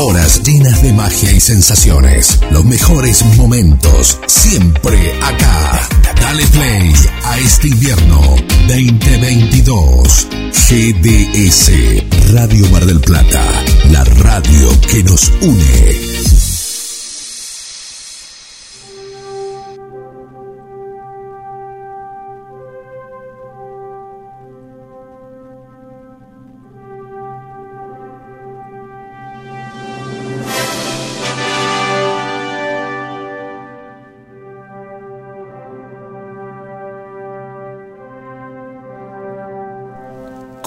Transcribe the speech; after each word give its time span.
Horas 0.00 0.44
llenas 0.44 0.80
de 0.80 0.92
magia 0.92 1.32
y 1.32 1.40
sensaciones. 1.40 2.38
Los 2.52 2.64
mejores 2.64 3.24
momentos, 3.36 4.16
siempre 4.26 5.12
acá. 5.20 5.88
Dale 6.20 6.46
play 6.46 6.92
a 7.24 7.38
este 7.40 7.66
invierno 7.66 8.36
2022. 8.68 10.28
GDS, 10.52 12.32
Radio 12.32 12.68
Mar 12.68 12.86
del 12.86 13.00
Plata, 13.00 13.42
la 13.90 14.04
radio 14.04 14.68
que 14.82 15.02
nos 15.02 15.32
une. 15.42 16.07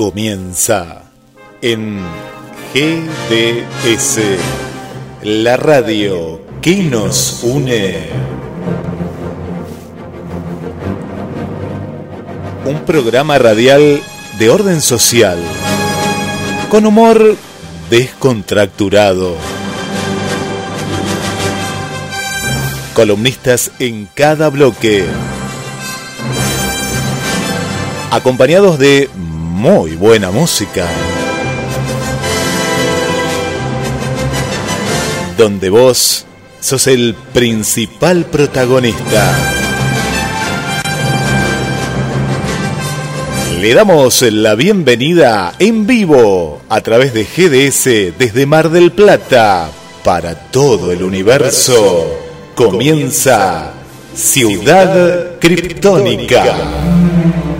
Comienza 0.01 1.03
en 1.61 1.99
GDS, 2.73 4.19
la 5.21 5.57
radio 5.57 6.41
que 6.59 6.77
nos 6.77 7.41
une. 7.43 8.09
Un 12.65 12.79
programa 12.87 13.37
radial 13.37 14.01
de 14.39 14.49
orden 14.49 14.81
social, 14.81 15.37
con 16.71 16.87
humor 16.87 17.37
descontracturado. 17.91 19.35
Columnistas 22.95 23.69
en 23.77 24.09
cada 24.15 24.49
bloque. 24.49 25.05
Acompañados 28.09 28.79
de 28.79 29.07
muy 29.61 29.95
buena 29.95 30.31
música. 30.31 30.87
Donde 35.37 35.69
vos 35.69 36.25
sos 36.59 36.87
el 36.87 37.13
principal 37.31 38.25
protagonista. 38.25 39.37
Le 43.59 43.73
damos 43.75 44.23
la 44.23 44.55
bienvenida 44.55 45.53
en 45.59 45.85
vivo 45.85 46.63
a 46.67 46.81
través 46.81 47.13
de 47.13 47.25
GDS 47.25 48.17
desde 48.17 48.47
Mar 48.47 48.71
del 48.71 48.91
Plata 48.91 49.69
para 50.03 50.33
todo 50.49 50.91
el 50.91 51.03
universo. 51.03 52.07
Comienza 52.55 53.73
Ciudad 54.15 55.37
Criptónica. 55.39 57.50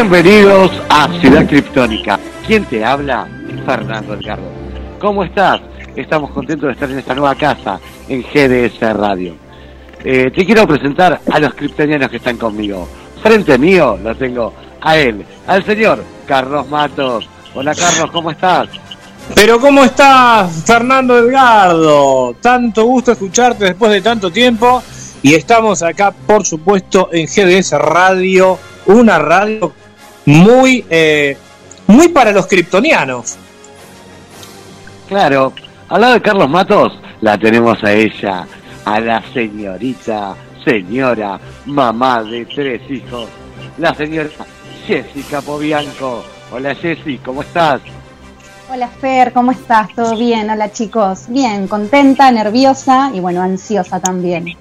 Bienvenidos 0.00 0.72
a 0.88 1.08
Ciudad 1.20 1.46
Criptónica. 1.46 2.18
¿Quién 2.46 2.64
te 2.64 2.82
habla? 2.82 3.28
Fernando 3.66 4.14
Edgardo. 4.14 4.50
¿Cómo 4.98 5.24
estás? 5.24 5.60
Estamos 5.94 6.30
contentos 6.30 6.68
de 6.68 6.72
estar 6.72 6.90
en 6.90 7.00
esta 7.00 7.14
nueva 7.14 7.34
casa, 7.34 7.78
en 8.08 8.22
GDS 8.22 8.80
Radio. 8.96 9.34
Eh, 10.02 10.30
te 10.34 10.46
quiero 10.46 10.66
presentar 10.66 11.20
a 11.30 11.38
los 11.38 11.52
criptonianos 11.52 12.08
que 12.08 12.16
están 12.16 12.38
conmigo. 12.38 12.88
Frente 13.22 13.58
mío 13.58 13.98
lo 14.02 14.14
tengo 14.16 14.54
a 14.80 14.96
él, 14.96 15.22
al 15.46 15.66
señor 15.66 16.02
Carlos 16.26 16.66
Matos. 16.70 17.28
Hola 17.54 17.74
Carlos, 17.74 18.10
¿cómo 18.10 18.30
estás? 18.30 18.70
Pero 19.34 19.60
¿cómo 19.60 19.84
estás, 19.84 20.64
Fernando 20.64 21.18
Edgardo? 21.18 22.36
Tanto 22.40 22.86
gusto 22.86 23.12
escucharte 23.12 23.66
después 23.66 23.92
de 23.92 24.00
tanto 24.00 24.30
tiempo. 24.30 24.82
Y 25.22 25.34
estamos 25.34 25.82
acá, 25.82 26.10
por 26.10 26.46
supuesto, 26.46 27.10
en 27.12 27.26
GDS 27.26 27.72
Radio, 27.72 28.58
una 28.86 29.18
radio 29.18 29.74
muy, 30.26 30.84
eh, 30.90 31.36
muy 31.86 32.08
para 32.08 32.32
los 32.32 32.46
kryptonianos. 32.46 33.36
Claro, 35.08 35.52
al 35.88 36.00
lado 36.00 36.14
de 36.14 36.22
Carlos 36.22 36.48
Matos 36.48 36.92
la 37.20 37.36
tenemos 37.36 37.82
a 37.82 37.92
ella, 37.92 38.46
a 38.84 39.00
la 39.00 39.22
señorita, 39.32 40.36
señora, 40.64 41.40
mamá 41.66 42.22
de 42.22 42.46
tres 42.46 42.88
hijos, 42.90 43.28
la 43.78 43.94
señora 43.94 44.30
Jessica 44.86 45.40
Pobianco. 45.40 46.24
Hola 46.52 46.74
Jessy, 46.74 47.18
¿cómo 47.18 47.42
estás? 47.42 47.80
Hola 48.72 48.88
Fer, 48.88 49.32
¿cómo 49.32 49.50
estás? 49.50 49.92
¿Todo 49.96 50.16
bien? 50.16 50.48
Hola 50.48 50.70
chicos. 50.70 51.24
Bien, 51.26 51.66
contenta, 51.66 52.30
nerviosa 52.30 53.10
y 53.12 53.18
bueno, 53.18 53.42
ansiosa 53.42 53.98
también. 53.98 54.56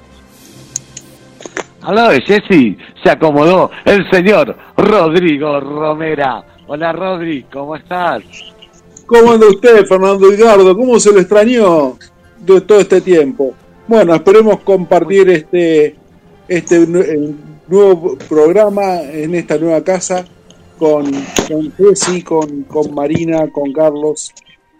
Al 1.81 1.95
lado 1.95 2.11
de 2.11 2.21
Jessy 2.21 2.77
se 3.01 3.09
acomodó 3.09 3.71
el 3.85 4.09
señor 4.11 4.55
Rodrigo 4.75 5.59
Romera. 5.59 6.43
Hola 6.67 6.91
Rodri, 6.91 7.43
¿cómo 7.51 7.75
estás? 7.75 8.21
¿Cómo 9.05 9.31
anda 9.31 9.47
usted, 9.47 9.85
Fernando 9.85 10.31
Edgardo? 10.31 10.75
¿Cómo 10.75 10.99
se 10.99 11.11
lo 11.11 11.19
extrañó 11.19 11.97
de 12.39 12.61
todo 12.61 12.79
este 12.79 13.01
tiempo? 13.01 13.53
Bueno, 13.87 14.13
esperemos 14.13 14.59
compartir 14.59 15.29
este, 15.29 15.95
este 16.47 16.85
nuevo 17.67 18.17
programa 18.27 19.01
en 19.01 19.33
esta 19.35 19.57
nueva 19.57 19.83
casa 19.83 20.25
con, 20.77 21.05
con 21.47 21.73
Jessy, 21.77 22.21
con, 22.21 22.63
con 22.63 22.93
Marina, 22.93 23.49
con 23.51 23.71
Carlos 23.71 24.33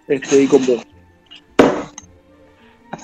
este, 0.08 0.44
y 0.44 0.48
con 0.48 0.66
vos. 0.66 0.86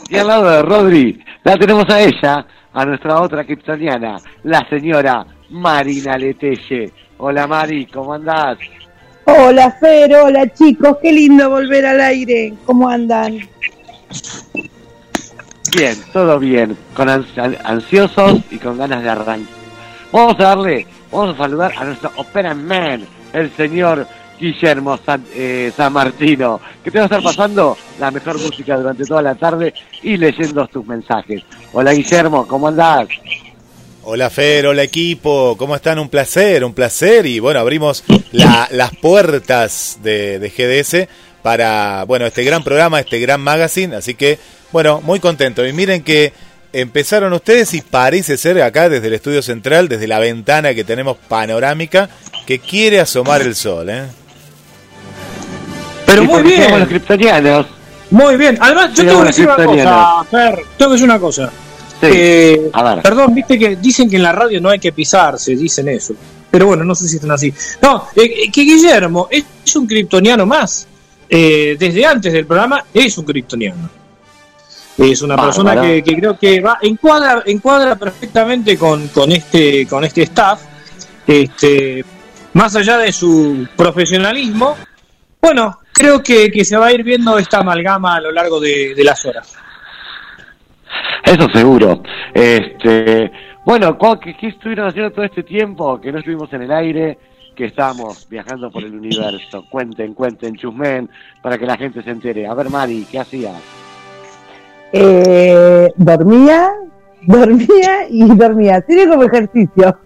Y 0.10 0.18
al 0.18 0.28
lado 0.28 0.50
de 0.50 0.62
Rodri, 0.62 1.20
la 1.44 1.58
tenemos 1.58 1.90
a 1.90 2.02
ella, 2.02 2.46
a 2.76 2.86
nuestra 2.86 3.22
otra 3.22 3.46
criptoniana, 3.46 4.18
la 4.44 4.68
señora 4.70 5.26
Marina 5.50 6.18
Letelle. 6.18 6.92
Hola 7.18 7.48
Mari, 7.48 7.86
¿cómo 7.86 8.14
andás? 8.14 8.58
Hola 9.24 9.72
Fer, 9.80 10.14
hola 10.14 10.46
chicos, 10.54 10.98
qué 11.02 11.12
lindo 11.14 11.50
volver 11.50 11.86
al 11.86 12.02
aire. 12.02 12.54
¿Cómo 12.66 12.90
andan? 12.90 13.40
Bien, 15.76 15.96
todo 16.12 16.38
bien, 16.38 16.78
con 16.94 17.10
ansiosos 17.10 18.40
y 18.52 18.58
con 18.58 18.78
ganas 18.78 19.04
de 19.04 19.10
arrancar. 19.10 19.56
Vamos 20.12 20.36
a 20.40 20.44
darle, 20.44 20.86
vamos 21.12 21.36
a 21.36 21.44
saludar 21.44 21.74
a 21.78 21.86
nuestro 21.86 22.12
Opera 22.18 22.54
Man, 22.54 23.06
el 23.32 23.52
señor 23.56 24.06
Guillermo 24.40 25.00
San, 25.06 25.24
eh, 25.34 25.72
San, 25.76 25.94
Martino, 25.94 26.60
que 26.84 26.92
te 26.92 26.98
va 26.98 27.04
a 27.04 27.08
estar 27.08 27.24
pasando 27.24 27.78
la 28.00 28.12
mejor 28.12 28.40
música 28.40 28.78
durante 28.78 29.06
toda 29.06 29.22
la 29.22 29.36
tarde 29.36 29.74
y 30.02 30.18
leyendo 30.18 30.68
tus 30.68 30.86
mensajes. 30.86 31.44
Hola 31.74 31.94
Guillermo, 31.94 32.48
¿cómo 32.48 32.68
andás? 32.68 33.08
Hola 34.04 34.30
Fer, 34.30 34.68
hola 34.68 34.84
equipo, 34.84 35.56
¿cómo 35.58 35.76
están? 35.76 35.98
Un 35.98 36.10
placer, 36.10 36.64
un 36.64 36.74
placer 36.74 37.26
y 37.26 37.40
bueno, 37.40 37.60
abrimos 37.60 38.04
las 38.32 38.96
puertas 39.02 40.00
de, 40.04 40.38
de, 40.38 40.50
GDS 40.50 41.10
para, 41.42 42.04
bueno, 42.06 42.26
este 42.26 42.44
gran 42.44 42.64
programa, 42.64 43.00
este 43.00 43.20
gran 43.20 43.42
magazine, 43.42 43.96
así 43.96 44.14
que, 44.14 44.38
bueno, 44.72 45.02
muy 45.02 45.20
contento. 45.20 45.66
Y 45.66 45.74
miren 45.74 46.04
que 46.04 46.34
empezaron 46.74 47.32
ustedes 47.34 47.74
y 47.74 47.82
parece 47.82 48.38
ser 48.38 48.62
acá 48.62 48.90
desde 48.90 49.08
el 49.08 49.14
estudio 49.14 49.42
central, 49.42 49.88
desde 49.88 50.08
la 50.08 50.20
ventana 50.20 50.74
que 50.74 50.84
tenemos 50.84 51.18
panorámica, 51.30 52.10
que 52.46 52.60
quiere 52.60 53.00
asomar 53.00 53.42
el 53.42 53.56
sol, 53.56 53.90
¿eh? 53.90 54.04
Pero 56.16 56.32
muy 56.32 56.44
bien. 56.44 56.80
los 56.80 56.88
criptonianos. 56.88 57.66
Muy 58.12 58.38
bien. 58.38 58.58
Además, 58.60 58.94
yo 58.94 59.06
tengo 59.06 59.22
que 59.22 59.28
decir 59.28 59.46
una 59.48 59.66
cosa, 59.66 60.24
Fer, 60.30 60.60
tengo 60.78 60.92
que 60.92 60.94
decir 60.94 61.10
una 61.10 61.20
cosa. 61.20 61.52
Eh, 62.02 62.72
perdón, 63.02 63.34
viste 63.34 63.58
que 63.58 63.76
dicen 63.78 64.10
que 64.10 64.18
en 64.18 64.24
la 64.24 64.32
radio 64.32 64.62
no 64.62 64.70
hay 64.70 64.80
que 64.80 64.92
pisarse, 64.92 65.56
dicen 65.56 65.90
eso. 65.90 66.14
Pero 66.52 66.68
bueno, 66.68 66.84
no 66.84 66.96
sé 66.96 67.08
si 67.08 67.16
están 67.16 67.32
así. 67.32 67.54
No, 67.82 68.08
eh, 68.16 68.50
que 68.52 68.62
Guillermo 68.62 69.28
es 69.30 69.76
un 69.76 69.88
criptoniano 69.88 70.46
más. 70.46 70.88
Eh, 71.28 71.76
desde 71.80 72.06
antes 72.06 72.32
del 72.32 72.46
programa 72.46 72.86
es 72.94 73.18
un 73.18 73.26
criptoniano. 73.26 73.90
Es 74.98 75.22
una 75.22 75.36
persona 75.36 75.82
que, 75.82 76.02
que, 76.02 76.16
creo 76.16 76.40
que 76.40 76.62
va 76.62 76.78
encuadra 76.82 77.44
encuadra 77.46 77.98
perfectamente 77.98 78.78
con, 78.78 79.10
con 79.10 79.32
este 79.32 79.86
con 79.88 80.06
este 80.06 80.24
staff. 80.24 80.62
Este, 81.28 82.06
más 82.54 82.76
allá 82.76 83.00
de 83.00 83.12
su 83.12 83.68
profesionalismo, 83.76 84.78
bueno, 85.42 85.80
creo 85.96 86.22
que, 86.22 86.52
que 86.52 86.66
se 86.66 86.78
va 86.78 86.88
a 86.88 86.94
ir 86.94 87.04
viendo 87.04 87.38
esta 87.38 87.60
amalgama 87.60 88.16
a 88.16 88.22
lo 88.22 88.32
largo 88.32 88.60
de, 88.60 88.94
de 88.94 89.04
las 89.04 89.26
horas. 89.26 89.58
Eso 91.24 91.50
seguro. 91.50 92.04
Este, 92.34 93.32
bueno, 93.66 93.98
¿qué, 94.22 94.36
¿qué, 94.38 94.48
estuvieron 94.48 94.88
haciendo 94.88 95.12
todo 95.12 95.26
este 95.26 95.44
tiempo 95.44 96.00
que 96.00 96.12
no 96.12 96.20
estuvimos 96.20 96.52
en 96.54 96.64
el 96.64 96.72
aire? 96.72 97.18
Que 97.56 97.66
estábamos 97.66 98.28
viajando 98.30 98.70
por 98.70 98.84
el 98.84 98.94
universo. 98.94 99.66
Cuenten, 99.72 100.14
cuenten, 100.14 100.56
chusmen, 100.56 101.10
para 101.42 101.58
que 101.58 101.66
la 101.66 101.78
gente 101.78 102.04
se 102.04 102.12
entere. 102.12 102.46
A 102.46 102.54
ver, 102.54 102.70
Mari, 102.70 103.08
¿qué 103.10 103.20
hacías? 103.20 103.56
Eh, 104.92 105.92
dormía, 105.96 106.70
dormía 107.22 108.08
y 108.10 108.26
dormía. 108.36 108.82
Tiene 108.82 109.08
como 109.08 109.24
ejercicio. 109.24 109.98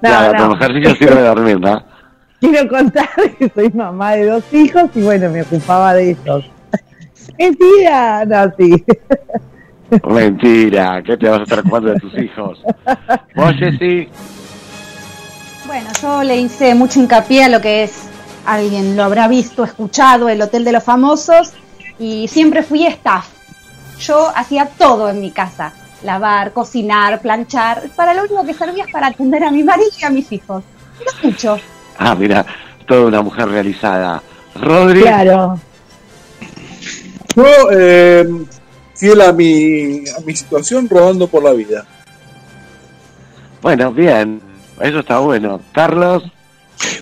claro, 0.00 0.38
como 0.38 0.56
ejercicio 0.56 0.94
sirve 0.96 1.22
dormir, 1.22 1.60
¿no? 1.60 1.93
Quiero 2.44 2.68
contar 2.68 3.08
que 3.38 3.48
soy 3.48 3.70
mamá 3.70 4.12
de 4.12 4.26
dos 4.26 4.44
hijos 4.52 4.90
y 4.94 5.00
bueno, 5.00 5.30
me 5.30 5.40
ocupaba 5.40 5.94
de 5.94 6.10
ellos. 6.10 6.44
Mentira, 7.38 8.24
no, 8.26 8.52
sí. 8.58 8.84
Mentira, 10.10 11.02
¿qué 11.02 11.16
te 11.16 11.26
vas 11.26 11.40
a 11.40 11.42
estar 11.44 11.60
ocupando 11.60 11.90
de 11.90 12.00
tus 12.00 12.18
hijos? 12.18 12.62
¿Vos, 13.34 13.54
Jessy? 13.58 14.08
Bueno, 15.66 15.88
yo 16.02 16.22
le 16.22 16.36
hice 16.36 16.74
mucho 16.74 17.00
hincapié 17.00 17.44
a 17.44 17.48
lo 17.48 17.62
que 17.62 17.84
es, 17.84 18.08
alguien 18.44 18.94
lo 18.94 19.04
habrá 19.04 19.26
visto, 19.26 19.64
escuchado, 19.64 20.28
el 20.28 20.42
Hotel 20.42 20.64
de 20.64 20.72
los 20.72 20.84
Famosos, 20.84 21.54
y 21.98 22.28
siempre 22.28 22.62
fui 22.62 22.86
staff. 22.86 23.26
Yo 24.00 24.28
hacía 24.36 24.66
todo 24.66 25.08
en 25.08 25.20
mi 25.20 25.30
casa, 25.30 25.72
lavar, 26.02 26.52
cocinar, 26.52 27.22
planchar, 27.22 27.84
para 27.96 28.12
lo 28.12 28.24
único 28.24 28.44
que 28.44 28.52
servía 28.52 28.84
es 28.84 28.92
para 28.92 29.06
atender 29.06 29.44
a 29.44 29.50
mi 29.50 29.62
marido 29.62 29.90
y 29.98 30.04
a 30.04 30.10
mis 30.10 30.30
hijos. 30.30 30.62
No 30.98 31.28
mucho. 31.28 31.58
Ah, 31.98 32.14
mira, 32.14 32.44
toda 32.86 33.06
una 33.06 33.22
mujer 33.22 33.48
realizada. 33.48 34.22
Rodri. 34.54 35.02
Claro. 35.02 35.58
Yo, 37.34 37.44
eh, 37.72 38.26
fiel 38.94 39.20
a 39.20 39.32
mi, 39.32 40.04
a 40.08 40.20
mi 40.24 40.36
situación, 40.36 40.88
rodando 40.88 41.26
por 41.26 41.42
la 41.42 41.52
vida. 41.52 41.84
Bueno, 43.60 43.92
bien, 43.92 44.40
eso 44.80 44.98
está 45.00 45.18
bueno. 45.18 45.60
Carlos. 45.72 46.22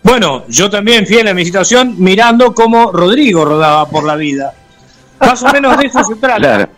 Bueno, 0.02 0.44
yo 0.48 0.70
también 0.70 1.06
fiel 1.06 1.28
a 1.28 1.34
mi 1.34 1.44
situación, 1.44 1.96
mirando 1.98 2.54
cómo 2.54 2.92
Rodrigo 2.92 3.44
rodaba 3.44 3.86
por 3.88 4.04
la 4.04 4.16
vida. 4.16 4.54
Más 5.20 5.42
o 5.42 5.52
menos 5.52 5.76
de 5.76 5.86
eso 5.86 6.04
se 6.04 6.14
trata. 6.16 6.38
Claro. 6.38 6.68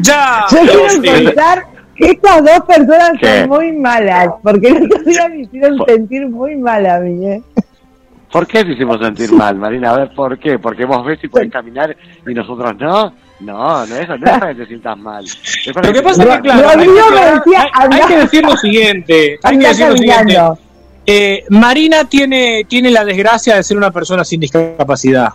Ya. 0.00 0.46
Yo 0.50 0.58
quiero 0.60 1.75
estas 1.98 2.44
dos 2.44 2.60
personas 2.66 3.12
son 3.20 3.48
muy 3.48 3.72
malas, 3.72 4.28
porque 4.42 4.68
el 4.68 4.84
otro 4.84 5.02
día 5.02 5.28
me 5.28 5.40
hicieron 5.40 5.78
sentir 5.86 6.28
muy 6.28 6.56
mal 6.56 6.86
a 6.86 7.00
mí, 7.00 7.26
¿eh? 7.26 7.42
¿Por 8.30 8.46
qué 8.46 8.64
te 8.64 8.72
hicimos 8.72 8.98
sentir 9.00 9.32
mal, 9.32 9.56
Marina? 9.56 9.92
A 9.92 9.98
ver, 9.98 10.14
¿por 10.14 10.38
qué? 10.38 10.58
¿Porque 10.58 10.84
vos 10.84 11.04
ves 11.06 11.18
si 11.20 11.28
puedes 11.28 11.50
caminar 11.50 11.96
y 12.26 12.34
nosotros 12.34 12.74
no? 12.78 13.12
No, 13.40 13.86
no, 13.86 13.96
eso 13.96 14.16
no 14.16 14.26
es 14.26 14.38
para 14.38 14.54
que 14.54 14.62
te 14.62 14.66
sientas 14.66 14.98
mal. 14.98 15.24
lo 15.24 15.92
que, 15.92 16.02
pasa 16.02 16.22
es 16.22 16.28
que, 16.28 16.40
claro, 16.42 16.68
hay, 16.68 18.00
que 18.08 18.16
decir 18.16 18.44
lo 18.44 18.56
siguiente. 18.56 19.38
Hay 19.42 19.58
que 19.58 19.68
decir 19.68 19.88
lo 19.88 19.96
siguiente. 19.96 20.38
Eh, 21.06 21.44
Marina 21.50 22.04
tiene, 22.04 22.64
tiene 22.68 22.90
la 22.90 23.04
desgracia 23.04 23.56
de 23.56 23.62
ser 23.62 23.76
una 23.76 23.90
persona 23.90 24.24
sin 24.24 24.40
discapacidad. 24.40 25.28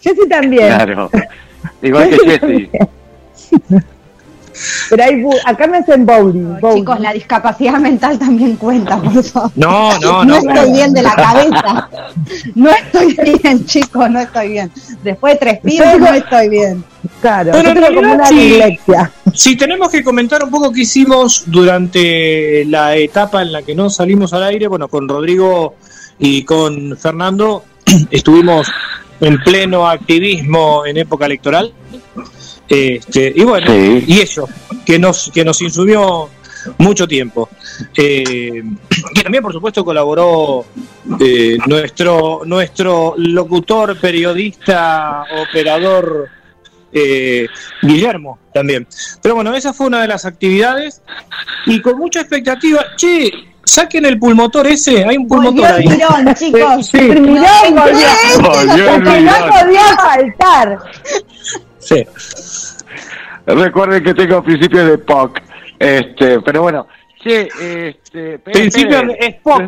Jessy 0.00 0.28
también. 0.28 0.66
Claro. 0.66 1.10
Igual 1.82 2.10
que 2.10 2.38
Jessy. 2.38 2.70
Pero 4.90 5.04
hay 5.04 5.24
acá 5.44 5.66
me 5.66 5.78
hacen 5.78 6.06
bowling, 6.06 6.56
Chicos, 6.74 7.00
la 7.00 7.12
discapacidad 7.12 7.78
mental 7.80 8.18
también 8.18 8.56
cuenta, 8.56 9.00
por 9.00 9.22
favor. 9.22 9.50
No, 9.54 9.98
no, 9.98 10.24
no. 10.24 10.24
No 10.24 10.36
estoy 10.36 10.72
bien 10.72 10.92
de 10.92 11.02
la 11.02 11.14
cabeza. 11.14 11.88
No 12.54 12.70
estoy 12.70 13.16
bien, 13.42 13.64
chicos, 13.66 14.10
no 14.10 14.20
estoy 14.20 14.48
bien. 14.48 14.72
Después 15.02 15.34
de 15.34 15.38
tres 15.38 15.60
pibes 15.60 15.98
no 15.98 16.06
estoy 16.06 16.48
bien. 16.48 16.84
Claro, 17.20 17.52
Pero 17.52 17.94
como 17.94 18.12
una 18.12 18.26
si, 18.26 18.60
si 19.34 19.56
tenemos 19.56 19.88
que 19.88 20.02
comentar 20.04 20.42
un 20.42 20.50
poco 20.50 20.72
qué 20.72 20.82
hicimos 20.82 21.44
durante 21.46 22.64
la 22.64 22.96
etapa 22.96 23.42
en 23.42 23.52
la 23.52 23.62
que 23.62 23.74
no 23.74 23.88
salimos 23.90 24.32
al 24.32 24.44
aire, 24.44 24.68
bueno, 24.68 24.88
con 24.88 25.08
Rodrigo 25.08 25.74
y 26.18 26.42
con 26.44 26.96
Fernando 26.96 27.64
estuvimos 28.10 28.68
en 29.20 29.38
pleno 29.42 29.88
activismo 29.88 30.86
en 30.86 30.98
época 30.98 31.26
electoral. 31.26 31.72
Este, 32.68 33.32
y 33.34 33.44
bueno, 33.44 33.74
y 33.74 34.20
eso, 34.20 34.48
que 34.84 34.98
nos, 34.98 35.30
que 35.32 35.44
nos 35.44 35.60
insumió 35.62 36.28
mucho 36.78 37.06
tiempo. 37.08 37.48
Eh, 37.96 38.62
que 39.14 39.22
también, 39.22 39.42
por 39.42 39.52
supuesto, 39.52 39.84
colaboró 39.84 40.66
eh, 41.20 41.56
nuestro, 41.66 42.42
nuestro 42.44 43.14
locutor, 43.16 43.98
periodista, 43.98 45.24
operador 45.48 46.28
eh, 46.92 47.46
Guillermo 47.82 48.38
también. 48.52 48.86
Pero 49.22 49.36
bueno, 49.36 49.54
esa 49.54 49.72
fue 49.72 49.86
una 49.86 50.02
de 50.02 50.08
las 50.08 50.24
actividades 50.24 51.02
y 51.66 51.80
con 51.80 51.98
mucha 51.98 52.20
expectativa. 52.20 52.84
Che, 52.96 53.30
saquen 53.64 54.06
el 54.06 54.18
pulmotor 54.18 54.66
ese, 54.66 55.04
hay 55.04 55.16
un 55.16 55.28
pulmotor 55.28 55.66
ahí. 55.66 55.86
Mirón, 55.86 56.34
chicos. 56.38 56.86
Sí. 56.86 57.00
Mirón, 57.00 57.74
no 57.74 57.84
podía 59.04 59.96
faltar. 59.96 60.78
Sí. 61.88 62.04
Recuerden 63.46 64.04
que 64.04 64.12
tengo 64.12 64.42
principios 64.42 64.90
de 64.90 64.98
POC. 64.98 65.40
Este, 65.78 66.40
pero 66.40 66.62
bueno, 66.62 66.86
che, 67.22 67.48
este, 67.88 68.38
principios 68.40 69.06
de 69.06 69.40
POC. 69.42 69.62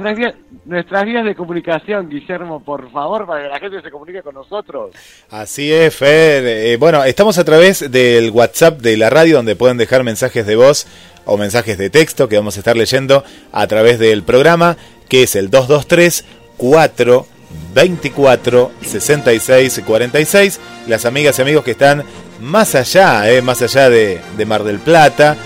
Nuestras 0.67 1.05
vías, 1.05 1.25
de 1.25 1.35
comunicación, 1.35 2.09
Guillermo, 2.09 2.63
por 2.63 2.93
favor, 2.93 3.27
para 3.27 3.43
que 3.43 3.49
la 3.49 3.59
gente 3.59 3.83
se 3.83 3.91
comunique 3.91 4.23
con 4.23 4.35
nosotros. 4.35 4.91
Así 5.31 5.73
es, 5.73 5.97
Fer. 5.97 6.45
Eh, 6.47 6.77
bueno, 6.77 7.03
estamos 7.03 7.39
a 7.39 7.45
través 7.45 7.91
del 7.91 8.31
WhatsApp 8.31 8.81
de 8.81 8.97
la 8.97 9.11
radio, 9.11 9.37
donde 9.37 9.57
pueden 9.57 9.79
dejar 9.79 10.05
mensajes 10.05 10.47
de 10.47 10.55
voz 10.57 10.87
o 11.25 11.39
mensajes 11.39 11.77
de 11.79 11.91
texto 11.91 12.29
que 12.29 12.37
vamos 12.37 12.57
a 12.57 12.61
estar 12.61 12.77
leyendo 12.77 13.25
a 13.51 13.67
través 13.67 13.99
del 13.99 14.23
programa, 14.23 14.77
que 15.09 15.25
es 15.25 15.35
el 15.35 15.51
223 15.51 16.25
4 16.57 17.27
24 17.75 18.73
66 18.83 19.83
46. 19.87 20.61
Las 20.87 21.05
amigas 21.05 21.39
y 21.39 21.43
amigos 21.43 21.65
que 21.65 21.73
están 21.73 22.05
más 22.41 22.75
allá, 22.75 23.31
eh, 23.31 23.43
más 23.43 23.63
allá 23.63 23.91
de, 23.91 24.21
Mar 24.47 24.65
del 24.65 24.79
Plata 24.79 25.37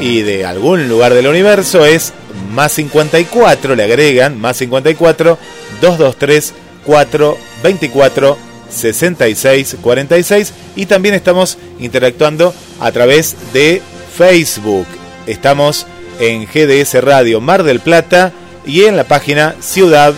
y 0.00 0.22
de 0.22 0.44
algún 0.44 0.88
lugar 0.88 1.14
del 1.14 1.26
universo, 1.26 1.84
es 1.84 2.12
más 2.52 2.72
54, 2.72 3.76
le 3.76 3.84
agregan 3.84 4.40
más 4.40 4.56
54 4.56 5.38
223 5.80 6.54
4 6.84 7.38
24 7.62 8.38
66 8.68 9.76
46 9.80 10.52
y 10.76 10.86
también 10.86 11.14
estamos 11.14 11.58
interactuando 11.78 12.52
a 12.80 12.90
través 12.92 13.36
de 13.52 13.80
Facebook. 14.16 14.86
Estamos 15.26 15.86
en 16.18 16.46
GDS 16.46 17.02
Radio 17.02 17.40
Mar 17.40 17.62
del 17.62 17.80
Plata 17.80 18.32
y 18.66 18.84
en 18.84 18.96
la 18.96 19.04
página 19.04 19.54
Ciudad 19.60 20.14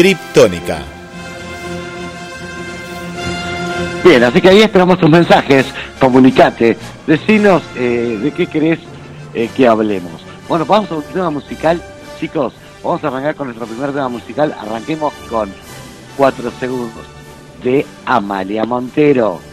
Criptónica. 0.00 0.78
Bien, 4.02 4.24
así 4.24 4.40
que 4.40 4.48
ahí 4.48 4.62
esperamos 4.62 4.98
tus 4.98 5.10
mensajes, 5.10 5.66
comunicate, 6.00 6.78
decinos 7.06 7.62
eh, 7.76 8.18
de 8.22 8.30
qué 8.30 8.46
querés 8.46 8.78
eh, 9.34 9.50
que 9.54 9.68
hablemos. 9.68 10.22
Bueno, 10.48 10.64
vamos 10.64 10.90
a 10.90 10.94
un 10.94 11.02
tema 11.02 11.28
musical, 11.28 11.82
chicos, 12.18 12.54
vamos 12.82 13.04
a 13.04 13.08
arrancar 13.08 13.34
con 13.34 13.48
nuestro 13.48 13.66
primer 13.66 13.90
tema 13.90 14.08
musical, 14.08 14.56
arranquemos 14.58 15.12
con 15.28 15.52
4 16.16 16.50
segundos 16.58 17.04
de 17.62 17.84
Amalia 18.06 18.64
Montero. 18.64 19.49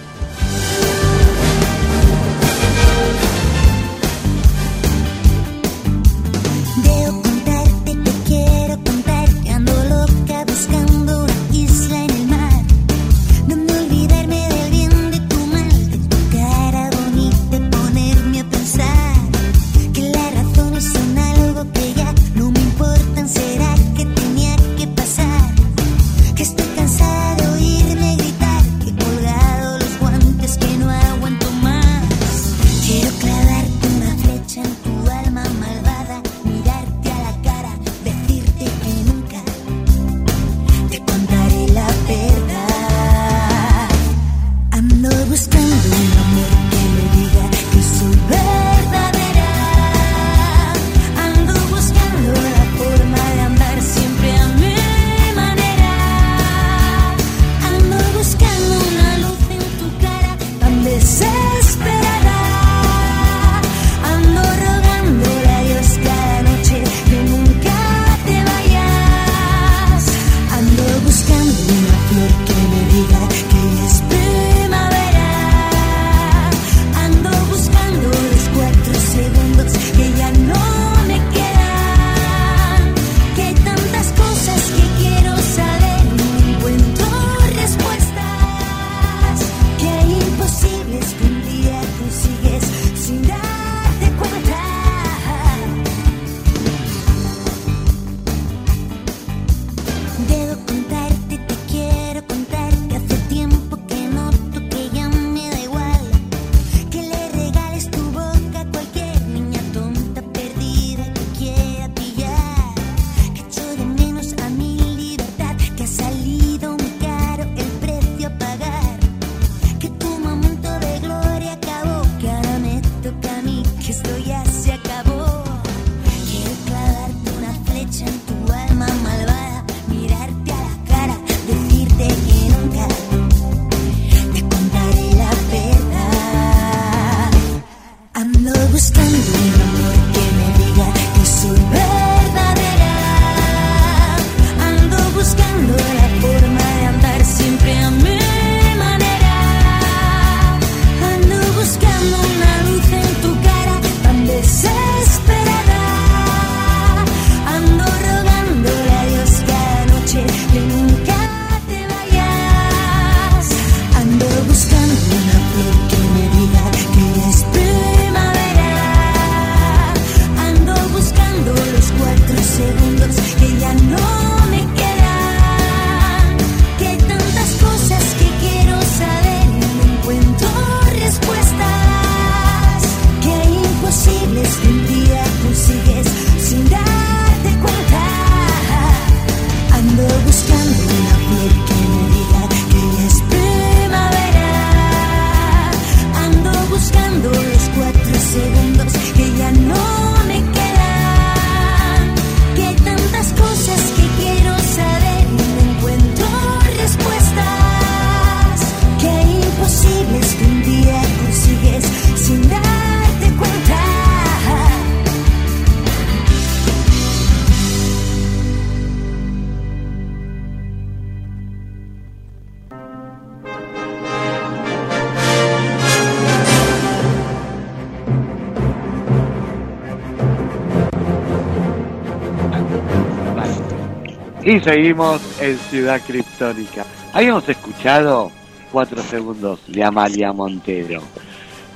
Y 234.48 234.62
seguimos 234.62 235.22
en 235.42 235.58
Ciudad 235.58 236.00
Criptónica. 236.08 236.86
Habíamos 237.12 237.50
escuchado 237.50 238.32
cuatro 238.72 239.04
segundos 239.04 239.60
de 239.68 239.84
Amalia 239.84 240.32
Montero. 240.32 241.02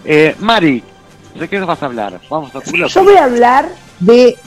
Eh, 0.05 0.37
Mari, 0.39 0.81
¿de 1.37 1.49
qué 1.49 1.59
nos 1.59 1.67
vas 1.67 1.83
a 1.83 1.87
hablar? 1.87 2.21
Vamos 2.29 2.55
a 2.55 2.61
Yo 2.63 3.03
voy 3.03 3.15
a 3.15 3.25
hablar 3.25 3.67
de 3.99 4.37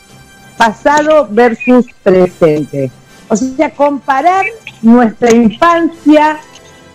pasado 0.57 1.29
versus 1.31 1.85
presente. 2.03 2.91
O 3.29 3.37
sea, 3.37 3.69
comparar 3.75 4.47
nuestra 4.81 5.31
infancia 5.31 6.39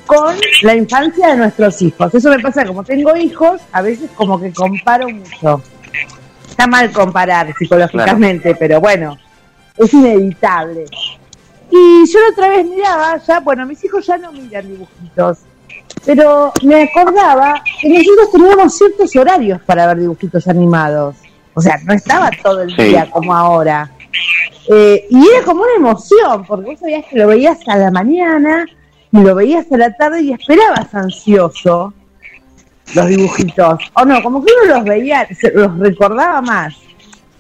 con 0.07 0.35
la 0.63 0.73
infancia 0.73 1.27
de 1.27 1.37
nuestros 1.37 1.79
hijos. 1.83 2.11
Eso 2.11 2.31
me 2.31 2.39
pasa 2.39 2.65
como 2.65 2.83
tengo 2.83 3.15
hijos, 3.15 3.61
a 3.71 3.83
veces 3.83 4.09
como 4.15 4.41
que 4.41 4.51
comparo 4.51 5.07
mucho. 5.07 5.61
Está 6.49 6.65
mal 6.65 6.91
comparar 6.91 7.53
psicológicamente, 7.55 8.55
pero 8.55 8.81
bueno, 8.81 9.15
es 9.79 9.93
inevitable. 9.93 10.85
Y 11.71 12.05
yo 12.11 12.19
la 12.19 12.29
otra 12.31 12.49
vez 12.49 12.65
miraba, 12.65 13.17
ya, 13.17 13.39
bueno, 13.39 13.65
mis 13.65 13.83
hijos 13.83 14.05
ya 14.05 14.17
no 14.17 14.31
miran 14.31 14.67
dibujitos, 14.67 15.39
pero 16.05 16.51
me 16.63 16.83
acordaba 16.83 17.61
que 17.81 17.89
nosotros 17.89 18.31
teníamos 18.31 18.77
ciertos 18.77 19.15
horarios 19.15 19.61
para 19.61 19.87
ver 19.87 19.99
dibujitos 19.99 20.47
animados. 20.47 21.15
O 21.53 21.61
sea, 21.61 21.77
no 21.85 21.93
estaba 21.93 22.29
todo 22.41 22.61
el 22.61 22.75
día 22.75 23.09
como 23.11 23.33
ahora. 23.33 23.91
Eh, 24.71 25.05
y 25.09 25.27
era 25.27 25.43
como 25.43 25.63
una 25.63 25.75
emoción, 25.75 26.45
porque 26.45 26.71
vos 26.71 26.79
sabías 26.79 27.05
que 27.05 27.17
lo 27.17 27.27
veías 27.27 27.57
a 27.67 27.77
la 27.77 27.91
mañana 27.91 28.65
y 29.11 29.19
lo 29.19 29.35
veías 29.35 29.71
a 29.71 29.77
la 29.77 29.93
tarde 29.95 30.21
y 30.21 30.33
esperabas 30.33 30.93
ansioso 30.93 31.93
los 32.95 33.07
dibujitos. 33.07 33.79
O 33.93 34.05
no, 34.05 34.21
como 34.23 34.43
que 34.43 34.51
uno 34.63 34.75
los 34.75 34.85
veía, 34.85 35.27
los 35.53 35.79
recordaba 35.79 36.41
más. 36.41 36.75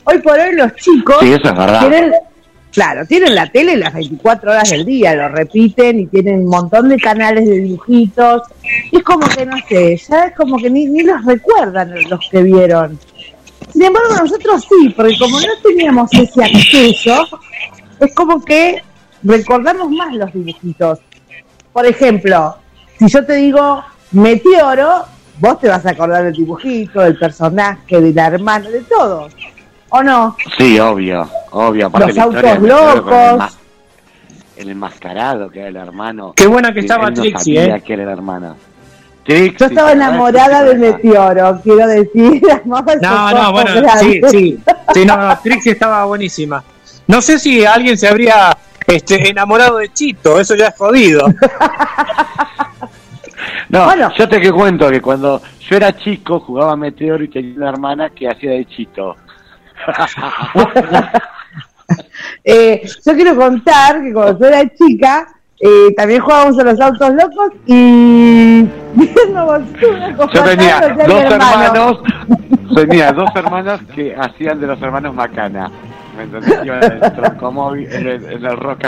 Hoy 0.03 0.19
por 0.19 0.39
hoy 0.39 0.53
los 0.53 0.75
chicos 0.75 1.17
sí, 1.19 1.33
eso 1.33 1.49
es 1.49 1.55
verdad. 1.55 2.13
Claro, 2.71 3.05
tienen 3.05 3.33
la 3.33 3.47
tele 3.47 3.75
las 3.75 3.93
24 3.93 4.51
horas 4.51 4.69
del 4.69 4.85
día, 4.85 5.15
lo 5.15 5.29
repiten 5.29 6.01
y 6.01 6.07
tienen 6.07 6.41
un 6.41 6.49
montón 6.49 6.89
de 6.89 6.97
canales 6.97 7.47
de 7.47 7.61
dibujitos. 7.61 8.43
Es 8.91 9.03
como 9.03 9.27
que, 9.27 9.45
no 9.45 9.57
sé, 9.67 9.97
ya 9.97 10.25
es 10.25 10.35
como 10.35 10.57
que 10.57 10.69
ni, 10.69 10.85
ni 10.85 11.01
los 11.01 11.25
recuerdan 11.25 11.95
los 12.07 12.29
que 12.29 12.43
vieron. 12.43 12.99
Sin 13.73 13.83
embargo, 13.83 14.15
nosotros 14.21 14.67
sí, 14.69 14.89
porque 14.89 15.17
como 15.17 15.39
no 15.39 15.47
teníamos 15.63 16.13
ese 16.13 16.43
acceso, 16.43 17.27
es 17.99 18.13
como 18.13 18.43
que 18.43 18.81
recordamos 19.23 19.89
más 19.91 20.13
los 20.15 20.31
dibujitos. 20.31 20.99
Por 21.73 21.85
ejemplo, 21.85 22.55
si 22.97 23.07
yo 23.07 23.25
te 23.25 23.33
digo 23.33 23.83
meteoro, 24.11 25.05
vos 25.39 25.59
te 25.59 25.67
vas 25.67 25.85
a 25.85 25.91
acordar 25.91 26.23
del 26.23 26.33
dibujito, 26.33 27.01
del 27.01 27.17
personaje, 27.17 27.99
de 27.99 28.13
la 28.13 28.27
hermana, 28.27 28.69
de 28.69 28.81
todo. 28.81 29.29
¿O 29.89 30.03
no? 30.03 30.35
Sí, 30.57 30.79
obvio, 30.79 31.29
obvio. 31.51 31.91
Los 31.97 32.17
autos 32.17 32.59
locos. 32.59 33.57
El, 34.55 34.69
enmascarado 34.69 35.49
que 35.49 35.59
era 35.59 35.69
el 35.69 35.75
hermano. 35.77 36.33
Qué 36.35 36.47
buena 36.47 36.73
que 36.73 36.81
estaba 36.81 37.11
Trixie, 37.11 37.63
¿eh? 37.63 37.81
que 37.81 37.93
era 37.93 38.03
el 38.03 38.09
hermano. 38.09 38.55
Yo 39.25 39.65
estaba 39.67 39.91
enamorada 39.91 40.63
de 40.63 40.75
Meteoro, 40.75 41.59
quiero 41.63 41.87
decir. 41.87 42.41
No, 43.01 43.31
no, 43.31 43.51
bueno, 43.51 43.71
sí, 43.99 44.21
sí. 44.29 44.59
Sí, 44.93 45.05
no, 45.05 45.17
no, 45.17 45.37
Trixie 45.39 45.73
estaba 45.73 46.05
buenísima. 46.05 46.63
No 47.07 47.21
sé 47.21 47.37
si 47.37 47.63
alguien 47.63 47.97
se 47.97 48.07
habría 48.07 48.57
este, 48.87 49.29
enamorado 49.29 49.77
de 49.77 49.93
Chito, 49.93 50.39
eso 50.39 50.55
ya 50.55 50.67
es 50.67 50.75
jodido. 50.77 51.25
No, 53.69 53.85
bueno. 53.85 54.11
yo 54.17 54.27
te 54.27 54.41
que 54.41 54.51
cuento 54.51 54.89
que 54.89 54.99
cuando 54.99 55.41
yo 55.59 55.77
era 55.77 55.95
chico 55.95 56.39
jugaba 56.39 56.75
Meteoro 56.75 57.23
y 57.23 57.27
tenía 57.27 57.55
una 57.55 57.69
hermana 57.69 58.09
que 58.09 58.27
hacía 58.27 58.51
de 58.51 58.65
Chito. 58.65 59.15
Eh, 62.43 62.83
yo 63.05 63.13
quiero 63.15 63.35
contar 63.35 64.01
que 64.01 64.13
cuando 64.13 64.39
yo 64.39 64.45
era 64.45 64.63
chica, 64.75 65.27
eh, 65.59 65.93
también 65.95 66.21
jugábamos 66.21 66.57
a 66.59 66.63
los 66.63 66.79
autos 66.79 67.13
locos 67.15 67.51
y 67.65 68.63
Yo 70.33 70.43
tenía 70.43 70.79
dos 71.05 71.23
hermanos, 71.23 71.99
tenía 72.75 73.11
dos 73.11 73.29
hermanas 73.35 73.81
que 73.93 74.15
hacían 74.15 74.61
de 74.61 74.67
los 74.67 74.81
hermanos 74.81 75.13
Macana. 75.13 75.69
¿Me 76.15 76.23
entendés? 76.23 76.59
Iban 76.63 76.83
en 76.83 77.03
el 77.03 77.13
troncomóvil, 77.13 77.91
en 77.91 78.07
el, 78.07 78.25
en 78.25 78.45
el 78.45 78.57
rock 78.57 78.85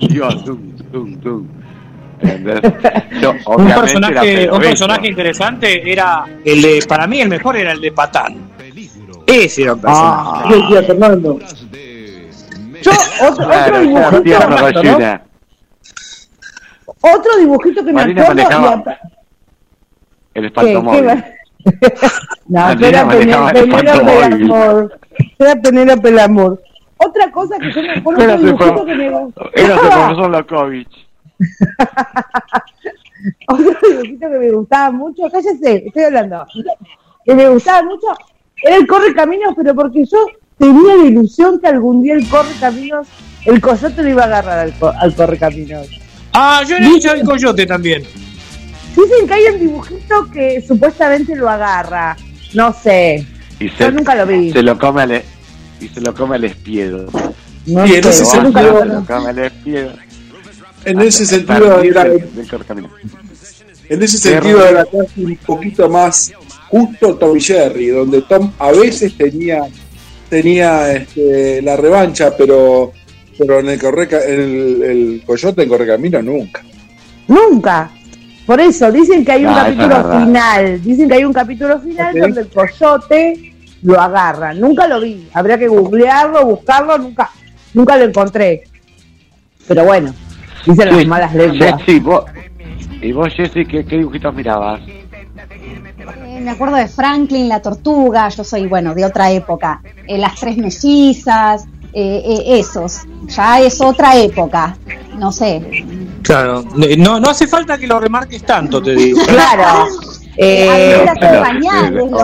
iba 0.00 0.28
tum, 0.44 0.76
tum, 0.92 1.20
tum. 1.20 1.48
un 3.46 3.66
personaje, 3.66 4.50
un 4.50 4.60
personaje 4.60 5.08
interesante 5.08 5.90
era 5.90 6.24
el 6.44 6.62
de, 6.62 6.84
para 6.88 7.06
mí 7.06 7.20
el 7.20 7.28
mejor 7.28 7.56
era 7.56 7.72
el 7.72 7.80
de 7.80 7.92
Patán. 7.92 8.53
Ese 9.26 9.62
era 9.62 9.74
un 9.74 9.80
ah, 9.84 10.44
Fernando. 10.86 11.38
Yo, 12.82 12.90
otro, 13.22 13.46
otro 13.46 13.80
dibujito. 13.80 14.20
Otro 17.00 17.36
dibujito 17.38 17.84
que 17.84 17.92
me 17.92 18.02
acuerdo. 18.02 18.84
El 20.34 20.44
espantomóvil. 20.46 21.24
no, 22.48 22.70
era 22.70 23.08
Penélope 23.08 24.24
amor. 24.24 24.98
Era 25.38 25.56
Penélope 25.56 26.20
amor. 26.20 26.62
Otra 26.96 27.30
cosa 27.30 27.58
que 27.58 27.72
yo 27.72 27.82
me 27.82 27.92
acuerdo 27.92 28.24
otro 28.24 28.38
dibujito 28.38 28.84
que 28.84 28.94
me 28.94 29.10
gustaba. 29.10 29.50
Era 29.54 29.74
el 29.74 29.80
profesor 29.80 30.30
Lokovic. 30.30 30.88
otro 33.48 33.74
dibujito 33.88 34.30
que 34.30 34.38
me 34.38 34.50
gustaba 34.50 34.90
mucho, 34.90 35.30
cállese, 35.30 35.84
estoy 35.86 36.04
hablando. 36.04 36.46
Que 37.24 37.34
me 37.34 37.48
gustaba 37.48 37.82
mucho 37.82 38.08
era 38.64 38.76
el 38.76 38.86
corre 38.86 39.14
caminos, 39.14 39.54
pero 39.56 39.74
porque 39.74 40.04
yo 40.06 40.26
tenía 40.58 40.96
la 40.96 41.04
ilusión 41.04 41.60
que 41.60 41.68
algún 41.68 42.02
día 42.02 42.14
el 42.14 42.26
corre 42.28 42.52
caminos, 42.58 43.06
el 43.44 43.60
coyote 43.60 44.02
lo 44.02 44.08
iba 44.08 44.22
a 44.22 44.26
agarrar 44.26 44.58
al, 44.58 44.74
al 45.00 45.14
corre 45.14 45.38
caminos. 45.38 45.86
Ah, 46.32 46.62
yo 46.66 46.78
le 46.78 46.86
he 46.86 47.12
el 47.12 47.24
coyote 47.24 47.66
también. 47.66 48.02
Dicen 48.96 49.26
que 49.26 49.34
hay 49.34 49.44
un 49.52 49.60
dibujito 49.60 50.30
que 50.32 50.64
supuestamente 50.66 51.36
lo 51.36 51.48
agarra. 51.48 52.16
No 52.54 52.72
sé. 52.72 53.26
yo 53.60 53.90
nunca 53.90 54.14
lo 54.14 54.26
vi. 54.26 54.50
Se 54.52 54.62
lo 54.62 54.78
come 54.78 55.02
al, 55.02 55.12
e, 55.12 55.24
y 55.80 55.88
se 55.88 56.00
lo 56.00 56.14
come 56.14 56.36
al 56.36 56.44
espiedo. 56.44 57.06
No 57.66 57.86
y 57.86 57.94
en 57.94 58.06
ese 58.06 58.24
sentido, 58.24 58.84
lo 58.84 59.04
come 59.04 59.30
al 59.30 59.38
espiedo. 59.38 59.92
En 60.84 61.00
ese 61.00 61.26
sentido, 61.26 61.82
en 63.88 64.02
ese 64.02 64.18
sentido 64.18 64.66
era 64.66 64.84
casi 64.84 65.24
un 65.24 65.36
poquito 65.36 65.88
más 65.88 66.32
justo 66.74 67.14
Tom 67.14 67.36
y 67.36 67.40
Jerry, 67.40 67.86
donde 67.86 68.22
Tom 68.22 68.50
a 68.58 68.72
veces 68.72 69.16
tenía, 69.16 69.62
tenía 70.28 70.92
este, 70.92 71.62
la 71.62 71.76
revancha, 71.76 72.36
pero, 72.36 72.92
pero 73.38 73.60
en 73.60 73.68
el, 73.68 73.80
corre, 73.80 74.08
el, 74.26 74.82
el 74.82 75.22
Coyote 75.24 75.62
en 75.62 75.68
Correcamino 75.68 76.20
nunca. 76.20 76.62
Nunca. 77.28 77.92
Por 78.44 78.60
eso, 78.60 78.90
dicen 78.90 79.24
que 79.24 79.32
hay 79.32 79.46
un 79.46 79.52
ah, 79.52 79.66
capítulo 79.66 80.18
final, 80.18 80.82
dicen 80.82 81.08
que 81.08 81.14
hay 81.14 81.24
un 81.24 81.32
capítulo 81.32 81.78
final 81.78 82.12
donde 82.12 82.40
el 82.40 82.48
coyote 82.48 83.54
lo 83.82 84.00
agarra. 84.00 84.52
Nunca 84.52 84.88
lo 84.88 85.00
vi, 85.00 85.28
habría 85.32 85.56
que 85.56 85.68
googlearlo, 85.68 86.44
buscarlo, 86.44 86.98
nunca, 86.98 87.30
nunca 87.72 87.96
lo 87.96 88.04
encontré. 88.04 88.64
Pero 89.68 89.84
bueno, 89.84 90.12
dicen 90.66 90.88
las 90.88 91.06
malas 91.06 91.34
lenguas. 91.34 91.80
¿Y 93.00 93.12
vos, 93.12 93.32
Jessy, 93.32 93.64
qué, 93.64 93.84
dibujitos 93.84 94.34
mirabas? 94.34 94.80
Eh, 96.44 96.46
me 96.46 96.50
acuerdo 96.50 96.76
de 96.76 96.88
Franklin, 96.88 97.48
la 97.48 97.60
tortuga, 97.60 98.28
yo 98.28 98.44
soy, 98.44 98.66
bueno, 98.66 98.94
de 98.94 99.04
otra 99.04 99.30
época. 99.30 99.80
Eh, 100.06 100.18
las 100.18 100.34
tres 100.38 100.58
mellizas, 100.58 101.64
eh, 101.92 102.42
esos. 102.46 103.00
Ya 103.28 103.60
es 103.60 103.80
otra 103.80 104.16
época, 104.18 104.76
no 105.16 105.32
sé. 105.32 105.84
Claro, 106.22 106.64
no, 106.98 107.18
no 107.18 107.30
hace 107.30 107.46
falta 107.46 107.78
que 107.78 107.86
lo 107.86 107.98
remarques 107.98 108.42
tanto, 108.44 108.82
te 108.82 108.94
digo. 108.94 109.20
Claro. 109.26 109.86
Eh, 110.36 111.06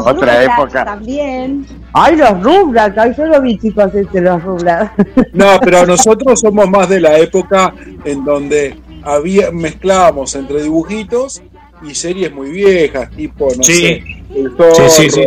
otra 0.04 0.42
época. 0.42 0.84
También. 0.84 1.64
Ay, 1.92 2.16
los 2.16 2.42
rublas, 2.42 2.92
yo 3.16 3.24
lo 3.24 3.40
vi 3.40 3.56
chicos 3.58 3.94
este, 3.94 4.20
los 4.20 4.42
rublas. 4.42 4.90
No, 5.32 5.58
pero 5.62 5.86
nosotros 5.86 6.40
somos 6.40 6.68
más 6.68 6.88
de 6.88 7.00
la 7.00 7.16
época 7.18 7.72
en 8.04 8.24
donde 8.24 8.76
había 9.02 9.50
mezclábamos 9.50 10.34
entre 10.34 10.62
dibujitos 10.62 11.40
y 11.82 11.94
series 11.94 12.32
muy 12.32 12.50
viejas, 12.50 13.10
tipo, 13.10 13.49
no 13.56 13.62
sé, 13.62 14.02
el 14.34 14.52
sí, 14.88 15.10
sí, 15.10 15.22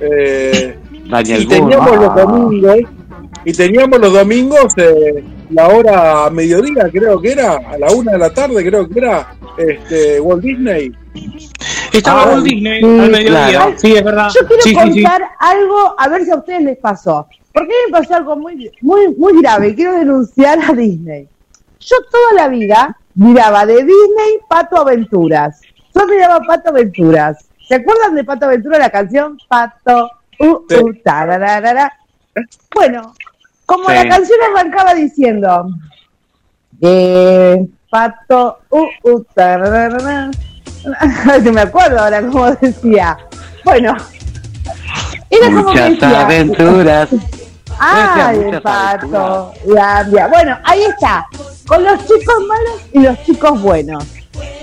eh, 0.00 0.76
y 1.04 1.46
teníamos 1.46 1.96
los 1.96 2.14
domingos, 2.14 2.76
y 3.44 3.52
teníamos 3.52 4.00
los 4.00 4.12
domingos 4.12 4.72
eh, 4.76 5.24
la 5.50 5.68
hora 5.68 6.26
a 6.26 6.30
mediodía, 6.30 6.88
creo 6.90 7.20
que 7.20 7.32
era, 7.32 7.56
a 7.56 7.78
la 7.78 7.92
una 7.92 8.12
de 8.12 8.18
la 8.18 8.30
tarde, 8.30 8.64
creo 8.64 8.88
que 8.88 8.98
era, 8.98 9.34
este, 9.56 10.20
Walt 10.20 10.42
Disney. 10.42 10.92
Estaba 11.92 12.32
Walt 12.32 12.44
Disney 12.44 12.82
al 12.82 13.10
mediodía, 13.10 13.74
sí, 13.76 13.94
es 13.94 14.04
verdad. 14.04 14.28
Yo 14.34 14.46
quiero 14.46 14.80
contar 14.80 15.22
algo, 15.38 15.94
a 15.98 16.08
ver 16.08 16.24
si 16.24 16.30
a 16.30 16.36
ustedes 16.36 16.62
les 16.62 16.78
pasó. 16.78 17.26
Porque 17.52 17.72
me 17.86 17.92
pasó 17.92 18.14
algo 18.14 18.36
muy, 18.36 18.70
muy, 18.80 19.14
muy 19.14 19.40
grave. 19.40 19.74
Quiero 19.74 19.92
denunciar 19.92 20.58
a 20.58 20.72
Disney. 20.72 21.28
Yo 21.80 21.96
toda 22.10 22.32
la 22.34 22.48
vida 22.48 22.96
miraba 23.14 23.66
de 23.66 23.74
Disney 23.74 24.38
Pato 24.48 24.80
Aventuras. 24.80 25.60
Yo 25.94 26.06
miraba 26.06 26.40
Pato 26.40 26.70
Aventuras. 26.70 27.46
¿Se 27.66 27.76
acuerdan 27.76 28.14
de 28.14 28.24
Pato 28.24 28.46
Aventuras, 28.46 28.78
la 28.78 28.90
canción 28.90 29.38
Pato? 29.48 30.10
Uh, 30.38 30.46
uh, 30.46 30.92
Bueno, 32.74 33.14
como 33.66 33.88
la 33.88 34.08
canción 34.08 34.38
arrancaba 34.50 34.94
diciendo, 34.94 35.68
eh, 36.80 37.66
Pato, 37.90 38.58
uh, 38.70 38.88
uh, 39.04 39.24
me 41.52 41.60
acuerdo 41.60 42.00
ahora 42.00 42.22
cómo 42.22 42.50
decía. 42.52 43.16
Bueno, 43.64 43.96
era 45.30 45.50
Muchas 45.50 46.02
aventuras. 46.02 47.08
Ay, 47.78 48.38
pato. 48.62 49.52
Bueno, 49.64 50.58
ahí 50.64 50.82
está. 50.84 51.26
Con 51.66 51.82
los 51.82 51.98
chicos 52.06 52.36
malos 52.46 52.80
y 52.92 53.00
los 53.00 53.22
chicos 53.24 53.60
buenos. 53.60 54.04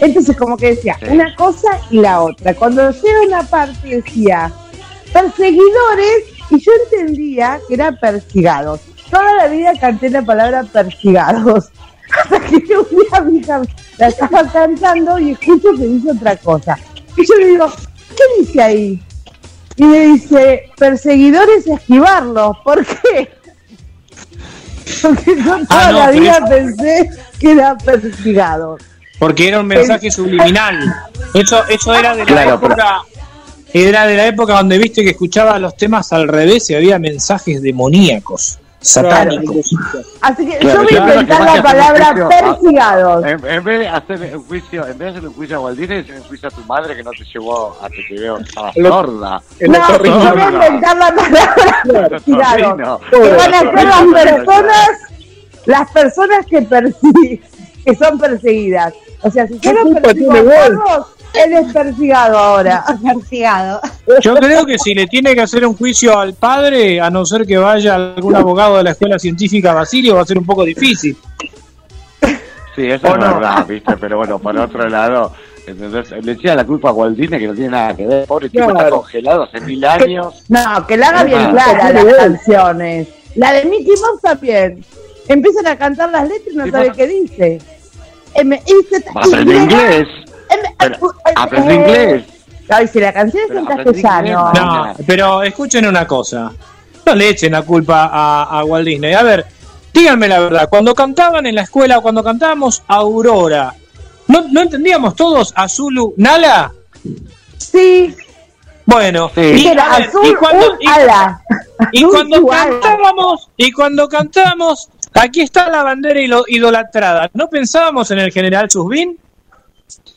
Entonces, 0.01 0.35
como 0.35 0.57
que 0.57 0.75
decía, 0.75 0.97
una 1.09 1.35
cosa 1.35 1.79
y 1.89 1.99
la 1.99 2.21
otra. 2.21 2.53
Cuando 2.55 2.89
llega 2.91 3.21
una 3.27 3.43
parte 3.43 4.01
decía, 4.01 4.51
perseguidores, 5.13 6.23
y 6.49 6.59
yo 6.59 6.71
entendía 6.83 7.59
que 7.67 7.75
eran 7.75 7.97
persigados. 7.99 8.81
Toda 9.09 9.33
la 9.35 9.47
vida 9.47 9.73
canté 9.79 10.09
la 10.09 10.21
palabra 10.23 10.63
persigados. 10.63 11.69
Hasta 12.23 12.39
que 12.39 12.55
un 12.55 12.87
día 12.89 13.21
mi 13.21 13.39
hija 13.39 13.61
la 13.97 14.07
estaba 14.07 14.43
cantando 14.51 15.19
y 15.19 15.31
escucho 15.31 15.69
que 15.77 15.85
dice 15.85 16.11
otra 16.11 16.35
cosa. 16.37 16.77
Y 17.15 17.25
yo 17.27 17.35
le 17.35 17.47
digo, 17.47 17.71
¿qué 18.09 18.23
dice 18.39 18.61
ahí? 18.61 19.03
Y 19.75 19.83
me 19.83 19.99
dice, 20.07 20.69
perseguidores 20.77 21.67
esquivarlos. 21.67 22.57
¿Por 22.63 22.85
qué? 22.85 23.31
Porque 25.01 25.35
yo 25.35 25.53
ah, 25.53 25.65
toda 25.69 25.91
la 25.91 26.11
vida 26.11 26.39
pensé 26.49 27.09
que 27.39 27.51
era 27.51 27.77
persigados. 27.77 28.81
Porque 29.19 29.47
era 29.47 29.59
un 29.59 29.67
mensaje 29.67 30.09
subliminal. 30.09 30.79
Eso, 31.33 31.67
eso 31.67 31.93
era 31.93 32.15
de 32.15 32.25
la 32.25 32.53
época. 32.53 33.01
Era 33.71 34.07
de 34.07 34.17
la 34.17 34.27
época 34.27 34.53
donde 34.53 34.77
viste 34.79 35.03
que 35.03 35.11
escuchaba 35.11 35.59
los 35.59 35.75
temas 35.77 36.11
al 36.11 36.27
revés 36.27 36.69
y 36.71 36.75
había 36.75 36.97
mensajes 36.97 37.61
demoníacos 37.61 38.59
satánicos. 38.81 39.71
Así 40.21 40.45
que 40.45 40.65
yo 40.65 40.83
voy 40.83 40.95
a 40.95 40.99
inventar 40.99 41.55
la 41.55 41.63
palabra 41.63 42.29
persigados. 42.29 43.25
En, 43.25 43.63
vez 43.63 43.79
de 43.79 43.87
hacer 43.87 44.37
un 44.37 44.43
juicio, 44.45 44.87
en 44.87 44.97
vez 44.97 45.13
de 45.13 45.17
hacer 45.17 45.27
un 45.27 45.33
juicio 45.33 45.57
a 45.57 45.59
Walt 45.59 45.77
Disney, 45.77 46.05
un 46.17 46.23
juicio 46.23 46.47
a 46.47 46.51
tu 46.51 46.61
madre 46.61 46.95
que 46.95 47.03
no 47.03 47.11
te 47.11 47.23
llevó 47.25 47.77
a 47.81 47.89
que 47.89 48.03
te 48.07 48.19
veo, 48.19 48.37
estaba 48.37 48.73
sorda. 48.73 49.41
No, 49.59 50.03
yo 50.03 50.19
voy 50.19 50.41
a 50.41 50.51
inventar 50.51 50.97
la 50.97 51.15
palabra 51.15 51.83
persigados. 52.09 53.01
Que 53.09 53.19
van 53.19 53.53
a 53.53 53.59
ser 53.59 53.85
las 53.85 54.23
personas, 54.23 54.89
las 55.65 55.91
personas 55.91 56.45
que 56.45 56.61
persiguen, 56.61 57.41
que 57.85 57.95
son 57.95 58.19
perseguidas. 58.19 58.93
O 59.21 59.29
sea, 59.29 59.47
si 59.47 59.59
fueron 59.59 59.93
perseguidos, 59.95 61.07
él 61.33 61.53
es 61.53 61.73
persigado 61.73 62.37
ahora. 62.37 62.83
Persigado. 63.03 63.81
Yo 64.21 64.35
creo 64.35 64.65
que 64.65 64.77
si 64.77 64.93
le 64.93 65.07
tiene 65.07 65.35
que 65.35 65.41
hacer 65.41 65.65
un 65.65 65.75
juicio 65.75 66.17
al 66.17 66.33
padre, 66.33 66.99
a 66.99 67.09
no 67.09 67.25
ser 67.25 67.45
que 67.45 67.57
vaya 67.57 67.95
algún 67.95 68.35
abogado 68.35 68.77
de 68.77 68.83
la 68.83 68.91
Escuela 68.91 69.19
Científica 69.19 69.73
Basilio, 69.73 70.15
va 70.15 70.21
a 70.21 70.25
ser 70.25 70.37
un 70.37 70.45
poco 70.45 70.63
difícil. 70.63 71.17
Sí, 72.75 72.87
eso 72.87 73.07
es 73.07 73.19
verdad, 73.19 73.65
¿viste? 73.67 73.97
Pero 73.97 74.17
bueno, 74.17 74.39
por 74.39 74.57
otro 74.57 74.87
lado, 74.87 75.33
entonces, 75.67 76.23
le 76.23 76.31
echa 76.31 76.55
la 76.55 76.65
culpa 76.65 76.89
a 76.89 76.93
Walt 76.93 77.17
Disney 77.17 77.39
que 77.39 77.47
no 77.47 77.53
tiene 77.53 77.69
nada 77.69 77.95
que 77.95 78.07
ver. 78.07 78.25
Pobre 78.25 78.49
tipo 78.49 78.69
está 78.69 78.89
congelado 78.89 79.43
hace 79.43 79.61
mil 79.61 79.83
años. 79.85 80.43
No, 80.47 80.87
que 80.87 80.97
la 80.97 81.09
haga 81.09 81.23
bien 81.23 81.51
clara 81.51 81.91
las 81.91 82.15
canciones. 82.15 83.07
La 83.35 83.53
de 83.53 83.65
Mickey 83.65 83.93
Mouse 84.01 84.21
también. 84.21 84.83
Empiezan 85.27 85.67
a 85.67 85.77
cantar 85.77 86.09
las 86.09 86.27
letras 86.27 86.53
y 86.53 86.57
no 86.57 86.71
sabe 86.71 86.91
qué 86.91 87.07
dice. 87.07 87.59
M 88.35 88.61
Aprende 89.15 89.55
inglés. 89.55 90.07
Aprende 91.35 91.73
inglés. 91.75 92.23
Ay, 92.69 92.87
si 92.87 92.99
la 92.99 93.11
canción 93.11 93.43
es 93.49 93.57
en 93.57 93.65
castellano. 93.65 94.51
No, 94.53 94.93
pero 95.07 95.41
escuchen 95.43 95.87
una 95.87 96.05
cosa. 96.05 96.51
No 97.05 97.15
le 97.15 97.29
echen 97.29 97.53
la 97.53 97.63
culpa 97.63 98.09
a, 98.11 98.59
a 98.59 98.63
Walt 98.63 98.85
Disney. 98.85 99.13
A 99.13 99.23
ver, 99.23 99.45
díganme 99.93 100.27
la 100.27 100.39
verdad. 100.39 100.69
Cuando 100.69 100.93
cantaban 100.93 101.45
en 101.47 101.55
la 101.55 101.63
escuela, 101.63 101.99
cuando 101.99 102.23
cantábamos 102.23 102.83
Aurora, 102.87 103.73
¿no, 104.27 104.45
no 104.51 104.61
entendíamos 104.61 105.15
todos 105.15 105.51
Azulu 105.55 106.13
Nala? 106.17 106.71
Sí. 107.57 108.15
Bueno, 108.85 109.29
y, 109.35 109.67
azul, 109.67 110.35
cuando, 110.39 110.77
y, 111.91 112.03
cuando 112.03 112.47
cantábamos, 112.47 113.49
y 113.55 113.71
cuando 113.71 114.09
cantábamos, 114.09 114.89
aquí 115.13 115.41
está 115.41 115.69
la 115.69 115.83
bandera 115.83 116.19
idolatrada. 116.47 117.29
¿No 117.33 117.49
pensábamos 117.49 118.09
en 118.11 118.19
el 118.19 118.31
general 118.31 118.69
Susbin? 118.69 119.17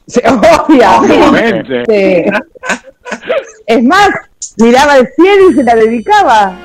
obviamente. 0.98 2.30
Es 3.66 3.82
más, 3.84 4.10
miraba 4.58 4.98
el 4.98 5.08
cielo 5.14 5.50
y 5.50 5.54
se 5.54 5.62
la 5.62 5.74
dedicaba. 5.74 6.56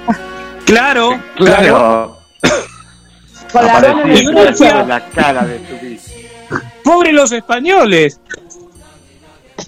Claro, 0.65 1.21
claro. 1.35 2.17
Con 3.51 3.65
la, 3.65 3.79
la 4.83 5.05
cara 5.09 5.45
de 5.45 5.99
Pobre 6.83 7.13
los 7.13 7.31
españoles. 7.31 8.19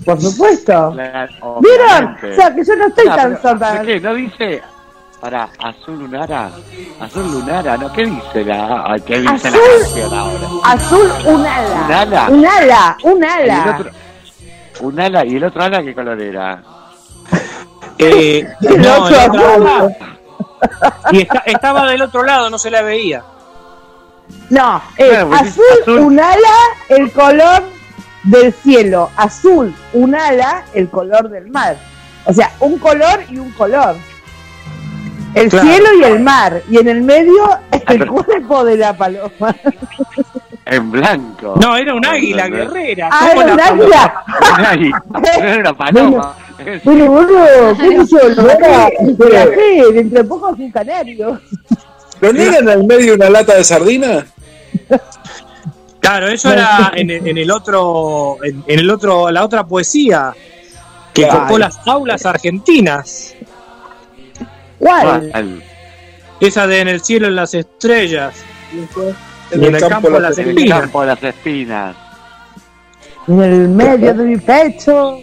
Por 0.05 0.21
supuesto. 0.21 0.91
¿Vieron? 0.91 2.15
O 2.15 2.35
sea, 2.35 2.53
que 2.53 2.63
yo 2.63 2.75
no 2.75 2.87
estoy 2.87 3.05
tan 3.05 3.41
sorda. 3.41 3.81
¿Qué? 3.81 3.99
¿No 3.99 4.13
dice 4.13 4.61
para 5.19 5.49
Azul 5.59 5.99
Lunara, 5.99 6.51
Azul 6.99 7.31
Lunara, 7.31 7.77
¿no? 7.77 7.91
¿Qué 7.91 8.05
dice 8.05 8.45
la, 8.45 8.95
¿qué 9.05 9.19
dice 9.19 9.47
azul, 9.47 9.51
la 9.51 9.79
canción 9.79 10.13
ahora? 10.13 10.47
Azul 10.63 11.11
un 11.25 11.45
ala. 11.45 11.85
Un 11.85 11.91
ala. 11.91 12.27
Un 12.29 12.45
ala, 12.45 12.97
un 13.03 13.25
ala. 13.25 13.91
un 14.81 14.99
ala, 14.99 15.25
¿y 15.25 15.35
el 15.35 15.43
otro 15.43 15.63
ala 15.63 15.83
qué 15.83 15.93
color 15.93 16.21
era? 16.21 16.63
Eh, 18.01 18.47
el 18.61 18.81
no, 18.81 19.03
otro 19.03 19.19
el 19.19 19.29
otro 19.29 19.91
Y 21.11 21.27
estaba 21.45 21.85
del 21.85 22.01
otro 22.01 22.23
lado, 22.23 22.49
no 22.49 22.57
se 22.57 22.71
la 22.71 22.81
veía. 22.81 23.21
No, 24.49 24.81
es 24.95 25.25
pues 25.25 25.41
azul, 25.41 25.63
azul, 25.81 25.99
un 25.99 26.17
ala, 26.17 26.55
el 26.87 27.11
color 27.11 27.63
del 28.23 28.53
cielo. 28.53 29.09
Azul, 29.17 29.75
un 29.91 30.15
ala, 30.15 30.63
el 30.73 30.89
color 30.89 31.27
del 31.29 31.49
mar. 31.49 31.75
O 32.23 32.31
sea, 32.31 32.51
un 32.61 32.77
color 32.79 33.25
y 33.29 33.37
un 33.37 33.51
color. 33.51 33.97
El 35.35 35.51
cielo 35.51 35.87
y 35.99 36.03
el 36.03 36.19
mar, 36.19 36.61
y 36.69 36.77
en 36.77 36.87
el 36.87 37.01
medio 37.01 37.59
el 37.87 38.07
cuerpo 38.07 38.63
de 38.63 38.77
la 38.77 38.95
paloma. 38.95 39.55
En 40.65 40.91
blanco. 40.91 41.55
No, 41.61 41.75
era 41.75 41.93
un 41.93 42.05
águila 42.05 42.47
guerrera. 42.47 43.09
Ah, 43.11 43.31
era 43.35 43.53
un 43.53 43.59
águila. 43.59 44.23
era 45.37 45.57
una 45.59 45.73
paloma. 45.77 46.35
Pero 46.57 47.05
boludo, 47.07 47.77
¿qué 47.77 47.89
dentro 49.93 50.19
de 50.19 50.23
poco 50.25 50.53
es 50.53 50.59
un 50.59 50.71
canario. 50.71 51.39
¿Lo 52.21 52.33
niegan 52.33 52.67
al 52.67 52.83
medio 52.83 53.15
una 53.15 53.29
lata 53.29 53.55
de 53.55 53.63
sardina? 53.63 54.25
Claro, 55.99 56.27
eso 56.27 56.51
era 56.51 56.91
en, 56.95 57.09
en 57.09 57.37
el 57.37 57.49
otro, 57.49 58.37
en, 58.43 58.63
el 58.67 58.89
otro, 58.89 59.31
la 59.31 59.43
otra 59.45 59.65
poesía 59.65 60.33
que 61.13 61.25
tocó 61.25 61.57
las 61.57 61.79
aulas 61.87 62.25
argentinas. 62.25 63.35
¿Cuál? 64.79 65.61
Esa 66.39 66.67
de 66.67 66.79
En 66.79 66.87
el 66.87 67.01
cielo 67.01 67.27
en 67.27 67.35
las 67.35 67.53
estrellas. 67.53 68.33
En, 69.51 69.63
el, 69.63 69.79
campo, 69.79 70.09
de 70.09 70.19
las 70.19 70.37
espinas. 70.37 70.57
En 70.57 70.63
el 70.63 70.69
campo 70.69 71.05
las 71.05 71.23
espinas. 71.23 71.95
En 73.27 73.41
el 73.41 73.67
medio 73.67 74.13
de 74.13 74.23
mi 74.23 74.37
pecho. 74.37 75.17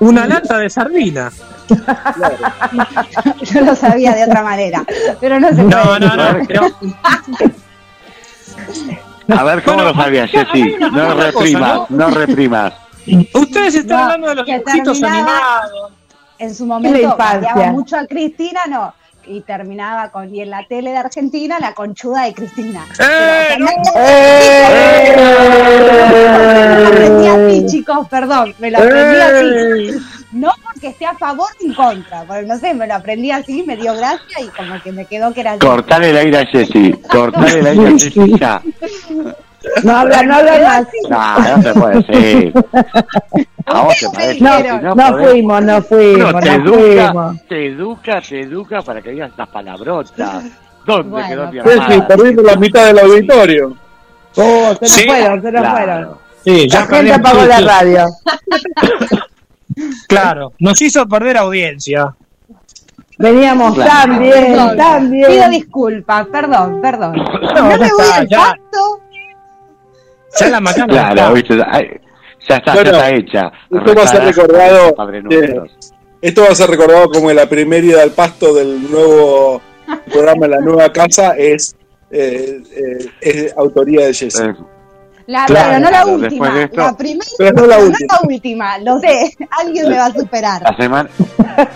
Una 0.00 0.26
lata 0.26 0.58
de 0.58 0.70
sardina. 0.70 1.30
Yo 3.42 3.60
lo 3.60 3.76
sabía 3.76 4.14
de 4.14 4.24
otra 4.24 4.42
manera, 4.42 4.84
pero 5.20 5.38
no 5.38 5.48
se 5.48 5.62
No, 5.62 5.98
no, 5.98 6.16
no. 6.16 6.46
A 9.28 9.44
ver 9.44 9.62
cómo 9.62 9.82
lo 9.82 9.94
sabías, 9.94 10.30
Jessy. 10.30 10.74
No 10.78 11.14
reprimas, 11.14 11.90
¿no? 11.90 12.10
reprimas. 12.10 12.72
Ustedes 13.34 13.74
están 13.76 14.00
hablando 14.00 14.28
de 14.28 14.34
los 14.36 14.46
dibujitos 14.46 15.02
animados. 15.02 15.92
En 16.38 16.54
su 16.54 16.66
momento 16.66 17.16
mucho 17.72 17.96
a 17.96 18.06
Cristina, 18.06 18.62
no 18.68 18.94
y 19.26 19.40
terminaba 19.42 20.10
con 20.10 20.34
y 20.34 20.40
en 20.40 20.50
la 20.50 20.66
tele 20.66 20.90
de 20.90 20.98
Argentina 20.98 21.58
la 21.60 21.74
conchuda 21.74 22.24
de 22.24 22.34
Cristina. 22.34 22.86
¡Eh! 22.98 23.56
me 26.72 26.80
lo 26.80 26.88
aprendí 26.88 27.28
así, 27.28 27.66
chicos, 27.66 28.08
perdón, 28.08 28.54
me 28.58 28.70
lo 28.70 28.78
aprendí 28.78 29.20
así. 29.20 30.04
No 30.32 30.50
porque 30.64 30.88
esté 30.88 31.04
a 31.04 31.14
favor 31.14 31.48
ni 31.60 31.68
en 31.68 31.74
contra, 31.74 32.24
porque 32.24 32.46
no 32.46 32.58
sé, 32.58 32.72
me 32.72 32.86
lo 32.86 32.94
aprendí 32.94 33.30
así, 33.30 33.64
me 33.66 33.76
dio 33.76 33.94
gracia 33.94 34.40
y 34.40 34.48
como 34.48 34.80
que 34.82 34.92
me 34.92 35.04
quedó 35.04 35.32
que 35.34 35.42
era 35.42 35.58
Cortar 35.58 36.02
el 36.02 36.16
aire 36.16 36.38
a 36.38 36.46
Jessy, 36.46 36.92
cortar 37.10 37.48
el 37.50 37.66
aire 37.66 37.88
a 37.88 37.90
Jessy 37.98 38.38
No 39.84 39.96
habla, 39.96 40.22
no 40.22 40.34
habla 40.36 40.60
más. 40.60 40.86
No, 41.08 41.56
no 41.56 41.62
se 41.62 41.74
puede 41.74 42.02
decir. 42.02 42.52
Te 42.52 44.08
parece. 44.12 44.40
No, 44.40 44.94
no, 44.94 45.18
fuimos, 45.18 45.62
no 45.62 45.82
fuimos, 45.82 46.32
no, 46.34 46.40
te 46.40 46.54
educa, 46.54 47.12
fuimos. 47.12 47.48
Te 47.48 47.66
educa, 47.66 48.20
te 48.20 48.40
educa 48.40 48.82
para 48.82 49.00
que 49.02 49.10
digas 49.10 49.30
estas 49.30 49.48
palabrotas. 49.48 50.44
¿Dónde 50.86 51.10
bueno, 51.10 51.28
quedó 51.28 51.52
mi 51.52 51.58
hermana? 51.58 51.94
Sí, 51.94 52.02
perdimos 52.08 52.44
la 52.44 52.56
mitad 52.56 52.86
del 52.86 52.98
auditorio. 52.98 53.76
Oh, 54.36 54.74
se 54.74 54.80
nos 54.80 54.90
¿Sí? 54.90 55.06
fueron, 55.06 55.42
se 55.42 55.52
nos 55.52 55.62
claro. 55.62 55.76
fueron. 55.76 56.18
Sí, 56.44 56.68
ya 56.68 56.80
la 56.80 56.86
gente 56.86 57.12
apagó 57.12 57.44
la 57.44 57.60
radio. 57.60 58.06
claro, 60.08 60.52
nos 60.58 60.82
hizo 60.82 61.06
perder 61.06 61.36
audiencia. 61.36 62.14
Veníamos 63.18 63.74
claro. 63.74 63.90
tan 63.90 64.18
bien, 64.18 64.76
tan 64.76 65.10
bien. 65.10 65.30
Pido 65.30 65.48
disculpas, 65.50 66.26
perdón, 66.26 66.80
perdón. 66.80 67.14
No, 67.14 67.52
no 67.54 67.64
me 67.64 67.76
voy 67.76 68.06
al 68.12 68.28
pacto 68.28 69.01
ya 70.38 70.48
la 70.48 70.60
macana 70.60 70.86
claro, 70.86 71.34
¿viste? 71.34 71.56
ya 71.56 72.56
está, 72.56 72.74
ya 72.74 72.82
está 72.82 73.10
hecha. 73.10 73.52
Esto 73.70 73.94
va 73.94 74.02
a 74.02 74.06
ser 74.06 74.24
recordado. 74.24 74.94
esto 76.20 76.42
va 76.42 76.48
a 76.48 76.54
ser 76.54 76.70
recordado 76.70 77.10
como 77.10 77.32
la 77.32 77.48
primera 77.48 77.86
ida 77.86 78.02
al 78.02 78.10
pasto 78.10 78.54
del 78.54 78.90
nuevo 78.90 79.60
programa 80.10 80.46
La 80.48 80.60
Nueva 80.60 80.92
Casa 80.92 81.34
es, 81.36 81.76
eh, 82.10 82.62
eh, 82.74 83.10
es 83.20 83.56
autoría 83.56 84.06
de 84.06 84.14
Jesse. 84.14 84.40
Eh, 84.40 84.54
la, 85.26 85.46
claro, 85.46 85.68
pero 85.68 85.80
no 85.80 85.90
la 85.90 86.06
última, 86.06 86.66
la 86.72 86.96
primera, 86.96 87.30
pero 87.38 87.52
no 87.52 87.66
la, 87.66 87.78
última. 87.78 88.06
No 88.08 88.28
la 88.28 88.34
última, 88.34 88.78
lo 88.78 88.98
sé, 88.98 89.36
alguien 89.50 89.88
me 89.88 89.96
va 89.96 90.06
a 90.06 90.12
superar. 90.12 90.62
La 90.62 90.76
semana, 90.76 91.10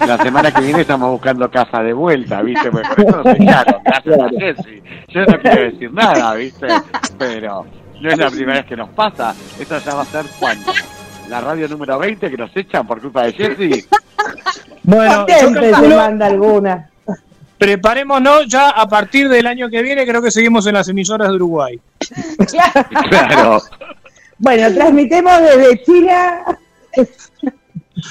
la 0.04 0.18
semana 0.18 0.52
que 0.52 0.60
viene 0.62 0.80
estamos 0.80 1.10
buscando 1.12 1.48
casa 1.48 1.80
de 1.82 1.92
vuelta, 1.92 2.42
¿viste? 2.42 2.70
Porque 2.72 2.88
por 2.88 3.04
eso 3.04 3.22
nos 3.22 3.26
echaron, 3.26 3.82
gracias 3.84 4.18
a 4.18 4.28
Jessy. 4.30 4.82
Yo 5.08 5.24
no 5.26 5.40
quiero 5.40 5.62
decir 5.62 5.92
nada, 5.92 6.34
¿viste? 6.34 6.66
Pero 7.18 7.66
no 8.00 8.10
es 8.10 8.18
la 8.18 8.30
primera 8.30 8.58
vez 8.58 8.66
que 8.66 8.76
nos 8.76 8.90
pasa. 8.90 9.34
Esta 9.58 9.78
ya 9.78 9.94
va 9.94 10.02
a 10.02 10.06
ser 10.06 10.26
cuando. 10.38 10.72
La 11.28 11.40
radio 11.40 11.68
número 11.68 11.98
20 11.98 12.30
que 12.30 12.36
nos 12.36 12.56
echan 12.56 12.86
por 12.86 13.00
culpa 13.00 13.24
de 13.24 13.32
Jessy. 13.32 13.84
Bueno, 14.82 15.26
siempre 15.26 15.74
se 15.74 15.88
manda 15.88 16.26
alguna. 16.26 16.90
Preparémonos 17.58 18.46
ya 18.46 18.70
a 18.70 18.86
partir 18.86 19.28
del 19.28 19.46
año 19.46 19.70
que 19.70 19.82
viene, 19.82 20.06
creo 20.06 20.20
que 20.20 20.30
seguimos 20.30 20.66
en 20.66 20.74
las 20.74 20.88
emisoras 20.88 21.28
de 21.28 21.34
Uruguay. 21.34 21.80
claro. 23.08 23.62
Bueno, 24.38 24.72
transmitemos 24.74 25.40
desde 25.40 25.82
China. 25.84 26.44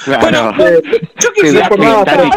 Claro. 0.04 0.54
Bueno, 0.56 0.80
yo 1.19 1.34
quisiera 1.34 1.69
comentar, 1.69 2.30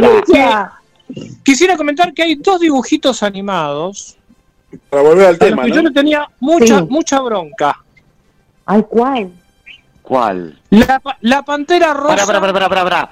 quisiera 1.43 1.77
comentar 1.79 2.13
que 2.13 2.23
hay 2.23 2.35
dos 2.35 2.61
dibujitos 2.61 3.23
animados 3.23 4.18
para 4.91 5.03
volver 5.03 5.27
al 5.27 5.39
tema. 5.39 5.67
Yo 5.67 5.83
le 5.83 5.91
tenía 5.91 6.29
mucha, 6.41 6.83
mucha 6.83 7.21
bronca. 7.21 7.79
Ay, 8.67 8.85
¿cuál? 8.89 9.33
¿Cuál? 10.03 10.59
La, 10.71 11.01
la 11.21 11.43
pantera 11.43 11.95
rosa. 11.95 12.27
Para, 12.27 12.41
para, 12.41 12.53
para, 12.53 12.69
para, 12.69 12.85
para. 12.85 13.11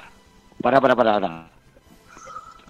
Para, 0.63 0.81
para, 0.81 0.97
para, 0.97 1.21
para. 1.21 1.49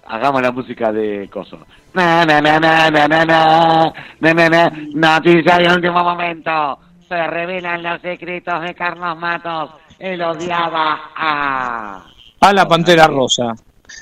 Hagamos 0.09 0.41
la 0.41 0.51
música 0.51 0.91
de 0.91 1.29
Coso. 1.31 1.59
Na, 1.93 2.25
na, 2.25 2.39
na, 2.39 2.59
na, 2.59 2.89
na, 2.89 3.07
na, 3.07 3.25
na, 3.25 3.93
na, 4.19 4.33
na, 4.33 4.49
na. 4.49 4.71
Noticia 4.93 5.57
de 5.57 5.67
último 5.67 6.03
momento. 6.03 6.79
Se 7.07 7.27
revelan 7.27 7.83
los 7.83 8.01
secretos 8.01 8.61
de 8.61 8.73
Carlos 8.73 9.17
Matos. 9.17 9.71
Él 9.99 10.21
odiaba 10.21 11.11
a... 11.15 12.05
A 12.39 12.53
la 12.53 12.67
Pantera 12.67 13.07
Rosa. 13.07 13.55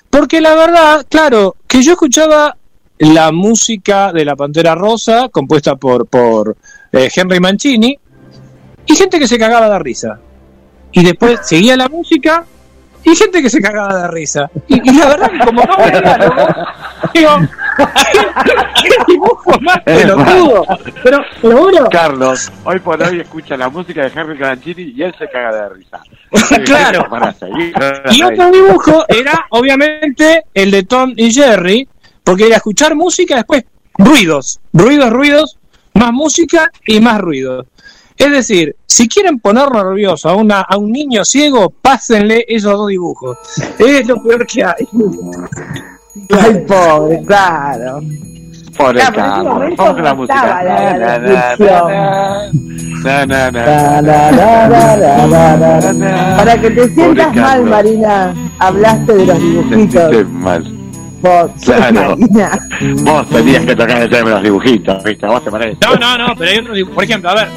Porque 0.09 0.41
la 0.41 0.55
verdad, 0.55 1.05
claro, 1.09 1.55
que 1.67 1.81
yo 1.81 1.93
escuchaba 1.93 2.55
la 2.97 3.31
música 3.31 4.13
de 4.13 4.25
La 4.25 4.35
Pantera 4.35 4.75
Rosa, 4.75 5.29
compuesta 5.29 5.75
por, 5.75 6.07
por 6.07 6.55
eh, 6.91 7.09
Henry 7.13 7.39
Mancini, 7.39 7.97
y 8.85 8.95
gente 8.95 9.19
que 9.19 9.27
se 9.27 9.37
cagaba 9.37 9.69
de 9.69 9.79
risa. 9.79 10.19
Y 10.91 11.03
después 11.03 11.39
seguía 11.43 11.75
la 11.75 11.89
música 11.89 12.45
y 13.05 13.15
gente 13.15 13.41
que 13.41 13.49
se 13.49 13.61
cagaba 13.61 14.01
de 14.01 14.07
risa. 14.07 14.49
Y, 14.67 14.97
la 14.97 15.07
verdad 15.07 15.31
que 15.31 15.39
como 15.39 15.63
no 15.63 15.77
me 15.77 15.91
diálogo, 15.91 16.47
digo, 17.13 17.37
¿qué, 18.81 18.89
dibujo 19.07 19.59
más 19.61 19.79
pelotudo? 19.85 20.65
Pero, 21.03 21.19
pero 21.41 21.89
Carlos, 21.91 22.51
hoy 22.63 22.79
por 22.79 23.01
hoy 23.03 23.19
escucha 23.19 23.55
la 23.55 23.69
música 23.69 24.01
de 24.01 24.19
Henry 24.19 24.39
Mancini 24.39 24.93
y 24.95 25.03
él 25.03 25.13
se 25.19 25.29
caga 25.29 25.55
de 25.55 25.69
risa. 25.69 26.01
claro. 26.65 27.07
y 28.09 28.23
otro 28.23 28.51
dibujo 28.51 29.05
era, 29.07 29.45
obviamente, 29.51 30.45
el 30.53 30.71
de 30.71 30.83
Tom 30.83 31.13
y 31.15 31.31
Jerry, 31.31 31.87
porque 32.25 32.47
era 32.47 32.57
escuchar 32.57 32.95
música, 32.95 33.35
después 33.35 33.63
ruidos, 33.97 34.59
ruidos, 34.73 35.09
ruidos, 35.11 35.57
más 35.93 36.11
música 36.11 36.69
y 36.85 36.99
más 36.99 37.21
ruidos. 37.21 37.67
Es 38.17 38.31
decir, 38.31 38.75
si 38.85 39.07
quieren 39.07 39.39
poner 39.39 39.71
nervioso 39.71 40.29
a, 40.29 40.35
una, 40.35 40.61
a 40.61 40.77
un 40.77 40.91
niño 40.91 41.23
ciego, 41.23 41.69
pásenle 41.69 42.45
esos 42.47 42.73
dos 42.73 42.87
dibujos. 42.87 43.37
Es 43.77 44.07
lo 44.07 44.21
peor 44.23 44.45
que 44.47 44.63
hay. 44.63 44.87
Ay, 46.31 46.65
pobre, 46.67 47.21
claro. 47.25 48.01
Pobre 48.77 49.01
Carlos. 49.13 49.73
Vamos 49.77 50.01
la 50.01 50.13
música. 50.13 50.63
Para 56.37 56.61
que 56.61 56.71
te 56.71 56.89
sientas 56.89 57.35
mal, 57.35 57.65
Marina, 57.65 58.33
hablaste 58.59 59.13
de 59.13 59.25
los 59.25 59.39
dibujitos. 59.39 60.29
mal. 60.29 60.74
Vos, 61.25 61.51
claro. 61.63 62.15
Vos 63.01 63.29
tenías 63.29 63.65
que 63.65 63.75
tocar 63.75 64.03
el 64.03 64.09
tema 64.09 64.29
de 64.29 64.35
los 64.35 64.43
dibujitos, 64.43 65.03
¿viste? 65.03 65.25
Vos 65.25 65.43
te 65.43 65.49
parece. 65.49 65.77
No, 65.81 65.95
no, 65.95 66.17
no, 66.19 66.35
pero 66.37 66.51
hay 66.51 66.57
otro 66.59 66.73
dibujo. 66.75 66.95
Por 66.95 67.03
ejemplo, 67.03 67.29
a 67.31 67.35
ver, 67.35 67.47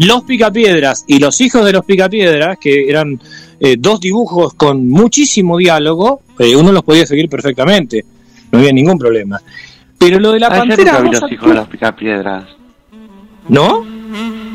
los 0.06 0.24
Picapiedras 0.24 1.04
y 1.06 1.20
los 1.20 1.40
hijos 1.40 1.64
de 1.64 1.72
los 1.72 1.84
Picapiedras, 1.84 2.58
que 2.58 2.88
eran 2.88 3.20
eh, 3.60 3.76
dos 3.78 4.00
dibujos 4.00 4.54
con 4.54 4.88
muchísimo 4.88 5.58
diálogo, 5.58 6.22
eh, 6.40 6.56
uno 6.56 6.72
los 6.72 6.82
podía 6.82 7.06
seguir 7.06 7.28
perfectamente, 7.28 8.04
no 8.50 8.58
había 8.58 8.72
ningún 8.72 8.98
problema. 8.98 9.40
Pero 9.96 10.18
lo 10.18 10.32
de 10.32 10.40
la 10.40 10.48
pantera. 10.48 11.00
vi 11.00 11.10
los 11.10 11.30
hijos 11.30 11.48
de 11.48 11.54
los 11.54 11.68
Picapiedras. 11.68 12.46
¿No? 13.48 13.97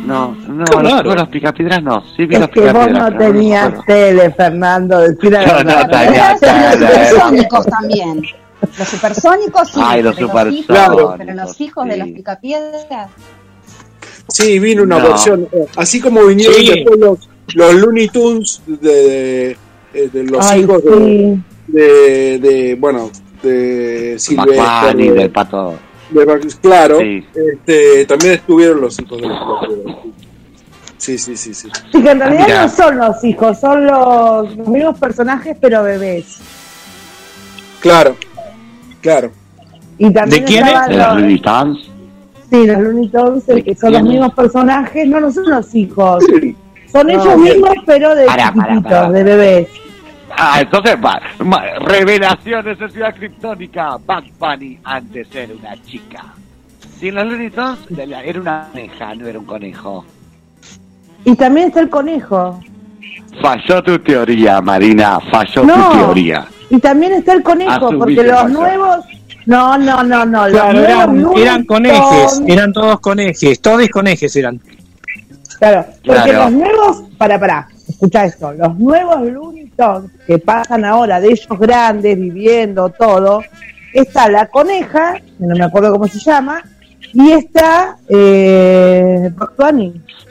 No, 0.06 0.36
no, 0.48 0.82
los, 0.82 1.16
los 1.16 1.28
picapiedras 1.30 1.82
no. 1.82 2.04
Sí 2.16 2.26
vi 2.26 2.36
es 2.36 2.42
los 2.42 2.50
que 2.50 2.72
vos 2.72 2.90
no 2.92 3.18
tenías 3.18 3.86
tele, 3.86 4.32
Fernando. 4.32 5.00
Decir 5.00 5.32
la 5.32 5.40
verdad. 5.40 5.86
No, 5.86 5.90
tenía 5.90 6.38
tele. 6.40 6.78
Los 6.78 6.90
supersónicos 6.90 7.66
también. 7.68 8.22
Los 8.78 8.88
supersónicos 8.88 9.70
sí. 9.70 9.80
Ay, 9.84 10.02
los 10.04 10.16
supersónicos. 10.16 10.66
Pero, 10.68 11.16
pero 11.18 11.34
los 11.34 11.62
hijos 11.62 11.84
sí. 11.84 11.90
de 11.90 11.98
los 11.98 12.08
picapiedras. 12.10 13.10
Sí, 14.28 14.60
vino 14.60 14.84
una 14.84 15.00
no. 15.00 15.10
versión. 15.10 15.48
así 15.76 16.00
como 16.00 16.26
vinieron 16.26 16.56
sí. 16.56 16.72
después 16.74 17.00
los, 17.00 17.30
los 17.56 17.74
Looney 17.76 18.08
Tunes 18.08 18.62
de, 18.66 19.58
de, 19.94 20.10
de 20.10 20.24
los 20.24 20.46
Ay, 20.50 20.62
hijos 20.62 20.82
sí. 20.82 20.90
de, 20.90 21.40
de, 21.68 22.40
de, 22.40 22.76
Bueno, 22.76 23.10
de 23.42 24.16
Silvestre. 24.18 25.12
del 25.12 25.32
pato. 25.32 25.76
De, 26.14 26.56
claro, 26.62 27.00
sí. 27.00 27.26
este, 27.34 28.06
también 28.06 28.34
estuvieron 28.36 28.82
los 28.82 29.00
hijos 29.00 29.22
de 29.22 29.28
los 29.28 29.40
picapiedras. 29.40 29.98
Sí, 30.98 31.18
sí, 31.18 31.36
sí, 31.36 31.54
sí. 31.54 31.70
Sí, 31.92 32.02
que 32.02 32.12
en 32.12 32.20
realidad 32.20 32.48
ah, 32.50 32.62
no 32.64 32.70
son 32.70 32.98
los 32.98 33.24
hijos, 33.26 33.60
son 33.60 33.86
los, 33.86 34.56
mismos 34.56 34.98
personajes, 34.98 35.58
pero 35.60 35.84
bebés. 35.84 36.38
Claro, 37.82 38.16
claro. 39.02 39.32
Y 39.98 40.12
también 40.14 40.44
¿De 40.44 40.48
quién 40.48 40.66
es? 40.66 40.88
¿De 40.88 40.96
los 40.96 41.16
Looney 41.18 41.40
Tunes? 41.42 41.92
Sí, 42.50 42.66
los 42.66 42.80
Looney 42.80 43.10
Tunes, 43.10 43.44
que 43.66 43.76
son 43.76 43.94
los 43.94 44.04
mismos 44.04 44.34
personajes, 44.34 45.08
no, 45.08 45.20
no 45.20 45.30
son 45.30 45.50
los 45.50 45.76
hijos. 45.76 46.24
Son 46.90 47.10
ellos 47.10 47.38
mismos, 47.38 47.74
pero 47.86 48.16
de 48.16 48.28
chiquititos, 48.28 49.12
de 49.14 49.24
bebés. 49.24 49.68
Ah, 50.38 50.62
entonces, 50.62 50.96
va, 50.96 51.22
revelaciones 51.80 52.80
de 52.80 52.90
Ciudad 52.90 53.16
Criptónica. 53.16 53.98
Bad 54.06 54.24
Bunny 54.40 54.80
antes 54.84 55.28
era 55.34 55.54
una 55.54 55.82
chica. 55.84 56.34
Si 57.00 57.10
en 57.10 57.16
los 57.16 57.26
Looney 57.26 57.50
Tunes 57.50 57.80
era 57.98 58.40
una 58.40 58.68
coneja, 58.72 59.16
no 59.16 59.28
era 59.28 59.40
un 59.40 59.46
conejo. 59.46 60.06
Y 61.26 61.36
también 61.36 61.68
está 61.68 61.82
el 61.82 61.90
conejo. 61.90 62.60
Falló 63.42 63.84
tu 63.84 64.00
teoría, 64.00 64.62
Marina, 64.62 65.20
falló 65.32 65.62
tu 65.62 65.98
teoría. 65.98 66.46
Y 66.70 66.80
también 66.80 67.14
está 67.14 67.34
el 67.34 67.44
conejo, 67.44 67.90
porque 67.98 68.24
los 68.24 68.50
nuevos... 68.50 69.06
No, 69.46 69.78
no, 69.78 70.04
no, 70.04 70.26
no. 70.26 70.48
eran, 70.48 71.26
eran 71.36 71.66
conejes, 71.66 72.42
eran 72.48 72.72
todos 72.72 73.02
conejes, 73.02 73.60
todos 73.60 73.90
conejes 73.90 74.34
eran. 74.38 74.62
Claro, 75.60 75.86
porque 76.06 76.34
los 76.34 76.52
nuevos, 76.52 77.04
para, 77.18 77.40
para, 77.40 77.68
escucha 77.88 78.26
esto, 78.26 78.54
los 78.54 78.78
nuevos 78.80 79.22
Looney 79.22 79.63
que 80.26 80.40
pasan 80.40 80.86
ahora 80.86 81.20
de 81.20 81.30
ellos 81.30 81.60
grandes, 81.60 82.18
viviendo 82.20 82.90
todo, 82.90 83.44
está 83.94 84.30
la 84.30 84.48
coneja, 84.48 85.14
que 85.16 85.46
no 85.46 85.56
me 85.56 85.66
acuerdo 85.66 85.92
cómo 85.92 86.08
se 86.08 86.20
llama, 86.20 86.62
y 87.14 87.32
está 87.32 87.98
eh, 88.10 89.30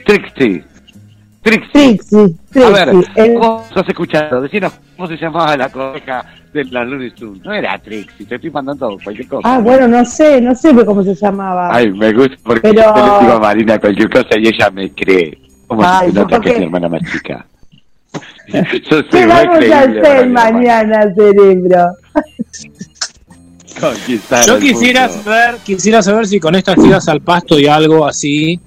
Trixie. 0.04 0.64
Trixie. 1.42 2.34
Trixie. 2.50 2.64
A 2.64 2.70
ver, 2.70 2.92
vos 3.38 3.68
estás 3.68 3.88
escuchando, 3.88 4.40
decinos 4.40 4.72
cómo 4.96 5.08
se 5.08 5.16
llamaba 5.16 5.56
la 5.56 5.68
coneja 5.68 6.24
de 6.52 6.64
la 6.64 6.84
Looney 6.84 7.10
Tunes. 7.12 7.44
No 7.44 7.52
era 7.52 7.78
Trixie, 7.78 8.26
te 8.26 8.36
estoy 8.36 8.50
mandando 8.50 8.96
cualquier 9.02 9.28
cosa. 9.28 9.54
Ah, 9.54 9.58
bueno, 9.58 9.88
no 9.88 10.04
sé, 10.04 10.40
no 10.40 10.54
sé 10.54 10.72
cómo 10.84 11.02
se 11.02 11.14
llamaba. 11.14 11.74
Ay, 11.74 11.92
me 11.92 12.12
gusta 12.12 12.36
porque 12.44 12.60
Pero... 12.60 12.94
yo 12.94 13.06
le 13.06 13.20
digo 13.24 13.32
a 13.32 13.40
Marina 13.40 13.78
cualquier 13.78 14.10
cosa 14.10 14.38
y 14.38 14.48
ella 14.48 14.70
me 14.70 14.90
cree. 14.90 15.38
¿Cómo 15.66 15.82
se 16.00 16.12
nota 16.12 16.40
que 16.40 16.50
es 16.50 16.58
mi 16.58 16.64
hermana 16.64 16.88
más 16.88 17.02
chica? 17.10 17.46
¿Qué 18.46 19.26
vamos 19.26 19.70
a 19.70 19.80
hacer 19.80 20.28
mañana, 20.28 21.12
cerebro? 21.14 21.96
Yo 24.46 24.58
quisiera 24.58 25.08
saber, 25.08 25.56
quisiera 25.64 26.02
saber 26.02 26.26
si 26.26 26.38
con 26.38 26.54
estas 26.54 26.76
tiras 26.76 27.08
al 27.08 27.20
pasto 27.20 27.58
y 27.58 27.66
algo 27.66 28.06
así, 28.06 28.60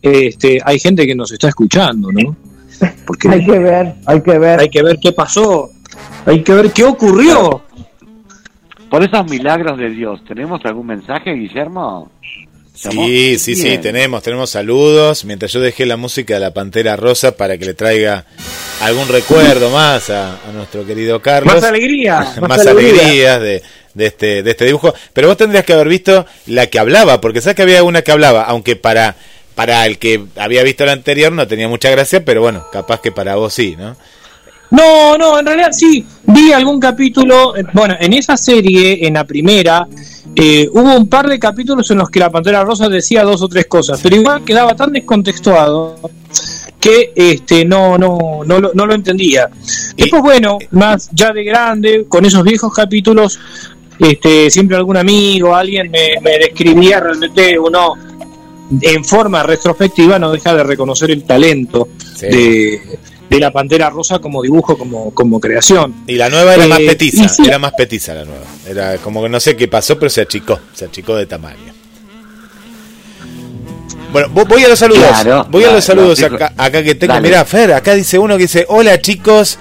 este, 0.00 0.58
hay 0.64 0.78
gente 0.78 1.06
que 1.06 1.14
nos 1.14 1.32
está 1.32 1.48
escuchando, 1.48 2.10
¿no? 2.12 2.36
Porque 3.06 3.28
hay 3.28 3.44
que 3.44 3.58
ver, 3.58 3.94
hay 4.06 4.22
que 4.22 4.38
ver. 4.38 4.60
Hay 4.60 4.68
que 4.68 4.82
ver 4.82 4.98
qué 5.00 5.12
pasó, 5.12 5.70
hay 6.24 6.42
que 6.42 6.54
ver 6.54 6.72
qué 6.72 6.84
ocurrió. 6.84 7.62
Por 8.88 9.02
esos 9.02 9.28
milagros 9.28 9.78
de 9.78 9.90
Dios, 9.90 10.24
¿tenemos 10.24 10.64
algún 10.64 10.86
mensaje, 10.86 11.32
Guillermo? 11.32 12.10
Sí, 12.74 13.38
sí, 13.38 13.54
sí, 13.54 13.78
tenemos, 13.78 14.22
tenemos 14.22 14.50
saludos. 14.50 15.24
Mientras 15.24 15.52
yo 15.52 15.60
dejé 15.60 15.86
la 15.86 15.96
música 15.96 16.34
de 16.34 16.40
la 16.40 16.52
Pantera 16.52 16.96
Rosa 16.96 17.36
para 17.36 17.56
que 17.56 17.66
le 17.66 17.74
traiga 17.74 18.26
algún 18.80 19.06
recuerdo 19.06 19.70
más 19.70 20.10
a, 20.10 20.40
nuestro 20.52 20.84
querido 20.84 21.22
Carlos. 21.22 21.54
Más 21.54 21.64
alegría. 21.64 22.34
más, 22.40 22.66
alegrías 22.66 23.40
de, 23.40 23.62
de, 23.94 24.06
este, 24.06 24.42
de 24.42 24.50
este 24.50 24.64
dibujo. 24.64 24.92
Pero 25.12 25.28
vos 25.28 25.36
tendrías 25.36 25.64
que 25.64 25.72
haber 25.72 25.88
visto 25.88 26.26
la 26.46 26.66
que 26.66 26.80
hablaba, 26.80 27.20
porque 27.20 27.40
sabes 27.40 27.54
que 27.54 27.62
había 27.62 27.84
una 27.84 28.02
que 28.02 28.10
hablaba, 28.10 28.42
aunque 28.42 28.74
para, 28.74 29.14
para 29.54 29.86
el 29.86 29.98
que 29.98 30.24
había 30.36 30.64
visto 30.64 30.84
la 30.84 30.92
anterior 30.92 31.30
no 31.30 31.46
tenía 31.46 31.68
mucha 31.68 31.90
gracia, 31.90 32.24
pero 32.24 32.40
bueno, 32.40 32.66
capaz 32.72 33.00
que 33.00 33.12
para 33.12 33.36
vos 33.36 33.54
sí, 33.54 33.76
¿no? 33.78 33.96
No, 34.70 35.16
no, 35.16 35.38
en 35.38 35.46
realidad 35.46 35.72
sí, 35.72 36.04
vi 36.26 36.52
algún 36.52 36.80
capítulo, 36.80 37.56
eh, 37.56 37.64
bueno, 37.72 37.94
en 37.98 38.12
esa 38.12 38.36
serie, 38.36 39.06
en 39.06 39.14
la 39.14 39.24
primera, 39.24 39.86
eh, 40.34 40.68
hubo 40.72 40.96
un 40.96 41.08
par 41.08 41.28
de 41.28 41.38
capítulos 41.38 41.90
en 41.90 41.98
los 41.98 42.10
que 42.10 42.18
la 42.18 42.30
Pantera 42.30 42.64
Rosa 42.64 42.88
decía 42.88 43.22
dos 43.22 43.42
o 43.42 43.48
tres 43.48 43.66
cosas, 43.66 44.00
pero 44.02 44.16
igual 44.16 44.44
quedaba 44.44 44.74
tan 44.74 44.92
descontextuado 44.92 45.96
que 46.80 47.12
este 47.14 47.64
no 47.64 47.96
no 47.96 48.42
no 48.44 48.58
lo, 48.58 48.72
no 48.74 48.86
lo 48.86 48.94
entendía. 48.94 49.48
Después 49.96 50.22
bueno, 50.22 50.58
más 50.72 51.08
ya 51.12 51.32
de 51.32 51.44
grande, 51.44 52.06
con 52.08 52.24
esos 52.24 52.42
viejos 52.42 52.74
capítulos, 52.74 53.38
este 53.98 54.50
siempre 54.50 54.76
algún 54.76 54.96
amigo, 54.96 55.54
alguien 55.54 55.90
me, 55.90 56.20
me 56.20 56.38
describía 56.38 56.98
realmente 56.98 57.58
uno 57.58 57.94
en 58.80 59.04
forma 59.04 59.42
retrospectiva 59.42 60.18
no 60.18 60.32
deja 60.32 60.54
de 60.54 60.64
reconocer 60.64 61.10
el 61.10 61.24
talento 61.24 61.88
de 62.20 62.80
de 63.34 63.40
la 63.40 63.50
Pantera 63.50 63.90
Rosa 63.90 64.18
como 64.18 64.42
dibujo, 64.42 64.78
como, 64.78 65.12
como 65.12 65.40
creación. 65.40 66.04
Y 66.06 66.14
la 66.14 66.28
nueva 66.28 66.54
era 66.54 66.66
más 66.66 66.80
eh, 66.80 66.86
petiza, 66.86 67.26
era 67.44 67.58
más 67.58 67.72
petiza 67.72 68.14
la 68.14 68.24
nueva. 68.24 68.46
Era 68.66 68.98
como 68.98 69.22
que 69.22 69.28
no 69.28 69.40
sé 69.40 69.56
qué 69.56 69.68
pasó, 69.68 69.98
pero 69.98 70.10
se 70.10 70.20
achicó, 70.20 70.58
se 70.72 70.84
achicó 70.84 71.16
de 71.16 71.26
tamaño. 71.26 71.72
Bueno, 74.12 74.28
voy 74.28 74.62
a 74.62 74.68
los 74.68 74.78
saludos. 74.78 75.48
voy 75.50 75.64
a 75.64 75.72
los 75.72 75.84
saludos 75.84 76.22
acá, 76.22 76.52
acá, 76.56 76.82
que 76.84 76.94
tengo. 76.94 77.20
Mirá, 77.20 77.44
Fer, 77.44 77.72
acá 77.72 77.94
dice 77.94 78.16
uno 78.18 78.36
que 78.36 78.44
dice, 78.44 78.64
hola 78.68 79.00
chicos, 79.00 79.58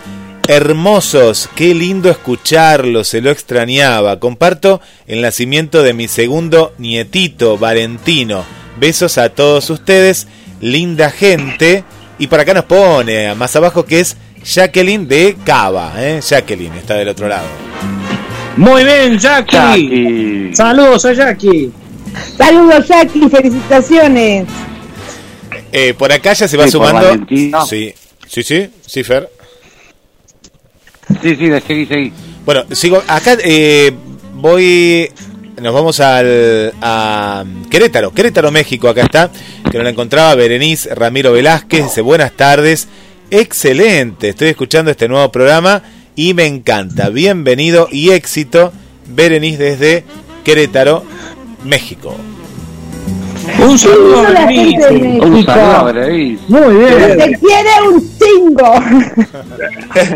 hermosos, 0.47 1.49
qué 1.55 1.73
lindo 1.73 2.11
escucharlos, 2.11 3.07
se 3.07 3.21
lo 3.21 3.31
extrañaba. 3.31 4.19
Comparto 4.19 4.79
el 5.07 5.21
nacimiento 5.21 5.81
de 5.81 5.93
mi 5.93 6.07
segundo 6.07 6.73
nietito, 6.77 7.57
Valentino. 7.57 8.45
Besos 8.79 9.17
a 9.17 9.29
todos 9.29 9.71
ustedes, 9.71 10.27
linda 10.61 11.09
gente. 11.09 11.83
Y 12.19 12.27
por 12.27 12.39
acá 12.39 12.53
nos 12.53 12.65
pone 12.65 13.33
más 13.35 13.55
abajo 13.55 13.85
que 13.85 13.99
es 13.99 14.15
Jacqueline 14.43 15.07
de 15.07 15.35
Cava. 15.43 15.93
¿eh? 15.97 16.19
Jacqueline 16.21 16.75
está 16.75 16.95
del 16.95 17.09
otro 17.09 17.27
lado. 17.27 17.47
Muy 18.57 18.83
bien, 18.83 19.17
Jackie. 19.17 20.51
Saludos 20.53 21.05
a 21.05 21.13
Jackie. 21.13 21.71
Saludos, 22.37 22.87
Jackie. 22.87 23.29
Felicitaciones. 23.29 24.47
Eh, 25.71 25.93
por 25.95 26.11
acá 26.11 26.33
ya 26.33 26.47
se 26.47 26.55
va 26.55 26.67
sumando. 26.67 27.25
Sí, 27.27 27.93
sí, 28.27 28.43
sí, 28.43 28.69
sí, 28.85 29.03
Fer. 29.03 29.29
Sí, 31.21 31.35
sí, 31.35 31.49
seguí, 31.67 31.85
seguí. 31.87 32.13
Bueno, 32.45 32.65
sigo. 32.71 33.01
Acá 33.07 33.37
eh, 33.43 33.91
voy 34.35 35.09
nos 35.61 35.73
vamos 35.73 35.99
al, 35.99 36.73
a 36.81 37.43
Querétaro, 37.69 38.11
Querétaro, 38.11 38.51
México, 38.51 38.87
acá 38.87 39.03
está, 39.03 39.31
que 39.69 39.77
nos 39.77 39.83
la 39.83 39.89
encontraba 39.89 40.35
Berenice 40.35 40.93
Ramiro 40.93 41.31
Velázquez, 41.31 41.83
dice 41.83 42.01
buenas 42.01 42.31
tardes, 42.33 42.87
excelente, 43.31 44.29
estoy 44.29 44.49
escuchando 44.49 44.91
este 44.91 45.07
nuevo 45.07 45.31
programa 45.31 45.83
y 46.15 46.33
me 46.33 46.45
encanta, 46.45 47.09
bienvenido 47.09 47.87
y 47.91 48.11
éxito, 48.11 48.71
Berenice 49.07 49.63
desde 49.63 50.03
Querétaro, 50.43 51.03
México. 51.63 52.15
Un 53.59 53.77
saludo 53.77 54.19
a 54.19 54.29
Berenice. 54.29 54.87
Un 54.89 55.45
saludo 55.45 55.71
a 55.71 55.83
Berenice. 55.91 56.43
Muy 56.47 56.75
bien. 56.75 57.17
Te 57.17 57.39
quiere 57.39 57.69
un 57.89 58.09
chingo. 58.17 58.73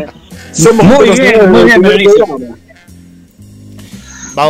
Somos 0.52 0.84
muy 0.86 1.10
bien, 1.10 1.50
muy 1.50 1.64
bien, 1.64 1.82
Berenice. 1.82 2.24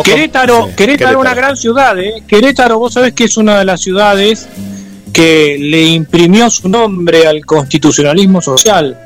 Querétaro, 0.05 0.71
Querétaro, 0.77 1.21
una 1.21 1.35
gran 1.35 1.57
ciudad, 1.57 1.99
¿eh? 1.99 2.23
Querétaro, 2.27 2.79
vos 2.79 2.95
sabés 2.95 3.13
que 3.15 3.25
es 3.25 3.37
una 3.37 3.59
de 3.59 3.65
las 3.65 3.81
ciudades 3.81 4.49
que 5.13 5.57
le 5.59 5.83
imprimió 5.85 6.51
su 6.51 6.69
nombre 6.69 7.27
al 7.27 7.45
constitucionalismo 7.45 8.41
social, 8.41 8.99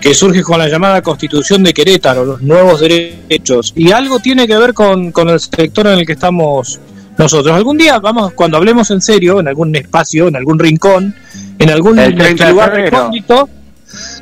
que 0.00 0.14
surge 0.14 0.42
con 0.42 0.58
la 0.58 0.68
llamada 0.68 1.02
Constitución 1.02 1.62
de 1.62 1.72
Querétaro, 1.72 2.24
los 2.24 2.42
nuevos 2.42 2.80
derechos, 2.80 3.72
y 3.76 3.92
algo 3.92 4.18
tiene 4.18 4.46
que 4.46 4.56
ver 4.56 4.74
con, 4.74 5.12
el 5.16 5.40
sector 5.40 5.86
en 5.86 6.00
el 6.00 6.06
que 6.06 6.12
estamos 6.12 6.78
nosotros. 7.16 7.54
Algún 7.54 7.78
día, 7.78 7.98
vamos, 7.98 8.32
cuando 8.32 8.56
hablemos 8.56 8.90
en 8.90 9.00
serio, 9.00 9.40
en 9.40 9.48
algún 9.48 9.74
espacio, 9.74 10.28
en 10.28 10.36
algún 10.36 10.58
rincón, 10.58 11.14
en 11.58 11.70
algún 11.70 11.96
lugar 11.96 12.72
recóndito, 12.72 13.48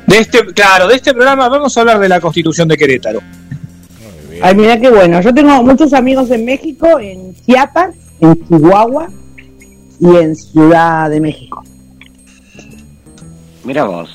de 0.05 0.17
este, 0.17 0.45
claro, 0.45 0.87
de 0.87 0.95
este 0.95 1.13
programa 1.13 1.49
vamos 1.49 1.75
a 1.77 1.81
hablar 1.81 1.99
de 1.99 2.07
la 2.07 2.21
Constitución 2.21 2.67
de 2.67 2.77
Querétaro. 2.77 3.21
Ay, 4.41 4.55
mira 4.55 4.79
qué 4.79 4.89
bueno. 4.89 5.21
Yo 5.21 5.33
tengo 5.33 5.63
muchos 5.63 5.93
amigos 5.93 6.29
en 6.31 6.45
México, 6.45 6.99
en 6.99 7.35
Chiapas, 7.45 7.95
en 8.19 8.47
Chihuahua 8.47 9.07
y 9.99 10.15
en 10.15 10.35
Ciudad 10.35 11.09
de 11.09 11.19
México. 11.19 11.63
Mira 13.63 13.85
vos. 13.85 14.09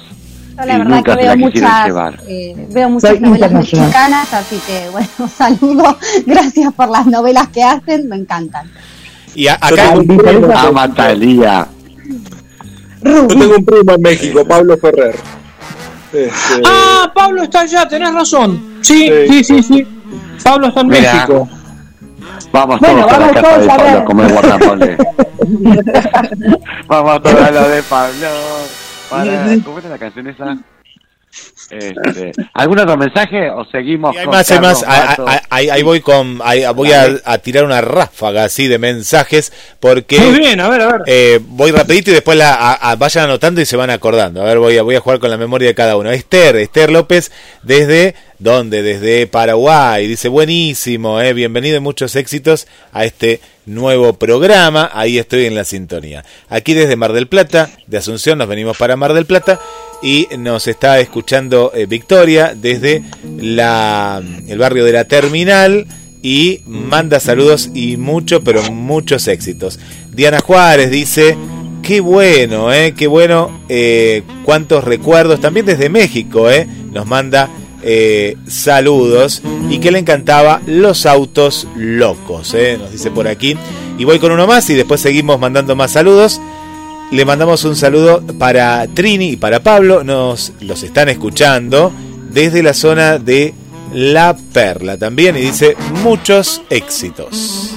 la 0.56 0.78
verdad 0.78 1.02
que 1.02 1.14
veo 1.14 1.36
muchas, 1.36 1.90
eh, 2.28 2.66
veo 2.70 2.88
muchas 2.88 3.20
novelas 3.20 3.52
mexicanas, 3.52 4.32
así 4.32 4.58
que 4.66 4.88
bueno, 4.90 5.08
saludo. 5.36 5.98
Gracias 6.26 6.72
por 6.72 6.88
las 6.88 7.06
novelas 7.06 7.48
que 7.48 7.62
hacen, 7.62 8.08
me 8.08 8.16
encantan. 8.16 8.70
Y 9.34 9.48
acá 9.48 9.94
Amatalía. 10.66 11.68
Yo 13.04 13.26
tengo 13.26 13.56
un 13.56 13.64
primo 13.64 13.92
en 13.92 14.02
México, 14.02 14.46
Pablo 14.46 14.76
Ferrer. 14.78 15.16
Este... 16.12 16.62
Ah, 16.64 17.10
Pablo 17.14 17.42
está 17.42 17.62
allá, 17.62 17.88
tenés 17.88 18.12
razón. 18.12 18.78
Sí, 18.82 19.10
sí, 19.28 19.44
sí, 19.44 19.62
sí. 19.62 19.86
Pablo 20.42 20.68
está 20.68 20.80
en 20.80 20.88
México. 20.88 21.48
Vamos 22.52 22.80
todos 22.80 23.12
a 23.12 23.18
la 23.18 23.32
casa 23.32 23.58
de 23.58 23.66
Pablo 23.66 23.98
a 23.98 24.04
comer 24.04 24.32
guacamole. 24.32 24.96
vamos 26.86 27.22
todos 27.22 27.40
a 27.40 27.50
lo 27.50 27.68
de 27.68 27.82
Pablo. 27.82 28.28
para. 29.10 29.58
¿Cómo 29.64 29.78
era 29.78 29.88
la 29.90 29.98
canción 29.98 30.26
esa? 30.26 30.56
Este, 31.70 32.32
¿Algún 32.52 32.78
otro 32.78 32.98
mensaje 32.98 33.48
o 33.50 33.64
seguimos? 33.64 34.14
hay 34.16 34.26
más, 34.26 34.50
hay 34.50 34.60
más. 34.60 34.84
Ahí, 35.48 35.82
voy 35.82 36.00
con, 36.00 36.38
voy 36.74 36.92
a, 36.92 37.38
tirar 37.38 37.64
una 37.64 37.80
ráfaga 37.80 38.44
así 38.44 38.68
de 38.68 38.78
mensajes 38.78 39.52
porque. 39.80 40.18
Muy 40.18 40.38
bien, 40.38 40.60
a 40.60 40.68
ver, 40.68 40.80
a 40.82 40.92
ver. 40.92 41.02
Eh, 41.06 41.40
voy 41.42 41.70
rapidito 41.70 42.10
y 42.10 42.14
después 42.14 42.36
la, 42.36 42.96
vayan 42.98 43.24
anotando 43.24 43.60
y 43.60 43.66
se 43.66 43.76
van 43.76 43.90
acordando. 43.90 44.42
A 44.42 44.44
ver, 44.44 44.58
voy 44.58 44.76
a, 44.76 44.82
voy 44.82 44.96
a 44.96 45.00
jugar 45.00 45.18
con 45.18 45.30
la 45.30 45.38
memoria 45.38 45.68
de 45.68 45.74
cada 45.74 45.96
uno. 45.96 46.10
Esther, 46.10 46.56
Esther 46.56 46.90
López 46.90 47.32
desde 47.62 48.14
¿dónde? 48.38 48.82
Desde 48.82 49.26
Paraguay. 49.26 50.06
Dice 50.06 50.28
buenísimo, 50.28 51.20
eh, 51.20 51.32
bienvenido 51.32 51.76
y 51.76 51.80
muchos 51.80 52.16
éxitos 52.16 52.66
a 52.92 53.04
este 53.04 53.40
nuevo 53.64 54.12
programa. 54.14 54.90
Ahí 54.92 55.18
estoy 55.18 55.46
en 55.46 55.54
la 55.54 55.64
sintonía. 55.64 56.24
Aquí 56.50 56.74
desde 56.74 56.96
Mar 56.96 57.14
del 57.14 57.28
Plata, 57.28 57.70
de 57.86 57.96
Asunción, 57.96 58.38
nos 58.38 58.48
venimos 58.48 58.76
para 58.76 58.96
Mar 58.96 59.14
del 59.14 59.26
Plata 59.26 59.58
y 60.02 60.28
nos 60.38 60.66
está 60.66 61.00
escuchando 61.00 61.72
eh, 61.74 61.86
Victoria 61.86 62.54
desde 62.54 63.02
el 63.38 64.58
barrio 64.58 64.84
de 64.84 64.92
la 64.92 65.04
Terminal 65.04 65.86
y 66.22 66.60
manda 66.66 67.20
saludos 67.20 67.70
y 67.74 67.96
mucho, 67.96 68.42
pero 68.42 68.62
muchos 68.70 69.28
éxitos. 69.28 69.78
Diana 70.12 70.40
Juárez 70.40 70.90
dice, 70.90 71.36
qué 71.82 72.00
bueno, 72.00 72.72
eh, 72.72 72.94
qué 72.96 73.06
bueno, 73.06 73.62
eh, 73.68 74.22
cuántos 74.44 74.84
recuerdos, 74.84 75.40
también 75.40 75.66
desde 75.66 75.88
México, 75.88 76.50
eh, 76.50 76.66
nos 76.92 77.06
manda 77.06 77.50
eh, 77.84 78.36
saludos 78.46 79.42
y 79.68 79.78
que 79.78 79.90
le 79.90 79.98
encantaba 79.98 80.62
los 80.66 81.04
autos 81.04 81.66
locos, 81.76 82.54
eh, 82.54 82.76
nos 82.78 82.92
dice 82.92 83.10
por 83.10 83.26
aquí. 83.26 83.56
Y 83.98 84.04
voy 84.04 84.18
con 84.18 84.32
uno 84.32 84.46
más 84.46 84.70
y 84.70 84.74
después 84.74 85.00
seguimos 85.00 85.38
mandando 85.40 85.74
más 85.74 85.90
saludos. 85.90 86.40
Le 87.12 87.26
mandamos 87.26 87.62
un 87.66 87.76
saludo 87.76 88.22
para 88.38 88.86
Trini 88.86 89.32
y 89.32 89.36
para 89.36 89.60
Pablo, 89.60 90.02
nos 90.02 90.54
los 90.62 90.82
están 90.82 91.10
escuchando 91.10 91.92
desde 92.30 92.62
la 92.62 92.72
zona 92.72 93.18
de 93.18 93.52
La 93.92 94.34
Perla 94.34 94.96
también 94.96 95.36
y 95.36 95.40
dice 95.40 95.76
muchos 96.02 96.62
éxitos. 96.70 97.76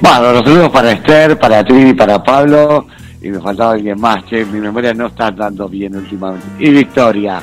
Bueno, 0.00 0.32
los 0.32 0.44
saludos 0.44 0.70
para 0.70 0.90
Esther, 0.90 1.38
para 1.38 1.64
Trini, 1.64 1.94
para 1.94 2.20
Pablo 2.24 2.88
y 3.22 3.28
me 3.28 3.40
faltaba 3.40 3.74
alguien 3.74 4.00
más, 4.00 4.24
che, 4.26 4.44
mi 4.44 4.58
memoria 4.58 4.92
no 4.92 5.06
está 5.06 5.28
andando 5.28 5.68
bien 5.68 5.94
últimamente. 5.94 6.46
Y 6.58 6.70
Victoria. 6.70 7.40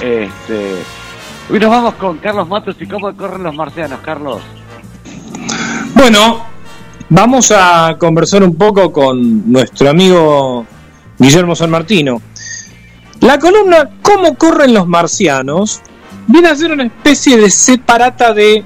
Este. 0.00 0.82
Hoy 1.48 1.60
nos 1.60 1.70
vamos 1.70 1.94
con 1.94 2.18
Carlos 2.18 2.48
Matos 2.48 2.74
y 2.80 2.86
cómo 2.86 3.14
corren 3.14 3.44
los 3.44 3.54
marcianos, 3.54 4.00
Carlos. 4.00 4.42
Bueno, 5.94 6.51
vamos 7.12 7.52
a 7.54 7.96
conversar 7.98 8.42
un 8.42 8.54
poco 8.54 8.90
con 8.90 9.52
nuestro 9.52 9.90
amigo 9.90 10.66
Guillermo 11.18 11.54
San 11.54 11.70
Martino. 11.70 12.22
La 13.20 13.38
columna 13.38 13.90
¿Cómo 14.00 14.34
corren 14.36 14.74
los 14.74 14.88
marcianos? 14.88 15.80
viene 16.26 16.48
a 16.48 16.56
ser 16.56 16.72
una 16.72 16.84
especie 16.84 17.36
de 17.36 17.50
separata 17.50 18.32
de 18.32 18.64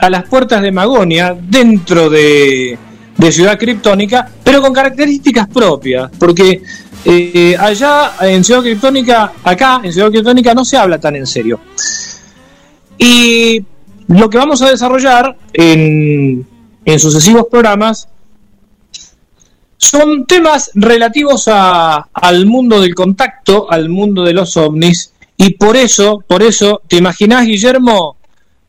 a 0.00 0.08
las 0.08 0.24
puertas 0.28 0.62
de 0.62 0.70
Magonia 0.70 1.36
dentro 1.38 2.08
de 2.08 2.78
de 3.16 3.32
Ciudad 3.32 3.58
Criptónica, 3.58 4.30
pero 4.42 4.62
con 4.62 4.72
características 4.72 5.46
propias, 5.48 6.10
porque 6.18 6.62
eh, 7.04 7.54
allá 7.58 8.12
en 8.22 8.42
Ciudad 8.42 8.62
Criptónica, 8.62 9.32
acá 9.44 9.80
en 9.82 9.92
Ciudad 9.92 10.10
Criptónica 10.10 10.54
no 10.54 10.64
se 10.64 10.78
habla 10.78 10.98
tan 10.98 11.16
en 11.16 11.26
serio. 11.26 11.60
Y 12.96 13.62
lo 14.08 14.30
que 14.30 14.38
vamos 14.38 14.62
a 14.62 14.70
desarrollar 14.70 15.36
en, 15.52 16.46
en 16.84 16.98
sucesivos 16.98 17.46
programas 17.50 18.08
son 19.76 20.26
temas 20.26 20.70
relativos 20.74 21.48
a, 21.48 22.08
al 22.12 22.46
mundo 22.46 22.80
del 22.80 22.94
contacto, 22.94 23.70
al 23.70 23.88
mundo 23.88 24.24
de 24.24 24.34
los 24.34 24.56
ovnis, 24.56 25.12
y 25.36 25.54
por 25.54 25.74
eso, 25.74 26.22
por 26.26 26.42
eso, 26.42 26.82
¿te 26.86 26.96
imaginas, 26.96 27.46
Guillermo, 27.46 28.16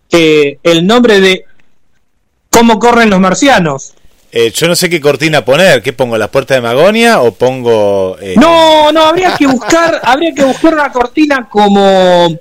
que 0.10 0.60
el 0.64 0.88
nombre 0.88 1.20
de 1.20 1.44
cómo 2.50 2.80
corren 2.80 3.10
los 3.10 3.20
marcianos? 3.20 3.94
Eh, 4.32 4.52
yo 4.56 4.68
no 4.70 4.76
sé 4.76 4.90
qué 4.90 5.02
cortina 5.02 5.44
poner, 5.44 5.82
¿qué 5.82 5.92
pongo? 5.92 6.18
¿Las 6.18 6.30
puertas 6.30 6.56
de 6.56 6.62
Magonia 6.62 7.20
o 7.22 7.34
pongo...? 7.34 8.16
Eh, 8.22 8.36
no, 8.40 8.94
no, 8.94 9.02
habría 9.04 9.36
que 9.36 9.48
buscar, 9.48 10.00
habría 10.06 10.34
que 10.34 10.46
buscar 10.46 10.74
una 10.74 10.90
cortina 10.94 11.50
como, 11.50 12.40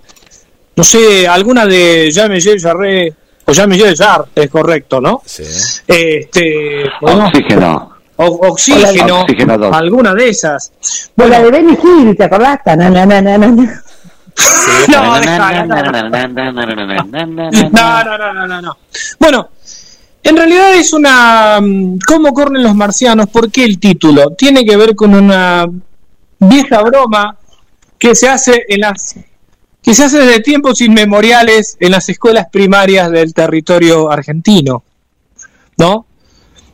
no 0.76 0.84
sé, 0.84 1.26
alguna 1.26 1.66
de 1.66 2.08
Ya 2.12 2.28
me 2.28 2.40
Jarre 2.40 3.14
o 3.46 3.52
Ya 3.52 3.66
me 3.66 3.78
Jar, 3.78 4.26
es 4.34 4.50
correcto, 4.50 5.00
¿no? 5.00 5.22
Sí. 5.24 5.44
Este, 5.86 6.84
oxígeno. 7.00 7.96
oxígeno, 8.16 9.24
alguna 9.72 10.14
de 10.14 10.28
esas. 10.28 10.72
Bueno, 11.16 11.32
la 11.32 11.42
de 11.42 11.50
Benny 11.50 11.78
Hill, 11.82 12.16
¿te 12.16 12.24
acordás? 12.24 12.60
No, 12.66 12.90
no, 12.90 13.06
no, 13.06 13.22
no, 13.22 13.38
no. 13.38 13.68
No, 14.88 15.20
no, 15.20 15.36
no, 18.34 18.46
no, 18.46 18.62
no. 18.62 18.76
Bueno, 19.18 19.48
en 20.22 20.36
realidad 20.36 20.74
es 20.74 20.92
una... 20.92 21.60
Mm, 21.60 21.98
¿Cómo 22.06 22.32
corren 22.32 22.62
los 22.62 22.74
marcianos? 22.74 23.28
¿Por 23.28 23.50
qué 23.50 23.64
el 23.64 23.78
título? 23.78 24.30
Tiene 24.30 24.64
que 24.64 24.76
ver 24.76 24.94
con 24.94 25.14
una 25.14 25.66
vieja 26.38 26.82
broma 26.82 27.36
que 27.98 28.14
se 28.14 28.28
hace 28.28 28.64
en 28.68 28.80
las 28.80 29.16
hace 29.86 30.18
desde 30.18 30.40
tiempos 30.40 30.80
inmemoriales 30.80 31.76
en 31.80 31.92
las 31.92 32.08
escuelas 32.08 32.46
primarias 32.50 33.10
del 33.10 33.34
territorio 33.34 34.10
argentino, 34.10 34.82
¿no? 35.76 36.06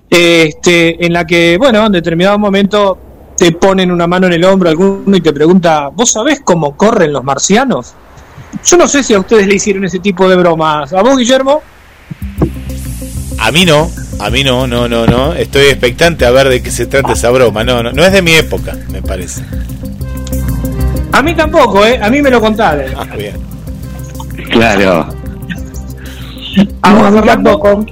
Este, 0.09 1.05
en 1.05 1.12
la 1.12 1.27
que, 1.27 1.57
bueno, 1.59 1.87
en 1.87 1.92
determinado 1.92 2.38
momento 2.38 2.99
te 3.37 3.53
ponen 3.53 3.90
una 3.90 4.07
mano 4.07 4.27
en 4.27 4.35
el 4.35 4.45
hombro 4.45 4.69
alguno 4.69 5.16
y 5.16 5.21
te 5.21 5.33
pregunta, 5.33 5.88
¿vos 5.88 6.12
sabés 6.12 6.40
cómo 6.45 6.77
corren 6.77 7.12
los 7.12 7.25
marcianos? 7.25 7.95
Yo 8.64 8.77
no 8.77 8.88
sé 8.88 9.03
si 9.03 9.14
a 9.14 9.19
ustedes 9.19 9.47
le 9.47 9.57
hicieron 9.57 9.85
ese 9.85 9.99
tipo 9.99 10.29
de 10.29 10.37
bromas. 10.37 10.92
¿A 10.92 11.03
vos, 11.03 11.16
Guillermo? 11.19 11.62
A 13.38 13.51
mí 13.53 13.64
no, 13.64 13.90
a 14.19 14.31
mí 14.31 14.45
no, 14.45 14.66
no, 14.66 14.88
no, 14.88 15.07
no. 15.07 15.35
Estoy 15.35 15.66
expectante 15.66 16.25
a 16.25 16.31
ver 16.31 16.49
de 16.49 16.62
qué 16.62 16.71
se 16.71 16.87
trata 16.87 17.12
esa 17.12 17.31
broma. 17.31 17.64
No, 17.64 17.83
no, 17.83 17.92
no 17.92 18.05
es 18.05 18.12
de 18.12 18.23
mi 18.23 18.33
época, 18.33 18.77
me 18.91 19.03
parece. 19.03 19.45
A 21.12 21.22
mí 21.22 21.34
tampoco, 21.34 21.84
¿eh? 21.84 21.98
A 22.02 22.11
mí 22.11 22.20
me 22.20 22.30
lo 22.30 22.40
contaron. 22.40 22.84
Ah, 22.96 23.16
bien. 23.16 23.36
Claro. 24.50 25.09
A 26.82 27.11
mí 27.11 27.20
tampoco. 27.22 27.84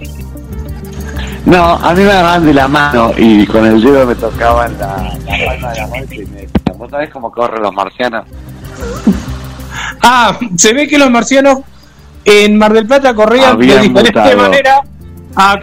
No, 1.47 1.75
a 1.75 1.93
mí 1.95 2.03
me 2.03 2.11
agarraban 2.11 2.47
de 2.47 2.55
la 2.55 2.69
mano 2.69 3.13
y 3.17 3.47
con 3.47 3.67
el 3.67 3.83
dedo 3.83 4.07
me 4.07 4.15
tocaban 4.15 4.79
la, 4.79 5.13
la 5.27 5.47
palma 5.47 5.71
de 5.73 5.81
la 5.81 5.87
mano 5.89 6.05
y 6.11 6.19
me 6.19 6.41
decían, 6.41 6.79
¿vos 6.79 6.91
sabés 6.91 7.11
cómo 7.11 7.31
corren 7.31 7.63
los 7.63 7.73
marcianos? 7.73 8.25
Ah, 10.07 10.39
se 10.57 10.75
ve 10.75 10.87
que 10.87 10.99
los 10.99 11.11
marcianos 11.11 11.61
en 12.25 12.59
Mar 12.59 12.73
del 12.73 12.87
Plata 12.87 13.15
corrían 13.15 13.59
de 13.59 13.81
diferente 13.81 14.37
manera 14.37 14.83
a 15.35 15.59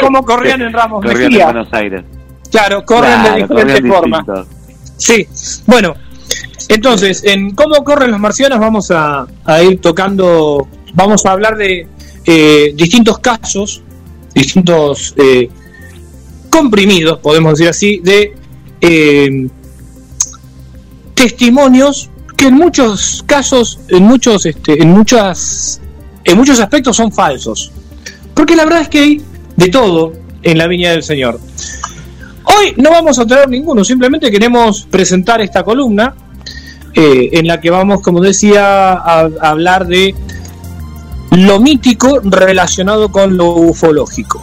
cómo, 0.00 0.24
corrían 0.24 0.62
en 0.62 0.72
Ramos 0.72 1.04
Mejía. 1.04 1.46
Buenos 1.46 1.72
Aires. 1.72 2.04
Claro, 2.50 2.84
corren 2.84 3.22
de 3.24 3.34
diferentes 3.42 3.90
formas. 3.90 4.24
Sí, 4.96 5.26
bueno, 5.66 5.94
entonces, 6.68 7.22
en 7.24 7.54
cómo 7.54 7.84
corren 7.84 8.10
los 8.10 8.20
marcianos 8.20 8.58
vamos 8.58 8.90
a, 8.90 9.26
ir 9.62 9.80
tocando, 9.80 10.68
vamos 10.94 11.26
a 11.26 11.32
hablar 11.32 11.56
de 11.56 11.86
eh, 12.24 12.72
distintos 12.74 13.18
casos, 13.18 13.82
distintos 14.34 15.14
eh, 15.16 15.48
comprimidos, 16.48 17.18
podemos 17.18 17.58
decir 17.58 17.68
así, 17.68 18.00
de 18.02 18.34
eh, 18.80 19.48
testimonios 21.14 22.10
que 22.36 22.46
en 22.46 22.54
muchos 22.54 23.22
casos, 23.26 23.80
en 23.88 24.04
muchos, 24.04 24.46
este, 24.46 24.82
en 24.82 24.90
muchas, 24.90 25.80
en 26.24 26.36
muchos 26.36 26.60
aspectos 26.60 26.96
son 26.96 27.12
falsos. 27.12 27.72
Porque 28.34 28.56
la 28.56 28.64
verdad 28.64 28.82
es 28.82 28.88
que 28.88 28.98
hay 28.98 29.22
de 29.56 29.68
todo 29.68 30.12
en 30.42 30.58
la 30.58 30.66
viña 30.66 30.90
del 30.90 31.02
Señor. 31.02 31.38
Hoy 32.44 32.74
no 32.76 32.90
vamos 32.90 33.18
a 33.18 33.26
traer 33.26 33.48
ninguno, 33.48 33.84
simplemente 33.84 34.30
queremos 34.30 34.86
presentar 34.90 35.40
esta 35.40 35.62
columna 35.62 36.14
eh, 36.94 37.30
en 37.32 37.48
la 37.48 37.60
que 37.60 37.70
vamos, 37.70 38.00
como 38.02 38.20
decía, 38.20 38.92
a, 38.92 39.28
hablar 39.40 39.86
de 39.86 40.14
lo 41.32 41.58
mítico 41.60 42.20
relacionado 42.22 43.10
con 43.10 43.36
lo 43.36 43.50
ufológico. 43.50 44.40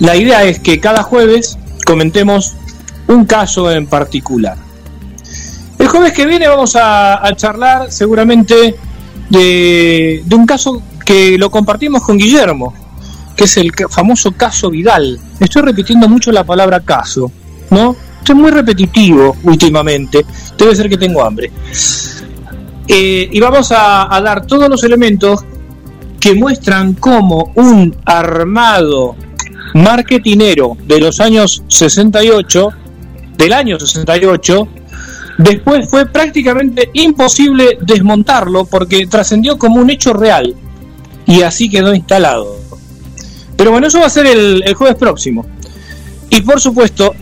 La 0.00 0.16
idea 0.16 0.42
es 0.42 0.58
que 0.58 0.80
cada 0.80 1.04
jueves 1.04 1.56
comentemos 1.84 2.54
un 3.06 3.26
caso 3.26 3.70
en 3.70 3.86
particular. 3.86 4.56
El 5.78 5.86
jueves 5.86 6.12
que 6.12 6.26
viene 6.26 6.48
vamos 6.48 6.74
a, 6.74 7.22
charlar 7.36 7.92
seguramente 7.92 8.74
de, 9.30 10.22
de, 10.24 10.34
un 10.34 10.46
caso 10.46 10.82
que 11.04 11.38
lo 11.38 11.48
compartimos 11.48 12.02
con 12.02 12.18
Guillermo, 12.18 12.74
que 13.36 13.44
es 13.44 13.56
el 13.56 13.70
famoso 13.88 14.32
caso 14.32 14.70
Vidal. 14.70 15.20
Estoy 15.38 15.62
repitiendo 15.62 16.08
mucho 16.08 16.32
la 16.32 16.42
palabra 16.42 16.80
caso, 16.80 17.30
¿no? 17.70 17.94
Muy 18.34 18.50
repetitivo 18.50 19.36
últimamente, 19.44 20.24
debe 20.58 20.74
ser 20.74 20.88
que 20.88 20.96
tengo 20.96 21.22
hambre. 21.22 21.50
Eh, 22.88 23.28
y 23.32 23.40
vamos 23.40 23.72
a, 23.72 24.20
dar 24.22 24.46
todos 24.46 24.68
los 24.68 24.82
elementos 24.84 25.44
que 26.20 26.34
muestran 26.34 26.94
cómo 26.94 27.52
un 27.54 27.94
armado 28.04 29.16
marketinero 29.74 30.76
de 30.86 31.00
los 31.00 31.20
años 31.20 31.62
68, 31.68 32.68
del 33.36 33.52
año 33.52 33.78
68, 33.78 34.68
después 35.38 35.88
fue 35.88 36.06
prácticamente 36.06 36.90
imposible 36.94 37.78
desmontarlo 37.82 38.64
porque 38.64 39.06
trascendió 39.06 39.58
como 39.58 39.76
un 39.76 39.90
hecho 39.90 40.12
real 40.12 40.54
y 41.26 41.42
así 41.42 41.68
quedó 41.68 41.94
instalado. 41.94 42.56
Pero 43.56 43.70
bueno, 43.70 43.86
eso 43.86 44.00
va 44.00 44.06
a 44.06 44.10
ser 44.10 44.26
el, 44.26 44.62
el 44.64 44.74
jueves 44.74 44.96
próximo. 44.96 45.44
Y 46.30 46.40
por 46.42 46.60
supuesto, 46.60 47.14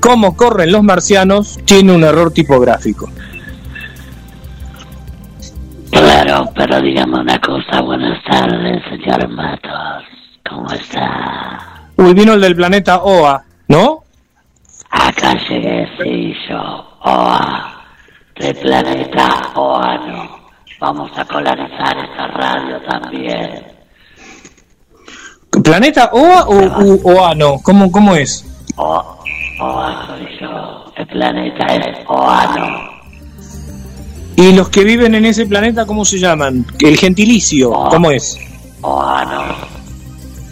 cómo 0.00 0.36
corren 0.36 0.72
los 0.72 0.82
marcianos 0.82 1.58
tiene 1.64 1.92
un 1.92 2.04
error 2.04 2.32
tipográfico. 2.32 3.08
Claro, 5.90 6.50
pero 6.54 6.80
dígame 6.80 7.20
una 7.20 7.40
cosa. 7.40 7.80
Buenas 7.80 8.22
tardes, 8.24 8.82
señor 8.88 9.28
Matos. 9.28 10.04
¿Cómo 10.48 10.70
está? 10.72 11.88
Uy, 11.96 12.14
vino 12.14 12.34
el 12.34 12.40
del 12.40 12.54
planeta 12.56 13.02
OA, 13.02 13.42
¿no? 13.68 14.04
Acá 14.90 15.34
llegué, 15.48 15.88
sí, 16.00 16.34
yo. 16.48 16.56
OA. 17.02 17.74
Del 18.38 18.56
planeta 18.56 19.28
OA, 19.54 19.98
no. 20.06 20.38
Vamos 20.80 21.10
a 21.16 21.24
colonizar 21.24 21.96
esta 21.98 22.26
radio 22.28 22.80
también. 22.88 23.64
¿Planeta 25.64 26.10
OA 26.12 26.44
o 26.44 27.12
OA 27.12 27.34
no? 27.34 27.58
¿Cómo, 27.62 27.90
cómo 27.90 28.14
es? 28.14 28.44
OA 28.76 29.18
yo. 30.40 30.84
El 30.96 31.06
planeta 31.06 31.66
es 31.76 31.98
OA, 32.06 32.56
no. 32.56 32.98
¿Y 34.36 34.52
los 34.52 34.68
que 34.68 34.84
viven 34.84 35.14
en 35.14 35.24
ese 35.24 35.46
planeta 35.46 35.84
cómo 35.84 36.04
se 36.04 36.18
llaman? 36.18 36.64
El 36.80 36.96
gentilicio, 36.96 37.70
¿cómo 37.72 38.10
es? 38.10 38.38
Oanos. 38.82 39.56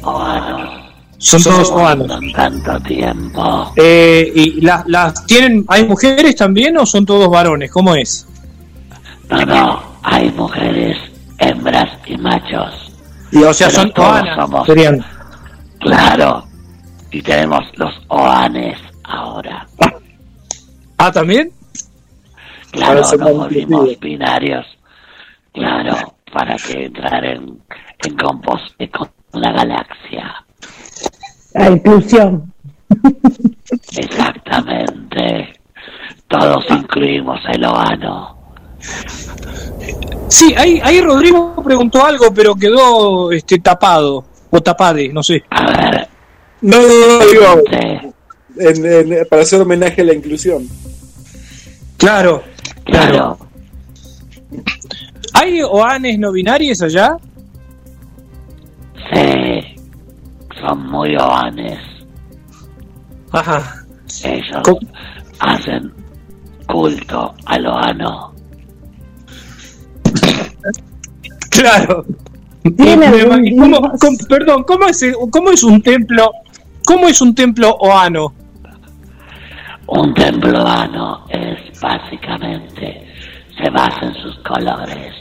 Oanos. 0.03 0.71
Son 1.19 1.43
todos 1.43 1.71
oanos. 1.71 2.21
tanto 2.35 2.81
tiempo. 2.81 3.73
Eh, 3.77 4.31
¿Y 4.35 4.61
las, 4.61 4.87
las 4.87 5.25
tienen, 5.27 5.65
hay 5.69 5.87
mujeres 5.87 6.37
también 6.37 6.77
o 6.79 6.85
son 6.85 7.07
todos 7.07 7.29
varones? 7.31 7.71
¿Cómo 7.71 7.95
es? 7.95 8.27
No, 9.31 9.45
no, 9.47 9.83
hay 10.03 10.31
mujeres, 10.33 10.97
hembras 11.39 11.89
y 12.07 12.17
machos. 12.19 12.93
Y 13.33 13.43
o 13.43 13.53
sea, 13.55 13.71
son 13.71 13.93
oanas, 13.97 14.37
somos- 14.37 14.67
serían. 14.67 15.05
Claro. 15.81 16.45
Y 17.11 17.23
tenemos 17.23 17.65
los 17.77 17.95
oanes 18.09 18.77
ahora. 19.07 19.67
Ah, 20.99 21.13
¿también? 21.13 21.53
Claro, 22.71 23.03
muy 23.19 23.33
volvimos 23.33 24.01
binarios. 24.01 24.67
Claro, 25.53 26.15
para 26.33 26.57
que 26.57 26.85
entrar 26.85 27.25
en, 27.25 27.61
en 28.05 28.17
composte 28.17 28.91
con 28.91 29.11
la 29.33 29.53
galaxia. 29.53 30.45
La 31.55 31.71
inclusión. 31.71 32.53
Exactamente. 33.97 35.55
Todos 36.29 36.65
incluimos 36.71 37.41
el 37.53 37.65
oano. 37.65 38.37
Sí, 40.29 40.55
ahí, 40.57 40.81
ahí 40.83 41.01
Rodrigo 41.01 41.55
preguntó 41.65 42.05
algo, 42.05 42.33
pero 42.35 42.55
quedó 42.55 43.33
este 43.33 43.59
tapado. 43.59 44.25
O 44.51 44.61
tapade, 44.61 45.09
no 45.13 45.23
sé. 45.23 45.43
A 45.51 45.67
ver, 45.67 46.09
No, 46.61 46.79
no, 46.79 46.87
no, 47.19 48.13
en- 48.59 49.13
en- 49.13 49.27
para 49.29 49.43
hacer 49.43 49.61
homenaje 49.61 50.03
a 50.03 50.05
la 50.05 50.15
inclusión. 50.15 50.67
Claro, 51.97 52.43
claro. 52.85 53.39
¿Hay 55.35 55.61
oanes 55.63 56.19
no 56.19 56.33
binarios 56.33 56.81
allá? 56.83 57.17
Sí, 59.13 59.77
son 60.61 60.91
muy 60.91 61.15
oanes. 61.17 61.79
Ajá. 63.33 63.85
Ellos 64.25 64.63
hacen 65.41 65.93
culto 66.67 67.35
al. 67.45 67.67
Claro. 71.51 72.05
¿Tiene 72.77 72.97
Me 72.97 73.07
algún 73.07 73.47
imagino- 73.47 73.63
¿Cómo- 73.63 73.89
dios? 73.89 74.01
cómo- 74.01 74.19
perdón, 74.29 74.65
¿cómo 74.65 74.87
es, 74.87 75.05
¿cómo 75.31 75.51
es 75.51 75.63
un 75.63 75.81
templo? 75.83 76.33
¿Cómo 76.85 77.09
es 77.09 77.21
un 77.21 77.35
templo 77.35 77.75
oano? 77.77 78.35
Un 79.89 80.15
templo 80.15 80.63
oano 80.65 81.25
es 81.29 81.81
básicamente, 81.81 83.15
se 83.57 83.71
basa 83.71 84.01
en 84.07 84.15
sus 84.15 84.37
colores. 84.41 85.15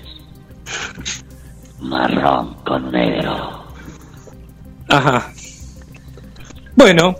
Marrón 1.82 2.56
con 2.66 2.92
negro. 2.92 3.64
Ajá. 4.90 5.32
Bueno, 6.76 7.16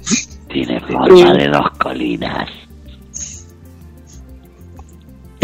Tiene 0.50 0.80
forma 0.82 1.34
de 1.34 1.48
dos 1.48 1.70
colinas 1.78 2.50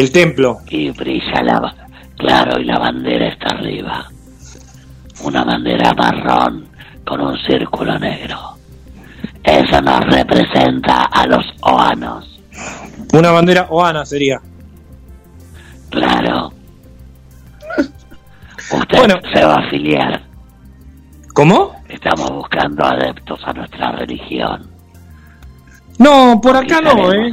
el 0.01 0.11
templo. 0.11 0.57
y 0.69 0.89
brilla 0.89 1.43
la... 1.43 1.75
Claro, 2.17 2.59
y 2.59 2.65
la 2.65 2.79
bandera 2.79 3.27
está 3.29 3.47
arriba. 3.55 4.07
Una 5.23 5.43
bandera 5.43 5.93
marrón 5.93 6.67
con 7.05 7.21
un 7.21 7.37
círculo 7.39 7.97
negro. 7.99 8.37
Eso 9.43 9.81
nos 9.81 10.05
representa 10.05 11.03
a 11.05 11.25
los 11.27 11.43
oanos. 11.61 12.39
Una 13.13 13.31
bandera 13.31 13.67
oana 13.69 14.05
sería. 14.05 14.39
Claro. 15.89 16.53
Usted 17.77 18.97
Bueno. 18.97 19.15
se 19.33 19.43
va 19.43 19.55
a 19.55 19.67
afiliar. 19.67 20.21
¿Cómo? 21.33 21.75
Estamos 21.89 22.29
buscando 22.31 22.85
adeptos 22.85 23.39
a 23.45 23.53
nuestra 23.53 23.91
religión. 23.93 24.69
No, 25.97 26.39
por 26.41 26.55
acá 26.55 26.81
no, 26.81 27.11
¿eh? 27.13 27.31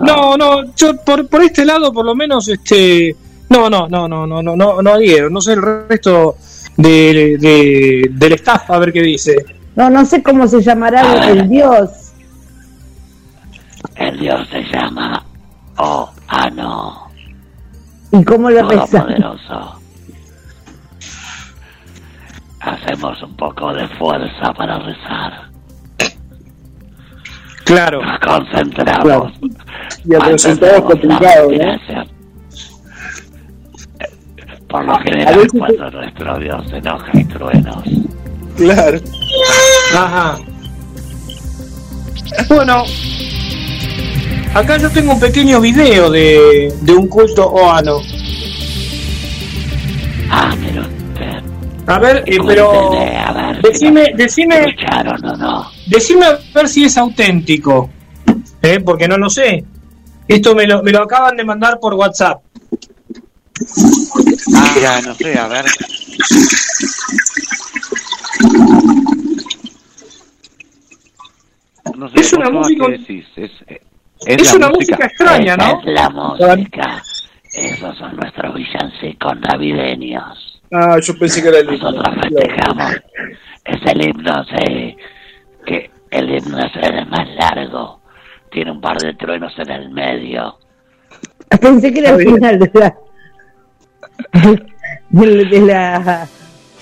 No, 0.00 0.36
no, 0.36 0.74
yo 0.74 0.96
por, 1.04 1.28
por 1.28 1.42
este 1.42 1.64
lado 1.64 1.92
por 1.92 2.04
lo 2.04 2.14
menos, 2.14 2.46
este... 2.48 3.16
No, 3.48 3.68
no, 3.70 3.86
no, 3.88 4.08
no, 4.08 4.26
no, 4.26 4.42
no, 4.42 4.56
no, 4.56 4.82
no 4.82 4.90
adhiero. 4.92 5.28
No 5.30 5.40
sé 5.40 5.52
el 5.54 5.62
resto 5.88 6.36
de, 6.76 7.36
de- 7.38 8.08
del 8.10 8.32
staff, 8.32 8.70
a 8.70 8.78
ver 8.78 8.92
qué 8.92 9.02
dice. 9.02 9.36
No, 9.74 9.88
no 9.90 10.04
sé 10.04 10.22
cómo 10.22 10.46
se 10.46 10.60
llamará 10.60 11.28
el 11.28 11.48
dios. 11.48 12.12
El 13.96 14.18
Dios 14.18 14.48
se 14.48 14.62
llama 14.64 15.24
Oano, 15.76 17.10
¿Y 18.12 18.24
cómo 18.24 18.50
lo? 18.50 18.68
Todopoderoso. 18.68 19.80
Hacemos 22.60 23.22
un 23.22 23.36
poco 23.36 23.72
de 23.72 23.88
fuerza 23.88 24.52
para 24.54 24.78
rezar. 24.78 25.50
Claro. 27.64 28.02
Nos 28.04 28.18
concentramos. 28.20 29.02
Claro. 29.02 29.32
Y 30.04 30.14
el 30.14 30.20
resultado 30.20 30.76
es 30.76 30.80
complicado, 30.82 31.50
¿no? 31.50 32.04
Por 34.68 34.84
lo 34.84 34.98
general, 35.00 35.48
cuando 35.58 35.90
nuestro 35.90 36.38
Dios 36.38 36.70
se 36.70 36.76
enoja 36.78 37.10
y 37.14 37.24
truenos. 37.24 37.84
Claro. 38.56 39.00
Ajá. 39.94 40.38
Bueno, 42.48 42.84
acá 44.54 44.78
yo 44.78 44.90
tengo 44.90 45.12
un 45.12 45.20
pequeño 45.20 45.60
video 45.60 46.10
de, 46.10 46.72
de 46.80 46.92
un 46.92 47.08
culto 47.08 47.46
oano. 47.48 48.00
Ah, 50.30 50.54
pero. 50.60 50.82
A 51.86 51.98
ver, 51.98 52.22
eh, 52.26 52.38
pero 52.46 52.92
decime, 53.62 54.12
decime, 54.16 54.76
decime 55.86 56.26
a 56.26 56.38
ver 56.54 56.68
si 56.68 56.84
es 56.84 56.96
auténtico, 56.96 57.90
¿eh? 58.62 58.80
porque 58.80 59.08
no 59.08 59.18
lo 59.18 59.28
sé. 59.28 59.64
Esto 60.28 60.54
me 60.54 60.66
lo, 60.66 60.82
me 60.82 60.92
lo 60.92 61.02
acaban 61.02 61.36
de 61.36 61.44
mandar 61.44 61.78
por 61.80 61.94
WhatsApp. 61.94 62.40
Mira, 64.46 65.00
no 65.02 65.14
sé, 65.16 65.38
a 65.38 65.48
ver. 65.48 65.64
No 71.96 72.08
sé, 72.08 72.20
Es 72.20 72.32
una 72.32 72.50
música-. 72.50 72.86
Es, 72.88 73.08
es, 73.36 73.50
Es 74.26 74.50
la 74.52 74.56
una 74.56 74.68
música 74.70 75.06
extraña, 75.06 75.56
¿no? 75.56 75.80
es 75.80 75.86
la 75.86 76.08
música. 76.10 77.02
Esos 77.52 77.98
son 77.98 78.16
nuestros 78.16 78.54
villancicos 78.54 79.38
navideños. 79.40 80.62
Ah, 80.72 80.96
yo 81.00 81.18
pensé 81.18 81.42
que 81.42 81.48
era 81.48 81.58
el 81.58 81.74
himno. 81.74 81.92
Nosotros 81.92 82.14
festejamos. 82.22 82.92
Es 83.64 83.80
el 83.84 84.08
himno, 84.08 84.44
sí. 84.44 84.96
Que 85.66 85.90
el 86.10 86.30
himno 86.30 86.58
es 86.58 86.72
el 86.76 87.06
más 87.06 87.28
largo. 87.36 88.00
Tiene 88.50 88.70
un 88.72 88.80
par 88.80 88.96
de 88.98 89.14
truenos 89.14 89.52
en 89.58 89.70
el 89.70 89.90
medio. 89.90 90.58
Pensé 91.60 91.92
que 91.92 92.00
era 92.00 92.10
el 92.10 92.22
final 92.26 92.58
de 92.58 92.70
la, 92.74 92.96
de 95.10 95.60
la 95.60 96.28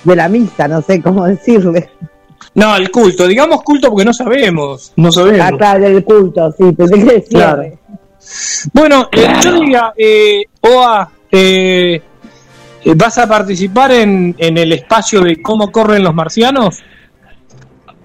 de 0.05 0.17
la 0.17 0.29
misa, 0.29 0.69
no 0.69 0.83
sé 0.83 1.03
cómo 1.03 1.27
decirle. 1.27 1.91
No, 2.55 2.77
el 2.77 2.91
culto, 2.91 3.27
digamos 3.27 3.63
culto 3.63 3.89
porque 3.89 4.05
no 4.05 4.13
sabemos. 4.13 4.93
No 4.97 5.13
sabemos. 5.13 5.47
Acá 5.47 5.79
del 5.79 6.05
culto, 6.05 6.53
sí, 6.53 6.73
pensé 6.73 7.05
que. 7.05 7.23
Claro. 7.23 7.63
Bueno, 8.73 9.09
eh, 9.13 9.27
yo 9.43 9.61
diría, 9.61 9.93
eh, 9.97 10.45
Oa, 10.61 11.11
eh, 11.31 12.03
¿vas 12.97 13.19
a 13.19 13.27
participar 13.27 13.93
en, 13.93 14.35
en 14.39 14.59
el 14.59 14.73
espacio 14.73 15.21
de 15.21 15.41
cómo 15.41 15.71
corren 15.71 16.03
los 16.03 16.15
marcianos? 16.15 16.83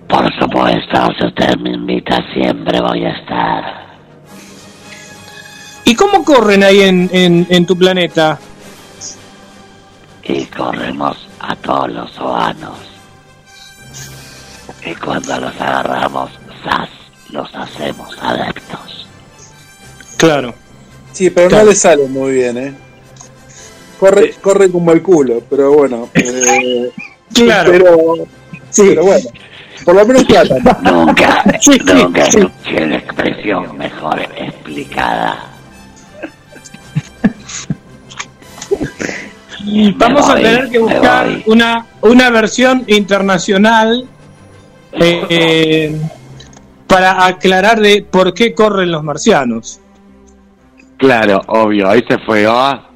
Por 0.07 0.31
supuesto, 0.39 1.07
si 1.17 1.25
usted 1.25 1.57
me 1.57 1.71
invita, 1.71 2.19
siempre 2.33 2.79
voy 2.79 3.03
a 3.05 3.09
estar. 3.09 3.85
¿Y 5.83 5.95
cómo 5.95 6.23
corren 6.23 6.63
ahí 6.63 6.81
en, 6.81 7.09
en, 7.11 7.65
tu 7.65 7.77
planeta? 7.77 8.39
Y 10.23 10.45
corremos 10.45 11.27
a 11.47 11.55
todos 11.55 11.91
los 11.91 12.19
oanos. 12.19 12.77
Y 14.85 14.95
cuando 14.95 15.39
los 15.39 15.59
agarramos, 15.59 16.31
¡zas! 16.63 16.89
los 17.29 17.53
hacemos 17.55 18.15
adeptos. 18.21 19.07
Claro. 20.17 20.53
Sí, 21.11 21.29
pero 21.29 21.49
no 21.49 21.63
le 21.63 21.75
sale 21.75 22.07
muy 22.07 22.33
bien, 22.33 22.57
¿eh? 22.57 22.73
Corre, 23.99 24.33
corre 24.41 24.71
como 24.71 24.91
el 24.91 25.01
culo, 25.01 25.41
pero 25.49 25.71
bueno. 25.73 26.09
Eh, 26.15 26.91
claro. 27.33 27.71
Pero, 27.71 28.27
sí. 28.69 28.83
pero 28.89 29.03
bueno. 29.03 29.29
Por 29.83 29.95
lo 29.95 30.05
menos 30.05 30.23
plata. 30.23 30.55
Nunca, 30.83 31.43
nunca 31.93 32.23
escuché 32.23 32.85
la 32.87 32.97
expresión 32.97 33.77
mejor 33.77 34.21
explicada. 34.21 35.51
Vamos 39.97 40.29
a 40.29 40.35
tener 40.35 40.69
que 40.69 40.79
buscar 40.79 41.27
una, 41.45 41.85
una 42.01 42.29
versión 42.29 42.83
internacional 42.87 44.07
eh, 44.93 45.99
para 46.87 47.25
aclarar 47.25 47.79
de 47.79 48.05
por 48.09 48.33
qué 48.33 48.53
corren 48.53 48.91
los 48.91 49.03
marcianos. 49.03 49.79
Claro, 50.97 51.41
obvio, 51.47 51.89
ahí 51.89 52.03
se 52.07 52.17
fue. 52.19 52.45
Ah, 52.47 52.89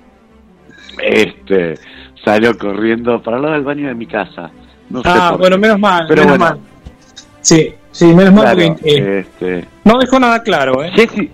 este 1.01 1.75
salió 2.23 2.57
corriendo 2.57 3.21
para 3.21 3.39
lo 3.39 3.51
del 3.51 3.63
baño 3.63 3.87
de 3.87 3.95
mi 3.95 4.05
casa. 4.05 4.51
ah, 5.03 5.35
bueno, 5.37 5.57
menos 5.57 5.79
mal, 5.79 6.05
Pero 6.07 6.23
menos 6.23 6.39
mal. 6.39 6.59
Sí, 7.41 7.73
sí, 7.91 8.05
menos 8.13 8.33
mal 8.33 8.55
porque 8.55 8.75
eh, 8.83 9.19
este... 9.19 9.65
no 9.85 9.97
dejó 9.97 10.19
nada 10.19 10.43
claro, 10.43 10.83
¿eh? 10.83 10.91
Jessy, 10.93 11.31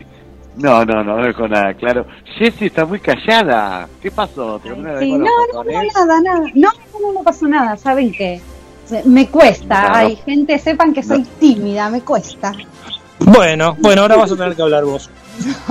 no, 0.58 0.86
no, 0.86 1.04
no 1.04 1.18
dejó 1.18 1.48
nada 1.48 1.74
claro. 1.74 2.06
Jessy 2.38 2.66
está 2.66 2.86
muy 2.86 3.00
callada. 3.00 3.88
¿Qué 4.02 4.12
pasó? 4.12 4.60
Sí, 4.64 4.70
no, 4.70 4.78
no, 5.54 5.64
no, 5.64 5.64
nada, 5.64 6.22
nada. 6.22 6.52
No, 6.54 6.70
no, 7.02 7.14
no 7.14 7.24
pasó 7.24 7.48
nada. 7.48 7.78
¿Saben 7.78 8.12
qué? 8.12 8.42
Me 9.06 9.28
cuesta. 9.28 9.98
Hay 9.98 10.16
gente, 10.18 10.58
sepan 10.60 10.94
que 10.94 11.04
soy 11.04 11.24
tímida, 11.40 11.90
me 11.90 12.02
cuesta. 12.02 12.54
Bueno, 13.20 13.76
bueno, 13.80 14.04
ahora 14.04 14.18
vas 14.18 14.32
a 14.32 14.36
tener 14.36 14.56
que 14.56 14.62
hablar 14.62 14.86
vos. 14.86 15.10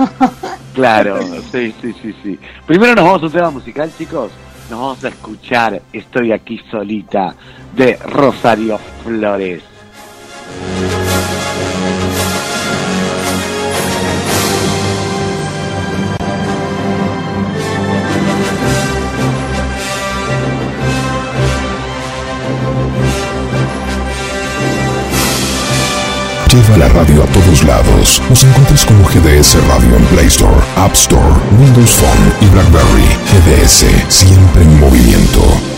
claro, 0.73 1.19
sí, 1.51 1.73
sí, 1.81 1.95
sí, 2.01 2.15
sí. 2.21 2.39
Primero 2.65 2.95
nos 2.95 3.05
vamos 3.05 3.23
a 3.23 3.25
un 3.25 3.31
tema 3.31 3.49
musical, 3.49 3.91
chicos. 3.97 4.31
Nos 4.69 4.79
vamos 4.79 5.05
a 5.05 5.09
escuchar 5.09 5.81
Estoy 5.93 6.31
aquí 6.31 6.59
solita 6.71 7.35
de 7.75 7.97
Rosario 7.97 8.79
Flores. 9.03 9.63
Lleva 26.55 26.77
la 26.77 26.87
radio 26.87 27.21
a 27.21 27.25
todos 27.25 27.65
lados. 27.65 28.21
Nos 28.29 28.45
encuentras 28.45 28.85
como 28.85 29.03
GDS 29.09 29.57
Radio 29.67 29.97
en 29.97 30.05
Play 30.05 30.27
Store, 30.27 30.55
App 30.77 30.93
Store, 30.93 31.35
Windows 31.59 31.91
Phone 31.95 32.33
y 32.39 32.45
BlackBerry. 32.47 33.03
GDS, 33.33 33.85
siempre 34.07 34.61
en 34.61 34.79
movimiento. 34.79 35.74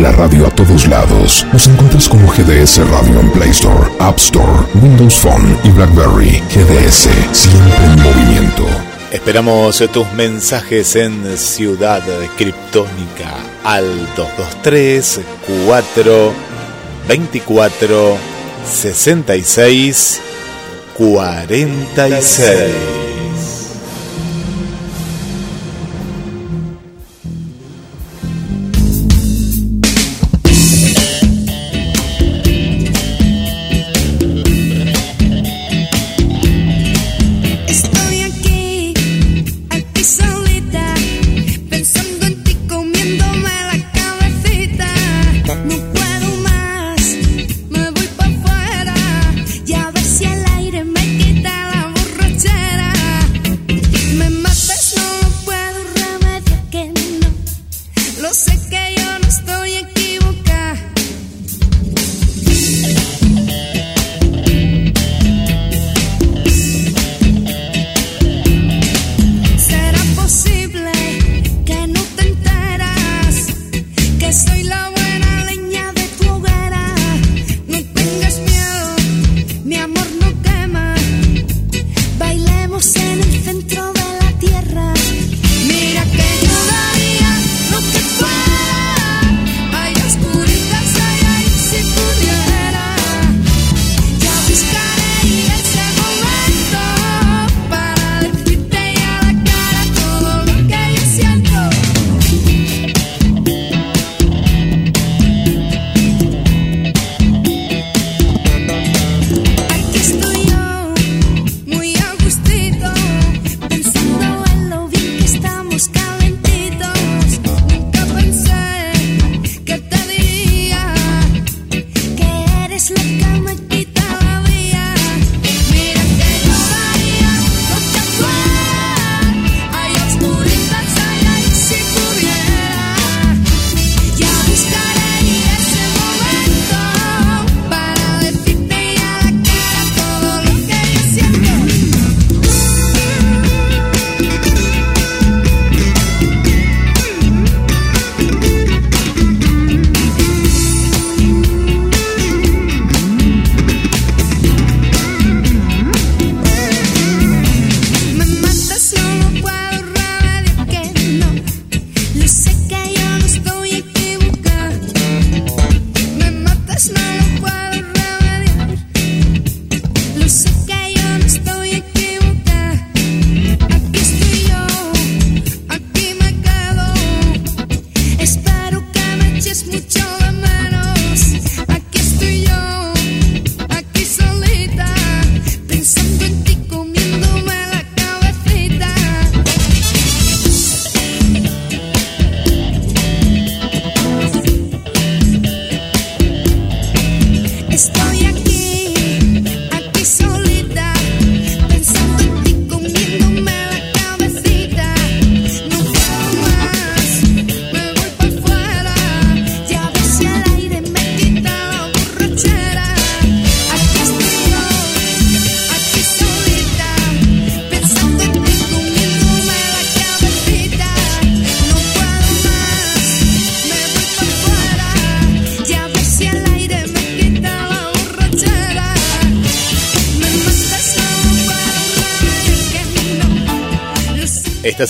La 0.00 0.12
radio 0.12 0.46
a 0.46 0.50
todos 0.50 0.88
lados. 0.88 1.46
Nos 1.52 1.68
encuentras 1.68 2.08
como 2.08 2.26
GDS 2.32 2.78
Radio 2.88 3.20
en 3.20 3.30
Play 3.32 3.50
Store, 3.50 3.90
App 3.98 4.16
Store, 4.16 4.66
Windows 4.80 5.20
Phone 5.20 5.58
y 5.62 5.68
BlackBerry. 5.72 6.42
GDS, 6.54 7.10
siempre 7.32 7.84
en 7.84 8.02
movimiento. 8.02 8.66
Esperamos 9.12 9.84
tus 9.92 10.10
mensajes 10.14 10.96
en 10.96 11.36
Ciudad 11.36 12.02
Criptónica 12.38 13.30
al 13.62 13.84
223 14.16 15.20
4 15.66 16.32
24 17.06 18.16
66 18.64 20.20
46. 20.96 23.09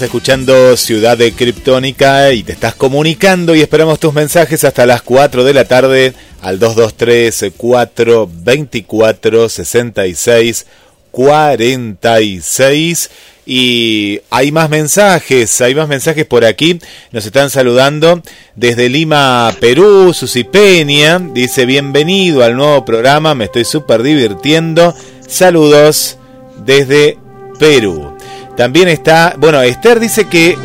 Escuchando 0.02 0.76
Ciudad 0.76 1.18
de 1.18 1.32
Kryptónica 1.32 2.32
y 2.32 2.42
te 2.42 2.52
estás 2.52 2.74
comunicando 2.74 3.54
y 3.54 3.60
esperamos 3.60 4.00
tus 4.00 4.14
mensajes 4.14 4.64
hasta 4.64 4.86
las 4.86 5.02
4 5.02 5.44
de 5.44 5.52
la 5.52 5.66
tarde 5.66 6.14
al 6.40 6.58
223 6.58 7.52
424 7.56 9.48
66 9.48 10.66
46 11.10 13.10
y 13.46 14.20
hay 14.30 14.52
más 14.52 14.70
mensajes, 14.70 15.60
hay 15.60 15.74
más 15.74 15.88
mensajes 15.88 16.24
por 16.24 16.44
aquí. 16.44 16.78
Nos 17.10 17.26
están 17.26 17.50
saludando 17.50 18.22
desde 18.54 18.88
Lima, 18.88 19.54
Perú. 19.60 20.14
Susi 20.14 20.44
Peña 20.44 21.18
dice 21.18 21.66
bienvenido 21.66 22.44
al 22.44 22.56
nuevo 22.56 22.84
programa, 22.84 23.34
me 23.34 23.46
estoy 23.46 23.64
súper 23.64 24.02
divirtiendo. 24.02 24.94
Saludos 25.26 26.16
desde 26.64 27.18
Perú. 27.58 28.09
También 28.56 28.88
está, 28.88 29.34
bueno, 29.38 29.62
Esther 29.62 30.00
dice 30.00 30.26
que 30.26 30.56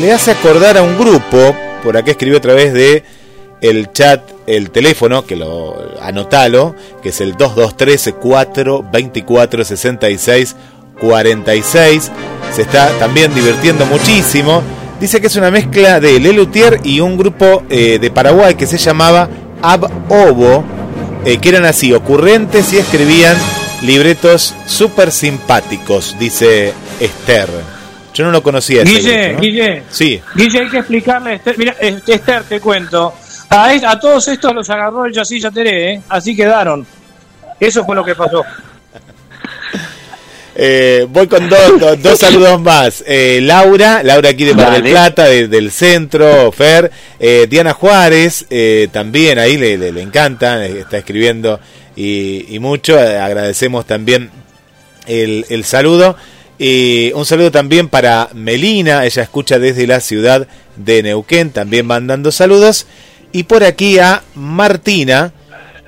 le, 0.00 0.12
hace 0.12 0.30
acordar 0.30 0.76
a 0.76 0.82
un 0.82 0.98
grupo, 0.98 1.56
por 1.82 1.96
acá 1.96 2.12
escribió 2.12 2.38
a 2.38 2.42
través 2.42 2.72
de 2.72 3.02
el 3.60 3.92
chat, 3.92 4.22
el 4.46 4.70
teléfono, 4.70 5.24
que 5.24 5.36
lo 5.36 5.76
anotalo, 6.00 6.74
que 7.02 7.10
es 7.10 7.20
el 7.20 7.36
223 7.36 8.14
424 8.20 9.64
66 9.64 10.56
46. 11.00 12.10
Se 12.54 12.62
está 12.62 12.90
también 12.98 13.34
divirtiendo 13.34 13.86
muchísimo. 13.86 14.62
Dice 15.00 15.20
que 15.20 15.26
es 15.26 15.36
una 15.36 15.50
mezcla 15.50 15.98
de 15.98 16.20
Lelutier 16.20 16.80
y 16.84 17.00
un 17.00 17.16
grupo 17.16 17.62
eh, 17.68 17.98
de 18.00 18.10
Paraguay 18.10 18.54
que 18.54 18.66
se 18.66 18.78
llamaba 18.78 19.28
Ab 19.60 19.90
Ovo, 20.08 20.64
eh, 21.24 21.38
que 21.38 21.48
eran 21.48 21.64
así, 21.64 21.92
ocurrentes 21.92 22.72
y 22.72 22.78
escribían 22.78 23.36
libretos 23.82 24.54
súper 24.66 25.10
simpáticos, 25.10 26.16
dice 26.18 26.72
Esther. 27.00 27.48
Yo 28.14 28.24
no 28.24 28.30
lo 28.30 28.42
conocía. 28.42 28.84
Guille, 28.84 29.36
Guille. 29.40 29.82
Sí. 29.90 30.20
Guille, 30.34 30.60
hay 30.60 30.68
que 30.68 30.78
explicarle. 30.78 31.34
Esther, 31.34 31.58
mira, 31.58 31.76
Esther, 31.80 32.44
te 32.44 32.60
cuento. 32.60 33.14
A, 33.48 33.98
todos 34.00 34.28
estos 34.28 34.54
los 34.54 34.70
agarró 34.70 35.04
el 35.04 35.12
Yacilla 35.12 35.50
Teré, 35.50 35.92
¿eh? 35.92 36.00
así 36.08 36.34
quedaron. 36.34 36.86
Eso 37.60 37.84
fue 37.84 37.94
lo 37.94 38.04
que 38.04 38.14
pasó. 38.14 38.44
Eh, 40.54 41.06
voy 41.08 41.28
con 41.28 41.48
dos, 41.48 42.02
dos, 42.02 42.18
saludos 42.18 42.60
más. 42.60 43.02
Eh, 43.06 43.40
Laura, 43.42 44.02
Laura 44.02 44.28
aquí 44.28 44.44
de 44.44 44.52
Mar 44.52 44.82
del 44.82 44.92
Plata, 44.92 45.24
del 45.24 45.70
centro, 45.70 46.52
Fer. 46.52 46.90
Eh, 47.18 47.46
Diana 47.48 47.72
Juárez, 47.72 48.46
también 48.92 49.38
ahí 49.38 49.56
le, 49.56 49.78
le, 49.78 49.92
le 49.92 50.02
encanta, 50.02 50.66
está 50.66 50.98
escribiendo 50.98 51.58
y, 51.96 52.58
mucho. 52.60 52.98
Agradecemos 52.98 53.86
también 53.86 54.30
el, 55.06 55.46
el 55.48 55.64
saludo. 55.64 56.16
Y 56.58 57.10
un 57.14 57.26
saludo 57.26 57.50
también 57.50 57.88
para 57.88 58.28
Melina, 58.34 59.04
ella 59.04 59.22
escucha 59.22 59.58
desde 59.58 59.86
la 59.86 60.00
ciudad 60.00 60.46
de 60.76 61.02
Neuquén, 61.02 61.50
también 61.50 61.86
mandando 61.86 62.30
saludos. 62.30 62.86
Y 63.32 63.44
por 63.44 63.64
aquí 63.64 63.98
a 63.98 64.22
Martina. 64.34 65.32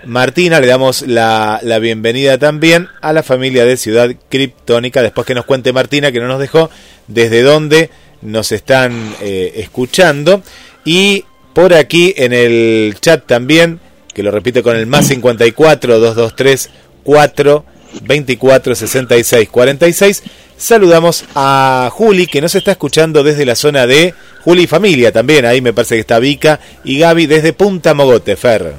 Martina, 0.07 0.61
le 0.61 0.67
damos 0.67 1.03
la, 1.03 1.61
la, 1.63 1.79
bienvenida 1.79 2.37
también 2.37 2.89
a 3.01 3.13
la 3.13 3.23
familia 3.23 3.65
de 3.65 3.77
Ciudad 3.77 4.11
Criptónica. 4.29 5.01
Después 5.01 5.27
que 5.27 5.35
nos 5.35 5.47
cuente 5.47 5.73
Martina, 5.73 6.13
que 6.13 6.21
no 6.21 6.29
nos 6.29 6.41
dejó, 6.41 6.71
desde 7.07 7.43
dónde 7.43 7.91
nos 8.21 8.53
están 8.53 9.15
eh, 9.23 9.53
escuchando. 9.57 10.43
Y 10.85 11.25
por 11.55 11.73
aquí 11.73 12.13
en 12.17 12.33
el 12.33 12.97
chat 13.01 13.25
también 13.27 13.81
que 14.15 14.23
lo 14.23 14.31
repite 14.31 14.63
con 14.63 14.77
el 14.77 14.87
más 14.87 15.09
54 15.09 15.99
223 15.99 16.71
4 17.03 17.65
24 18.03 18.75
66 18.75 19.49
46. 19.51 20.23
Saludamos 20.57 21.25
a 21.35 21.91
Juli 21.93 22.27
que 22.27 22.41
nos 22.41 22.55
está 22.55 22.73
escuchando 22.73 23.23
desde 23.23 23.45
la 23.45 23.57
zona 23.57 23.87
de 23.87 24.15
Juli 24.45 24.67
familia 24.67 25.13
también. 25.13 25.45
Ahí 25.45 25.61
me 25.61 25.73
parece 25.73 25.97
que 25.97 26.03
está 26.03 26.19
Vika 26.19 26.61
y 26.85 26.99
Gaby 26.99 27.27
desde 27.27 27.53
Punta 27.53 27.93
Mogote, 27.93 28.37
Fer. 28.37 28.75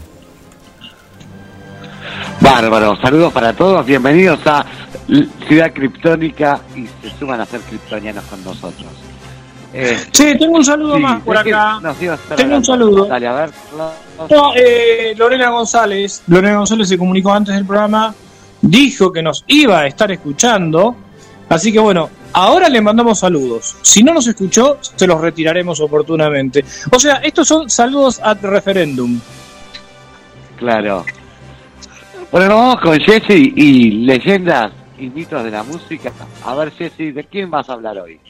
Bárbaro, 2.39 2.95
saludos 3.01 3.33
para 3.33 3.53
todos, 3.53 3.85
bienvenidos 3.85 4.39
a 4.45 4.65
Ciudad 5.47 5.71
Criptónica 5.73 6.59
y 6.75 6.85
se 6.85 7.17
suman 7.17 7.41
a 7.41 7.45
ser 7.45 7.61
criptonianos 7.61 8.23
con 8.25 8.43
nosotros. 8.43 9.04
Eh, 9.77 9.97
sí, 10.09 10.37
tengo 10.39 10.55
un 10.55 10.63
saludo 10.63 10.97
más 10.97 11.21
por 11.21 11.37
acá. 11.37 11.81
tengo 12.37 12.55
un 12.55 12.63
saludo. 12.63 13.07
Dale, 13.07 13.27
a 13.27 13.33
ver. 13.33 13.49
Eh, 14.55 15.13
Lorena 15.17 15.49
González. 15.49 16.23
Lorena 16.27 16.59
González 16.59 16.87
se 16.87 16.97
comunicó 16.97 17.33
antes 17.33 17.53
del 17.53 17.65
programa. 17.65 18.15
Dijo 18.61 19.11
que 19.11 19.21
nos 19.21 19.43
iba 19.47 19.81
a 19.81 19.87
estar 19.87 20.09
escuchando. 20.13 20.95
Así 21.49 21.73
que 21.73 21.79
bueno, 21.79 22.09
ahora 22.31 22.69
le 22.69 22.79
mandamos 22.79 23.19
saludos. 23.19 23.75
Si 23.81 24.01
no 24.01 24.13
nos 24.13 24.25
escuchó, 24.27 24.77
se 24.81 25.05
los 25.05 25.19
retiraremos 25.19 25.81
oportunamente. 25.81 26.63
O 26.93 26.97
sea, 26.97 27.15
estos 27.15 27.45
son 27.45 27.69
saludos 27.69 28.21
ad 28.23 28.37
referéndum. 28.43 29.19
Claro. 30.55 31.03
Bueno, 32.31 32.55
vamos 32.55 32.79
con 32.79 32.97
Jesse 32.97 33.51
y 33.55 33.91
leyendas 34.05 34.71
y 34.97 35.09
mitos 35.09 35.43
de 35.43 35.51
la 35.51 35.63
música. 35.63 36.13
A 36.45 36.55
ver, 36.55 36.71
Jesse, 36.71 37.13
¿de 37.13 37.25
quién 37.29 37.51
vas 37.51 37.69
a 37.69 37.73
hablar 37.73 37.97
hoy? 37.97 38.21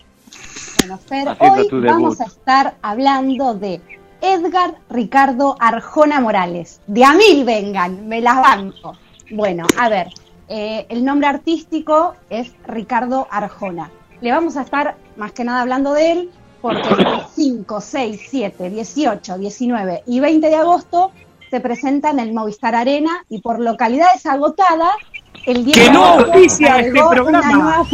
Hoy 1.39 1.81
vamos 1.81 2.21
a 2.21 2.25
estar 2.25 2.75
hablando 2.81 3.53
de 3.53 3.81
Edgar 4.21 4.75
Ricardo 4.89 5.55
Arjona 5.59 6.19
Morales. 6.19 6.81
De 6.87 7.03
a 7.03 7.13
mil 7.13 7.45
vengan, 7.45 8.07
me 8.07 8.21
las 8.21 8.37
banco. 8.37 8.93
Bueno, 9.31 9.65
a 9.77 9.89
ver, 9.89 10.07
eh, 10.47 10.85
el 10.89 11.03
nombre 11.03 11.27
artístico 11.27 12.15
es 12.29 12.53
Ricardo 12.67 13.27
Arjona. 13.31 13.91
Le 14.21 14.31
vamos 14.31 14.57
a 14.57 14.61
estar 14.61 14.95
más 15.17 15.31
que 15.31 15.43
nada 15.43 15.61
hablando 15.61 15.93
de 15.93 16.11
él 16.11 16.31
porque 16.61 16.89
el 16.89 17.07
5, 17.35 17.81
6, 17.81 18.21
7, 18.29 18.69
18, 18.69 19.37
19 19.37 20.03
y 20.07 20.19
20 20.19 20.47
de 20.47 20.55
agosto 20.55 21.11
se 21.49 21.59
presenta 21.59 22.09
en 22.09 22.19
el 22.19 22.33
Movistar 22.33 22.75
Arena 22.75 23.23
y 23.29 23.41
por 23.41 23.59
localidades 23.59 24.25
agotadas 24.25 24.95
que 25.45 25.89
no 25.91 26.15
oficia 26.15 26.79
este 26.79 26.99
programa. 27.09 27.85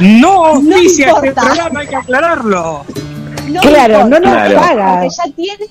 No 0.00 0.42
oficia 0.52 1.12
este 1.12 1.32
programa, 1.32 1.80
hay 1.80 1.86
que 1.86 1.96
aclararlo. 1.96 2.84
claro, 3.62 4.08
no 4.08 4.20
nos 4.20 4.52
paga. 4.54 5.00
Porque 5.00 5.08
ya 5.16 5.32
tiene 5.34 5.66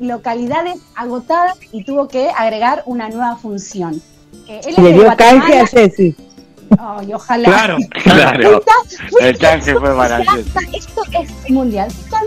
localidades 0.00 0.80
agotadas 0.94 1.56
y 1.72 1.84
tuvo 1.84 2.08
que 2.08 2.30
agregar 2.30 2.82
una 2.86 3.08
nueva 3.08 3.36
función. 3.36 4.00
Eh, 4.48 4.60
Le 4.76 4.92
dio 4.92 5.16
canje 5.16 5.58
a 5.58 5.66
Ceci. 5.66 6.14
Ay, 6.78 7.12
ojalá. 7.14 7.48
Claro, 7.48 7.76
claro. 8.02 8.62
El 9.20 9.38
canje 9.38 9.74
fue 9.74 9.94
maravilloso. 9.94 10.60
Esto 10.72 11.02
es 11.12 11.50
mundial. 11.50 11.88
Tan 12.10 12.24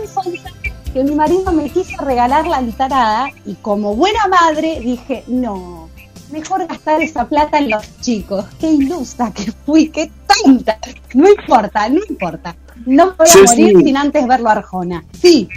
que 0.92 1.04
mi 1.04 1.14
marido 1.14 1.52
me 1.52 1.68
quiso 1.68 2.02
regalar 2.02 2.46
la 2.46 2.58
entrada 2.60 3.28
y 3.44 3.54
como 3.56 3.94
buena 3.94 4.26
madre 4.28 4.80
dije, 4.80 5.22
no, 5.26 5.87
mejor 6.30 6.66
gastar 6.66 7.02
esa 7.02 7.26
plata 7.28 7.58
en 7.58 7.70
los 7.70 8.00
chicos. 8.00 8.44
Qué 8.60 8.68
ilusa 8.70 9.32
que 9.32 9.52
fui, 9.64 9.88
qué 9.88 10.10
tonta. 10.44 10.78
No 11.14 11.28
importa, 11.28 11.88
no 11.88 12.00
importa. 12.08 12.56
No 12.86 13.14
voy 13.16 13.26
a 13.28 13.44
morir 13.44 13.76
sin 13.84 13.96
antes 13.96 14.26
verlo 14.26 14.48
Arjona. 14.48 15.04
Sí. 15.20 15.48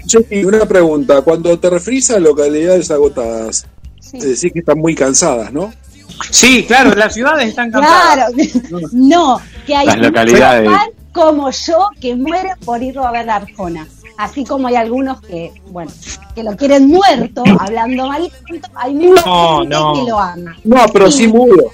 una 0.44 0.66
pregunta. 0.66 1.22
Cuando 1.22 1.58
te 1.60 1.70
referís 1.70 2.10
a 2.12 2.20
localidades 2.20 2.90
agotadas, 2.92 3.68
sí. 4.00 4.20
decís 4.20 4.52
que 4.54 4.60
están 4.60 4.80
muy 4.80 4.96
cansadas, 4.96 5.54
¿no? 5.54 5.72
Sí, 6.30 6.66
claro, 6.68 6.94
las 6.96 7.14
ciudades 7.14 7.50
están 7.50 7.72
cansadas. 7.72 8.32
Claro, 8.34 8.88
no, 8.92 9.42
que 9.66 9.76
hay 9.76 9.88
las 9.88 9.98
localidades. 9.98 10.70
Como 11.14 11.50
yo 11.52 11.90
que 12.00 12.16
mueren 12.16 12.58
por 12.66 12.82
ir 12.82 12.98
a 13.00 13.12
ver 13.12 13.30
Arjona 13.30 13.88
así 14.22 14.46
como 14.46 14.68
hay 14.68 14.76
algunos 14.76 15.20
que, 15.22 15.52
bueno, 15.72 15.92
que 16.36 16.44
lo 16.44 16.56
quieren 16.56 16.88
muerto, 16.88 17.44
hablando 17.60 18.08
mal, 18.08 18.32
hay 18.76 18.94
mucha 18.94 19.24
gente 19.58 19.70
que 19.70 20.10
lo 20.10 20.20
ama. 20.20 20.56
No, 20.64 20.86
pero 20.94 21.10
sí, 21.10 21.28
mudo. 21.28 21.72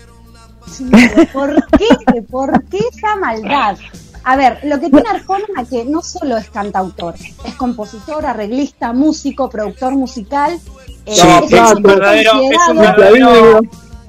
¿Por 1.34 1.56
qué? 1.78 2.22
¿Por 2.22 2.64
qué 2.66 2.80
esa 2.94 3.16
maldad? 3.18 3.78
A 4.24 4.36
ver, 4.36 4.60
lo 4.64 4.80
que 4.80 4.90
tiene 4.90 5.10
Arjona 5.10 5.46
que 5.70 5.86
no 5.86 6.02
solo 6.02 6.38
es 6.38 6.50
cantautor, 6.50 7.16
es 7.46 7.56
compositor, 7.56 8.26
arreglista, 8.26 8.94
músico, 8.94 9.50
productor 9.50 9.96
musical. 9.96 10.60
Eh, 11.06 11.14
es, 11.16 11.24
un 11.24 11.82
verdadero, 11.82 12.32
es 12.42 12.58
un 12.70 12.78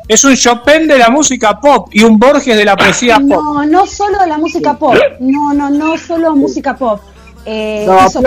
Chopin 0.08 0.86
de 0.86 0.98
la 0.98 1.10
música 1.10 1.60
pop 1.60 1.88
y 1.92 2.02
un 2.02 2.18
Borges 2.18 2.56
de 2.56 2.64
la 2.64 2.76
poesía 2.76 3.16
pop. 3.16 3.28
No, 3.28 3.66
no 3.66 3.86
solo 3.86 4.18
de 4.18 4.26
la 4.26 4.38
música 4.38 4.78
pop. 4.78 4.94
No, 5.20 5.52
no, 5.52 5.70
no 5.70 5.96
solo 5.98 6.34
música 6.34 6.76
pop 6.76 7.00
eh, 7.50 7.86
hizo 8.02 8.20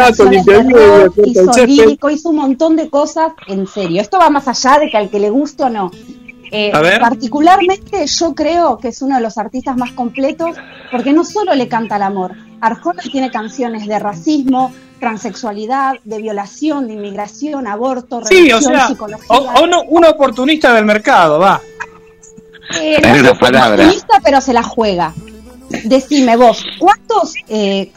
hizo 1.26 1.66
lírico, 1.66 2.10
hizo 2.10 2.30
un 2.30 2.38
montón 2.38 2.76
de 2.76 2.90
cosas 2.90 3.34
en 3.48 3.68
serio. 3.68 4.02
Esto 4.02 4.18
va 4.18 4.30
más 4.30 4.48
allá 4.48 4.80
de 4.80 4.90
que 4.90 4.98
al 4.98 5.10
que 5.10 5.20
le 5.20 5.30
guste 5.30 5.64
o 5.64 5.70
no. 5.70 5.92
Eh, 6.52 6.72
particularmente 7.00 8.06
yo 8.08 8.36
creo 8.36 8.78
que 8.78 8.90
es 8.90 9.02
uno 9.02 9.16
de 9.16 9.22
los 9.22 9.38
artistas 9.38 9.78
más 9.78 9.94
completos 9.94 10.58
porque 10.92 11.14
no 11.14 11.24
solo 11.24 11.54
le 11.56 11.70
canta 11.70 11.96
al 11.96 12.04
amor, 12.04 12.34
Arjona 12.60 13.04
tiene 13.04 13.32
canciones 13.32 13.88
de 13.88 14.00
racismo, 14.00 14.74
transexualidad, 15.02 15.96
de 16.06 16.22
violación, 16.22 16.88
de 16.88 16.94
inmigración, 16.94 17.68
aborto, 17.68 18.22
sí, 18.24 18.50
o 18.54 18.62
sea, 18.62 18.88
un 19.90 20.06
oportunista 20.06 20.74
del 20.74 20.86
mercado, 20.86 21.40
va. 21.40 21.60
Eh, 22.80 23.02
no 23.02 23.16
es 23.16 23.32
oportunista, 23.32 24.22
pero 24.24 24.40
se 24.40 24.54
la 24.54 24.64
juega. 24.64 25.14
Decime 25.84 26.38
vos, 26.38 26.64
¿cuántos 26.80 27.34
eh, 27.50 27.92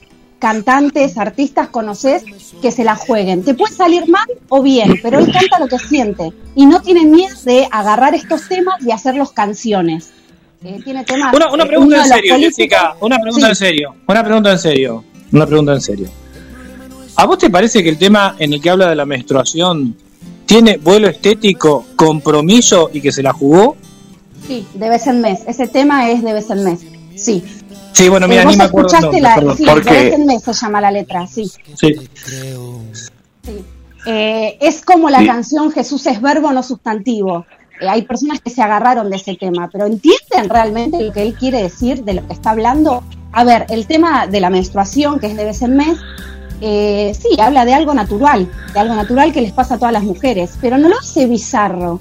cantantes, 0.45 1.17
artistas 1.17 1.69
conoces 1.69 2.23
que 2.61 2.71
se 2.71 2.85
la 2.85 2.97
jueguen. 2.97 3.43
Te 3.45 3.55
puede 3.55 3.75
salir 3.75 4.07
mal 4.07 4.27
o 4.51 4.61
bien, 4.61 5.01
pero 5.03 5.19
él 5.19 5.33
canta 5.33 5.59
lo 5.59 5.69
que 5.69 5.79
siente 5.79 6.35
y 6.55 6.67
no 6.67 6.83
tiene 6.83 7.07
miedo 7.07 7.35
de 7.45 7.67
agarrar 7.71 8.15
estos 8.15 8.47
temas 8.47 8.75
y 8.85 8.93
hacerlos 8.93 9.33
canciones. 9.33 10.11
Eh, 10.63 10.81
tiene 10.85 11.03
temas. 11.05 11.35
Una, 11.35 11.65
pregunta 11.65 11.97
en 11.97 12.09
serio, 12.09 12.37
Jessica. 12.37 12.95
Una 13.01 13.19
pregunta 13.19 13.49
en 13.49 13.57
serio. 13.57 13.95
Una 14.07 14.23
pregunta 14.23 14.53
en 14.53 14.59
serio. 14.59 15.05
Una 15.33 15.47
pregunta 15.47 15.73
en 15.73 15.81
serio. 15.81 16.09
¿A 17.17 17.27
vos 17.27 17.39
te 17.39 17.51
parece 17.51 17.83
que 17.83 17.89
el 17.89 17.99
tema 17.99 18.35
en 18.39 18.53
el 18.53 18.61
que 18.61 18.71
habla 18.71 18.89
de 18.89 18.97
la 18.97 19.07
menstruación 19.07 19.97
tiene 20.47 20.79
vuelo 20.79 21.09
estético, 21.09 21.87
compromiso 21.97 22.91
y 22.93 23.01
que 23.01 23.13
se 23.13 23.23
la 23.23 23.33
jugó? 23.33 23.77
Sí, 24.47 24.67
de 24.75 24.89
vez 24.89 25.07
en 25.07 25.21
mes. 25.21 25.41
Ese 25.47 25.69
tema 25.69 26.11
es 26.11 26.23
de 26.23 26.33
vez 26.33 26.51
en 26.51 26.65
mes. 26.65 26.81
Sí. 27.17 27.45
Sí, 27.93 28.09
bueno, 28.09 28.27
mira, 28.27 28.45
ni 28.45 28.57
me 28.57 28.65
acuerdo. 28.65 28.89
Escuchaste 28.89 29.21
la, 29.21 29.55
sí, 29.57 29.65
de 29.65 29.75
vez 29.75 30.15
en 30.15 30.27
mes 30.27 30.43
se 30.43 30.53
llama 30.53 30.81
la 30.81 30.91
letra, 30.91 31.27
sí. 31.27 31.51
Sí. 31.79 31.95
Eh, 34.07 34.59
es 34.61 34.83
como 34.83 35.09
la 35.09 35.25
canción 35.25 35.71
Jesús 35.71 36.07
es 36.07 36.21
verbo, 36.21 36.53
no 36.53 36.63
sustantivo. 36.63 37.47
Eh, 37.81 37.89
hay 37.89 38.03
personas 38.03 38.41
que 38.41 38.51
se 38.51 38.61
agarraron 38.61 39.09
de 39.11 39.17
ese 39.17 39.37
tema, 39.37 39.71
pero 39.73 39.87
¿entienden 39.87 40.49
realmente 40.49 41.01
lo 41.01 41.13
que 41.13 41.23
él 41.23 41.35
quiere 41.35 41.63
decir, 41.63 42.05
de 42.05 42.15
lo 42.15 42.27
que 42.27 42.33
está 42.33 42.51
hablando? 42.51 43.05
A 43.33 43.45
ver, 43.45 43.67
el 43.71 43.87
tema 43.87 44.27
de 44.27 44.41
la 44.41 44.51
menstruación, 44.51 45.21
que 45.21 45.29
es 45.29 45.37
de 45.37 45.45
vez 45.45 45.63
en 45.63 45.77
mes, 45.77 45.99
eh, 46.61 47.13
sí, 47.19 47.39
habla 47.41 47.65
de 47.65 47.75
algo 47.75 47.95
natural, 47.95 48.49
de 48.73 48.79
algo 48.79 48.95
natural 48.95 49.33
que 49.33 49.41
les 49.41 49.53
pasa 49.53 49.75
a 49.75 49.79
todas 49.79 49.93
las 49.93 50.03
mujeres, 50.03 50.57
pero 50.61 50.79
no 50.79 50.89
lo 50.89 50.99
hace 50.99 51.27
bizarro. 51.27 52.01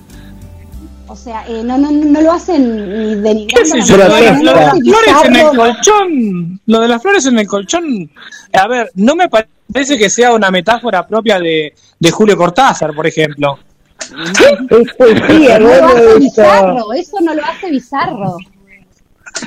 O 1.08 1.16
sea, 1.16 1.45
eh, 1.47 1.62
no, 1.64 1.78
no, 1.78 1.91
no 1.91 2.22
lo 2.22 2.32
hacen 2.32 2.76
ni 2.76 3.16
denigrando. 3.16 3.76
¿Qué 3.86 3.97
lo, 3.97 4.16
de, 4.16 4.43
lo 4.43 4.54
de 4.54 4.66
las 4.66 4.80
flores 4.82 5.26
en 5.26 5.36
el 5.36 5.56
colchón, 5.56 6.62
lo 6.66 6.80
de 6.80 6.88
las 6.88 7.01
flores 7.01 7.26
en 7.26 7.39
el 7.39 7.47
colchón, 7.47 8.12
a 8.54 8.68
ver, 8.68 8.91
no 8.95 9.16
me 9.16 9.30
parece 9.30 9.97
que 9.97 10.10
sea 10.10 10.34
una 10.34 10.49
metáfora 10.49 11.06
propia 11.06 11.39
de, 11.39 11.74
de 11.99 12.12
Julio 12.12 12.36
Cortázar, 12.38 12.95
por 12.95 13.06
ejemplo. 13.06 13.60
Sí, 13.99 14.45
no 14.70 15.58
lo 15.60 15.86
hace 15.86 16.20
bizarro, 16.20 16.93
eso 16.93 17.18
no 17.22 17.34
lo 17.34 17.45
hace 17.45 17.70
bizarro. 17.70 18.38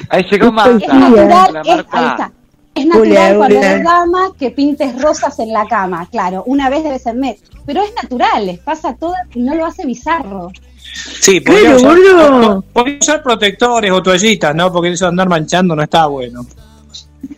Ahí 0.09 0.24
llegó 0.30 0.52
Marta. 0.52 0.76
Es 0.76 0.92
natural, 0.92 1.57
es, 1.64 1.86
ahí 1.90 2.07
está. 2.07 2.32
Es 2.76 2.86
natural 2.86 3.36
cuando 3.38 3.56
eres 3.56 3.84
dama 3.84 4.32
que 4.38 4.50
pintes 4.50 5.00
rosas 5.00 5.38
en 5.38 5.52
la 5.52 5.66
cama, 5.66 6.06
claro, 6.10 6.44
una 6.46 6.68
vez 6.68 6.84
debe 6.84 6.98
ser 6.98 7.14
mes. 7.14 7.40
Pero 7.64 7.82
es 7.82 7.92
natural, 7.94 8.46
les 8.46 8.58
pasa 8.58 8.94
todo 8.94 9.14
y 9.34 9.40
no 9.40 9.54
lo 9.54 9.64
hace 9.64 9.86
bizarro. 9.86 10.52
Sí, 11.20 11.40
podría 11.40 11.76
usar, 11.76 12.62
usar, 13.00 13.22
protectores 13.22 13.90
o 13.90 14.02
toallitas, 14.02 14.54
¿no? 14.54 14.72
Porque 14.72 14.90
eso 14.90 15.06
de 15.06 15.08
andar 15.10 15.28
manchando 15.28 15.74
no 15.74 15.82
está 15.82 16.06
bueno. 16.06 16.46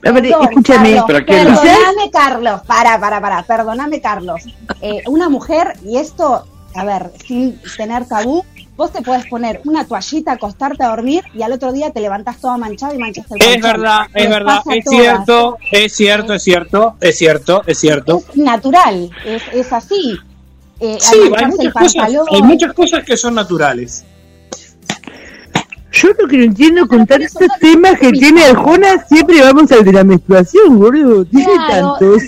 escúchame. 0.02 1.02
perdóname, 1.06 2.10
Carlos. 2.12 2.60
Para, 2.66 3.00
para, 3.00 3.20
para. 3.20 3.42
Perdóname, 3.42 4.00
Carlos. 4.00 4.42
Eh, 4.82 5.02
una 5.06 5.28
mujer, 5.28 5.74
y 5.84 5.96
esto, 5.96 6.44
a 6.78 6.84
ver, 6.84 7.12
sin 7.26 7.60
tener 7.76 8.06
tabú, 8.06 8.44
Vos 8.78 8.92
te 8.92 9.02
puedes 9.02 9.26
poner 9.26 9.60
una 9.64 9.84
toallita, 9.84 10.34
acostarte 10.34 10.84
a 10.84 10.90
dormir 10.90 11.24
y 11.34 11.42
al 11.42 11.50
otro 11.50 11.72
día 11.72 11.90
te 11.90 12.00
levantás 12.00 12.38
toda 12.40 12.56
manchada 12.58 12.94
y 12.94 12.98
manchaste 12.98 13.34
el 13.34 13.56
Es 13.56 13.60
verdad, 13.60 14.06
es 14.14 14.28
verdad, 14.30 14.60
es 14.70 14.84
cierto, 14.88 15.58
es 15.72 15.96
cierto, 15.96 16.34
es 16.34 16.42
cierto, 16.44 16.96
es 17.00 17.18
cierto, 17.18 17.62
es 17.66 17.76
cierto. 17.76 18.22
Es 18.30 18.36
natural, 18.36 19.10
es, 19.26 19.42
es 19.52 19.72
así. 19.72 20.16
Eh, 20.78 20.96
sí, 21.00 21.16
hay 21.36 21.46
muchas, 21.46 21.72
cosas, 21.72 22.08
hay 22.30 22.42
muchas 22.42 22.72
cosas 22.72 23.04
que 23.04 23.16
son 23.16 23.34
naturales. 23.34 24.04
Yo 25.90 26.10
lo 26.16 26.28
que 26.28 26.36
no 26.36 26.44
entiendo 26.44 26.86
con 26.86 27.04
tantos 27.04 27.32
temas 27.60 27.98
que 27.98 28.12
tiene 28.12 28.44
Arjona, 28.44 29.04
siempre 29.08 29.40
vamos 29.42 29.72
al 29.72 29.84
de 29.84 29.92
la 29.92 30.04
menstruación, 30.04 30.78
boludo. 30.78 31.24
Tiene 31.24 31.52
tantos. 31.68 32.22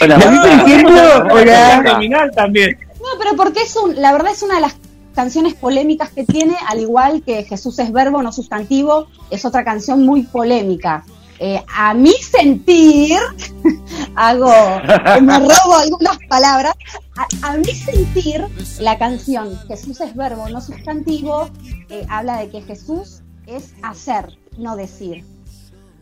Hola, 0.00 0.16
hola, 0.16 1.28
hola. 1.30 1.98
hola. 2.00 2.30
también. 2.34 2.83
Pero 3.18 3.36
porque 3.36 3.62
es 3.62 3.76
un, 3.76 4.00
la 4.00 4.12
verdad 4.12 4.32
es 4.32 4.42
una 4.42 4.56
de 4.56 4.60
las 4.62 4.76
canciones 5.14 5.54
polémicas 5.54 6.10
que 6.10 6.24
tiene, 6.24 6.56
al 6.68 6.80
igual 6.80 7.22
que 7.22 7.44
Jesús 7.44 7.78
es 7.78 7.92
verbo, 7.92 8.22
no 8.22 8.32
sustantivo, 8.32 9.06
es 9.30 9.44
otra 9.44 9.64
canción 9.64 10.04
muy 10.04 10.22
polémica. 10.22 11.04
Eh, 11.40 11.62
a 11.74 11.94
mi 11.94 12.12
sentir, 12.12 13.18
hago, 14.14 14.52
me 15.20 15.38
robo 15.38 15.76
algunas 15.80 16.18
palabras, 16.28 16.74
a, 17.42 17.56
mi 17.56 17.74
sentir, 17.74 18.44
la 18.78 18.98
canción 18.98 19.58
Jesús 19.66 20.00
es 20.00 20.14
verbo, 20.14 20.48
no 20.48 20.60
sustantivo, 20.60 21.48
eh, 21.90 22.06
habla 22.08 22.38
de 22.38 22.50
que 22.50 22.62
Jesús 22.62 23.22
es 23.46 23.74
hacer, 23.82 24.38
no 24.58 24.76
decir. 24.76 25.24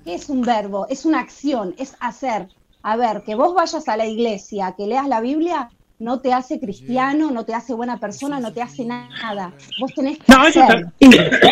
¿Qué 0.05 0.15
es 0.15 0.29
un 0.29 0.43
verbo? 0.43 0.87
Es 0.89 1.05
una 1.05 1.21
acción, 1.21 1.75
es 1.79 1.97
hacer. 2.01 2.49
A 2.83 2.97
ver, 2.97 3.23
que 3.23 3.35
vos 3.35 3.55
vayas 3.55 3.89
a 3.89 3.97
la 3.97 4.07
iglesia, 4.07 4.75
que 4.77 4.87
leas 4.87 5.07
la 5.07 5.21
Biblia, 5.21 5.71
no 6.03 6.19
te 6.19 6.33
hace 6.33 6.59
cristiano, 6.59 7.31
no 7.31 7.45
te 7.45 7.55
hace 7.55 7.73
buena 7.75 8.01
persona, 8.01 8.41
no 8.41 8.53
te 8.53 8.61
hace 8.61 8.85
nada. 8.85 9.53
Vos 9.81 9.95
tenés 9.95 10.19
que 10.19 10.33
no, 10.33 10.47
Eso, 10.49 10.61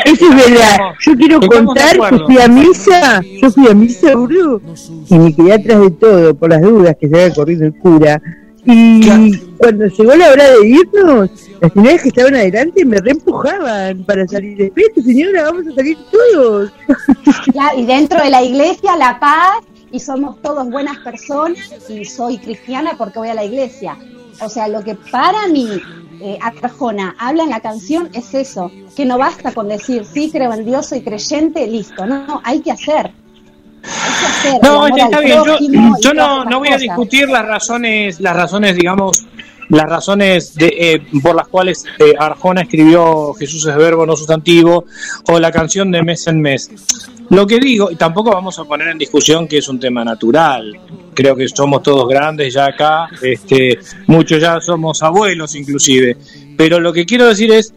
es 0.05 0.21
verdad. 0.21 0.79
Yo 1.07 1.17
quiero 1.17 1.41
contar 1.41 1.97
que 2.11 2.19
fui 2.27 2.39
a 2.39 2.49
misa, 2.49 3.23
yo 3.41 3.49
fui 3.53 3.69
a 3.69 3.75
misa, 3.75 4.17
boludo, 4.17 4.61
y 5.09 5.19
me 5.19 5.33
quedé 5.33 5.53
atrás 5.53 5.81
de 5.83 5.91
todo 5.93 6.35
por 6.35 6.51
las 6.51 6.63
dudas 6.63 6.97
que 7.01 7.09
se 7.09 7.15
había 7.15 7.33
corrido 7.33 7.67
el 7.67 7.79
cura. 7.79 8.21
Y 8.65 9.39
cuando 9.57 9.87
llegó 9.87 10.15
la 10.17 10.31
hora 10.31 10.51
de 10.51 10.69
irnos, 10.69 11.31
las 11.61 11.73
señoras 11.73 12.03
que 12.03 12.09
estaban 12.09 12.35
adelante 12.35 12.85
me 12.85 12.99
reempujaban 12.99 14.05
para 14.05 14.27
salir. 14.27 14.61
Espérate, 14.61 15.01
señora, 15.01 15.45
vamos 15.45 15.69
a 15.69 15.75
salir 15.77 15.97
todos. 16.11 16.73
y 17.77 17.87
dentro 17.87 18.21
de 18.21 18.31
la 18.31 18.43
iglesia, 18.43 18.97
la 18.97 19.21
paz, 19.21 19.65
y 19.93 20.01
somos 20.01 20.43
todos 20.43 20.69
buenas 20.69 20.99
personas, 20.99 21.73
y 21.89 22.05
soy 22.05 22.39
cristiana 22.39 22.95
porque 22.99 23.21
voy 23.21 23.29
a 23.29 23.35
la 23.35 23.45
iglesia 23.45 23.97
o 24.43 24.49
sea, 24.49 24.69
lo 24.69 24.83
que 24.83 24.95
para 24.95 25.47
mí 25.49 25.69
eh, 26.21 26.39
Arjona 26.41 27.17
habla 27.19 27.45
en 27.45 27.51
la 27.51 27.61
canción 27.61 28.11
es 28.13 28.35
eso, 28.35 28.71
que 28.95 29.05
no 29.05 29.17
basta 29.17 29.53
con 29.53 29.69
decir, 29.69 30.05
sí, 30.05 30.31
creo 30.31 30.53
en 30.53 30.65
Dios, 30.65 30.87
soy 30.87 31.03
creyente, 31.03 31.67
listo. 31.67 32.07
No, 32.07 32.27
no, 32.27 32.41
hay 32.45 32.61
que 32.61 32.73
hacer. 32.73 33.13
no, 34.63 34.87
está 34.87 35.21
bien. 35.21 35.43
Yo, 36.03 36.13
no, 36.13 36.45
no 36.45 36.59
voy 36.59 36.69
a 36.69 36.77
discutir 36.77 37.29
las 37.29 37.47
razones, 37.47 38.21
las 38.21 38.37
razones, 38.37 38.77
digamos, 38.77 39.27
las 39.71 39.89
razones 39.89 40.55
de, 40.55 40.75
eh, 40.79 41.03
por 41.23 41.35
las 41.35 41.49
cuales 41.49 41.85
eh, 41.99 42.15
Arjona 42.19 42.63
escribió 42.63 43.33
Jesús 43.35 43.67
es 43.67 43.77
verbo, 43.77 44.05
no 44.05 44.17
sustantivo, 44.17 44.85
o 45.29 45.39
la 45.39 45.51
canción 45.51 45.91
de 45.91 46.03
mes 46.03 46.27
en 46.27 46.41
mes. 46.41 46.71
Lo 47.31 47.47
que 47.47 47.61
digo, 47.61 47.91
y 47.91 47.97
tampoco 47.97 48.33
vamos 48.33 48.59
a 48.59 48.65
poner 48.65 48.89
en 48.89 48.99
discusión 48.99 49.47
que 49.47 49.59
es 49.59 49.69
un 49.69 49.79
tema 49.79 50.05
natural. 50.05 50.77
Creo 51.15 51.37
que 51.37 51.49
somos 51.49 51.83
todos 51.83 52.09
grandes 52.09 52.53
ya 52.53 52.67
acá, 52.67 53.09
este, 53.23 53.79
muchos 54.09 54.41
ya 54.41 54.61
somos 54.61 55.03
abuelos 55.03 55.55
inclusive. 55.55 56.17
Pero 56.57 56.81
lo 56.81 56.93
que 56.93 57.07
quiero 57.07 57.29
decir 57.29 57.53
es, 57.53 57.73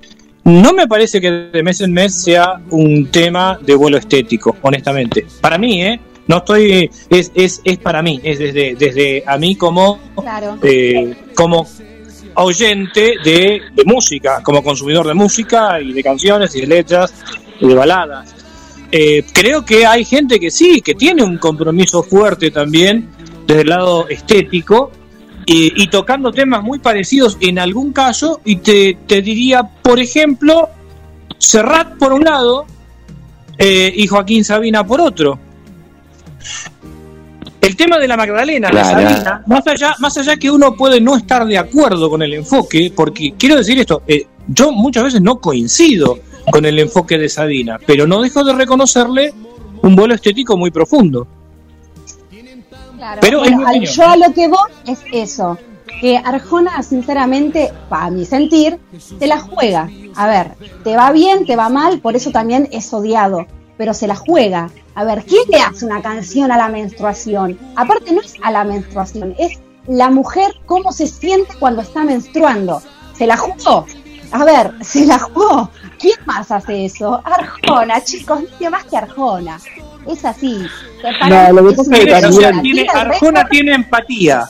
no 0.46 0.74
me 0.74 0.88
parece 0.88 1.22
que 1.22 1.30
de 1.30 1.64
mes 1.64 1.80
en 1.82 1.94
mes 1.94 2.24
sea 2.24 2.60
un 2.72 3.08
tema 3.12 3.60
de 3.62 3.76
vuelo 3.76 3.98
estético, 3.98 4.58
honestamente. 4.64 5.26
Para 5.40 5.58
mí, 5.58 5.84
¿eh? 5.84 6.00
No 6.28 6.38
estoy, 6.38 6.90
es, 7.10 7.32
es, 7.36 7.62
es 7.64 7.78
para 7.80 8.02
mí, 8.02 8.20
es 8.24 8.40
desde, 8.40 8.76
desde 8.76 9.24
a 9.26 9.38
mí 9.38 9.56
como, 9.56 10.00
eh, 10.62 11.16
como 11.36 11.68
oyente 12.36 13.16
de, 13.24 13.62
de, 13.74 13.84
música, 13.86 14.42
como 14.42 14.64
consumidor 14.64 15.06
de 15.06 15.14
música 15.14 15.82
y 15.82 15.92
de 15.92 16.04
canciones 16.04 16.56
y 16.56 16.62
de 16.62 16.68
letras 16.68 17.14
y 17.60 17.68
de 17.68 17.76
baladas. 17.76 18.34
Eh, 18.92 19.26
creo 19.34 19.66
que 19.66 19.86
hay 19.86 20.06
gente 20.06 20.40
que 20.40 20.52
sí, 20.52 20.82
que 20.82 20.94
tiene 20.94 21.24
un 21.24 21.40
compromiso 21.40 22.04
fuerte 22.04 22.52
también 22.52 23.10
desde 23.48 23.62
el 23.62 23.70
lado 23.70 24.08
estético 24.08 24.92
y, 25.46 25.88
tocando 25.88 26.32
temas 26.32 26.64
muy 26.64 26.80
parecidos 26.80 27.38
en 27.42 27.60
algún 27.60 27.92
caso 27.92 28.40
y 28.46 28.58
te, 28.58 28.96
diría, 29.22 29.64
por 29.64 30.00
ejemplo, 30.00 30.70
Serrat 31.38 31.98
por 31.98 32.14
un 32.14 32.24
lado 32.24 32.66
eh, 33.58 33.92
y 33.94 34.08
Joaquín 34.08 34.46
Sabina 34.46 34.86
por 34.86 35.02
otro. 35.02 35.40
El 37.62 37.78
tema 37.78 37.98
de 37.98 38.08
la 38.08 38.18
Magdalena, 38.18 38.70
Sabina, 38.72 39.42
más 39.48 39.66
allá, 39.66 39.96
más 40.00 40.18
allá 40.18 40.36
que 40.36 40.52
uno 40.52 40.76
puede 40.76 41.00
no 41.00 41.16
estar 41.16 41.46
de 41.46 41.58
acuerdo 41.58 42.10
con 42.10 42.22
el 42.22 42.34
enfoque, 42.34 42.92
porque 42.94 43.36
quiero 43.38 43.56
decir 43.56 43.80
esto, 43.80 44.04
eh, 44.06 44.28
yo 44.48 44.74
muchas 44.74 45.06
veces 45.06 45.22
no 45.22 45.40
coincido 45.40 46.20
con 46.52 46.66
el 46.66 46.78
enfoque 46.80 47.18
de 47.18 47.30
Sabina, 47.30 47.80
pero 47.86 48.06
no 48.06 48.22
dejo 48.22 48.44
de 48.44 48.54
reconocerle 48.54 49.34
un 49.82 49.96
vuelo 49.96 50.14
estético 50.14 50.58
muy 50.58 50.72
profundo. 50.72 51.26
pero 53.22 53.44
yo 53.82 54.10
a 54.10 54.18
lo 54.18 54.34
que 54.34 54.50
voy 54.50 54.70
es 54.86 55.00
eso, 55.14 55.58
que 56.02 56.18
Arjona 56.18 56.84
sinceramente, 56.84 57.72
para 57.88 58.10
mi 58.10 58.26
sentir, 58.26 58.78
te 59.20 59.28
la 59.28 59.40
juega. 59.40 59.90
A 60.16 60.28
ver, 60.28 60.52
te 60.84 60.98
va 60.98 61.12
bien, 61.12 61.46
te 61.46 61.56
va 61.56 61.70
mal, 61.70 62.00
por 62.00 62.18
eso 62.18 62.32
también 62.32 62.68
es 62.74 62.94
odiado, 62.94 63.46
pero 63.78 63.94
se 63.94 64.08
la 64.08 64.16
juega. 64.16 64.70
A 64.96 65.04
ver, 65.04 65.24
¿quién 65.26 65.44
le 65.50 65.58
hace 65.58 65.86
una 65.86 66.02
canción 66.02 66.52
a 66.52 66.58
la 66.58 66.70
menstruación? 66.70 67.58
Aparte 67.76 68.14
no 68.14 68.22
es 68.22 68.36
a 68.42 68.52
la 68.52 68.64
menstruación, 68.64 69.36
es 69.38 69.60
la 69.88 70.10
mujer 70.10 70.54
cómo 70.66 70.92
se 70.92 71.08
siente 71.08 71.54
cuando 71.60 71.82
está 71.82 72.04
menstruando. 72.04 72.82
¿Se 73.14 73.28
la 73.28 73.38
jugó? 73.38 73.86
A 74.32 74.46
ver, 74.46 74.72
se 74.82 75.06
la 75.06 75.20
jugó. 75.20 75.70
¿Quién 76.00 76.16
más 76.26 76.52
hace 76.52 76.86
eso? 76.86 77.22
Arjona, 77.24 78.04
chicos, 78.04 78.42
nadie 78.52 78.70
más 78.70 78.84
que 78.86 78.98
Arjona. 78.98 79.60
Es 80.08 80.26
así. 80.26 80.66
No, 81.30 81.54
lo 81.54 81.70
que 81.70 81.76
pasa 81.76 81.96
es 81.96 82.00
que 82.06 82.12
también 82.12 82.62
tiene, 82.62 82.88
Arjona 82.94 83.48
tiene 83.48 83.74
empatía. 83.74 84.46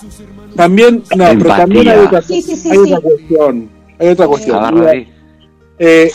También, 0.56 1.04
no, 1.16 1.26
pero 1.26 1.50
también 1.56 1.90
hay 1.90 2.00
otra, 2.00 2.22
hay 2.28 2.78
otra 2.78 3.02
cuestión. 3.02 3.70
Hay 4.00 4.08
otra 4.08 4.28
cuestión. 4.28 5.08
Eh, 5.80 6.12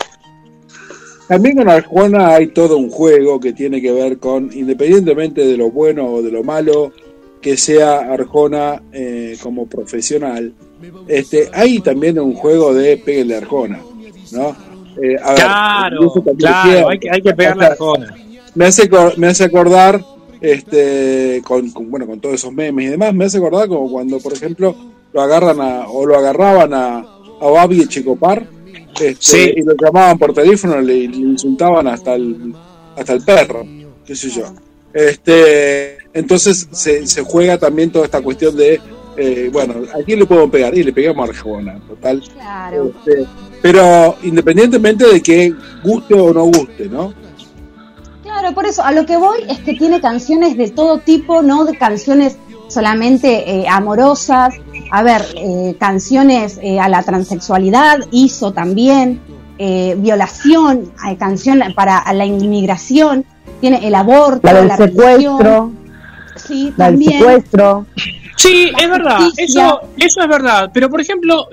también 1.29 1.57
con 1.57 1.69
Arjona 1.69 2.35
hay 2.35 2.49
todo 2.49 2.79
un 2.79 2.89
juego 2.89 3.39
que 3.39 3.53
tiene 3.53 3.83
que 3.83 3.93
ver 3.93 4.19
con, 4.19 4.51
independientemente 4.53 5.47
de 5.47 5.59
lo 5.59 5.71
bueno 5.71 6.07
o 6.07 6.23
de 6.23 6.33
lo 6.33 6.43
malo 6.43 6.91
que 7.43 7.57
sea 7.57 8.13
Arjona 8.13 8.83
eh, 8.93 9.37
como 9.43 9.67
profesional, 9.67 10.53
este, 11.07 11.51
hay 11.53 11.81
también 11.81 12.19
un 12.19 12.35
juego 12.35 12.73
de 12.75 12.97
peguele 12.97 13.37
Arjona, 13.37 13.81
¿no? 14.33 14.57
Eh, 15.01 15.17
claro, 15.37 16.13
claro, 16.37 16.89
hay 16.89 16.99
que, 16.99 17.11
hay 17.11 17.23
que 17.23 17.35
pegarle 17.35 17.67
a 17.67 17.69
Arjona. 17.69 18.17
Me 18.55 18.65
hace, 18.65 18.89
me 19.17 19.29
hace 19.29 19.45
acordar, 19.45 20.03
este, 20.41 21.43
con, 21.45 21.71
bueno, 21.91 22.07
con 22.07 22.21
todos 22.21 22.37
esos 22.37 22.53
memes 22.53 22.87
y 22.87 22.89
demás, 22.89 23.15
me 23.15 23.27
hace 23.27 23.39
acordar 23.39 23.69
como 23.69 23.91
cuando, 23.91 24.19
por 24.19 24.33
ejemplo, 24.33 24.75
lo 25.13 25.21
agarran 25.21 25.61
a, 25.61 25.89
o 25.89 26.07
lo 26.07 26.17
agarraban 26.17 26.73
a, 26.75 26.99
a 27.41 27.51
Babi 27.51 27.87
Checopar, 27.87 28.47
este, 29.01 29.55
y 29.57 29.63
lo 29.63 29.75
llamaban 29.75 30.19
por 30.19 30.33
teléfono, 30.33 30.81
le, 30.81 31.09
le, 31.09 31.17
insultaban 31.17 31.87
hasta 31.87 32.15
el, 32.15 32.55
hasta 32.97 33.13
el 33.13 33.23
perro, 33.23 33.67
qué 34.05 34.15
sé 34.15 34.31
yo. 34.31 34.53
Este, 34.93 35.99
entonces 36.13 36.69
se, 36.73 37.07
se 37.07 37.23
juega 37.23 37.59
también 37.59 37.91
toda 37.91 38.05
esta 38.05 38.21
cuestión 38.21 38.57
de 38.57 38.81
eh, 39.21 39.51
bueno, 39.53 39.75
¿a 39.93 40.03
quién 40.05 40.21
le 40.21 40.27
podemos 40.27 40.49
pegar? 40.49 40.77
Y 40.79 40.85
le 40.85 40.93
pegamos 40.93 41.29
a 41.29 41.33
Arjona, 41.33 41.81
total. 41.89 42.23
Claro. 42.35 42.93
Este, 43.05 43.27
pero 43.61 44.17
independientemente 44.23 45.07
de 45.09 45.21
que 45.21 45.53
guste 45.83 46.15
o 46.15 46.33
no 46.33 46.45
guste, 46.45 46.89
¿no? 46.89 47.13
Claro, 48.23 48.55
por 48.55 48.67
eso 48.67 48.85
a 48.85 48.93
lo 48.93 49.05
que 49.05 49.17
voy 49.17 49.41
es 49.49 49.59
que 49.59 49.75
tiene 49.75 50.01
canciones 50.01 50.57
de 50.57 50.71
todo 50.71 50.99
tipo, 50.99 51.43
no 51.43 51.65
de 51.65 51.77
canciones 51.77 52.37
solamente 52.69 53.51
eh, 53.51 53.69
amorosas, 53.69 54.55
a 54.91 55.03
ver, 55.03 55.23
eh, 55.35 55.77
canciones 55.79 56.61
a 56.81 56.89
la 56.89 57.03
transexualidad, 57.03 57.99
hizo 58.11 58.53
también, 58.53 59.21
violación, 59.59 60.93
hay 61.03 61.17
canción 61.17 61.61
para 61.75 62.05
la 62.13 62.25
inmigración, 62.25 63.25
tiene 63.61 63.85
el 63.87 63.95
aborto, 63.97 64.41
la 64.45 64.63
del 64.63 64.71
secuestro, 64.71 65.73
sí, 66.37 66.73
también. 66.77 67.15
El 67.15 67.19
secuestro. 67.19 67.87
Sí, 68.37 68.71
es 68.81 68.89
verdad, 68.89 69.19
eso, 69.37 69.81
eso 69.97 70.21
es 70.21 70.29
verdad. 70.29 70.71
Pero 70.73 70.89
por 70.89 71.01
ejemplo, 71.01 71.49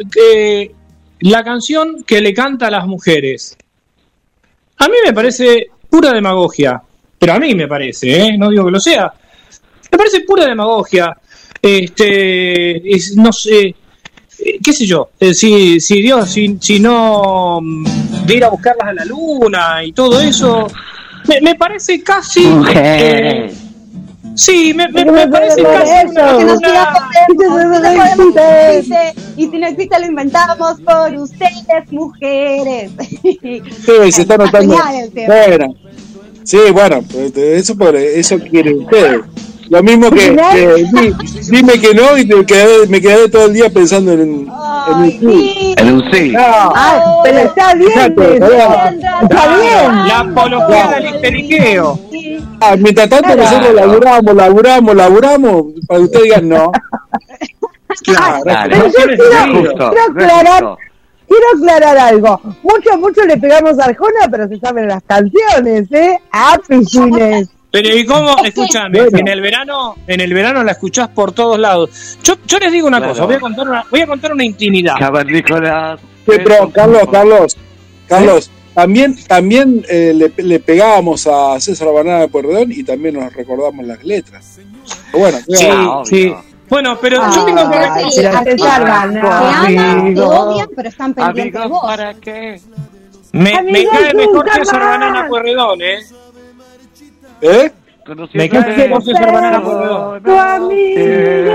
la 1.22 1.44
canción 1.44 2.04
que 2.06 2.22
le 2.22 2.32
canta 2.32 2.68
a 2.68 2.72
las 2.72 2.86
mujeres, 2.86 3.58
a 4.78 4.88
mí 4.88 4.96
me 5.04 5.14
parece 5.14 5.68
pura 5.90 6.12
demagogia. 6.12 6.82
Pero 7.18 7.34
a 7.34 7.40
mí 7.40 7.56
me 7.56 7.68
parece, 7.68 8.22
¿eh? 8.22 8.38
no 8.38 8.50
digo 8.50 8.66
que 8.66 8.72
lo 8.72 8.80
sea. 8.80 9.12
Me 9.96 9.98
parece 9.98 10.20
pura 10.22 10.46
demagogia. 10.46 11.16
Este, 11.62 12.84
no 13.16 13.32
sé, 13.32 13.74
eh, 14.40 14.60
qué 14.62 14.74
sé 14.74 14.86
yo, 14.86 15.12
eh, 15.18 15.34
si, 15.34 15.80
si 15.80 16.02
Dios, 16.02 16.30
si, 16.30 16.58
si 16.60 16.82
no 16.82 17.62
mm, 17.62 18.26
de 18.26 18.36
ir 18.36 18.44
a 18.44 18.50
buscarlas 18.50 18.90
a 18.90 18.94
la 18.94 19.06
luna 19.06 19.82
y 19.82 19.94
todo 19.94 20.20
eso, 20.20 20.68
me, 21.30 21.40
me 21.40 21.56
parece 21.56 22.04
casi... 22.04 22.44
Sí, 24.36 24.74
me, 24.74 24.90
me, 24.90 25.06
me 25.06 25.28
parece 25.30 25.64
casi 25.64 26.18
una... 26.18 26.94
Y 29.38 29.48
si 29.48 29.58
no 29.58 29.68
existe, 29.68 29.98
lo 29.98 30.08
inventamos 30.08 30.82
por 30.82 31.16
ustedes, 31.16 31.90
mujeres. 31.92 32.92
Sí, 33.24 34.12
se 34.12 34.22
está 34.24 34.36
notando. 34.36 34.78
Bueno, 35.26 35.74
sí, 36.44 36.58
bueno, 36.74 37.02
pues, 37.10 37.38
eso, 37.38 37.78
por, 37.78 37.96
eso 37.96 38.38
quieren 38.40 38.82
ustedes. 38.84 39.22
Lo 39.70 39.82
mismo 39.82 40.10
que, 40.12 40.86
dime 41.50 41.74
que 41.80 41.94
no 41.94 42.18
y 42.18 42.26
me 42.26 42.46
quedé, 42.46 42.88
me 42.88 43.02
quedé 43.02 43.30
todo 43.30 43.46
el 43.46 43.54
día 43.54 43.70
pensando 43.70 44.12
en, 44.14 44.22
en 44.22 44.96
un 44.96 45.12
sí. 45.12 45.76
En 45.78 45.94
un 45.94 46.12
sí. 46.12 46.32
No. 46.32 47.22
pero 47.24 47.40
está 47.40 47.74
bien. 47.74 47.92
está, 47.92 49.58
bien. 49.58 50.08
La 50.08 50.20
apología 50.20 50.88
del 50.88 51.16
histeriqueo. 51.16 52.00
Ah, 52.62 52.76
mientras 52.78 53.10
tanto 53.10 53.36
nosotros 53.36 53.74
laburamos, 53.74 54.36
laburamos, 54.36 54.96
laburamos, 54.96 55.64
para 55.88 56.00
que 56.00 56.06
ustedes 56.06 56.24
digan 56.24 56.50
no. 56.50 56.72
Claro, 58.04 58.42
Pero 58.44 58.88
yo 58.88 58.92
quiero, 58.92 60.04
aclarar, 60.10 60.78
quiero 61.28 61.46
aclarar 61.56 61.98
algo. 61.98 62.42
Mucho, 62.64 62.98
mucho 62.98 63.24
le 63.24 63.38
pegamos 63.38 63.80
a 63.80 63.86
Arjona, 63.86 64.28
pero 64.30 64.48
se 64.48 64.60
saben 64.60 64.88
las 64.88 65.04
canciones, 65.04 65.92
¿eh? 65.92 66.20
Ah, 66.32 66.60
pichines. 66.68 67.55
Pero 67.76 67.94
¿y 67.94 68.06
cómo? 68.06 68.38
Escúchame, 68.46 69.00
en 69.12 69.28
el 69.28 69.42
verano, 69.42 69.98
en 70.08 70.22
el 70.22 70.34
verano 70.34 70.64
la 70.64 70.72
escuchás 70.72 71.10
por 71.10 71.34
todos 71.34 71.60
lados. 71.60 72.18
Yo, 72.24 72.36
yo 72.48 72.58
les 72.58 72.72
digo 72.72 72.88
una 72.88 73.06
cosa, 73.06 73.26
voy 73.26 73.36
a 73.36 73.40
contar 73.42 73.68
una, 73.68 73.86
voy 73.92 74.00
a 74.00 74.08
contar 74.08 74.32
una 74.32 74.46
intimidad. 74.46 74.96
Nicolás. 75.26 76.00
pero 76.26 76.72
Carlos, 76.72 77.04
Carlos, 77.12 77.58
Carlos, 78.08 78.50
también, 78.74 79.18
también 79.26 79.86
eh, 79.90 80.14
le, 80.16 80.32
le, 80.42 80.60
pegábamos 80.62 81.28
a 81.28 81.60
César 81.60 81.92
Banana 81.92 82.22
de 82.22 82.28
Pueyrredón 82.30 82.72
y 82.72 82.82
también 82.86 83.16
nos 83.16 83.34
recordamos 83.34 83.86
las 83.86 84.02
letras. 84.06 84.58
bueno, 85.12 85.38
sí, 85.46 85.68
sí. 86.06 86.34
Bueno, 86.70 86.98
pero 87.02 87.18
yo 87.30 87.44
tengo 87.44 87.70
que 87.72 87.78
decir, 87.78 88.30
César 88.46 88.84
Banana, 88.84 89.68
te 89.68 89.78
aman, 89.78 90.16
te 90.16 90.22
odian, 90.22 90.70
pero 90.74 90.90
están 90.90 91.14
pendientes 91.14 91.62
de 91.62 91.68
vos. 91.68 91.82
¿Para 91.84 92.14
qué? 92.14 92.62
Me, 93.34 93.62
me 93.64 93.86
cae 93.86 94.14
mejor 94.14 94.50
César 94.50 94.80
Banana 94.80 95.28
Pueyrredón, 95.28 95.82
¿eh? 95.82 96.00
¿Eh? 97.42 97.72
Me 98.34 98.50
cae 98.50 98.90
por 98.90 99.04
César 99.04 99.32
Banana 99.32 99.62
por 99.64 100.22
Tu 100.22 100.32
amigo. 100.32 101.54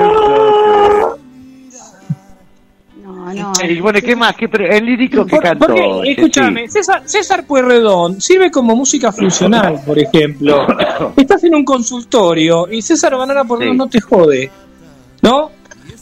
No, 3.05 3.35
no. 3.35 3.53
Y 3.63 3.81
bueno, 3.81 4.01
¿qué 4.03 4.17
más? 4.17 4.35
¿Qué 4.35 4.49
el 4.53 4.85
lírico 4.85 5.25
que 5.25 5.39
cantó. 5.39 5.67
Porque, 5.67 6.11
escúchame, 6.11 6.69
César, 6.69 7.03
César 7.05 7.47
Pueyrredón 7.47 8.21
sirve 8.21 8.51
como 8.51 8.75
música 8.75 9.13
funcional, 9.13 9.81
por 9.87 9.99
ejemplo. 9.99 10.67
Estás 11.17 11.45
en 11.45 11.55
un 11.55 11.65
consultorio 11.65 12.67
y 12.71 12.83
César 12.83 13.17
Banana 13.17 13.45
Pueyrredón 13.45 13.77
no 13.77 13.89
te 13.89 14.01
jode. 14.01 14.51
¿No? 15.23 15.51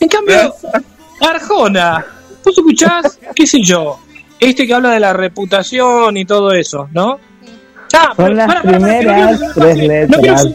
En 0.01 0.09
cambio, 0.09 0.37
¿Eh? 0.37 0.81
Arjona, 1.21 2.07
vos 2.45 2.57
escuchás, 2.57 3.19
qué 3.35 3.47
sé 3.47 3.61
yo, 3.61 3.99
este 4.39 4.67
que 4.67 4.75
habla 4.75 4.91
de 4.93 5.01
la 5.01 5.13
reputación 5.13 6.17
y 6.17 6.25
todo 6.25 6.53
eso, 6.53 6.89
¿no? 6.93 7.19
Son 8.17 8.37
las 8.37 8.63
primeras 8.63 9.41
tres 9.55 9.77
letras 9.77 10.47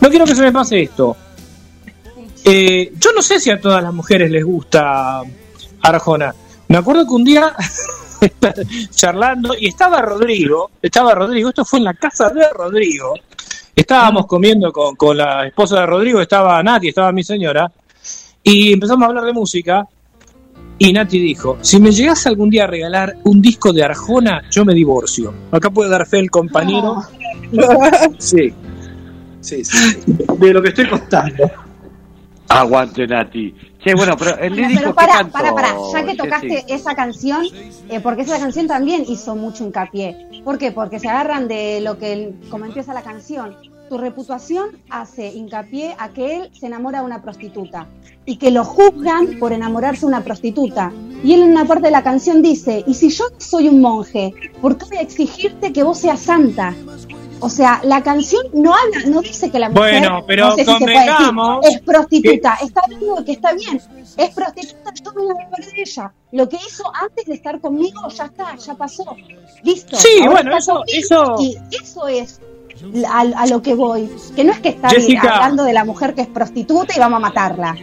No 0.00 0.08
quiero 0.08 0.24
que 0.24 0.34
se 0.34 0.42
me 0.42 0.52
pase 0.52 0.82
esto. 0.82 1.16
Eh, 2.44 2.92
yo 2.98 3.12
no 3.12 3.22
sé 3.22 3.40
si 3.40 3.50
a 3.50 3.60
todas 3.60 3.82
las 3.82 3.92
mujeres 3.92 4.30
les 4.30 4.44
gusta 4.44 5.22
Arjona. 5.82 6.34
Me 6.68 6.78
acuerdo 6.78 7.06
que 7.06 7.14
un 7.14 7.24
día 7.24 7.54
charlando 8.90 9.54
y 9.58 9.68
estaba 9.68 10.02
Rodrigo, 10.02 10.70
estaba 10.82 11.14
Rodrigo, 11.14 11.48
esto 11.48 11.64
fue 11.64 11.78
en 11.78 11.86
la 11.86 11.94
casa 11.94 12.30
de 12.30 12.48
Rodrigo. 12.50 13.14
Estábamos 13.74 14.26
comiendo 14.26 14.72
con, 14.72 14.94
con 14.96 15.16
la 15.16 15.46
esposa 15.46 15.80
de 15.80 15.86
Rodrigo, 15.86 16.20
estaba 16.20 16.62
Nati, 16.62 16.88
estaba 16.88 17.12
mi 17.12 17.24
señora, 17.24 17.70
y 18.42 18.72
empezamos 18.72 19.04
a 19.04 19.08
hablar 19.08 19.24
de 19.24 19.32
música. 19.32 19.86
Y 20.78 20.92
Nati 20.92 21.18
dijo, 21.20 21.58
si 21.60 21.80
me 21.80 21.92
llegas 21.92 22.26
algún 22.26 22.50
día 22.50 22.64
a 22.64 22.66
regalar 22.66 23.16
un 23.24 23.40
disco 23.40 23.72
de 23.72 23.84
Arjona, 23.84 24.42
yo 24.50 24.64
me 24.64 24.74
divorcio. 24.74 25.32
Acá 25.52 25.70
puede 25.70 25.90
dar 25.90 26.06
fe 26.06 26.18
el 26.18 26.30
compañero. 26.30 27.02
sí. 28.18 28.52
sí. 29.40 29.62
Sí, 29.62 29.62
De 30.38 30.52
lo 30.52 30.62
que 30.62 30.68
estoy 30.68 30.88
contando. 30.88 31.50
Aguante 32.48 33.06
Nati. 33.06 33.54
Che, 33.78 33.94
bueno, 33.94 34.16
pero 34.16 34.38
el 34.38 34.56
lírico 34.56 34.94
para, 34.94 35.28
para, 35.28 35.54
para, 35.54 35.74
ya 35.92 36.04
que 36.06 36.16
tocaste 36.16 36.64
esa 36.68 36.94
canción, 36.94 37.44
eh, 37.90 38.00
porque 38.00 38.22
esa 38.22 38.38
canción 38.38 38.66
también 38.66 39.04
hizo 39.06 39.36
mucho 39.36 39.64
hincapié. 39.64 40.42
¿Por 40.42 40.56
qué? 40.56 40.72
Porque 40.72 40.98
se 40.98 41.08
agarran 41.08 41.48
de 41.48 41.82
lo 41.82 41.98
que, 41.98 42.32
como 42.50 42.64
empieza 42.64 42.94
la 42.94 43.02
canción, 43.02 43.54
tu 43.88 43.98
reputación 43.98 44.70
hace 44.90 45.28
hincapié 45.28 45.94
a 45.98 46.08
que 46.10 46.36
él 46.36 46.50
se 46.58 46.66
enamora 46.66 47.00
de 47.00 47.04
una 47.04 47.22
prostituta 47.22 47.86
y 48.24 48.36
que 48.36 48.50
lo 48.50 48.64
juzgan 48.64 49.38
por 49.38 49.52
enamorarse 49.52 50.02
de 50.02 50.06
una 50.06 50.22
prostituta. 50.22 50.92
Y 51.22 51.34
él 51.34 51.42
en 51.42 51.50
una 51.52 51.64
parte 51.64 51.84
de 51.84 51.90
la 51.90 52.02
canción 52.02 52.42
dice, 52.42 52.84
y 52.86 52.94
si 52.94 53.10
yo 53.10 53.24
soy 53.38 53.68
un 53.68 53.80
monje, 53.80 54.32
¿por 54.60 54.76
qué 54.76 54.86
voy 54.86 54.96
a 54.98 55.02
exigirte 55.02 55.72
que 55.72 55.82
vos 55.82 55.98
seas 55.98 56.20
santa? 56.20 56.74
O 57.40 57.50
sea, 57.50 57.80
la 57.84 58.02
canción 58.02 58.42
no 58.54 58.74
habla, 58.74 59.00
no 59.06 59.20
dice 59.20 59.50
que 59.50 59.58
la 59.58 59.68
mujer 59.68 60.00
bueno, 60.00 60.24
pero 60.26 60.48
no 60.48 60.56
sé 60.56 60.64
si 60.64 60.72
es 60.72 61.80
prostituta. 61.82 62.58
Está 62.62 62.82
bien 62.88 63.24
que 63.24 63.32
está 63.32 63.52
bien. 63.52 63.80
Es 64.16 64.30
prostituta, 64.30 64.92
yo 64.94 65.12
me 65.12 65.24
enamoré 65.24 65.66
de 65.66 65.82
ella. 65.82 66.12
Lo 66.32 66.48
que 66.48 66.56
hizo 66.56 66.84
antes 66.94 67.26
de 67.26 67.34
estar 67.34 67.60
conmigo 67.60 68.00
ya 68.08 68.24
está, 68.26 68.56
ya 68.56 68.74
pasó. 68.74 69.04
Listo. 69.62 69.96
Sí, 69.96 70.22
bueno, 70.26 70.56
eso, 70.56 70.82
eso... 70.86 71.36
Y 71.38 71.56
eso 71.70 72.08
es 72.08 72.40
a, 73.08 73.46
lo 73.46 73.62
que 73.62 73.74
voy. 73.74 74.08
Que 74.34 74.44
no 74.44 74.52
es 74.52 74.60
que 74.60 74.70
está 74.70 74.88
hablando 74.88 75.64
de 75.64 75.72
la 75.72 75.84
mujer 75.84 76.14
que 76.14 76.22
es 76.22 76.28
prostituta 76.28 76.94
y 76.96 76.98
vamos 76.98 77.18
a 77.18 77.20
matarla. 77.20 77.76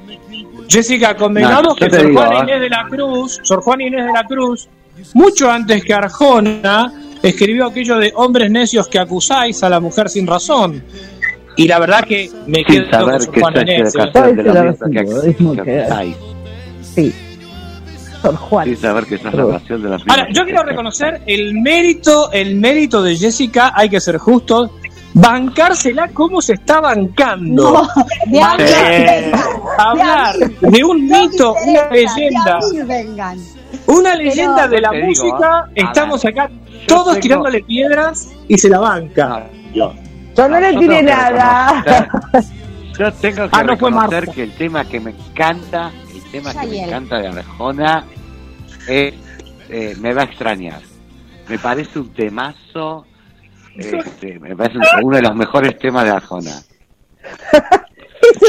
Jessica, 0.68 1.16
convengamos 1.16 1.76
que 1.76 1.90
Sor 1.90 2.14
Juan 2.14 2.32
¿eh? 2.32 2.40
Inés 2.44 2.62
de 2.62 2.70
la 2.70 2.86
Cruz, 2.90 3.40
Sor 3.44 3.62
Juan 3.62 3.82
Inés 3.82 4.06
de 4.06 4.14
la 4.14 4.24
Cruz, 4.24 4.70
mucho 5.14 5.52
antes 5.52 5.84
que 5.84 5.94
Arjona, 5.94 6.94
escribió 7.22 7.66
aquello 7.68 7.98
de 7.98 8.14
hombres 8.16 8.50
necios 8.50 8.88
que 8.88 9.00
acusáis 9.00 9.62
a 9.64 9.70
la 9.70 9.80
mujer 9.80 10.10
sin 10.10 10.26
razón. 10.28 10.84
Y 11.58 11.68
la 11.68 11.80
verdad 11.80 12.04
que 12.04 12.30
me 12.48 12.64
quedo 12.64 12.90
saber 12.90 13.28
con 13.28 13.42
Juan 13.42 13.56
Sí. 16.82 17.14
Juan. 18.22 18.68
Sin 18.68 18.78
saber 18.78 19.06
que 19.06 19.16
esa 19.16 19.30
es 19.30 19.34
la 19.34 19.46
de 19.78 19.90
la 19.90 19.98
Ahora, 20.08 20.28
yo 20.32 20.44
quiero 20.44 20.64
reconocer 20.64 21.22
el 21.26 21.56
mérito, 21.56 22.32
el 22.32 22.56
mérito 22.56 23.02
de 23.02 23.16
Jessica, 23.16 23.74
hay 23.76 23.90
que 23.90 24.00
ser 24.00 24.18
justos, 24.18 24.70
bancársela 25.14 26.08
como 26.10 26.42
se 26.42 26.54
está 26.54 26.80
bancando. 26.82 27.88
de 28.28 29.32
hablar, 29.78 30.36
de, 30.38 30.84
un 30.84 31.08
mito, 31.08 31.56
una 31.68 31.90
leyenda. 31.90 32.60
Una 33.88 34.16
leyenda 34.16 34.68
de 34.68 34.82
la 34.82 34.92
música, 34.92 35.70
estamos 35.76 36.24
acá 36.26 36.50
todos 36.88 37.20
tirándole 37.20 37.62
piedras 37.64 38.30
y 38.48 38.58
se 38.58 38.70
la 38.70 38.80
banca. 38.80 39.48
yo, 39.74 39.94
no 40.36 40.60
le 40.60 40.78
tiré 40.78 41.04
nada. 41.04 41.84
Yo 42.98 43.12
tengo 43.14 43.50
que 43.50 43.58
ah, 43.58 43.64
reconocer 43.64 44.28
que 44.30 44.44
el 44.44 44.52
tema 44.54 44.86
que 44.86 45.00
me 45.00 45.12
encanta, 45.12 45.92
el 46.14 46.22
tema 46.32 46.54
que 46.54 46.68
me 46.68 46.84
encanta 46.84 47.20
de 47.20 47.28
Arjona, 47.30 48.06
es, 48.88 49.14
eh, 49.70 49.96
me 50.00 50.14
va 50.14 50.24
a 50.24 50.26
extrañar. 50.26 50.82
Me 51.48 51.58
parece 51.58 52.00
un 52.00 52.10
temazo 52.14 53.06
este, 53.76 54.40
me 54.40 54.56
parece 54.56 54.80
uno 55.02 55.16
de 55.16 55.22
los 55.22 55.36
mejores 55.36 55.78
temas 55.80 56.06
de 56.06 56.12
Arjona. 56.12 56.52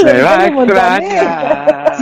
me 0.05 0.23
va 0.23 0.39
a 0.39 0.47
extrañar. 0.47 1.93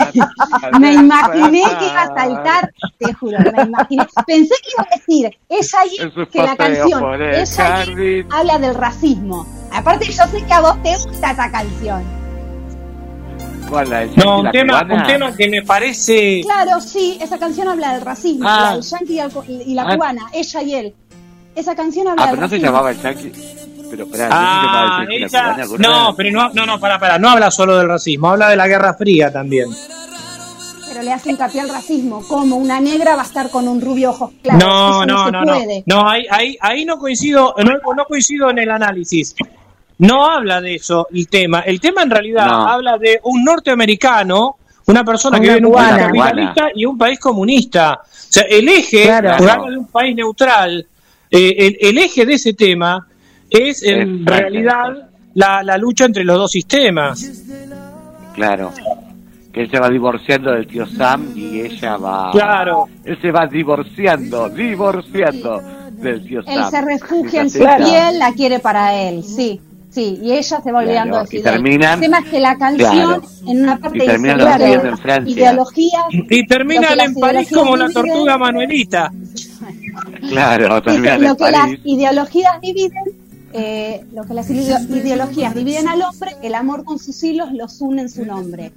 Me 0.81 0.93
imaginé 0.95 1.63
que 1.79 1.87
iba 1.87 2.03
a 2.03 2.15
saltar, 2.15 2.73
te 2.99 3.13
juro, 3.15 3.39
me 3.39 3.63
imaginé. 3.63 4.07
Pensé 4.27 4.55
que 4.63 4.71
iba 4.73 4.87
a 4.91 4.97
decir, 4.97 5.39
es 5.49 5.75
ahí 5.75 5.97
que 6.31 6.43
la 6.43 6.57
canción, 6.57 7.23
es 7.23 7.59
ahí, 7.59 8.27
habla 8.31 8.59
del 8.59 8.75
racismo. 8.75 9.47
Aparte 9.73 10.07
yo 10.07 10.25
sé 10.25 10.45
que 10.45 10.53
a 10.53 10.61
vos 10.61 10.83
te 10.83 10.97
gusta 10.97 11.31
esa 11.31 11.51
canción. 11.51 12.21
¿Cuál, 13.69 14.11
no, 14.17 14.41
un 14.41 14.51
tema, 14.51 14.83
un 14.83 15.07
tema 15.07 15.37
que 15.37 15.49
me 15.49 15.63
parece... 15.63 16.41
Claro, 16.43 16.81
sí, 16.81 17.19
esa 17.21 17.39
canción 17.39 17.69
habla 17.69 17.93
del 17.93 18.01
racismo, 18.01 18.49
ah. 18.49 18.75
el 18.75 18.83
yankee 18.83 19.21
y 19.65 19.75
la 19.75 19.83
ah. 19.83 19.95
cubana, 19.95 20.23
ella 20.33 20.63
y 20.63 20.75
él. 20.75 20.95
Esa 21.55 21.75
canción 21.75 22.09
habla 22.09 22.25
Ah, 22.25 22.27
pero 22.31 22.43
no 22.43 22.49
se 22.49 22.59
llamaba 22.59 22.91
el 22.91 23.01
Yankee. 23.01 23.33
Pero 23.91 24.05
espera, 24.05 24.29
ah, 24.31 25.05
no, 25.79 25.79
no, 25.79 26.15
pero 26.17 26.31
no, 26.31 26.51
no, 26.51 26.65
no, 26.65 26.79
para, 26.79 27.01
para, 27.01 27.19
no 27.19 27.29
habla 27.29 27.51
solo 27.51 27.77
del 27.77 27.89
racismo, 27.89 28.31
habla 28.31 28.49
de 28.49 28.55
la 28.55 28.69
Guerra 28.69 28.95
Fría 28.95 29.33
también. 29.33 29.67
Pero 30.89 31.03
le 31.03 31.13
hace 31.13 31.31
hincapié 31.31 31.61
al 31.61 31.69
racismo, 31.69 32.23
como 32.29 32.57
una 32.57 32.79
negra 32.79 33.17
va 33.17 33.23
a 33.23 33.25
estar 33.25 33.51
con 33.51 33.67
un 33.67 33.81
rubio 33.81 34.11
ojos 34.11 34.31
claros. 34.43 34.63
No, 34.63 35.05
no, 35.05 35.31
no, 35.33 35.45
no, 35.45 35.59
no, 35.87 36.09
ahí, 36.09 36.25
ahí, 36.31 36.57
ahí 36.61 36.85
no 36.85 36.99
coincido, 36.99 37.53
no, 37.65 37.95
no 37.95 38.05
coincido 38.05 38.49
en 38.51 38.59
el 38.59 38.71
análisis. 38.71 39.35
No 39.99 40.25
habla 40.25 40.61
de 40.61 40.77
eso 40.77 41.09
el 41.13 41.29
tema. 41.29 41.61
El 41.61 41.81
tema 41.81 42.03
en 42.03 42.11
realidad 42.11 42.49
habla 42.49 42.97
de 42.97 43.21
un 43.25 43.45
norteamericano, 43.45 44.57
una 44.87 45.05
persona 45.05 45.39
que 45.39 45.47
vive 45.47 45.59
en 45.59 45.67
un 45.67 45.73
país 45.73 45.97
capitalista 45.97 46.69
y 46.75 46.85
un 46.87 46.97
país 46.97 47.19
comunista. 47.19 48.01
O 48.03 48.33
sea, 48.33 48.45
el 48.45 48.69
eje 48.69 49.03
claro. 49.03 49.65
de 49.69 49.77
un 49.77 49.87
país 49.89 50.15
neutral 50.17 50.87
eh, 51.31 51.77
el, 51.81 51.99
eje 51.99 52.27
de 52.27 52.35
ese 52.35 52.55
tema 52.55 53.07
es 53.49 53.83
en 53.83 54.27
realidad 54.27 55.11
la, 55.35 55.63
la, 55.63 55.79
lucha 55.79 56.05
entre 56.05 56.25
los 56.25 56.37
dos 56.37 56.51
sistemas. 56.51 57.47
Claro. 58.35 58.73
Que 59.53 59.63
él 59.63 59.71
se 59.71 59.81
va 59.81 59.89
divorciando 59.89 60.53
del 60.53 60.67
tío 60.67 60.87
Sam 60.87 61.33
y 61.35 61.61
ella 61.61 61.97
va. 61.97 62.31
Claro. 62.33 62.89
Él 63.05 63.19
se 63.21 63.31
va 63.31 63.47
divorciando, 63.47 64.49
divorciando 64.49 65.61
del 65.93 66.25
tío 66.25 66.43
Sam. 66.43 66.55
Él 66.55 66.65
se 66.71 66.81
refugia 66.83 67.43
en 67.43 67.51
su 67.51 67.59
piel, 67.59 68.19
la 68.19 68.33
quiere 68.33 68.59
para 68.61 68.95
él, 68.95 69.23
sí. 69.25 69.61
Sí, 69.91 70.21
y 70.23 70.33
ella 70.33 70.61
se 70.61 70.71
va 70.71 70.79
olvidando 70.79 71.25
de 71.25 71.39
y 71.39 71.43
terminan, 71.43 71.95
El 71.95 72.01
tema 72.01 72.19
es 72.21 72.31
que 72.31 72.39
la 72.39 72.57
canción 72.57 73.23
en 73.49 73.63
una 73.63 73.77
parte 73.77 73.99
dice 73.99 74.15
en 74.15 74.99
Francia. 74.99 75.35
ideologías 75.35 76.05
y 76.13 76.47
terminan 76.47 77.01
en 77.01 77.15
París 77.15 77.49
como 77.53 77.77
la 77.77 77.89
tortuga 77.89 78.39
Manuelita. 78.39 79.11
Claro, 80.31 80.83
también 80.83 81.23
lo 81.23 81.37
que 81.37 81.51
las 81.51 81.71
ideologías 81.85 82.61
dividen, 82.61 83.05
eh, 83.53 84.05
lo 84.13 84.25
que 84.25 84.35
las 84.35 84.49
ideologías 84.51 85.55
dividen 85.55 85.89
al 85.89 86.03
hombre, 86.03 86.37
el 86.43 86.55
amor 86.55 86.85
con 86.85 86.99
sus 86.99 87.23
hilos 87.23 87.53
los 87.53 87.81
une 87.81 88.03
en 88.03 88.09
su 88.09 88.25
nombre. 88.25 88.73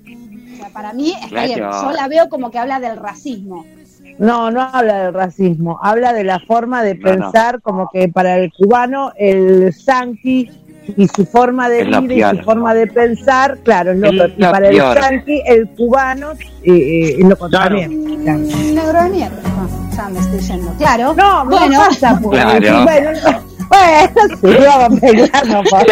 O 0.54 0.58
sea, 0.58 0.70
para 0.70 0.94
mí 0.94 1.14
está 1.22 1.46
bien. 1.46 1.60
Yo 1.60 1.92
la 1.92 2.08
veo 2.08 2.30
como 2.30 2.52
que 2.52 2.60
habla 2.60 2.80
del 2.80 2.98
racismo. 2.98 3.66
No, 4.20 4.52
no 4.52 4.62
habla 4.62 5.06
del 5.06 5.14
racismo, 5.14 5.80
habla 5.82 6.14
de 6.14 6.24
la 6.24 6.40
forma 6.40 6.84
de 6.84 6.96
pensar, 6.96 7.62
como 7.62 7.90
que 7.92 8.10
para 8.10 8.38
el 8.38 8.52
cubano 8.54 9.12
el 9.18 9.74
sanqui 9.74 10.52
y 10.98 11.08
su 11.08 11.26
forma 11.26 11.70
de 11.70 11.86
vida 11.86 12.34
y 12.34 12.38
su 12.38 12.44
forma 12.44 12.74
de 12.74 12.88
pensar, 12.88 13.58
claro, 13.64 13.92
es 13.92 13.98
lo 13.98 14.28
Y 14.28 14.42
para 14.42 14.70
el 14.70 14.78
sanqui, 14.78 15.42
el 15.48 15.68
cubano, 15.70 16.34
eh, 16.64 17.16
es 17.20 17.28
lo 17.28 17.38
contrario. 17.38 17.90
Negro 17.90 19.04
de 19.04 19.10
mierda 19.10 19.83
ya 19.96 20.10
me 20.10 20.20
estoy 20.20 20.40
yendo. 20.40 20.74
Claro. 20.74 21.14
No, 21.14 21.46
bueno. 21.46 21.80
pasa, 21.80 22.20
pues. 22.22 22.42
Claro. 22.42 22.86
Bueno, 23.70 24.10
bueno, 24.14 24.60
sí, 24.60 24.66
vamos 24.68 24.98
a 24.98 25.02
pelear, 25.02 25.48
no 25.48 25.64
pasa. 25.64 25.86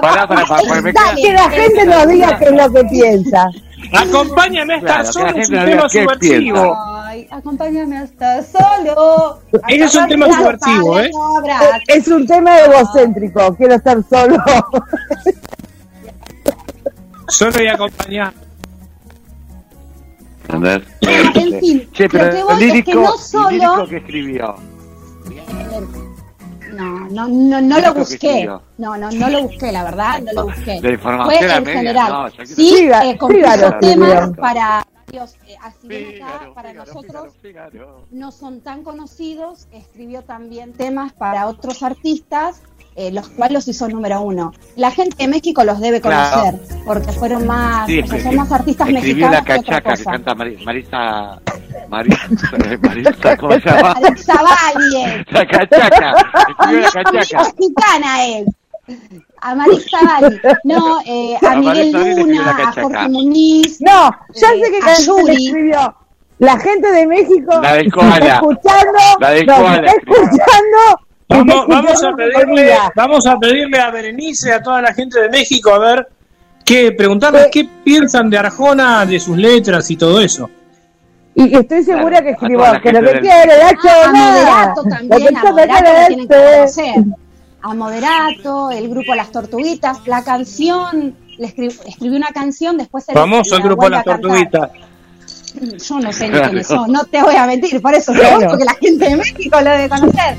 para, 0.00 0.26
para, 0.26 0.46
para, 0.46 1.14
Que 1.14 1.32
la 1.32 1.50
gente 1.50 1.84
nos 1.84 2.08
diga 2.08 2.38
qué 2.38 2.44
es 2.46 2.52
lo 2.52 2.72
que 2.72 2.84
piensa. 2.84 3.50
Acompáñame 3.92 4.74
a 4.74 4.76
estar 4.78 5.06
solo, 5.06 5.28
es 5.36 5.50
un 5.50 5.64
tema 5.64 5.88
subversivo. 5.88 6.78
Ay, 7.02 7.28
acompáñame 7.30 7.98
a 7.98 8.04
estar 8.04 8.44
solo. 8.44 9.40
Ese 9.68 9.84
es 9.84 9.94
un 9.94 10.08
tema 10.08 10.26
subversivo, 10.32 11.00
¿eh? 11.00 11.10
Es 11.88 12.08
un 12.08 12.26
tema 12.26 12.58
egocéntrico, 12.60 13.54
quiero 13.56 13.74
estar 13.74 13.98
solo. 14.08 14.36
Solo 17.28 17.62
y 17.62 17.66
acompañado. 17.66 18.32
¿Entendés? 20.54 20.82
En 21.34 21.60
fin, 21.60 21.90
che, 21.92 22.08
pero 22.08 22.26
lo 22.26 22.32
que 22.32 22.42
voy 22.44 22.60
lírico, 22.60 22.78
es 22.78 22.84
que 22.84 22.94
no 22.94 23.18
solo... 23.18 23.86
que 23.88 23.96
escribió. 23.98 24.54
No, 26.72 27.08
no, 27.10 27.28
no, 27.28 27.60
no 27.60 27.80
lo 27.80 27.94
busqué. 27.94 28.46
No, 28.78 28.96
no, 28.96 29.10
no 29.10 29.28
lo 29.28 29.42
busqué, 29.42 29.72
la 29.72 29.84
verdad, 29.84 30.20
no 30.22 30.32
lo 30.32 30.44
busqué. 30.44 30.80
La 30.80 30.92
información 30.92 31.50
Fue 31.50 31.56
en 31.56 31.66
general. 31.66 32.12
No, 32.12 32.46
sí, 32.46 32.88
eh, 32.88 33.18
compuso 33.18 33.72
temas 33.80 34.30
para 34.36 34.86
Dios, 35.10 35.36
eh, 35.46 35.56
así 35.60 36.20
acá, 36.20 36.52
para 36.54 36.72
nosotros 36.72 37.34
no 38.10 38.30
son 38.30 38.60
tan 38.60 38.84
conocidos, 38.84 39.66
escribió 39.72 40.22
también 40.22 40.72
temas 40.72 41.12
para 41.12 41.48
otros 41.48 41.82
artistas 41.82 42.62
eh, 43.00 43.10
los 43.10 43.30
cuales 43.30 43.54
los 43.54 43.68
hizo 43.68 43.88
número 43.88 44.20
uno. 44.20 44.52
La 44.76 44.90
gente 44.90 45.16
de 45.16 45.26
México 45.26 45.64
los 45.64 45.80
debe 45.80 46.02
conocer, 46.02 46.54
porque 46.84 47.10
fueron 47.12 47.46
más, 47.46 47.86
sí, 47.86 48.02
son 48.22 48.36
más 48.36 48.52
artistas 48.52 48.90
mexicanos. 48.90 49.36
la 49.36 49.42
cachaca 49.42 49.94
que, 49.94 50.04
canta 50.04 50.34
Marisa, 50.34 51.40
Marisa, 51.88 52.28
Marisa, 52.82 53.36
¿cómo 53.38 53.54
se 53.54 53.60
llama? 53.60 53.92
Alexa 53.92 54.34
Valle. 54.34 55.24
La 55.30 55.46
cachaca, 55.46 56.14
escribió 56.50 56.80
la 56.80 56.90
cachaca. 56.90 57.44
mexicana 57.44 58.26
es. 58.26 58.46
A 59.40 59.54
Marisa 59.54 59.98
Valle, 60.04 60.40
no, 60.64 61.00
eh, 61.06 61.38
a, 61.40 61.56
Miguel 61.56 61.92
Luna, 61.92 62.50
a 62.50 62.72
Jorge 62.72 63.08
Muñiz. 63.08 63.80
No, 63.80 64.10
ya 64.34 64.48
sé 64.48 64.70
que 64.70 64.78
canción 64.80 65.26
escribió. 65.30 65.96
La 66.38 66.58
gente 66.58 66.90
de 66.90 67.06
México 67.06 67.60
la 67.62 67.80
está 67.80 68.34
escuchando, 68.34 68.92
la 69.20 69.30
de 69.30 69.44
no, 69.46 69.74
está 69.74 69.92
escuchando 69.92 71.09
Vamos, 71.30 71.66
vamos, 71.68 72.02
a 72.02 72.12
pedirle, 72.12 72.74
vamos 72.96 73.24
a 73.24 73.38
pedirle 73.38 73.78
a 73.78 73.90
Berenice, 73.92 74.52
a 74.52 74.60
toda 74.60 74.82
la 74.82 74.92
gente 74.92 75.20
de 75.20 75.28
México, 75.28 75.72
a 75.72 75.78
ver, 75.78 76.08
qué, 76.64 76.90
preguntarles 76.90 77.46
qué 77.52 77.68
piensan 77.84 78.28
de 78.28 78.36
Arjona, 78.36 79.06
de 79.06 79.20
sus 79.20 79.36
letras 79.36 79.88
y 79.92 79.96
todo 79.96 80.20
eso. 80.20 80.50
Y 81.36 81.54
estoy 81.54 81.84
segura 81.84 82.20
que 82.20 82.30
escribió 82.30 82.64
que 82.82 82.92
lo 82.92 83.00
que 83.00 83.20
quiere, 83.20 83.52
ah, 83.62 84.06
a 84.06 84.12
Moderato 84.12 84.82
también, 84.82 85.36
a 85.36 85.44
Moderato 85.44 85.90
tienen 86.08 86.28
que 86.28 86.34
conocer. 86.34 86.94
A 87.62 87.74
Moderato, 87.74 88.70
el 88.72 88.88
grupo 88.88 89.14
Las 89.14 89.30
Tortuguitas, 89.30 90.06
la 90.06 90.24
canción, 90.24 91.14
le 91.38 91.46
escribió 91.46 92.16
una 92.16 92.30
canción, 92.34 92.76
después... 92.76 93.06
Famoso 93.06 93.56
el 93.56 93.62
grupo 93.62 93.88
Las 93.88 94.04
Tortuguitas. 94.04 94.70
Yo 95.54 96.00
no 96.00 96.12
sé 96.12 96.28
ni 96.28 96.38
quiénes 96.38 96.66
son, 96.66 96.92
no 96.92 97.04
te 97.04 97.22
voy 97.22 97.34
a 97.34 97.46
mentir, 97.46 97.80
por 97.80 97.94
eso 97.94 98.12
claro. 98.12 98.50
porque 98.50 98.64
la 98.64 98.74
gente 98.74 99.08
de 99.08 99.16
México 99.16 99.60
lo 99.60 99.70
debe 99.70 99.88
conocer. 99.88 100.36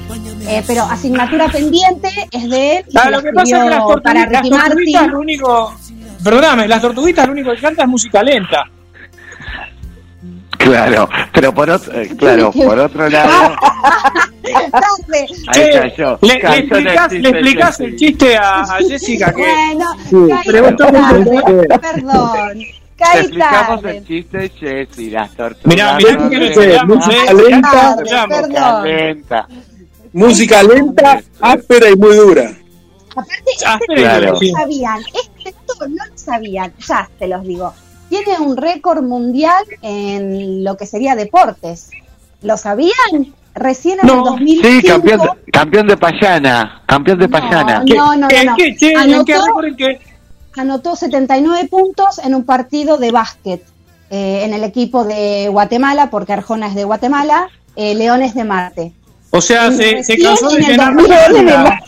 Eh, 0.48 0.64
pero 0.66 0.84
asignatura 0.84 1.48
pendiente 1.48 2.10
es 2.32 2.50
de 2.50 2.78
él. 2.78 2.86
Ah, 2.96 3.10
lo 3.10 3.22
que 3.22 3.32
pasa 3.32 3.58
es 3.58 3.64
que 3.64 3.70
las, 3.70 3.84
para 4.02 4.26
las 4.30 4.50
tortuguitas 4.50 5.08
lo 5.08 5.20
único. 5.20 5.76
Perdóname, 6.24 6.68
las 6.68 6.82
tortuguitas 6.82 7.26
lo 7.26 7.34
único 7.34 7.52
que 7.52 7.62
canta 7.62 7.84
es 7.84 7.90
música 7.90 8.24
lenta. 8.24 8.64
Claro, 10.58 11.10
pero 11.34 11.54
por 11.54 11.70
otro, 11.70 12.00
eh, 12.00 12.16
claro, 12.18 12.52
por 12.52 12.78
otro 12.78 13.10
lado. 13.10 13.56
Ahí 15.48 15.72
cayó. 15.72 16.20
Le, 16.22 16.40
le 16.40 16.58
explicas, 16.58 17.12
le 17.12 17.30
explicas 17.30 17.80
el 17.80 17.96
chiste 17.96 18.38
a, 18.38 18.62
a 18.62 18.78
Jessica 18.78 19.34
que. 19.34 19.42
Bueno, 19.42 19.86
sí, 20.10 20.50
preguntó 20.50 20.88
perdón. 21.82 22.60
Te 23.14 23.20
explicamos 23.20 23.84
el 23.86 24.06
chiste 24.06 24.38
de 24.38 24.50
Jessy, 24.50 25.10
las 25.10 25.32
tortugas. 25.32 25.66
Mirá, 25.66 25.98
mirá 25.98 26.30
que 26.30 26.80
música 26.86 27.34
lenta. 27.34 27.96
Música 27.98 28.84
lenta. 28.84 29.48
Música 30.14 30.64
lenta, 30.64 31.22
áspera 31.40 31.90
y 31.90 31.96
muy 31.96 32.16
dura. 32.16 32.52
Aparte, 33.16 33.52
este 33.56 34.06
no 34.06 34.20
lo 34.20 34.40
sabían, 34.40 35.00
este 35.14 35.54
no 35.80 35.88
lo 35.88 36.18
sabían, 36.18 36.74
ya 36.80 37.10
te 37.18 37.28
los 37.28 37.44
digo. 37.44 37.74
Tiene 38.10 38.40
un 38.40 38.58
récord 38.58 39.04
mundial 39.04 39.64
en 39.82 40.64
lo 40.64 40.76
que 40.76 40.86
sería 40.86 41.16
deportes. 41.16 41.90
¿Lo 42.42 42.58
sabían? 42.58 43.34
Recién 43.54 44.00
en 44.02 44.10
el 44.10 44.24
2005. 44.24 44.68
Sí, 44.68 44.88
campeón, 44.88 45.22
campeón 45.52 45.88
de 45.88 45.98
Payana. 45.98 46.82
Campeón 46.86 47.20
de 47.20 47.30
Payana. 47.30 47.84
No, 47.86 48.16
no, 48.16 48.22
no. 48.22 48.28
¿Qué, 48.28 48.94
anotó, 48.96 49.44
anotó 50.56 50.96
79 50.96 51.68
puntos 51.70 52.20
en 52.20 52.36
un 52.36 52.44
partido 52.44 52.98
de 52.98 53.12
básquet 53.12 53.64
eh, 54.10 54.44
en 54.44 54.54
el 54.54 54.64
equipo 54.64 55.04
de 55.06 55.48
Guatemala, 55.50 56.10
porque 56.10 56.34
Arjona 56.34 56.68
es 56.68 56.76
de 56.76 56.84
Guatemala, 56.84 57.50
eh, 57.76 57.96
Leones 57.96 58.36
de 58.36 58.44
Marte. 58.44 58.94
O 59.32 59.40
sea, 59.40 59.72
se, 59.72 60.04
se 60.04 60.18
cansó 60.18 60.50
de 60.50 60.60
llenar 60.60 60.94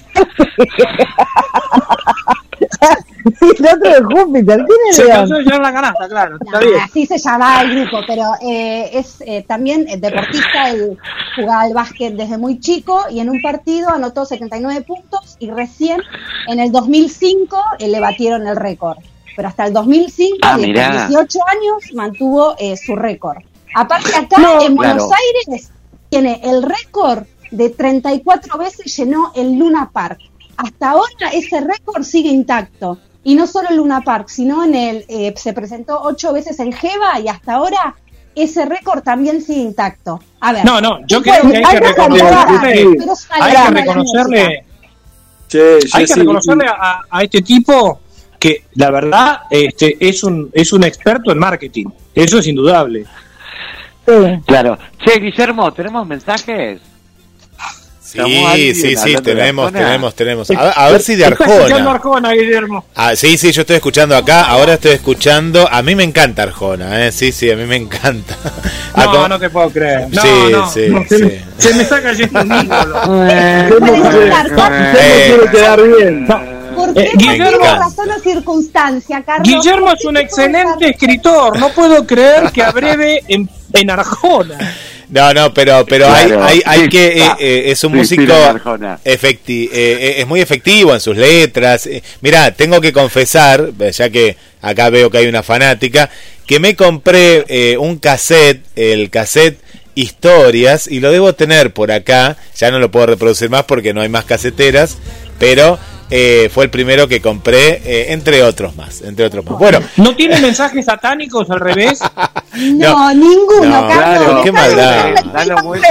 el 3.59 3.65
otro 3.65 3.91
de 3.91 4.03
Júpiter, 4.03 4.65
¿quién 4.65 4.93
Se 4.93 5.07
cansó 5.07 5.36
de 5.36 5.43
llenar 5.43 5.61
la 5.61 5.74
canasta, 5.74 6.07
claro. 6.07 6.38
Así 6.84 7.05
se 7.05 7.17
llama 7.17 7.61
el 7.61 7.76
grupo, 7.76 7.99
pero 8.07 8.24
eh, 8.41 8.89
es 8.93 9.21
eh, 9.26 9.43
también 9.47 9.86
deportista, 9.99 10.69
él 10.69 10.97
jugaba 11.36 11.61
al 11.61 11.74
básquet 11.74 12.13
desde 12.15 12.38
muy 12.38 12.59
chico 12.59 13.05
y 13.09 13.19
en 13.19 13.30
un 13.30 13.41
partido 13.41 13.89
anotó 13.89 14.26
79 14.26 14.82
puntos 14.82 15.38
y 15.39 15.49
recién 15.51 16.01
en 16.47 16.59
el 16.59 16.71
2005 16.71 17.57
eh, 17.80 17.88
le 17.88 17.99
batieron 17.99 18.47
el 18.47 18.55
récord. 18.55 18.97
Pero 19.36 19.47
hasta 19.47 19.65
el 19.65 19.74
2005, 19.74 20.38
ah, 20.43 20.57
18 20.57 21.39
años, 21.47 21.93
mantuvo 21.93 22.55
eh, 22.59 22.78
su 22.78 22.95
récord. 22.95 23.38
Aparte 23.76 24.15
acá 24.15 24.59
en 24.61 24.76
Buenos 24.76 25.09
Aires 25.11 25.71
tiene 26.09 26.39
el 26.43 26.61
récord 26.61 27.24
de 27.49 27.69
34 27.69 28.57
veces 28.57 28.95
llenó 28.95 29.32
el 29.36 29.57
Luna 29.57 29.89
Park. 29.91 30.19
Hasta 30.58 30.91
ahora 30.91 31.30
ese 31.34 31.62
récord 31.62 32.04
sigue 32.04 32.30
intacto. 32.30 32.97
Y 33.24 33.36
no 33.36 33.47
solo 33.47 33.70
el 33.70 33.78
Luna 33.78 34.01
Park, 34.01 34.28
sino 34.28 34.64
en 34.64 34.75
el 34.75 35.05
eh, 35.08 35.34
se 35.38 35.54
presentó 35.54 36.01
ocho 36.01 36.34
veces 36.34 36.59
en 36.59 36.74
Jeva 36.74 37.20
y 37.20 37.30
hasta 37.30 37.54
ahora 37.54 37.96
ese 38.36 38.66
récord 38.66 39.01
también 39.01 39.42
sigue 39.42 39.62
intacto. 39.62 40.21
A 40.42 40.51
ver. 40.51 40.66
No, 40.66 40.82
no, 40.82 41.05
yo 41.08 41.21
creo 41.21 41.42
que 41.42 41.58
hay, 41.58 41.63
que 41.63 41.80
reconocerle, 41.80 42.71
hay 43.30 43.54
que 43.54 43.71
reconocerle, 43.71 44.66
hay 45.93 46.05
que 46.05 46.16
reconocerle 46.16 46.66
a, 46.67 47.01
a, 47.09 47.24
este 47.24 47.42
tipo 47.42 48.01
que 48.39 48.66
la 48.75 48.92
verdad 48.92 49.42
este, 49.50 49.96
es 50.00 50.24
un 50.24 50.50
es 50.51 50.74
un 50.74 50.84
experto 50.84 51.32
en 51.32 51.39
marketing. 51.39 51.86
Eso 52.13 52.39
es 52.39 52.47
indudable. 52.47 53.05
Claro. 54.46 54.78
Che, 55.05 55.20
Guillermo, 55.20 55.71
¿tenemos 55.71 56.05
mensajes? 56.05 56.82
Sí, 58.13 58.75
sí, 58.75 58.95
sí, 58.95 59.15
tenemos, 59.23 59.71
tenemos, 59.71 60.13
tenemos. 60.13 60.51
A, 60.51 60.89
ver 60.91 61.01
si 61.01 61.15
de 61.15 61.25
Arjona. 61.25 61.51
escuchando 61.51 61.89
Arjona, 61.89 62.31
Guillermo? 62.33 62.85
Ah, 62.95 63.15
sí, 63.15 63.37
sí, 63.37 63.51
yo 63.51 63.61
estoy 63.61 63.77
escuchando 63.77 64.15
acá. 64.15 64.43
Ahora 64.43 64.75
estoy 64.75 64.91
escuchando. 64.91 65.67
A 65.71 65.81
mí 65.81 65.95
me 65.95 66.03
encanta 66.03 66.43
Arjona, 66.43 67.07
¿eh? 67.07 67.11
Sí, 67.11 67.31
sí, 67.31 67.49
a 67.49 67.55
mí 67.55 67.65
me 67.65 67.75
encanta. 67.75 68.35
No, 68.95 69.27
no 69.27 69.39
te 69.39 69.49
puedo 69.49 69.71
creer. 69.71 70.07
No, 70.11 70.21
sí, 70.21 70.29
no, 70.51 70.69
sí, 70.69 70.87
sí. 71.09 71.41
Se, 71.57 71.73
me 71.73 71.83
está 71.83 72.01
cayendo 72.01 72.41
un 72.41 72.51
ídolo. 72.51 73.01
quiero 75.27 75.51
quedar 75.51 75.81
bien. 75.81 76.27
¿Por 76.27 76.93
qué? 76.93 77.11
Guillermo, 77.15 77.65
razón 77.65 78.11
o 78.11 78.19
circunstancia, 78.19 79.23
Carlos. 79.23 79.47
Guillermo 79.47 79.91
es 79.91 80.05
un 80.05 80.17
excelente 80.17 80.89
escritor. 80.89 81.57
No 81.59 81.69
puedo 81.69 82.05
creer 82.05 82.51
que 82.51 82.61
abreve 82.61 83.23
en, 83.27 83.49
en 83.73 83.89
Arjona. 83.89 84.57
No, 85.09 85.34
no, 85.34 85.54
pero 85.54 85.86
pero 85.86 86.08
hay, 86.12 86.62
hay, 86.66 86.89
que 86.89 87.20
eh, 87.20 87.32
eh, 87.39 87.63
es 87.67 87.84
un 87.84 87.96
músico 87.96 88.34
efecti 89.04 89.70
eh, 89.71 90.16
es 90.20 90.28
muy 90.28 90.42
efectivo 90.42 90.93
en 90.93 91.00
sus 91.00 91.17
letras. 91.17 91.89
Mira, 92.21 92.51
tengo 92.51 92.82
que 92.82 92.93
confesar, 92.93 93.71
ya 93.92 94.09
que 94.09 94.38
acá 94.62 94.89
veo 94.89 95.09
que 95.09 95.20
hay 95.20 95.28
una 95.28 95.43
fanática, 95.43 96.09
que 96.46 96.59
me 96.59 96.75
compré 96.75 97.78
un 97.78 97.97
cassette, 97.97 98.63
el 98.75 99.09
cassette 99.09 99.59
historias 99.96 100.88
y 100.88 101.00
lo 101.00 101.12
debo 101.12 101.34
tener 101.34 101.74
por 101.74 101.92
acá. 101.92 102.38
Ya 102.55 102.71
no 102.71 102.80
lo 102.80 102.92
puedo 102.92 103.08
reproducir 103.08 103.50
más 103.50 103.63
porque 103.63 103.93
no 103.93 104.01
hay 104.01 104.09
más 104.09 104.25
caseteras, 104.25 104.97
pero 105.39 105.80
eh, 106.15 106.47
fue 106.53 106.65
el 106.65 106.69
primero 106.69 107.07
que 107.07 107.19
compré, 107.19 107.81
eh, 107.83 108.13
entre 108.13 108.43
otros 108.43 108.75
más, 108.75 109.01
entre 109.01 109.25
otros 109.25 109.43
más. 109.43 109.57
Bueno, 109.57 109.79
¿no 109.97 110.15
tiene 110.15 110.39
mensajes 110.39 110.85
satánicos 110.85 111.49
al 111.49 111.59
revés? 111.59 111.99
no, 112.75 113.11
ninguno, 113.15 113.87
Carlos. 113.87 114.41
qué 114.43 114.51
maldad. 114.51 115.15
Dale 115.33 115.55
vuelta, 115.63 115.87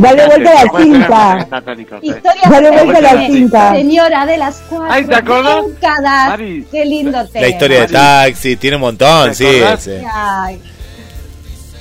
Dale 0.00 0.26
vuelta 0.26 0.50
a 0.50 0.64
la 0.64 0.82
cinta. 0.82 1.48
Dale 2.50 2.70
vuelta 2.72 2.98
a 2.98 3.14
la 3.14 3.26
cinta. 3.28 3.72
Señora 3.72 4.26
de 4.26 4.36
las 4.36 4.62
cuatro 4.68 4.88
Ay, 4.90 5.04
¿te 5.04 5.14
acuerdas? 5.14 5.64
Qué 6.68 6.84
lindo 6.84 7.24
tema. 7.28 7.46
La 7.46 7.48
historia 7.50 7.80
de 7.82 7.86
taxi, 7.86 8.56
tiene 8.56 8.78
un 8.78 8.82
montón, 8.82 9.32
sí. 9.32 9.46
sí. 9.78 9.92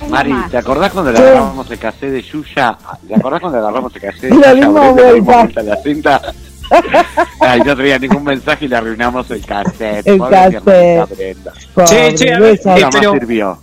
Mari, 0.08 0.36
¿te 0.52 0.58
acordás 0.58 0.92
cuando 0.92 1.12
le 1.12 1.18
agarramos 1.18 1.72
el 1.72 1.80
cassette 1.80 2.12
de 2.12 2.22
Yuya? 2.22 2.78
¿Te 3.08 3.16
acordás 3.16 3.42
cuando 3.42 3.58
le 3.58 3.64
agarramos 3.64 3.96
el 3.96 4.02
cassette 4.02 4.22
de 4.22 4.36
Yuya? 4.36 4.48
La 4.50 4.54
misma 4.54 4.92
vuelta. 4.92 5.64
La 5.64 5.78
cinta. 5.78 6.22
Ay, 7.40 7.62
no 7.62 7.76
traía 7.76 8.00
ningún 8.00 8.24
mensaje 8.24 8.66
y 8.66 8.68
le 8.68 8.76
arruinamos 8.76 9.30
el 9.32 9.46
cassette. 9.46 10.08
El 10.08 10.20
cassette. 10.20 11.38
Che, 11.86 12.16
che, 12.16 12.34
a 12.34 12.40
ver, 12.40 12.60
eh, 12.64 12.88
pero... 12.92 13.12
sirvió. 13.14 13.60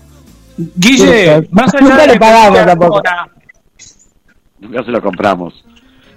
Guille, 0.56 1.48
más 1.50 1.74
allá 1.74 1.96
de 1.96 2.06
le 2.06 2.18
pagamos 2.18 2.64
tampoco. 2.64 3.02
Nunca 4.60 4.84
se 4.84 4.90
lo 4.90 5.02
compramos. 5.02 5.64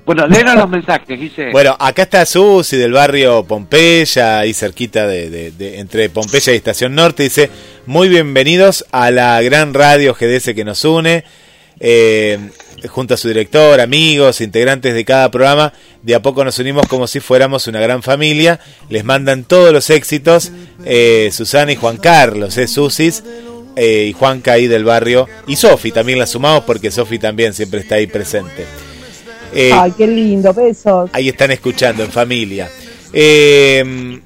Bueno, 0.05 0.26
léenos 0.26 0.55
los 0.55 0.69
mensajes, 0.69 1.19
Guille. 1.19 1.51
Bueno, 1.51 1.76
acá 1.77 2.03
está 2.03 2.26
Susi 2.26 2.77
del 2.77 2.93
barrio 2.93 3.43
Pompeya, 3.43 4.39
ahí 4.39 4.53
cerquita 4.53 5.05
de, 5.05 5.30
de, 5.30 5.51
de, 5.51 5.80
entre 5.80 6.09
Pompeya 6.09 6.53
y 6.53 6.55
Estación 6.55 6.95
Norte. 6.95 7.23
Dice, 7.23 7.49
muy 7.85 8.07
bienvenidos 8.07 8.85
a 8.91 9.11
la 9.11 9.41
gran 9.41 9.73
radio 9.73 10.14
GDS 10.14 10.53
que 10.55 10.64
nos 10.64 10.85
une. 10.85 11.26
Eh, 11.81 12.39
junto 12.90 13.14
a 13.14 13.18
su 13.18 13.28
director, 13.28 13.80
amigos, 13.82 14.41
integrantes 14.41 14.94
de 14.94 15.06
cada 15.06 15.32
programa, 15.32 15.74
de 16.04 16.16
a 16.16 16.22
poco 16.22 16.44
nos 16.44 16.60
unimos 16.60 16.88
como 16.88 17.08
si 17.08 17.20
fuéramos 17.20 17.68
una 17.68 17.80
gran 17.80 18.04
familia. 18.04 18.60
Les 18.90 19.04
mandan 19.04 19.44
todos 19.44 19.74
los 19.74 19.90
éxitos, 19.90 20.52
eh, 20.86 21.30
Susana 21.34 21.72
y 21.72 21.76
Juan 21.76 21.98
Carlos, 21.98 22.58
eh, 22.58 22.68
Susis. 22.68 23.24
Eh, 23.80 24.08
y 24.10 24.14
Juanca 24.14 24.54
ahí 24.54 24.66
del 24.66 24.84
barrio. 24.84 25.28
Y 25.45 25.56
Sofi 25.56 25.91
también 25.91 26.18
la 26.18 26.26
sumamos 26.26 26.64
porque 26.64 26.90
Sofi 26.90 27.20
también 27.20 27.54
siempre 27.54 27.82
está 27.82 27.95
ahí 27.95 28.08
presente. 28.08 28.66
Eh, 29.54 29.70
Ay, 29.72 29.94
qué 29.95 30.08
lindo, 30.08 30.52
besos. 30.52 31.12
Ahí 31.14 31.30
están 31.30 31.52
escuchando 31.52 32.04
en 32.04 32.12
familia. 32.12 32.72
Eh, 33.14 34.20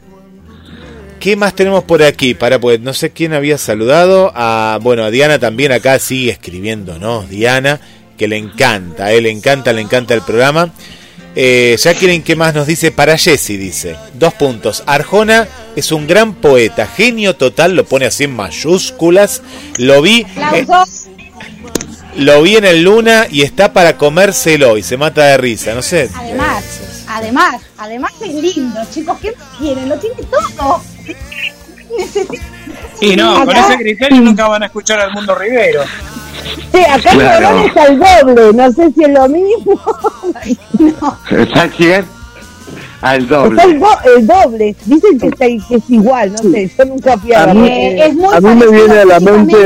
¿Qué 1.20 1.36
más 1.36 1.54
tenemos 1.54 1.84
por 1.84 2.02
aquí? 2.02 2.34
Para 2.34 2.60
pues 2.60 2.80
no 2.80 2.94
sé 2.94 3.12
quién 3.12 3.34
había 3.34 3.58
saludado. 3.58 4.32
A, 4.34 4.80
bueno, 4.82 5.04
a 5.04 5.12
Diana 5.12 5.38
también 5.38 5.72
acá 5.72 6.00
sigue 6.00 6.32
escribiendo, 6.32 6.98
¿no? 6.98 7.24
Diana, 7.24 7.80
que 8.18 8.28
le 8.28 8.38
encanta, 8.38 9.12
él 9.12 9.24
le 9.24 9.32
encanta, 9.32 9.74
le 9.74 9.82
encanta 9.82 10.14
el 10.14 10.22
programa. 10.22 10.72
Eh, 11.36 11.78
ya 11.80 11.94
quieren 11.94 12.24
que 12.24 12.36
más 12.36 12.54
nos 12.54 12.68
dice 12.68 12.92
para 12.92 13.18
Jesse, 13.18 13.58
dice. 13.58 13.96
Dos 14.14 14.34
puntos. 14.34 14.84
Arjona 14.86 15.48
es 15.76 15.92
un 15.92 16.06
gran 16.08 16.34
poeta, 16.34 16.88
genio 16.88 17.36
total, 17.36 17.76
lo 17.76 17.86
pone 17.86 18.06
así 18.06 18.26
en 18.26 18.36
mayúsculas. 18.36 19.42
Lo 19.78 20.02
vi. 20.02 20.26
Eh, 20.54 20.68
lo 22.18 22.42
vi 22.42 22.58
en 22.58 22.66
el 22.66 22.84
Luna 22.84 23.28
y 23.32 23.44
está 23.44 23.72
para 23.72 23.98
comérselo 23.98 24.78
y 24.78 24.84
se 24.84 24.98
mata 24.98 25.26
de 25.28 25.38
risa, 25.38 25.74
no 25.74 25.82
sé. 25.82 26.10
Además, 26.14 26.64
además, 27.08 27.62
además 27.78 28.12
es 28.22 28.34
lindo, 28.34 28.80
chicos, 28.94 29.18
¿qué 29.22 29.34
quieren? 29.58 29.88
Lo 29.88 29.98
tiene 29.98 30.16
todo. 30.30 30.82
Y 33.02 33.16
no, 33.16 33.46
con 33.46 33.56
ese 33.56 33.78
criterio 33.78 34.22
nunca 34.22 34.48
van 34.48 34.64
a 34.64 34.66
escuchar 34.68 35.00
al 35.00 35.12
mundo 35.12 35.34
Rivero. 35.36 35.82
Sí, 36.72 36.80
acá 36.80 37.12
claro. 37.12 37.66
es 37.66 37.78
al 37.78 38.00
doble, 38.00 38.54
no 38.54 38.72
sé 38.72 38.92
si 38.92 39.04
es 39.04 39.10
lo 39.10 39.28
mismo. 39.28 39.82
no. 40.80 41.18
¿Sabes 41.54 41.74
quién? 41.76 42.06
Al 43.02 43.28
doble. 43.28 43.62
El, 43.64 43.80
do 43.80 43.88
el, 44.16 44.28
doble. 44.28 44.76
Dicen 44.86 45.20
que, 45.20 45.28
está, 45.28 45.46
que, 45.46 45.76
es 45.76 45.90
igual, 45.90 46.34
no 46.34 46.38
sé, 46.38 46.72
yo 46.78 46.86
nunca 46.86 47.18
fui 47.18 47.34
a, 47.34 47.44
a 47.44 47.54
mí, 47.54 47.68
es 47.68 48.14
muy 48.14 48.36
a 48.36 48.40
mí 48.40 48.56
me 48.56 48.68
viene 48.68 49.00
a 49.00 49.06
la 49.06 49.20
mente. 49.20 49.58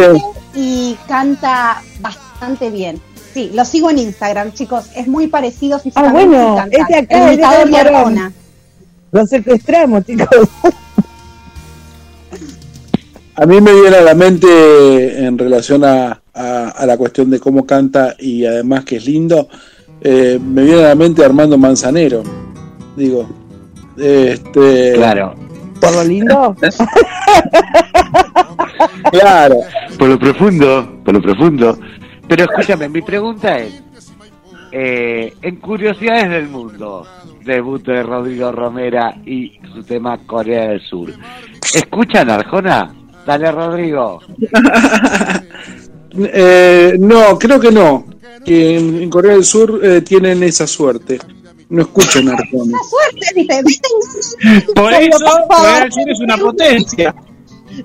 Y 0.53 0.97
canta 1.07 1.81
bastante 1.99 2.69
bien. 2.69 3.02
Sí, 3.34 3.52
lo 3.53 3.65
sigo 3.65 3.89
en 3.89 3.99
Instagram, 3.99 4.53
chicos. 4.53 4.85
Es 4.95 5.07
muy 5.07 5.27
parecido 5.27 5.77
físicamente. 5.77 6.38
Ah, 6.38 6.53
bueno, 6.53 6.65
este 6.72 6.95
acá 6.95 7.31
es 7.31 7.38
de 7.38 7.65
Marona. 7.72 8.31
Lo 9.11 9.26
secuestramos, 9.26 10.06
chicos. 10.06 10.47
A 13.38 13.45
mí 13.45 13.60
me 13.60 13.74
viene 13.74 13.98
a 13.98 14.02
la 14.02 14.16
mente 14.16 15.26
en 15.26 15.38
relación 15.38 15.84
a, 15.84 16.22
a, 16.34 16.70
a 16.70 16.86
la 16.86 16.98
cuestión 16.98 17.30
de 17.30 17.40
cómo 17.40 17.66
canta 17.66 18.16
y 18.18 18.45
además 18.45 18.86
que 18.86 18.95
es 18.98 19.06
lindo, 19.06 19.49
eh, 20.02 20.40
me 20.40 20.64
viene 20.64 20.84
a 20.84 20.90
la 20.90 20.95
mente 20.95 21.26
Armando 21.26 21.57
Manzanero. 21.57 22.22
Digo, 22.95 23.28
este. 23.98 24.94
Claro. 24.94 25.36
¿Por 25.82 25.94
lo 25.94 26.03
lindo? 26.03 26.56
claro. 29.12 29.56
Por 29.98 30.10
lo 30.10 30.20
profundo, 30.20 31.02
por 31.03 31.16
lo 31.16 31.22
profundo. 31.22 31.80
Pero 32.28 32.44
escúchame, 32.44 32.90
mi 32.90 33.02
pregunta 33.02 33.57
es: 33.57 33.82
Eh, 34.72 35.34
en 35.41 35.56
Curiosidades 35.57 36.30
del 36.30 36.49
Mundo, 36.49 37.07
debut 37.44 37.84
de 37.86 38.03
Rodrigo 38.03 38.52
Romera 38.52 39.16
y 39.26 39.57
su 39.74 39.84
tema 39.84 40.20
Corea 40.26 40.70
del 40.70 40.82
Sur. 40.82 41.12
¿Escuchan 41.74 42.30
Arjona? 42.30 42.94
Dale, 43.26 43.52
Rodrigo. 43.52 44.22
Eh, 46.18 46.95
no, 46.97 47.38
creo 47.38 47.60
que 47.60 47.73
no. 47.73 48.06
Que 48.45 48.77
en, 48.77 49.10
Corea 49.10 49.34
del 49.34 49.43
Sur 49.43 49.81
eh, 49.84 49.99
tienen 49.99 50.43
esa 50.43 50.65
suerte. 50.65 51.19
No 51.68 51.81
escuchan 51.81 52.30
Arjona. 52.30 52.77
suerte, 52.89 53.34
dice. 53.35 53.61
Por 54.73 54.93
eso 54.93 55.26
Corea 55.49 55.81
del 55.81 55.91
Sur 55.91 56.10
es 56.10 56.19
una 56.22 56.38
potencia. 56.38 57.14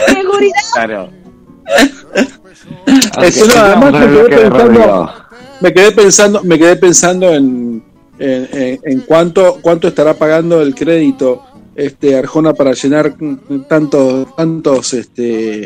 Seguridad. 0.06 0.60
Claro. 0.74 1.10
me 5.60 5.74
quedé 5.74 5.90
pensando, 5.90 6.44
me 6.44 6.56
quedé 6.56 6.76
pensando, 6.76 7.34
en, 7.34 7.82
en, 8.20 9.00
cuánto, 9.00 9.58
cuánto 9.60 9.88
estará 9.88 10.14
pagando 10.14 10.62
el 10.62 10.72
crédito 10.72 11.42
este 11.80 12.14
Arjona 12.14 12.52
para 12.52 12.74
llenar 12.74 13.14
tantos, 13.66 14.36
tantos, 14.36 14.92
este, 14.92 15.64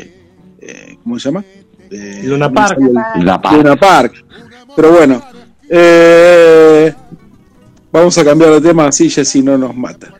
eh, 0.60 0.98
¿cómo 1.02 1.18
se 1.18 1.28
llama? 1.28 1.44
Eh, 1.90 2.22
Luna 2.24 2.52
Park. 2.52 2.78
Luna 2.78 3.76
Park. 3.76 4.24
Pero 4.76 4.92
bueno, 4.92 5.22
eh, 5.68 6.94
vamos 7.90 8.16
a 8.16 8.24
cambiar 8.24 8.52
de 8.52 8.60
tema 8.60 8.86
así, 8.86 9.10
si 9.10 9.42
no 9.42 9.58
nos 9.58 9.74
mata. 9.74 10.14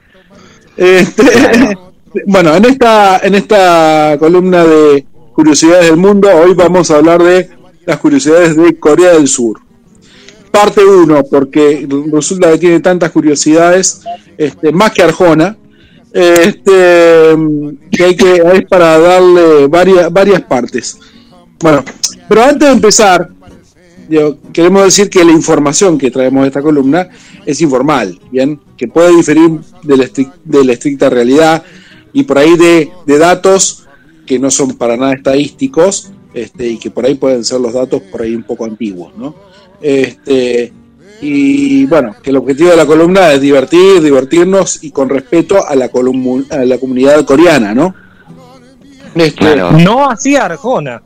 Este, 0.77 1.23
bueno, 2.27 2.57
en 2.57 2.65
esta, 2.65 3.19
en 3.19 3.37
esta 3.37 4.17
columna 4.19 4.65
de 4.65 5.07
curiosidades 5.33 5.87
del 5.87 5.97
mundo, 5.97 6.29
hoy 6.29 6.55
vamos 6.55 6.91
a 6.91 6.97
hablar 6.97 7.23
de 7.23 7.51
las 7.87 7.99
curiosidades 7.99 8.57
de 8.57 8.77
Corea 8.81 9.13
del 9.13 9.29
Sur. 9.29 9.61
Parte 10.51 10.85
1, 10.85 11.25
porque 11.31 11.87
resulta 12.13 12.51
que 12.51 12.59
tiene 12.59 12.81
tantas 12.81 13.13
curiosidades, 13.13 14.03
este, 14.37 14.73
más 14.73 14.93
que 14.93 15.03
Arjona, 15.03 15.57
este, 16.15 17.37
que 17.91 18.05
hay 18.05 18.15
que 18.15 18.67
para 18.71 18.99
darle 19.01 19.67
varias, 19.67 20.13
varias 20.13 20.43
partes. 20.43 20.97
Bueno, 21.61 21.83
pero 22.29 22.45
antes 22.45 22.69
de 22.69 22.75
empezar, 22.75 23.31
queremos 24.53 24.85
decir 24.85 25.11
que 25.11 25.25
la 25.25 25.33
información 25.33 25.99
que 25.99 26.13
traemos 26.13 26.43
de 26.43 26.49
esta 26.49 26.63
columna 26.63 27.09
es 27.45 27.61
informal, 27.61 28.21
¿bien? 28.31 28.61
Que 28.77 28.87
puede 28.87 29.17
diferir 29.17 29.59
de 29.83 29.97
la, 29.97 30.09
de 30.45 30.65
la 30.65 30.73
estricta 30.73 31.11
realidad 31.11 31.65
y 32.13 32.23
por 32.23 32.39
ahí 32.39 32.57
de, 32.57 32.91
de, 33.07 33.19
datos 33.19 33.85
que 34.25 34.39
no 34.39 34.53
son 34.53 34.77
para 34.77 34.97
nada 34.97 35.15
estadísticos 35.15 36.13
este, 36.33 36.69
y 36.69 36.79
que 36.79 36.93
por 36.93 37.07
ahí 37.07 37.17
pueden 37.17 37.45
ser 37.45 37.61
los 37.61 37.73
datos 37.73 38.03
por 38.03 38.23
ahí 38.23 38.37
un 38.37 38.45
poco 38.45 38.65
antiguos, 38.65 39.17
¿no? 39.17 39.35
Este, 39.81 40.73
y 41.25 41.87
bueno, 41.87 42.15
que 42.23 42.31
el 42.31 42.37
objetivo 42.37 42.71
de 42.71 42.77
la 42.77 42.85
columna 42.85 43.33
es 43.33 43.41
divertir, 43.41 44.03
divertirnos 44.03 44.85
y 44.85 44.91
con 44.91 45.09
respeto 45.09 45.67
a 45.67 45.75
la, 45.75 45.91
a 46.51 46.57
la 46.59 46.79
comunidad 46.79 47.25
coreana, 47.25 47.75
¿no? 47.75 47.95
Este, 49.15 49.57
no 49.57 50.11
así 50.11 50.37
Arjona. 50.37 51.03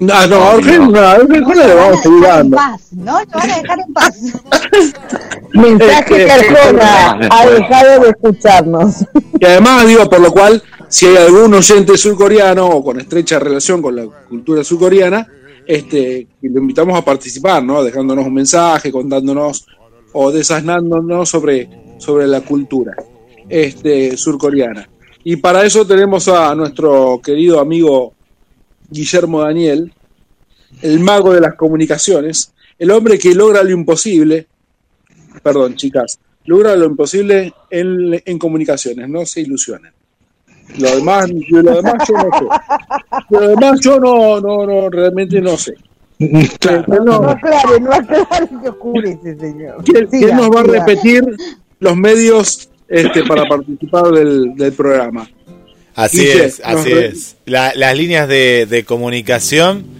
No, 0.00 0.26
no, 0.28 0.42
Arjona, 0.50 1.10
Arjona 1.12 1.66
le 1.66 1.74
vamos 1.74 1.98
a 1.98 2.02
seguir 2.02 2.20
dando. 2.22 2.56
No, 2.92 3.20
lo 3.20 3.26
van 3.26 3.50
a 3.50 3.56
dejar 3.60 3.78
en 3.80 3.92
paz. 3.92 4.16
Mensaje 5.52 6.16
que 6.16 6.30
Arjona 6.30 7.18
ha 7.30 7.46
dejado 7.46 8.00
de 8.00 8.10
escucharnos. 8.10 8.94
Y 9.38 9.44
además, 9.44 9.86
digo, 9.86 10.08
por 10.08 10.20
lo 10.20 10.32
cual, 10.32 10.62
si 10.88 11.06
hay 11.06 11.16
algún 11.16 11.52
oyente 11.52 11.98
surcoreano 11.98 12.66
o 12.66 12.82
con 12.82 13.00
estrecha 13.00 13.38
relación 13.38 13.82
con 13.82 13.96
la 13.96 14.06
cultura 14.28 14.64
surcoreana, 14.64 15.26
este, 15.68 16.26
lo 16.40 16.60
invitamos 16.60 16.98
a 16.98 17.04
participar, 17.04 17.62
¿no? 17.62 17.84
Dejándonos 17.84 18.26
un 18.26 18.32
mensaje, 18.32 18.90
contándonos 18.90 19.66
o 20.14 20.32
desasnándonos 20.32 21.28
sobre, 21.28 21.68
sobre 21.98 22.26
la 22.26 22.40
cultura 22.40 22.96
este, 23.50 24.16
surcoreana. 24.16 24.88
Y 25.24 25.36
para 25.36 25.66
eso 25.66 25.86
tenemos 25.86 26.26
a 26.28 26.54
nuestro 26.54 27.20
querido 27.22 27.60
amigo 27.60 28.14
Guillermo 28.88 29.42
Daniel, 29.42 29.92
el 30.80 31.00
mago 31.00 31.34
de 31.34 31.42
las 31.42 31.54
comunicaciones, 31.54 32.54
el 32.78 32.90
hombre 32.90 33.18
que 33.18 33.34
logra 33.34 33.62
lo 33.62 33.70
imposible, 33.70 34.46
perdón 35.42 35.76
chicas, 35.76 36.18
logra 36.46 36.74
lo 36.76 36.86
imposible 36.86 37.52
en, 37.68 38.22
en 38.24 38.38
comunicaciones, 38.38 39.06
no 39.06 39.26
se 39.26 39.42
ilusionen. 39.42 39.92
Lo 40.76 40.96
demás, 40.96 41.30
lo 41.50 41.74
demás 41.76 41.94
yo 42.08 42.14
no 42.16 42.38
sé. 42.38 42.46
Lo 43.30 43.48
demás 43.48 43.80
yo 43.80 44.00
no, 44.00 44.40
no, 44.40 44.66
no, 44.66 44.90
realmente 44.90 45.40
no 45.40 45.56
sé. 45.56 45.74
Claro. 46.58 46.84
No, 46.88 47.20
no 47.22 47.30
aclare, 47.30 47.80
no 47.80 47.92
aclare 47.92 48.48
que 48.62 48.68
ocurre 48.68 49.18
ese 49.22 49.38
señor. 49.38 49.84
¿Quién, 49.84 50.36
nos 50.36 50.50
va 50.50 50.60
a 50.60 50.64
repetir 50.64 51.24
los 51.78 51.96
medios 51.96 52.68
este, 52.88 53.24
para 53.24 53.46
participar 53.46 54.10
del, 54.10 54.54
del 54.56 54.72
programa? 54.72 55.28
Así 55.94 56.28
es, 56.28 56.60
así 56.64 56.92
es. 56.92 57.36
La, 57.44 57.72
las 57.74 57.96
líneas 57.96 58.28
de, 58.28 58.66
de 58.66 58.84
comunicación 58.84 59.97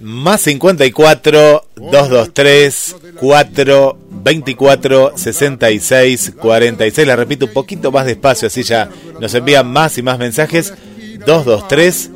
más 0.00 0.42
54 0.42 1.64
223 1.76 2.96
4 3.16 3.98
24 4.10 5.12
66 5.16 6.32
46. 6.40 7.08
La 7.08 7.16
repito 7.16 7.46
un 7.46 7.52
poquito 7.52 7.92
más 7.92 8.06
despacio, 8.06 8.48
así 8.48 8.62
ya 8.62 8.88
nos 9.20 9.34
envían 9.34 9.66
más 9.66 9.98
y 9.98 10.02
más 10.02 10.18
mensajes. 10.18 10.74
223 11.26 12.10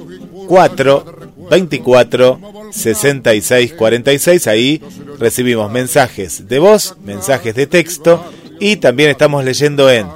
4 0.47 1.05
24 1.51 2.40
66 2.70 3.73
46. 3.74 4.47
Ahí 4.47 4.82
recibimos 5.19 5.70
mensajes 5.70 6.48
de 6.48 6.59
voz, 6.59 6.97
mensajes 7.05 7.55
de 7.55 7.66
texto 7.66 8.24
y 8.59 8.77
también 8.77 9.11
estamos 9.11 9.44
leyendo 9.44 9.90
en 9.90 10.07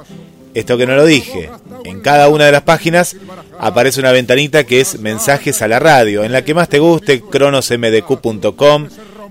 esto 0.53 0.77
que 0.77 0.85
no 0.85 0.95
lo 0.95 1.05
dije. 1.05 1.49
En 1.85 2.01
cada 2.01 2.29
una 2.29 2.45
de 2.45 2.51
las 2.51 2.63
páginas 2.63 3.15
aparece 3.59 3.99
una 3.99 4.11
ventanita 4.11 4.63
que 4.65 4.81
es 4.81 4.99
mensajes 4.99 5.61
a 5.61 5.67
la 5.67 5.79
radio, 5.79 6.23
en 6.23 6.31
la 6.31 6.43
que 6.43 6.53
más 6.53 6.67
te 6.67 6.79
guste, 6.79 7.21
cronosmdq.com, 7.21 8.87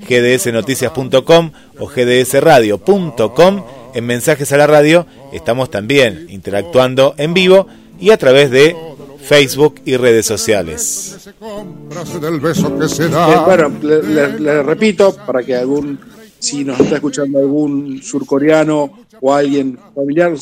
gdsnoticias.com 0.09 1.53
o 1.79 1.87
gdsradio.com. 1.87 3.65
En 3.95 4.07
mensajes 4.07 4.53
a 4.53 4.57
la 4.57 4.67
radio 4.67 5.07
estamos 5.33 5.71
también 5.71 6.27
interactuando 6.31 7.15
en 7.19 7.35
vivo 7.35 7.67
y 8.01 8.11
a 8.11 8.17
través 8.17 8.51
de 8.51 8.77
Facebook 9.25 9.81
y 9.85 9.97
redes 9.97 10.27
sociales. 10.27 11.17
Eh, 11.27 11.33
bueno, 13.45 13.73
le, 13.83 14.63
repito 14.63 15.17
para 15.27 15.43
que 15.43 15.57
algún, 15.57 15.99
si 16.45 16.65
nos 16.65 16.79
está 16.79 16.97
escuchando 16.97 17.39
algún 17.39 18.03
surcoreano 18.03 19.07
o 19.21 19.33
alguien 19.33 19.79
familiar, 19.95 20.35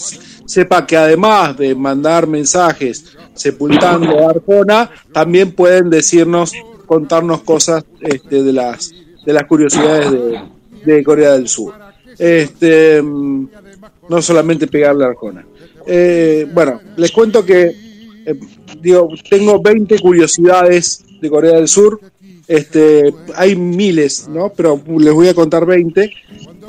sepa 0.44 0.86
que 0.86 0.96
además 0.96 1.56
de 1.56 1.74
mandar 1.74 2.26
mensajes 2.26 3.16
sepultando 3.34 4.18
a 4.18 4.30
Arjona, 4.30 4.90
también 5.12 5.52
pueden 5.52 5.90
decirnos, 5.90 6.52
contarnos 6.86 7.42
cosas 7.42 7.84
este, 8.00 8.42
de 8.42 8.52
las 8.52 8.92
de 9.24 9.32
las 9.32 9.44
curiosidades 9.44 10.10
de, 10.84 11.04
Corea 11.04 11.32
del 11.32 11.46
Sur. 11.46 11.74
Este, 12.18 13.00
no 13.02 14.20
solamente 14.20 14.66
pegarle 14.66 15.04
a 15.04 15.08
Arjona. 15.08 15.46
Eh, 15.86 16.48
bueno, 16.52 16.80
les 16.96 17.12
cuento 17.12 17.44
que 17.44 17.66
eh, 18.26 18.34
digo, 18.80 19.08
tengo 19.28 19.60
20 19.60 19.98
curiosidades 20.00 21.04
de 21.20 21.30
Corea 21.30 21.56
del 21.56 21.68
Sur. 21.68 22.00
Este, 22.46 23.14
hay 23.34 23.56
miles, 23.56 24.28
¿no? 24.28 24.52
Pero 24.52 24.82
les 24.98 25.12
voy 25.12 25.28
a 25.28 25.34
contar 25.34 25.64
20. 25.64 26.12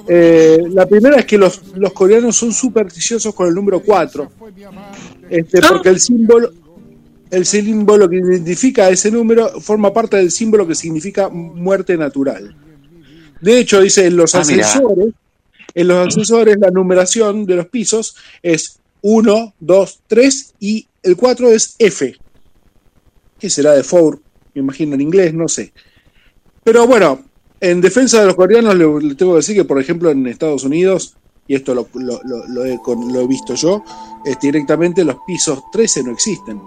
Eh, 0.08 0.64
la 0.70 0.86
primera 0.86 1.18
es 1.18 1.26
que 1.26 1.38
los, 1.38 1.62
los 1.76 1.94
coreanos 1.94 2.36
son 2.36 2.54
supersticiosos 2.54 3.34
con 3.34 3.48
el 3.48 3.56
número 3.56 3.82
4. 3.82 4.32
Este, 5.30 5.62
porque 5.68 5.90
el 5.90 6.00
símbolo, 6.00 6.52
el 7.32 7.46
símbolo 7.46 8.10
que 8.10 8.18
identifica 8.18 8.90
ese 8.90 9.10
número 9.10 9.60
forma 9.60 9.92
parte 9.92 10.18
del 10.18 10.32
símbolo 10.32 10.68
que 10.68 10.76
significa 10.76 11.30
muerte 11.30 11.98
natural. 11.98 12.56
De 13.42 13.60
hecho, 13.60 13.82
dice 13.82 14.06
en 14.06 14.16
los 14.16 14.36
ah, 14.36 14.40
ascensores, 14.42 15.14
en 15.74 15.88
los 15.88 16.08
ascensores 16.08 16.58
la 16.60 16.70
numeración 16.70 17.46
de 17.46 17.56
los 17.56 17.68
pisos 17.68 18.16
es 18.42 18.80
1, 19.02 19.56
2, 19.60 20.00
3 20.08 20.54
y 20.60 20.88
el 21.02 21.18
4 21.18 21.52
es 21.52 21.76
F. 21.80 22.16
¿Qué 23.40 23.50
será 23.50 23.74
de 23.74 23.84
Four? 23.84 24.22
Me 24.56 24.62
imagino 24.62 24.96
en 24.96 25.02
inglés, 25.02 25.34
no 25.34 25.48
sé. 25.48 25.74
Pero 26.64 26.88
bueno, 26.88 27.20
en 27.60 27.82
defensa 27.82 28.20
de 28.20 28.28
los 28.28 28.36
coreanos 28.36 28.76
le, 28.76 29.16
tengo 29.16 29.34
que 29.34 29.38
decir 29.38 29.56
que, 29.56 29.66
por 29.66 29.80
ejemplo, 29.80 30.10
en 30.10 30.28
Estados 30.28 30.64
Unidos, 30.64 31.16
y 31.48 31.56
esto 31.56 31.74
lo, 31.74 31.88
he, 32.66 33.28
visto 33.28 33.56
yo, 33.56 33.84
es, 34.26 34.40
directamente 34.40 35.04
los 35.04 35.18
pisos 35.26 35.64
13 35.72 36.04
no 36.04 36.12
existen. 36.12 36.62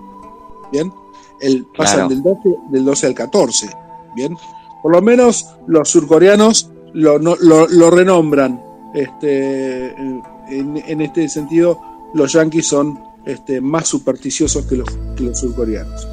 ¿bien? 0.73 0.93
El, 1.41 1.67
pasan 1.77 2.09
del, 2.09 2.23
12, 2.23 2.49
del 2.71 2.85
12 2.85 3.07
al 3.07 3.15
14, 3.15 3.71
¿bien? 4.15 4.37
Por 4.83 4.93
lo 4.93 5.03
menos 5.03 5.47
los 5.67 5.89
surcoreanos 5.89 6.71
lo, 6.95 7.19
lo, 7.19 7.91
renombran. 7.91 8.63
Este, 8.95 9.89
en, 9.89 11.01
este 11.01 11.29
sentido, 11.29 11.81
los 12.15 12.33
yanquis 12.33 12.67
son 12.67 12.99
este, 13.27 13.61
más 13.61 13.89
supersticiosos 13.89 14.65
que 14.65 14.77
los, 14.77 14.89
que 15.17 15.25
los 15.25 15.39
surcoreanos. 15.39 16.07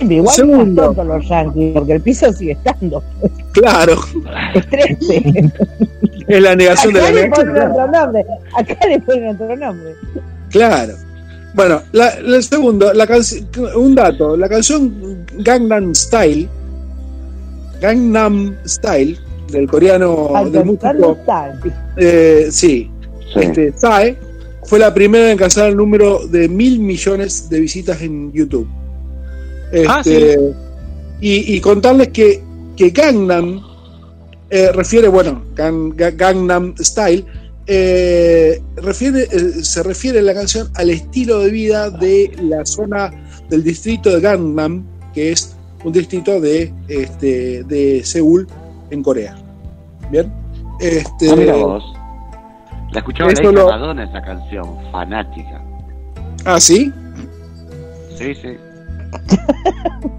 Igual 0.00 0.34
Segundo, 0.34 0.94
los 1.04 1.28
yanquis, 1.28 1.72
porque 1.72 1.92
el 1.94 2.00
piso 2.02 2.32
sigue 2.32 2.52
estando. 2.52 3.02
Claro. 3.52 3.94
Es 4.54 4.66
13. 4.68 5.52
Es 6.28 6.42
la 6.42 6.54
negación 6.56 6.96
Acá 6.96 7.06
de 7.06 7.12
la 7.12 7.20
le 7.22 7.28
ponen 7.30 7.52
negación. 7.54 7.72
otro 7.72 7.92
nombre. 7.92 8.26
Acá 8.56 8.86
le 8.88 9.00
ponen 9.00 9.28
otro 9.34 9.56
nombre. 9.56 9.94
Claro. 10.50 10.94
Bueno, 11.54 11.82
la, 11.92 12.08
el 12.10 12.42
segundo, 12.42 12.92
la 12.92 13.06
canción, 13.06 13.46
un 13.76 13.94
dato, 13.94 14.36
la 14.36 14.48
canción 14.48 15.24
Gangnam 15.38 15.94
Style, 15.94 16.46
Gangnam 17.80 18.54
Style, 18.66 19.18
del 19.50 19.66
coreano, 19.68 20.30
del 20.50 20.64
músico, 20.64 21.16
eh, 21.96 22.48
sí, 22.50 22.90
Sí. 23.32 23.40
este, 23.40 23.72
Sae, 23.76 24.16
fue 24.64 24.78
la 24.78 24.92
primera 24.92 25.26
en 25.26 25.32
alcanzar 25.32 25.68
el 25.68 25.76
número 25.76 26.26
de 26.28 26.48
mil 26.48 26.78
millones 26.80 27.48
de 27.48 27.60
visitas 27.60 28.00
en 28.02 28.32
YouTube. 28.32 28.68
Ah, 29.88 30.00
Este, 30.04 30.38
y, 31.20 31.56
y 31.56 31.60
contarles 31.60 32.08
que, 32.08 32.42
que 32.76 32.90
Gangnam 32.90 33.60
eh, 34.50 34.70
refiere, 34.72 35.08
bueno, 35.08 35.42
Gang- 35.54 35.94
Ga- 35.96 36.14
Gangnam 36.16 36.74
Style, 36.78 37.24
eh, 37.66 38.62
refiere, 38.76 39.22
eh, 39.24 39.64
se 39.64 39.82
refiere 39.82 40.22
la 40.22 40.34
canción 40.34 40.68
al 40.74 40.90
estilo 40.90 41.40
de 41.40 41.50
vida 41.50 41.90
de 41.90 42.30
la 42.42 42.64
zona 42.64 43.10
del 43.50 43.64
distrito 43.64 44.10
de 44.14 44.20
Gangnam, 44.20 44.84
que 45.12 45.32
es 45.32 45.56
un 45.84 45.92
distrito 45.92 46.40
de, 46.40 46.72
este, 46.88 47.64
de 47.64 48.02
Seúl, 48.04 48.46
en 48.90 49.02
Corea. 49.02 49.36
Bien. 50.12 50.32
Este, 50.80 51.30
Ah, 51.30 51.36
mira 51.36 51.56
vos. 51.56 51.82
La 52.92 53.00
escuchaba 53.00 53.32
la 53.32 53.42
lo- 53.42 53.50
de 53.50 53.64
Madonna 53.72 54.04
esa 54.04 54.22
canción, 54.22 54.64
fanática. 54.92 55.60
ah, 56.44 56.60
sí. 56.60 56.92
Sí, 58.16 58.32
sí. 58.34 58.56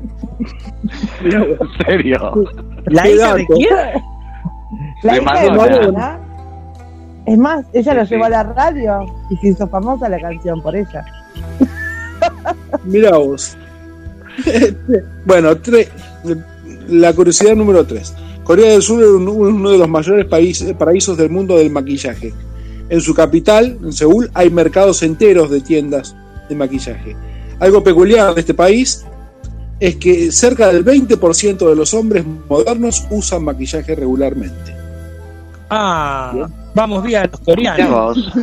en 1.23 1.57
serio. 1.85 2.33
¿La 2.85 3.09
hija 3.09 3.35
de 3.35 3.45
quién? 3.47 3.69
La 5.03 5.13
De 5.13 5.21
hija 5.21 5.41
de 5.43 5.51
Madonna. 5.51 6.19
Es 7.25 7.37
más, 7.37 7.65
ella 7.73 7.93
lo 7.93 8.03
llevó 8.05 8.23
sí. 8.25 8.27
a 8.27 8.29
la 8.29 8.43
radio 8.43 9.05
y 9.29 9.35
se 9.37 9.47
hizo 9.49 9.67
famosa 9.67 10.07
la 10.07 10.19
canción 10.19 10.61
por 10.61 10.75
ella. 10.75 11.03
Mira 12.85 13.17
vos. 13.17 13.57
Este, 14.45 15.03
bueno, 15.25 15.51
tre- 15.57 15.89
la 16.87 17.11
curiosidad 17.13 17.55
número 17.55 17.85
3. 17.85 18.13
Corea 18.45 18.71
del 18.71 18.81
Sur 18.81 19.03
es 19.03 19.09
un- 19.09 19.27
uno 19.27 19.71
de 19.71 19.77
los 19.77 19.89
mayores 19.89 20.25
países, 20.27 20.73
paraísos 20.73 21.17
del 21.17 21.29
mundo 21.29 21.57
del 21.57 21.69
maquillaje. 21.69 22.33
En 22.89 23.01
su 23.01 23.13
capital, 23.13 23.77
en 23.83 23.91
Seúl, 23.91 24.31
hay 24.33 24.49
mercados 24.49 25.03
enteros 25.03 25.49
de 25.49 25.59
tiendas 25.59 26.15
de 26.47 26.55
maquillaje. 26.55 27.17
Algo 27.59 27.83
peculiar 27.83 28.33
de 28.33 28.41
este 28.41 28.53
país 28.53 29.05
es 29.79 29.95
que 29.95 30.31
cerca 30.31 30.67
del 30.67 30.83
20% 30.85 31.69
de 31.69 31.75
los 31.75 31.93
hombres 31.93 32.23
modernos 32.49 33.05
usan 33.09 33.43
maquillaje 33.43 33.95
regularmente. 33.95 34.75
Ah, 35.69 36.47
vamos 36.73 37.03
bien, 37.03 37.29
los 37.31 37.41
coreanos. 37.41 38.33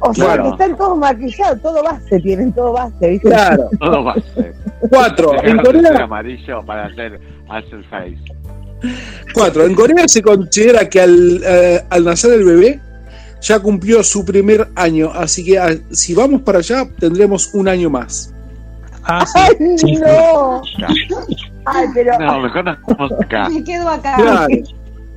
O 0.00 0.12
sea, 0.12 0.24
Claro. 0.26 0.42
que 0.42 0.48
están 0.50 0.76
todos 0.76 0.98
maquillados, 0.98 1.62
todo 1.62 1.82
base, 1.82 2.20
tienen 2.20 2.52
todo 2.52 2.72
base, 2.72 3.08
¿viste? 3.08 3.28
Claro. 3.28 3.68
Todo 3.80 4.14
ser. 4.34 4.54
Cuatro. 4.90 5.42
En 5.42 5.56
Corea, 5.58 6.04
amarillo 6.04 6.62
para 6.66 6.86
hacer 6.86 7.18
hacer 7.48 7.84
face. 7.84 8.18
Cuatro. 9.32 9.64
En 9.64 9.74
Corea 9.74 10.06
se 10.06 10.20
considera 10.20 10.88
que 10.88 11.00
al, 11.00 11.40
eh, 11.42 11.82
al 11.88 12.04
nacer 12.04 12.32
el 12.34 12.44
bebé 12.44 12.80
ya 13.44 13.58
cumplió 13.60 14.02
su 14.02 14.24
primer 14.24 14.68
año, 14.74 15.10
así 15.14 15.44
que 15.44 15.58
ah, 15.58 15.74
si 15.90 16.14
vamos 16.14 16.42
para 16.42 16.58
allá 16.58 16.88
tendremos 16.98 17.52
un 17.54 17.68
año 17.68 17.88
más. 17.90 18.32
Ah, 19.04 19.24
sí. 19.26 19.38
¡Ay, 19.38 19.78
sí. 19.78 19.96
no! 19.96 20.62
Ay, 21.66 21.86
pero. 21.94 22.18
No, 22.18 22.40
mejor 22.40 22.64
nos 22.64 22.78
vamos 22.86 23.12
acá. 23.22 23.48
Me 23.50 23.62
quedo 23.62 23.88
acá. 23.88 24.16
Claro. 24.16 24.46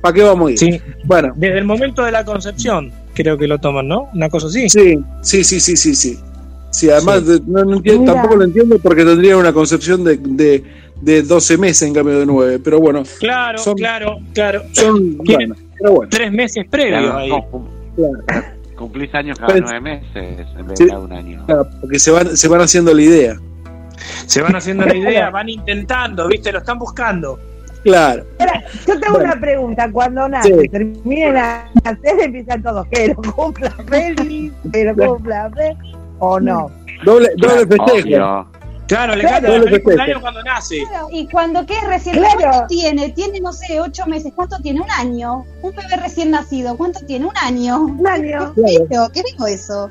¿Para 0.02 0.14
qué 0.14 0.22
vamos 0.22 0.48
a 0.48 0.52
ir? 0.52 0.58
Sí. 0.58 0.80
Bueno, 1.04 1.32
Desde 1.36 1.58
el 1.58 1.64
momento 1.64 2.04
de 2.04 2.12
la 2.12 2.24
concepción, 2.24 2.92
creo 3.14 3.36
que 3.38 3.48
lo 3.48 3.58
toman, 3.58 3.88
¿no? 3.88 4.08
Una 4.14 4.28
cosa 4.28 4.46
así. 4.46 4.68
sí, 4.68 4.98
sí, 5.22 5.42
sí, 5.44 5.58
sí, 5.60 5.76
sí, 5.76 5.94
sí. 5.94 6.18
Sí, 6.70 6.90
además 6.90 7.26
de- 7.26 7.40
no, 7.46 7.64
no 7.64 7.76
entiendo, 7.76 8.02
Mira. 8.02 8.12
tampoco 8.14 8.36
lo 8.36 8.44
entiendo 8.44 8.78
porque 8.78 9.04
tendría 9.04 9.38
una 9.38 9.54
concepción 9.54 10.04
de, 10.04 10.18
de, 10.18 10.62
de 11.00 11.22
12 11.22 11.56
meses 11.56 11.88
en 11.88 11.94
cambio 11.94 12.18
de 12.18 12.26
9, 12.26 12.58
pero 12.62 12.78
bueno, 12.78 13.02
Claro, 13.18 13.56
Son- 13.58 13.74
claro, 13.74 14.18
claro. 14.34 14.62
son 14.72 15.16
bueno, 15.16 15.54
pero 15.78 15.92
bueno. 15.94 16.10
Tres 16.10 16.30
meses 16.30 16.66
previos 16.70 17.00
Claro, 17.00 17.18
ahí. 17.18 17.30
no, 17.30 17.77
Claro, 17.98 18.46
Cumplís 18.76 19.12
años 19.14 19.36
cada 19.38 19.48
Pues- 19.52 19.62
nueve 19.62 19.80
meses 19.80 20.46
en 20.56 20.66
vez 20.68 20.78
Sí. 20.78 20.84
de 20.84 20.90
cada 20.90 21.00
un 21.02 21.12
año. 21.12 21.42
claro, 21.46 21.66
porque 21.80 21.98
se 21.98 22.10
van, 22.12 22.36
se 22.36 22.46
van 22.48 22.60
haciendo 22.60 22.94
la 22.94 23.02
idea. 23.02 23.36
Se 24.26 24.40
van 24.40 24.54
haciendo 24.54 24.86
la 24.86 24.94
idea, 24.96 25.30
van 25.30 25.48
intentando, 25.48 26.28
¿viste? 26.28 26.52
Lo 26.52 26.58
están 26.60 26.78
buscando. 26.78 27.38
Claro. 27.82 28.24
Ahora, 28.38 28.62
yo 28.86 29.00
tengo 29.00 29.14
Bueno. 29.14 29.32
una 29.32 29.40
pregunta. 29.40 29.90
Cuando 29.90 30.28
nace, 30.28 30.54
Sí. 30.62 30.68
terminen 30.68 31.36
a 31.36 31.64
nacer, 31.84 32.20
empiezan 32.20 32.62
todos. 32.62 32.86
Que 32.88 33.08
lo 33.08 33.32
cumpla 33.32 33.70
feliz, 33.88 34.52
que 34.72 34.84
lo 34.84 34.94
cumpla 34.94 35.50
feliz, 35.56 35.78
o 36.20 36.38
no. 36.40 36.70
Doble, 37.04 37.28
doble 37.36 37.66
festejo. 37.66 37.84
Obvio. 37.92 38.48
Claro, 38.88 39.14
le 39.14 39.20
Claro. 39.20 39.46
canta 39.52 39.70
el 39.70 39.82
cumpleaños 39.82 40.20
cuando 40.20 40.42
nace. 40.42 40.78
Claro, 40.88 41.08
Y 41.12 41.28
cuando 41.28 41.64
que 41.66 41.74
es 41.74 41.84
recién 41.86 42.16
Claro. 42.16 42.38
¿cuánto 42.40 42.66
tiene? 42.68 43.10
Tiene, 43.10 43.40
no 43.40 43.52
sé, 43.52 43.80
ocho 43.80 44.06
meses. 44.06 44.32
¿Cuánto 44.34 44.58
tiene? 44.60 44.80
Un 44.80 44.90
año. 44.90 45.44
Un 45.62 45.74
bebé 45.76 45.96
recién 46.02 46.30
nacido. 46.30 46.76
¿Cuánto 46.76 47.00
tiene? 47.06 47.26
Un 47.26 47.36
año. 47.36 47.82
Un 47.82 48.06
año. 48.06 48.54
¿Qué 48.54 49.22
dijo 49.30 49.46
eso? 49.46 49.90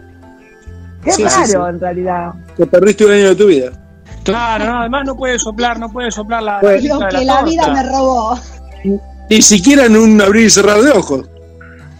Qué 1.04 1.12
Sí, 1.12 1.24
raro, 1.24 1.46
sí. 1.46 1.54
en 1.70 1.80
realidad. 1.80 2.32
Te 2.58 2.66
perdiste 2.66 3.06
un 3.06 3.12
año 3.12 3.30
de 3.30 3.36
tu 3.36 3.46
vida. 3.48 3.72
Claro, 4.24 4.66
no, 4.66 4.80
además 4.82 5.06
no 5.06 5.16
puede 5.16 5.40
soplar, 5.40 5.80
no 5.80 5.90
puede 5.90 6.12
soplar 6.12 6.44
la, 6.44 6.54
la 6.56 6.60
Pues- 6.60 6.84
Lo 6.84 7.00
que 7.08 7.24
la 7.24 7.44
vida 7.44 7.72
me 7.72 7.84
robó. 7.84 8.38
Ni 9.30 9.42
siquiera 9.42 9.86
en 9.86 9.96
un 9.96 10.20
abrir 10.22 10.48
y 10.48 10.50
cerrar 10.50 10.82
de 10.82 10.92
ojos. 10.92 11.30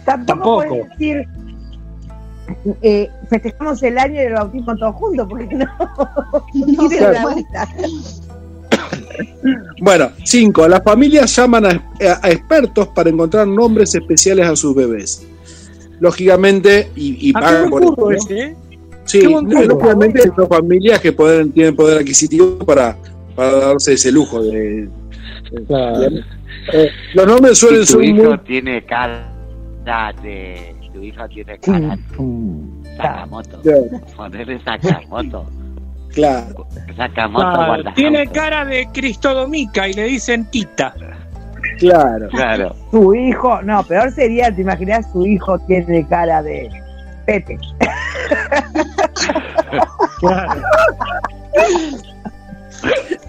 Tampoco, 0.04 0.26
Tampoco. 0.62 0.68
puedes 0.68 0.88
decir. 0.98 1.28
Eh, 2.82 3.10
festejamos 3.28 3.82
el 3.82 3.98
año 3.98 4.20
del 4.20 4.32
bautismo 4.34 4.76
todos 4.76 4.94
juntos, 4.96 5.26
porque 5.28 5.54
no. 5.54 5.66
No 6.54 6.88
se 6.88 6.96
Tiene 6.96 7.12
la 7.12 7.22
puede. 7.22 7.34
vuelta. 7.34 7.68
Bueno, 9.80 10.10
cinco. 10.24 10.66
Las 10.68 10.82
familias 10.82 11.34
llaman 11.34 11.66
a, 11.66 11.70
expertos 12.28 12.88
para 12.88 13.10
encontrar 13.10 13.46
nombres 13.46 13.94
especiales 13.94 14.46
a 14.46 14.56
sus 14.56 14.74
bebés. 14.74 15.26
Lógicamente, 16.00 16.90
y, 16.94 17.28
y 17.30 17.32
Ah, 17.34 17.40
pagan 17.40 17.70
por 17.70 17.82
eso. 18.14 18.26
¿no? 18.30 18.36
¿eh? 18.36 18.56
Sí, 19.04 19.22
curro. 19.24 19.62
lógicamente 19.64 20.22
son 20.36 20.48
familias 20.48 21.00
que 21.00 21.12
pueden, 21.12 21.50
tienen 21.52 21.74
poder 21.74 21.98
adquisitivo 21.98 22.58
para, 22.58 22.96
para 23.34 23.52
darse 23.56 23.94
ese 23.94 24.12
lujo 24.12 24.42
de. 24.42 24.88
de- 25.50 26.24
Eh, 26.70 26.90
los 27.14 27.26
nombres 27.26 27.56
suelen 27.56 27.82
Y 27.82 27.86
tu 27.86 27.92
ser 27.94 28.02
hijo 28.04 28.24
muy. 28.24 28.38
tiene 28.40 28.84
cara 28.84 29.32
de. 30.22 30.74
Tu 30.92 31.02
hijo 31.02 31.26
tiene 31.28 31.58
cara 31.58 31.96
de. 31.96 32.02
Sakamoto. 33.02 33.60
Ponerle 34.16 34.60
Sakamoto. 34.64 35.46
Claro, 36.12 36.66
Sakamoto 36.96 37.46
guarda. 37.66 37.94
tiene 37.94 38.26
cara 38.28 38.64
de 38.64 38.88
Cristodomica 38.92 39.88
y 39.88 39.92
le 39.94 40.04
dicen 40.04 40.44
Tita. 40.50 40.94
claro. 41.78 42.28
Claro. 42.30 42.76
Su 42.90 43.14
hijo, 43.14 43.62
no, 43.62 43.82
peor 43.84 44.10
sería, 44.12 44.54
te 44.54 44.62
imaginas, 44.62 45.06
su 45.12 45.24
hijo 45.26 45.58
tiene 45.60 46.06
cara 46.08 46.42
de 46.42 46.68
Pepe. 47.26 47.58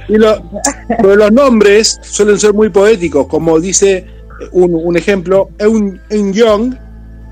Y 0.07 0.17
lo- 0.17 0.41
pero 0.87 1.15
los 1.15 1.31
nombres 1.31 1.99
suelen 2.01 2.39
ser 2.39 2.53
muy 2.53 2.69
poéticos, 2.69 3.27
como 3.27 3.59
dice 3.59 4.05
un, 4.51 4.71
un 4.73 4.97
ejemplo, 4.97 5.49
Eun, 5.59 5.99
Young, 6.33 6.75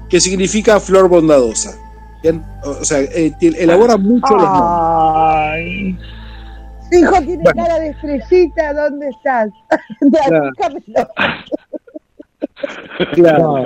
que 0.09 0.19
significa 0.19 0.79
flor 0.79 1.09
bondadosa. 1.09 1.75
Bien, 2.23 2.43
O 2.63 2.83
sea, 2.83 2.99
eh, 3.01 3.31
elabora 3.41 3.97
mucho 3.97 4.35
los 4.35 4.43
nombres. 4.43 5.95
Hijo 6.91 7.21
tiene 7.21 7.43
Bueno. 7.43 7.63
cara 7.63 7.79
de 7.79 7.89
estrellita, 7.89 8.73
¿dónde 8.73 9.09
estás? 9.09 9.49
Claro. 13.13 13.63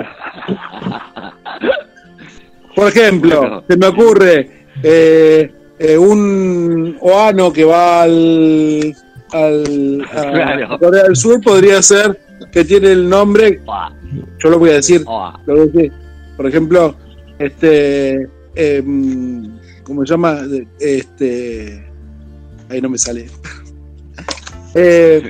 Por 2.74 2.88
ejemplo, 2.88 3.40
Bueno. 3.40 3.64
se 3.68 3.76
me 3.76 3.86
ocurre 3.86 4.50
eh, 4.82 5.52
eh, 5.78 5.98
un 5.98 6.96
oano 7.00 7.52
que 7.52 7.64
va 7.64 8.02
al, 8.02 8.94
al 9.32 10.04
a 10.10 10.30
Claro. 10.32 10.78
Corea 10.78 11.02
del 11.04 11.16
Sur 11.16 11.40
podría 11.40 11.80
ser 11.82 12.18
que 12.50 12.64
tiene 12.64 12.92
el 12.92 13.08
nombre, 13.08 13.60
yo 14.42 14.50
lo 14.50 14.58
voy 14.58 14.70
a 14.70 14.74
decir, 14.74 15.02
oa. 15.06 15.38
lo 15.46 15.54
voy 15.54 15.62
a 15.62 15.66
decir. 15.66 15.92
por 16.36 16.46
ejemplo, 16.46 16.96
este, 17.38 18.28
em, 18.54 19.58
¿cómo 19.84 20.04
se 20.04 20.12
llama? 20.12 20.40
Este, 20.80 21.86
ahí 22.68 22.80
no 22.80 22.88
me 22.88 22.98
sale. 22.98 23.26
Eh, 24.74 25.22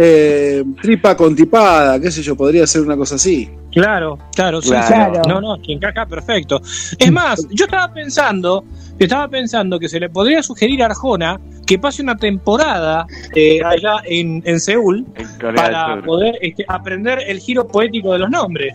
eh, 0.00 0.64
tripa 0.82 1.16
contipada, 1.16 2.00
qué 2.00 2.10
sé 2.10 2.22
yo, 2.22 2.36
podría 2.36 2.66
ser 2.66 2.82
una 2.82 2.96
cosa 2.96 3.16
así. 3.16 3.48
Claro, 3.72 4.18
claro, 4.34 4.60
sí, 4.60 4.70
Claro. 4.70 5.20
sí. 5.22 5.28
No, 5.28 5.40
no, 5.40 5.60
que 5.62 5.72
encaja 5.72 6.06
perfecto. 6.06 6.60
Es 6.98 7.12
más, 7.12 7.46
yo 7.50 7.64
estaba 7.66 7.92
pensando, 7.92 8.64
estaba 8.98 9.28
pensando 9.28 9.78
que 9.78 9.88
se 9.88 10.00
le 10.00 10.08
podría 10.08 10.42
sugerir 10.42 10.82
a 10.82 10.86
Arjona 10.86 11.40
que 11.66 11.78
pase 11.78 12.02
una 12.02 12.16
temporada 12.16 13.06
eh, 13.34 13.60
allá 13.64 13.98
en, 14.04 14.42
en 14.44 14.58
Seúl 14.60 15.06
para 15.54 16.02
poder 16.02 16.36
este, 16.40 16.64
aprender 16.66 17.20
el 17.26 17.38
giro 17.38 17.66
poético 17.66 18.12
de 18.12 18.18
los 18.20 18.30
nombres. 18.30 18.74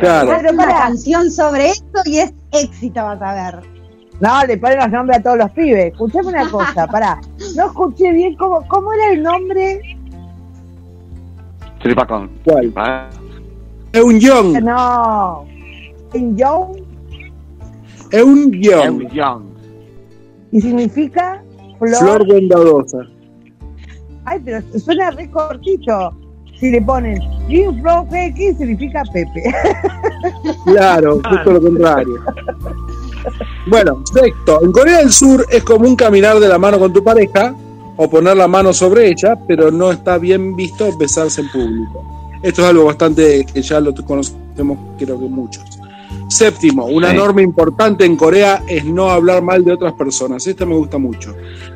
Claro. 0.00 0.52
una 0.52 0.66
canción 0.66 1.30
sobre 1.30 1.70
esto 1.70 2.00
y 2.04 2.18
es 2.18 2.34
éxito, 2.52 3.02
vas 3.02 3.22
a 3.22 3.34
ver. 3.34 3.74
No, 4.20 4.44
le 4.46 4.56
ponen 4.58 4.78
los 4.78 4.90
nombres 4.90 5.18
a 5.18 5.22
todos 5.22 5.38
los 5.38 5.50
pibes. 5.52 5.92
Escuchame 5.92 6.28
una 6.28 6.50
cosa, 6.50 6.86
pará. 6.90 7.20
No 7.56 7.66
escuché 7.66 8.12
bien 8.12 8.36
cómo, 8.36 8.66
cómo 8.68 8.92
era 8.92 9.12
el 9.12 9.22
nombre. 9.22 9.80
Tripacón. 11.80 12.30
¿Cuál? 12.44 12.72
un 14.02 14.18
Young. 14.18 14.62
No. 14.62 15.44
¿Un 16.14 16.36
Young? 16.36 16.76
un 18.24 18.52
Young. 19.10 19.42
¿Y 20.52 20.60
significa? 20.60 21.42
Flor, 21.78 21.96
Flor 21.96 22.26
bondadosa. 22.26 22.98
Ay, 24.24 24.40
pero 24.44 24.62
suena 24.78 25.10
re 25.10 25.30
cortito. 25.30 26.16
Si 26.58 26.70
le 26.70 26.80
ponen 26.82 27.20
Jim 27.48 27.82
X 28.10 28.56
significa 28.58 29.02
Pepe. 29.12 29.42
Claro, 30.64 31.20
justo 31.28 31.52
lo 31.52 31.60
contrario. 31.60 32.20
Bueno, 33.66 34.02
sexto, 34.12 34.62
en 34.62 34.72
Corea 34.72 34.98
del 34.98 35.10
Sur 35.10 35.46
es 35.50 35.62
común 35.62 35.96
caminar 35.96 36.38
de 36.40 36.48
la 36.48 36.58
mano 36.58 36.78
con 36.78 36.92
tu 36.92 37.02
pareja 37.02 37.54
o 37.96 38.08
poner 38.08 38.36
la 38.36 38.48
mano 38.48 38.72
sobre 38.72 39.08
ella, 39.08 39.38
pero 39.46 39.70
no 39.70 39.90
está 39.90 40.18
bien 40.18 40.56
visto 40.56 40.96
besarse 40.96 41.42
en 41.42 41.50
público. 41.50 42.04
Esto 42.42 42.62
es 42.62 42.68
algo 42.68 42.84
bastante 42.84 43.46
que 43.46 43.62
ya 43.62 43.80
lo 43.80 43.94
conocemos, 43.94 44.78
creo 44.98 45.18
que 45.18 45.26
muchos. 45.26 45.64
Séptimo, 46.28 46.86
una 46.86 47.12
norma 47.12 47.42
importante 47.42 48.04
en 48.04 48.16
Corea 48.16 48.62
es 48.66 48.84
no 48.84 49.10
hablar 49.10 49.42
mal 49.42 49.64
de 49.64 49.72
otras 49.72 49.92
personas. 49.94 50.46
Esta 50.46 50.66
me 50.66 50.74
gusta 50.74 50.98
mucho. 50.98 51.34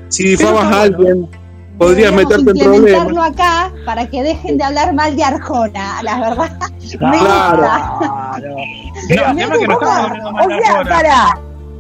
Si 0.09 0.25
difamas 0.25 0.65
a 0.65 0.83
alguien, 0.83 1.29
podrías 1.79 2.13
meterte 2.13 2.51
en 2.51 2.59
problemas. 2.59 3.31
acá 3.31 3.73
para 3.87 4.07
que 4.07 4.23
dejen 4.23 4.59
de 4.59 4.65
hablar 4.65 4.93
mal 4.95 5.17
de 5.17 5.25
Arjona, 5.25 6.03
la 6.03 6.21
verdad. 6.21 6.59
Claro. 6.99 7.63
o 10.35 10.49
sea, 10.49 10.85
para, 10.85 11.39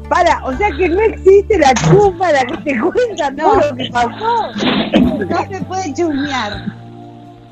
para, 0.08 0.44
o 0.44 0.56
sea 0.56 0.70
que 0.76 0.88
no 0.88 1.00
existe 1.00 1.58
la 1.58 1.74
chumba 1.74 2.32
la 2.32 2.44
que 2.44 2.56
te 2.58 2.80
cuenta 2.80 3.34
todo 3.36 3.56
lo 3.56 3.76
que 3.76 3.90
pasó. 3.90 4.52
No 5.28 5.38
se 5.50 5.64
puede 5.64 5.94
chusmear. 5.94 6.78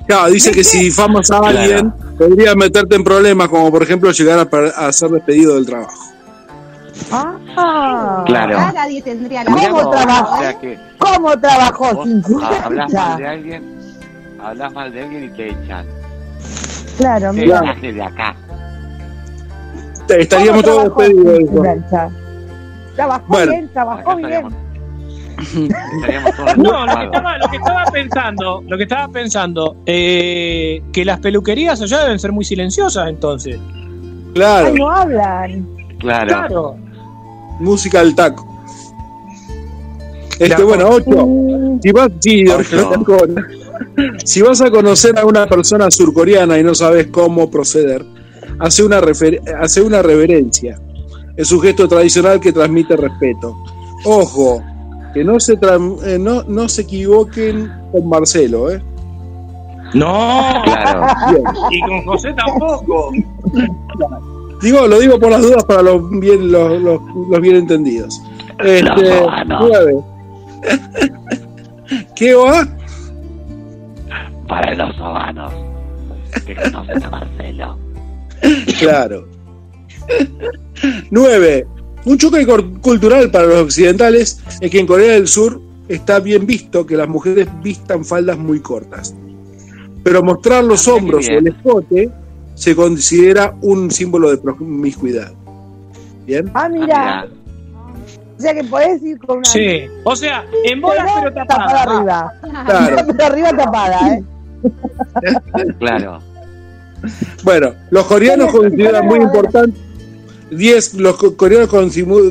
Claro, 0.06 0.30
dice 0.30 0.52
que 0.52 0.62
si 0.62 0.84
difamas 0.84 1.30
a 1.32 1.38
alguien, 1.38 1.92
podrías 2.16 2.54
meterte 2.54 2.94
en 2.94 3.02
problemas, 3.02 3.48
como 3.48 3.70
por 3.72 3.82
ejemplo 3.82 4.10
llegar 4.12 4.48
a, 4.76 4.92
ser 4.92 5.10
despedido 5.10 5.56
del 5.56 5.66
trabajo. 5.66 6.15
Ah, 7.12 8.24
claro. 8.26 8.58
Nadie 8.72 9.02
tendría 9.02 9.44
la 9.44 9.50
¿Cómo 9.52 9.90
trabajó? 9.90 10.42
¿Cómo 10.98 11.38
trabajó 11.38 12.04
sin 12.04 12.22
Hablas 12.42 12.92
mal 12.92 13.18
de 13.18 13.26
alguien, 13.26 13.78
hablas 14.42 14.72
mal 14.72 14.92
de 14.92 15.02
alguien 15.02 15.24
y 15.24 15.28
te 15.30 15.50
echan. 15.50 15.86
Claro, 16.98 17.32
mira. 17.32 17.60
de 17.80 18.02
acá. 18.02 18.36
Estaríamos 20.08 20.62
todos 20.62 20.84
despedidos. 20.84 21.66
Trabajó 22.94 23.36
bien, 23.46 23.68
trabajó 23.72 24.16
bien. 24.16 24.48
no, 26.56 26.86
lo 26.86 26.96
que, 26.96 27.04
estaba, 27.04 27.38
lo 27.38 27.48
que 27.48 27.56
estaba 27.56 27.84
pensando, 27.92 28.64
lo 28.66 28.76
que 28.78 28.82
estaba 28.84 29.08
pensando, 29.08 29.76
eh, 29.84 30.82
que 30.92 31.04
las 31.04 31.20
peluquerías 31.20 31.82
allá 31.82 32.04
deben 32.04 32.18
ser 32.18 32.32
muy 32.32 32.44
silenciosas 32.44 33.08
entonces. 33.08 33.58
Claro. 34.32 34.74
no 34.74 34.90
hablan. 34.90 35.68
Claro. 35.98 36.26
claro. 36.28 36.85
Música 37.58 38.00
al 38.00 38.14
taco. 38.14 38.46
Este, 40.38 40.62
bueno, 40.62 40.90
ocho. 40.90 41.78
Si 41.82 41.92
vas, 41.92 42.10
si 44.24 44.42
vas 44.42 44.60
a 44.60 44.70
conocer 44.70 45.18
a 45.18 45.24
una 45.24 45.46
persona 45.46 45.90
surcoreana 45.90 46.58
y 46.58 46.64
no 46.64 46.74
sabes 46.74 47.06
cómo 47.06 47.50
proceder, 47.50 48.04
hace 48.58 48.82
una, 48.82 49.00
hace 49.60 49.82
una 49.82 50.02
reverencia. 50.02 50.78
Es 51.36 51.52
un 51.52 51.60
gesto 51.60 51.88
tradicional 51.88 52.40
que 52.40 52.52
transmite 52.52 52.96
respeto. 52.96 53.56
Ojo, 54.04 54.62
que 55.14 55.24
no 55.24 55.40
se, 55.40 55.54
eh, 55.54 56.18
no, 56.18 56.42
no 56.44 56.68
se 56.68 56.82
equivoquen 56.82 57.72
con 57.92 58.08
Marcelo, 58.08 58.70
¿eh? 58.70 58.82
No, 59.94 60.62
y 61.70 61.80
con 61.80 62.04
José 62.04 62.34
tampoco. 62.34 63.12
Digo, 64.62 64.86
lo 64.86 64.98
digo 64.98 65.18
por 65.18 65.30
las 65.30 65.42
dudas 65.42 65.64
para 65.64 65.82
los 65.82 66.10
bien, 66.18 66.50
los, 66.50 66.80
los, 66.80 67.40
bien 67.40 67.56
entendidos. 67.56 68.20
Este, 68.58 69.12
¿Qué 72.16 72.34
va? 72.34 72.66
Para 74.48 74.74
los 74.74 74.96
sobanos 74.96 75.52
que 76.46 76.54
conocen 76.54 77.04
a 77.04 77.10
Marcelo. 77.10 77.78
Claro. 78.78 79.28
Nueve. 81.10 81.66
Un 82.04 82.18
choque 82.18 82.46
cultural 82.80 83.30
para 83.30 83.46
los 83.46 83.62
occidentales 83.62 84.40
es 84.60 84.70
que 84.70 84.78
en 84.78 84.86
Corea 84.86 85.14
del 85.14 85.26
Sur 85.26 85.60
está 85.88 86.20
bien 86.20 86.46
visto 86.46 86.86
que 86.86 86.96
las 86.96 87.08
mujeres 87.08 87.48
vistan 87.62 88.04
faldas 88.04 88.38
muy 88.38 88.60
cortas. 88.60 89.14
Pero 90.04 90.22
mostrar 90.22 90.62
los 90.62 90.86
hombros 90.86 91.26
o 91.28 91.32
el 91.32 91.48
escote 91.48 92.10
se 92.56 92.74
considera 92.74 93.54
un 93.60 93.90
símbolo 93.90 94.30
de 94.30 94.38
promiscuidad. 94.38 95.32
¿Bien? 96.26 96.50
Ah, 96.54 96.68
mira. 96.68 97.28
O 98.36 98.40
sea 98.40 98.54
que 98.54 98.64
podés 98.64 99.02
ir 99.02 99.18
con 99.18 99.38
una. 99.38 99.44
Sí, 99.48 99.82
o 100.02 100.16
sea, 100.16 100.44
en 100.64 100.80
bolas 100.80 101.06
pero, 101.22 101.34
tapada. 101.34 101.82
arriba. 101.82 102.32
Claro. 102.66 102.96
pero 103.16 103.24
arriba 103.24 103.50
tapada, 103.56 104.14
¿eh? 104.14 104.24
claro. 105.78 106.18
Bueno, 107.44 107.74
los 107.90 108.04
coreanos 108.06 108.50
consideran 108.50 109.06
muy 109.06 109.20
importante 109.20 109.78
10. 110.50 110.94
Los 110.94 111.16
coreanos 111.16 111.68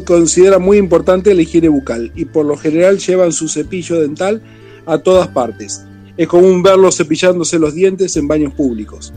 consideran 0.06 0.62
muy 0.62 0.78
importante 0.78 1.34
la 1.34 1.42
higiene 1.42 1.70
bucal 1.70 2.12
y 2.16 2.26
por 2.26 2.46
lo 2.46 2.58
general 2.58 2.98
llevan 2.98 3.32
su 3.32 3.48
cepillo 3.48 4.02
dental 4.02 4.42
a 4.86 4.98
todas 4.98 5.28
partes. 5.28 5.86
Es 6.18 6.28
común 6.28 6.64
verlos 6.64 6.98
cepillándose 6.98 7.60
los 7.60 7.74
dientes 7.74 8.16
en 8.18 8.28
baños 8.28 8.54
públicos. 8.54 9.14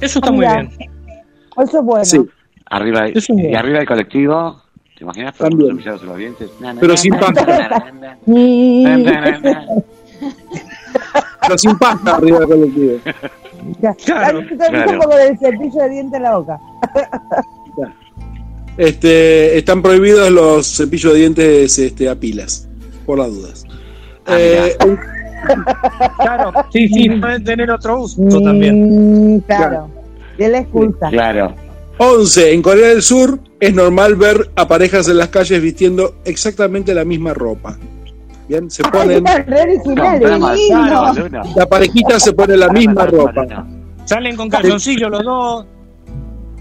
Eso 0.00 0.18
está 0.18 0.30
muy 0.30 0.46
bien. 0.46 0.70
Eso 1.56 1.78
es 1.78 1.84
bueno. 1.84 2.04
Sí. 2.04 2.20
Arriba, 2.68 3.06
y 3.08 3.54
arriba 3.54 3.78
del 3.78 3.86
colectivo, 3.86 4.62
¿te 4.96 5.04
imaginas? 5.04 5.34
También. 5.36 5.80
los 5.84 6.16
dientes. 6.16 6.50
Pero 6.80 6.96
sin 6.96 7.14
pasta. 7.18 7.92
Pero 11.46 11.58
sin 11.58 11.78
pasta 11.78 12.16
arriba 12.16 12.40
del 12.40 12.48
colectivo. 12.48 12.98
Claro. 14.04 14.42
claro. 14.56 14.92
un 14.92 14.98
poco 14.98 15.16
del 15.16 15.38
cepillo 15.38 15.82
de 15.82 15.90
dientes 15.90 16.16
en 16.16 16.22
la 16.22 16.36
boca. 16.36 16.60
Este, 18.76 19.56
están 19.56 19.80
prohibidos 19.80 20.30
los 20.30 20.66
cepillos 20.66 21.14
de 21.14 21.18
dientes 21.20 21.78
este, 21.78 22.08
a 22.10 22.14
pilas, 22.14 22.68
por 23.06 23.18
las 23.18 23.28
dudas. 23.28 23.64
Ah, 24.26 24.36
eh, 24.38 24.76
claro, 26.18 26.52
sí, 26.72 26.88
sí, 26.88 27.10
pueden 27.10 27.44
tener 27.44 27.70
otro 27.70 28.02
uso 28.02 28.40
también. 28.42 29.36
Mm, 29.36 29.40
claro, 29.40 29.90
de 30.38 30.48
la 30.48 30.58
excusa. 30.58 31.08
Claro. 31.10 31.54
11. 31.98 32.52
En 32.52 32.62
Corea 32.62 32.88
del 32.88 33.02
Sur 33.02 33.38
es 33.58 33.74
normal 33.74 34.16
ver 34.16 34.50
a 34.54 34.68
parejas 34.68 35.08
en 35.08 35.16
las 35.16 35.28
calles 35.28 35.62
vistiendo 35.62 36.16
exactamente 36.24 36.94
la 36.94 37.04
misma 37.04 37.32
ropa. 37.32 37.78
Bien, 38.48 38.70
se 38.70 38.84
ponen. 38.84 39.24
la 39.24 39.44
parejita 41.66 42.20
se 42.20 42.32
pone 42.32 42.56
la 42.56 42.68
misma 42.68 43.06
ropa. 43.06 43.66
Salen 44.04 44.36
con 44.36 44.48
calzoncillos 44.48 45.10
los 45.10 45.24
dos. 45.24 45.66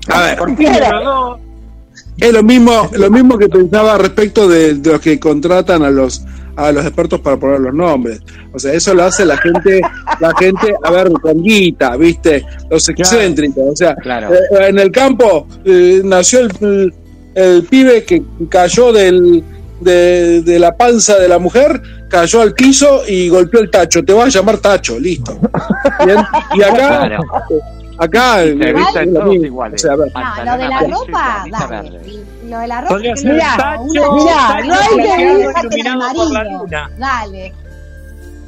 A 0.07 0.22
ver, 0.22 0.40
los 0.40 1.03
dos. 1.03 1.40
Es 2.17 2.31
lo 2.31 2.43
mismo, 2.43 2.89
lo 2.93 3.09
mismo 3.09 3.38
que 3.38 3.49
pensaba 3.49 3.97
respecto 3.97 4.47
de, 4.47 4.76
los 4.76 5.01
que 5.01 5.19
contratan 5.19 5.84
a 5.84 5.89
los 5.89 6.23
a 6.55 6.72
los 6.72 6.85
expertos 6.85 7.19
para 7.19 7.38
poner 7.38 7.59
los 7.59 7.73
nombres. 7.73 8.22
O 8.53 8.59
sea, 8.59 8.73
eso 8.73 8.93
lo 8.93 9.03
hace 9.03 9.26
la 9.26 9.38
gente, 9.38 9.81
la 10.19 10.31
gente, 10.39 10.73
a 10.84 10.91
ver, 10.91 11.11
con 11.11 11.43
guita, 11.43 11.97
¿viste? 11.97 12.45
Los 12.69 12.88
excéntricos. 12.88 13.63
O 13.73 13.76
sea, 13.76 13.91
eh, 13.91 14.67
en 14.69 14.80
el 14.80 14.91
campo 14.91 15.47
eh, 15.65 16.01
nació 16.03 16.39
el, 16.39 16.93
el, 17.35 17.63
pibe 17.63 18.05
que 18.05 18.23
cayó 18.47 18.93
del, 18.93 19.43
de, 19.81 20.41
de, 20.43 20.59
la 20.59 20.77
panza 20.77 21.17
de 21.17 21.27
la 21.27 21.39
mujer, 21.39 21.81
cayó 22.09 22.41
al 22.41 22.53
piso 22.53 23.01
y 23.05 23.27
golpeó 23.27 23.59
el 23.59 23.69
tacho. 23.69 24.03
Te 24.03 24.13
vas 24.13 24.27
a 24.27 24.39
llamar 24.39 24.59
tacho, 24.59 24.97
listo. 24.97 25.38
Y 26.55 26.63
acá, 26.63 27.19
Acá 27.97 28.43
el, 28.43 28.55
visten 28.73 29.13
todos 29.13 29.35
iguales. 29.35 29.84
O 29.84 29.88
sea, 29.88 29.95
no, 29.95 30.45
lo 30.45 30.57
de 30.57 30.69
la 30.69 30.80
ropa, 30.81 31.45
dale. 31.49 32.01
Lo 32.47 32.59
de 32.59 32.67
la 32.67 32.81
ropa, 32.81 32.97
mira, 32.97 33.15
mira, 33.23 34.61
no 34.63 34.73
hay 34.73 34.95
que 34.97 35.77
irse 35.77 35.89
amarillo. 35.89 36.65
Dale. 36.97 37.53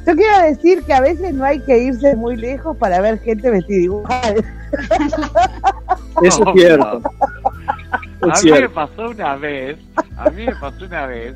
Yo 0.06 0.16
quiero 0.16 0.38
decir 0.40 0.82
que 0.84 0.94
a 0.94 1.00
veces 1.00 1.34
no 1.34 1.44
hay 1.44 1.60
que 1.60 1.76
irse 1.78 2.16
muy 2.16 2.36
lejos 2.36 2.76
para 2.78 3.00
ver 3.00 3.20
gente 3.20 3.50
vestida 3.50 3.82
igual. 3.82 4.44
Eso 6.22 6.42
es 6.46 6.52
cierto. 6.54 7.02
a 8.22 8.40
mí 8.42 8.50
me 8.50 8.68
pasó 8.70 9.10
una 9.10 9.36
vez, 9.36 9.78
a 10.16 10.30
mí 10.30 10.46
me 10.46 10.54
pasó 10.56 10.84
una 10.86 11.06
vez 11.06 11.34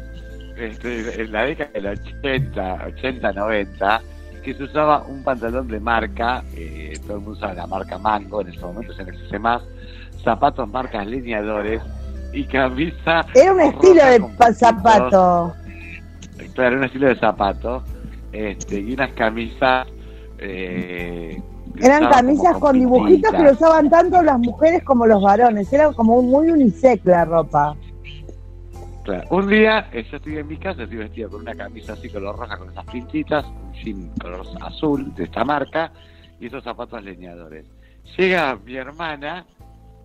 este, 0.56 1.20
en 1.22 1.32
la 1.32 1.44
década 1.44 1.70
del 1.74 1.86
80, 1.86 2.84
80, 2.96 3.32
90, 3.32 4.02
que 4.42 4.54
se 4.54 4.64
usaba 4.64 5.02
un 5.02 5.22
pantalón 5.22 5.68
de 5.68 5.80
marca, 5.80 6.42
eh, 6.54 6.98
todo 7.02 7.14
el 7.14 7.22
mundo 7.22 7.38
usa 7.38 7.54
la 7.54 7.66
marca 7.66 7.98
Mango, 7.98 8.40
en 8.40 8.48
estos 8.48 8.64
momentos 8.64 8.98
en 8.98 9.08
existe 9.08 9.38
más, 9.38 9.62
zapatos 10.22 10.68
marcas 10.68 11.06
lineadores 11.06 11.82
y 12.32 12.44
camisa. 12.44 13.24
Era 13.34 13.52
un 13.52 13.60
estilo 13.60 14.04
de 14.04 14.54
zapato. 14.54 15.52
Claro, 16.54 16.76
un 16.76 16.84
estilo 16.84 17.08
de 17.08 17.16
zapato. 17.16 17.82
Este, 18.32 18.80
y 18.80 18.94
unas 18.94 19.12
camisas. 19.12 19.86
Eh, 20.38 21.40
Eran 21.78 22.10
camisas 22.10 22.56
con, 22.58 22.78
dibujitos 22.78 23.32
que 23.32 23.42
lo 23.42 23.52
usaban 23.52 23.90
tanto 23.90 24.22
las 24.22 24.38
mujeres 24.38 24.82
como 24.84 25.06
los 25.06 25.22
varones. 25.22 25.72
Era 25.72 25.92
como 25.92 26.22
muy 26.22 26.50
unisex 26.50 27.04
la 27.04 27.24
ropa. 27.24 27.76
Claro. 29.04 29.26
Un 29.30 29.48
día 29.48 29.90
yo 29.90 30.16
estoy 30.16 30.36
en 30.38 30.46
mi 30.46 30.56
casa, 30.56 30.84
estoy 30.84 30.98
vestido 30.98 31.30
con 31.30 31.40
una 31.40 31.54
camisa 31.56 31.94
así 31.94 32.08
color 32.08 32.38
roja 32.38 32.56
con 32.56 32.70
esas 32.70 32.84
pintitas, 32.84 33.44
un 33.46 33.72
jean 33.72 34.08
color 34.20 34.46
azul 34.60 35.12
de 35.16 35.24
esta 35.24 35.44
marca 35.44 35.92
y 36.38 36.46
esos 36.46 36.62
zapatos 36.62 37.02
leñadores. 37.02 37.66
Llega 38.16 38.56
mi 38.64 38.76
hermana, 38.76 39.44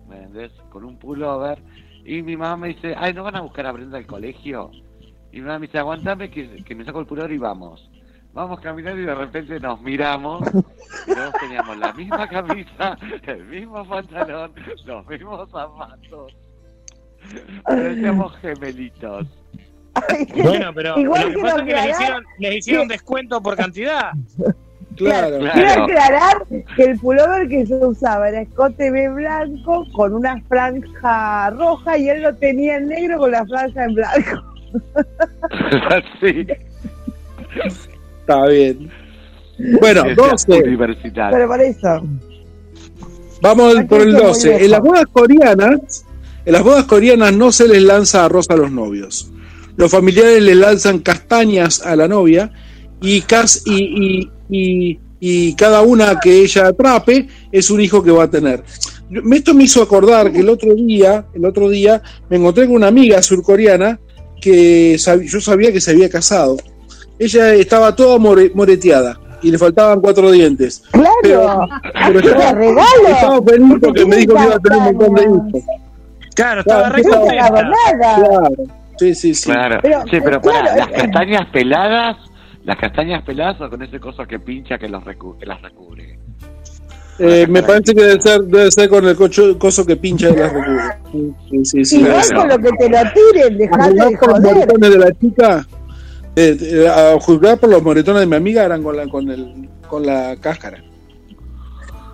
¿me 0.08 0.50
Con 0.68 0.84
un 0.84 0.98
pullover 0.98 1.62
y 2.04 2.22
mi 2.22 2.36
mamá 2.36 2.56
me 2.56 2.68
dice, 2.68 2.94
ay, 2.98 3.14
¿no 3.14 3.22
van 3.22 3.36
a 3.36 3.40
buscar 3.40 3.66
a 3.66 3.72
Brenda 3.72 3.98
al 3.98 4.06
colegio? 4.06 4.72
Y 5.30 5.36
mi 5.36 5.42
mamá 5.42 5.60
me 5.60 5.66
dice, 5.66 5.78
aguantame 5.78 6.28
que, 6.30 6.64
que 6.64 6.74
me 6.74 6.84
saco 6.84 6.98
el 6.98 7.06
pullover 7.06 7.30
y 7.30 7.38
vamos. 7.38 7.88
Vamos 8.32 8.58
caminando 8.60 9.00
y 9.00 9.06
de 9.06 9.14
repente 9.14 9.60
nos 9.60 9.80
miramos 9.80 10.42
y 11.06 11.14
todos 11.14 11.34
teníamos 11.40 11.76
la 11.78 11.92
misma 11.92 12.28
camisa, 12.28 12.98
el 13.26 13.44
mismo 13.44 13.84
pantalón, 13.84 14.52
los 14.86 15.06
mismos 15.06 15.48
zapatos 15.50 16.34
Parecíamos 17.64 18.36
gemelitos. 18.38 19.26
Bueno, 20.36 20.72
pero 20.74 20.98
Igual 20.98 21.32
lo 21.32 21.34
que, 21.34 21.42
pasa 21.42 21.56
es 21.56 21.62
que 21.62 21.74
les 21.74 21.90
hicieron, 21.90 22.24
les 22.38 22.56
hicieron 22.56 22.88
descuento 22.88 23.42
por 23.42 23.56
cantidad. 23.56 24.12
Claro, 24.96 25.38
Quiero 25.52 25.84
aclarar 25.84 26.44
que 26.74 26.82
el 26.82 26.98
pullover 26.98 27.46
que 27.46 27.64
se 27.66 27.74
usaba 27.86 28.30
era 28.30 28.40
escote 28.40 28.90
B 28.90 29.08
blanco 29.10 29.86
con 29.92 30.12
una 30.12 30.42
franja 30.48 31.50
roja 31.50 31.96
y 31.96 32.08
él 32.08 32.22
lo 32.22 32.34
tenía 32.34 32.78
en 32.78 32.88
negro 32.88 33.18
con 33.18 33.30
la 33.30 33.46
franja 33.46 33.84
en 33.84 33.94
blanco. 33.94 34.42
sí. 36.20 36.46
Está 38.20 38.46
bien. 38.46 38.90
Bueno, 39.80 40.02
12. 40.16 40.62
Pero 41.30 41.48
para 41.48 41.62
eso. 41.62 42.02
Vamos 43.40 43.76
por 43.84 44.00
el 44.00 44.14
12. 44.14 44.64
En 44.64 44.70
las 44.72 44.80
bodas 44.80 45.06
coreanas 45.12 46.04
en 46.48 46.54
las 46.54 46.62
bodas 46.62 46.86
coreanas 46.86 47.34
no 47.34 47.52
se 47.52 47.68
les 47.68 47.82
lanza 47.82 48.24
arroz 48.24 48.46
a 48.48 48.56
los 48.56 48.72
novios. 48.72 49.30
Los 49.76 49.90
familiares 49.90 50.42
le 50.42 50.54
lanzan 50.54 51.00
castañas 51.00 51.82
a 51.84 51.94
la 51.94 52.08
novia 52.08 52.50
y, 53.02 53.22
y, 55.20 55.52
cada 55.52 55.82
una 55.82 56.18
que 56.18 56.40
ella 56.40 56.68
atrape 56.68 57.28
es 57.52 57.68
un 57.70 57.82
hijo 57.82 58.02
que 58.02 58.10
va 58.10 58.24
a 58.24 58.30
tener. 58.30 58.64
Esto 59.30 59.52
me 59.52 59.64
hizo 59.64 59.82
acordar 59.82 60.32
que 60.32 60.38
el 60.38 60.48
otro 60.48 60.74
día, 60.74 61.26
el 61.34 61.44
otro 61.44 61.68
día 61.68 62.02
me 62.30 62.38
encontré 62.38 62.64
con 62.64 62.76
una 62.76 62.86
amiga 62.86 63.22
surcoreana 63.22 64.00
que 64.40 64.96
yo 65.26 65.40
sabía 65.42 65.70
que 65.70 65.82
se 65.82 65.90
había 65.90 66.08
casado. 66.08 66.56
Ella 67.18 67.52
estaba 67.52 67.94
toda 67.94 68.16
moreteada 68.18 69.20
y 69.42 69.50
le 69.50 69.58
faltaban 69.58 70.00
cuatro 70.00 70.30
dientes. 70.30 70.82
Claro, 70.92 71.68
pero, 72.06 72.20
estaba, 72.20 72.52
regalo. 72.52 72.84
estaba 73.06 73.42
feliz 73.42 73.76
porque 73.82 74.06
me 74.06 74.16
dijo 74.16 74.34
que 74.34 74.44
iba 74.44 74.54
a 74.54 74.58
tener 74.58 74.78
un 74.78 74.84
montón 74.84 75.14
de 75.14 75.22
hijos. 75.24 75.64
Claro, 76.38 76.60
estaba 76.60 76.88
re 76.90 77.02
Claro. 77.02 78.48
Sí, 78.96 79.12
sí, 79.12 79.34
sí. 79.34 79.50
Claro. 79.50 79.80
Pero, 79.82 80.02
sí, 80.02 80.18
pero 80.22 80.40
para, 80.40 80.76
las 80.76 80.88
castañas 80.88 81.48
peladas, 81.52 82.16
las 82.64 82.76
castañas 82.78 83.24
peladas 83.24 83.60
o 83.60 83.68
con 83.68 83.82
ese 83.82 83.98
coso 83.98 84.24
que 84.24 84.38
pincha 84.38 84.78
que, 84.78 84.88
los 84.88 85.02
que 85.02 85.46
las 85.46 85.60
recubre. 85.60 86.16
Eh, 87.18 87.44
me 87.48 87.64
parece 87.64 87.92
que 87.92 88.02
debe 88.04 88.20
ser, 88.20 88.42
debe 88.42 88.70
ser 88.70 88.88
con 88.88 89.04
el 89.04 89.16
coso 89.16 89.84
que 89.84 89.96
pincha 89.96 90.28
y 90.28 90.36
las 90.36 90.52
recubre. 90.52 90.82
Sí, 91.50 91.64
sí, 91.64 91.84
sí. 91.84 92.00
Igual 92.02 92.32
con 92.32 92.48
lo 92.48 92.58
que 92.58 92.70
te 92.70 92.88
lo 92.88 92.98
tiren, 93.12 93.58
dejate 93.58 93.94
de 93.94 94.16
joder. 94.16 94.30
Los 94.30 94.40
moretones 94.40 94.90
de 94.90 94.98
la 94.98 95.12
chica, 95.12 95.66
eh, 96.36 96.56
eh, 96.60 96.88
a 96.88 97.20
juzgar 97.20 97.58
por 97.58 97.70
los 97.70 97.82
moretones 97.82 98.20
de 98.20 98.26
mi 98.26 98.36
amiga, 98.36 98.62
eran 98.62 98.84
con 98.84 98.96
la, 98.96 99.08
con 99.08 99.28
el, 99.28 99.68
con 99.88 100.06
la 100.06 100.36
cáscara. 100.36 100.78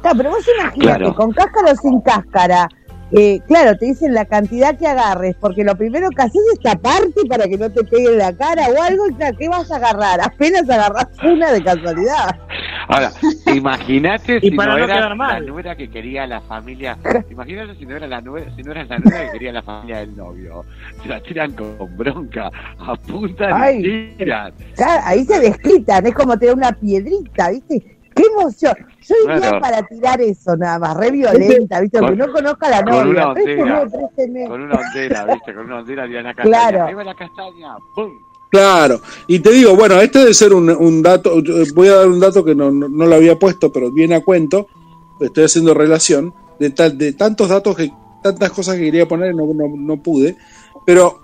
Claro, 0.01 0.17
pero 0.17 0.31
vos 0.31 0.47
imagínate, 0.59 1.15
con 1.15 1.31
cáscara 1.33 1.73
o 1.73 1.77
sin 1.77 2.01
cáscara, 2.01 2.69
eh, 3.17 3.41
claro, 3.47 3.77
te 3.77 3.87
dicen 3.87 4.13
la 4.13 4.25
cantidad 4.25 4.77
que 4.77 4.89
agarres, 4.89 5.37
porque 5.37 5.63
lo 5.63 5.77
primero 5.77 6.11
que 6.11 6.23
haces 6.23 6.43
es 6.53 6.59
taparte 6.61 7.25
para 7.29 7.45
que 7.45 7.57
no 7.57 7.71
te 7.71 7.85
pegue 7.85 8.11
en 8.11 8.19
la 8.19 8.37
cara 8.37 8.67
o 8.69 8.83
algo, 8.83 9.05
¿qué 9.39 9.49
vas 9.49 9.71
a 9.71 9.77
agarrar? 9.77 10.21
Apenas 10.21 10.69
agarras 10.69 11.07
una 11.23 11.53
de 11.53 11.63
casualidad. 11.63 12.37
Ahora, 12.89 13.13
imagínate 13.55 14.41
si 14.41 14.51
no, 14.51 14.77
era 14.77 15.15
la 15.15 15.41
nuera 15.41 15.77
que 15.77 15.89
quería 15.89 16.27
la 16.27 16.41
familia, 16.41 16.99
imagínate 17.31 17.77
si 17.77 17.87
no 17.87 17.97
era 17.97 18.09
la 18.09 18.21
nuera, 18.21 18.51
si 18.57 18.63
no 18.65 18.73
era 18.73 18.85
la 18.85 18.99
nuera 18.99 19.27
que 19.27 19.31
quería 19.31 19.53
la 19.53 19.63
familia 19.63 19.99
del 19.99 20.17
novio. 20.17 20.65
Se 21.01 21.09
la 21.09 21.21
tiran 21.21 21.53
con 21.53 21.97
bronca, 21.97 22.51
apuntan 22.81 23.79
y 23.79 24.17
tiran. 24.17 24.53
ahí 25.05 25.25
se 25.25 25.39
desquitan, 25.39 26.05
es 26.05 26.15
como 26.15 26.37
tener 26.37 26.57
una 26.57 26.73
piedrita, 26.73 27.51
¿viste? 27.51 27.95
¡Qué 28.15 28.23
emoción! 28.23 28.75
Soy 29.01 29.17
bueno. 29.25 29.61
para 29.61 29.83
tirar 29.83 30.21
eso 30.21 30.57
nada 30.57 30.79
más, 30.79 30.97
re 30.97 31.11
violenta, 31.11 31.81
¿viste? 31.81 31.99
Aunque 31.99 32.17
no 32.17 32.33
conozca 32.33 32.71
la 32.71 32.83
novia. 32.83 33.01
Con 33.01 33.09
una 33.09 33.29
ondera, 33.29 34.49
con 34.49 34.63
una 34.63 34.75
ondera, 34.77 35.25
¿viste? 35.27 35.55
Con 35.55 35.65
una 35.67 35.79
ondera 35.79 36.07
de 36.07 36.23
la 36.23 36.35
castaña. 36.35 36.45
Claro. 36.45 36.85
Ahí 36.85 36.95
va 36.95 37.05
la 37.05 37.15
castaña, 37.15 37.77
¡pum! 37.95 38.13
Claro, 38.51 39.01
y 39.27 39.41
te 39.41 39.51
digo, 39.51 39.75
bueno, 39.75 40.01
este 40.01 40.21
debe 40.21 40.33
ser 40.33 40.55
un, 40.55 40.71
un 40.71 41.03
dato, 41.03 41.43
voy 41.75 41.89
a 41.89 41.97
dar 41.97 42.07
un 42.07 42.21
dato 42.21 42.45
que 42.45 42.55
no, 42.55 42.71
no, 42.71 43.05
lo 43.05 43.17
había 43.17 43.37
puesto, 43.37 43.73
pero 43.73 43.91
viene 43.91 44.15
a 44.15 44.23
cuento, 44.23 44.69
estoy 45.19 45.45
haciendo 45.45 45.75
relación, 45.75 46.33
de, 46.61 46.71
tal, 46.71 46.97
de 46.97 47.15
tantos 47.15 47.49
datos, 47.49 47.75
que 47.75 47.91
tantas 48.23 48.53
cosas 48.53 48.77
que 48.77 48.83
quería 48.83 49.09
poner 49.09 49.33
y 49.33 49.37
no, 49.37 49.45
no, 49.53 49.65
no 49.77 50.01
pude, 50.01 50.37
pero 50.87 51.19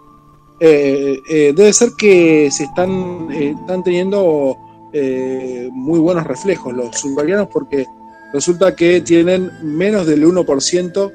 eh, 0.58 1.20
eh, 1.28 1.52
debe 1.54 1.72
ser 1.72 1.90
que 1.96 2.50
se 2.50 2.64
están, 2.64 3.28
eh, 3.30 3.54
están 3.58 3.84
teniendo 3.84 4.56
eh, 4.92 5.68
muy 5.72 6.00
buenos 6.00 6.26
reflejos 6.26 6.74
los 6.74 6.96
surcoreanos 6.96 7.48
porque 7.48 7.86
resulta 8.32 8.74
que 8.74 9.00
tienen 9.00 9.50
menos 9.62 10.06
del 10.06 10.24
1% 10.24 11.12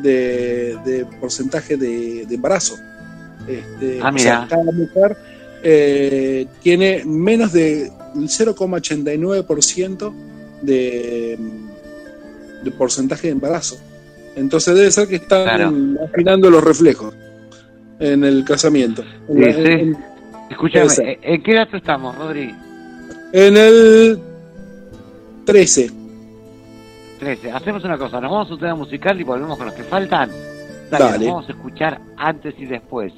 de, 0.00 0.76
de 0.84 1.04
porcentaje 1.20 1.76
de, 1.76 2.22
embarazo. 2.22 2.76
Este, 3.46 3.98
ah, 4.02 4.10
mira. 4.12 4.46
cada 4.48 4.72
mujer 4.72 5.16
eh, 5.62 6.46
tiene 6.62 7.04
menos 7.04 7.52
del 7.52 7.90
0,89% 8.14 10.12
de, 10.62 11.38
de 12.64 12.70
porcentaje 12.70 13.26
de 13.28 13.32
embarazo. 13.32 13.78
Entonces 14.36 14.74
debe 14.74 14.90
ser 14.90 15.08
que 15.08 15.16
están 15.16 15.98
afinando 15.98 16.48
los 16.50 16.62
reflejos 16.64 17.14
en 17.98 18.24
el 18.24 18.44
casamiento. 18.44 19.04
Escúchame, 20.48 21.18
¿en 21.22 21.42
qué 21.42 21.54
dato 21.54 21.76
estamos, 21.76 22.16
Rodri? 22.16 22.54
En 23.32 23.56
el 23.56 24.18
13. 25.44 25.90
13. 27.20 27.52
Hacemos 27.52 27.84
una 27.84 27.96
cosa, 27.96 28.20
nos 28.20 28.30
vamos 28.30 28.50
a 28.50 28.54
un 28.54 28.60
tema 28.60 28.74
musical 28.74 29.20
y 29.20 29.24
volvemos 29.24 29.56
con 29.56 29.66
los 29.66 29.74
que 29.74 29.84
faltan. 29.84 30.30
Dale, 30.90 31.26
vamos 31.26 31.48
a 31.48 31.52
escuchar 31.52 32.00
antes 32.16 32.54
y 32.58 32.66
después 32.66 33.12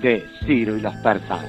de 0.00 0.24
Ciro 0.46 0.76
y 0.76 0.80
los 0.80 0.94
persas. 0.96 1.40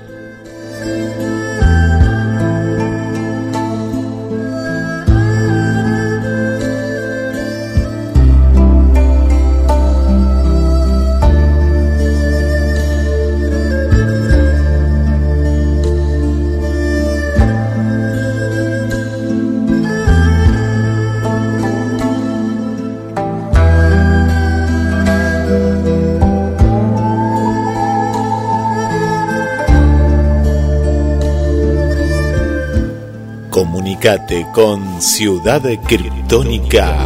Comunicate 34.00 34.48
con 34.54 35.02
Ciudad 35.02 35.62
Criptónica 35.86 37.06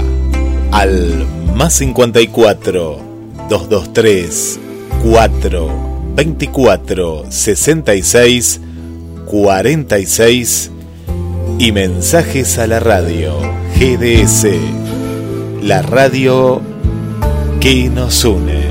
al 0.71 1.25
más 1.55 1.73
54 1.73 2.99
223 3.49 4.59
4 5.01 6.13
24 6.15 7.25
66 7.29 8.61
46 9.25 10.71
y 11.57 11.71
mensajes 11.71 12.59
a 12.59 12.67
la 12.67 12.79
radio 12.79 13.39
GDS, 13.79 14.45
la 15.63 15.81
radio 15.81 16.61
que 17.59 17.89
nos 17.89 18.23
une. 18.23 18.62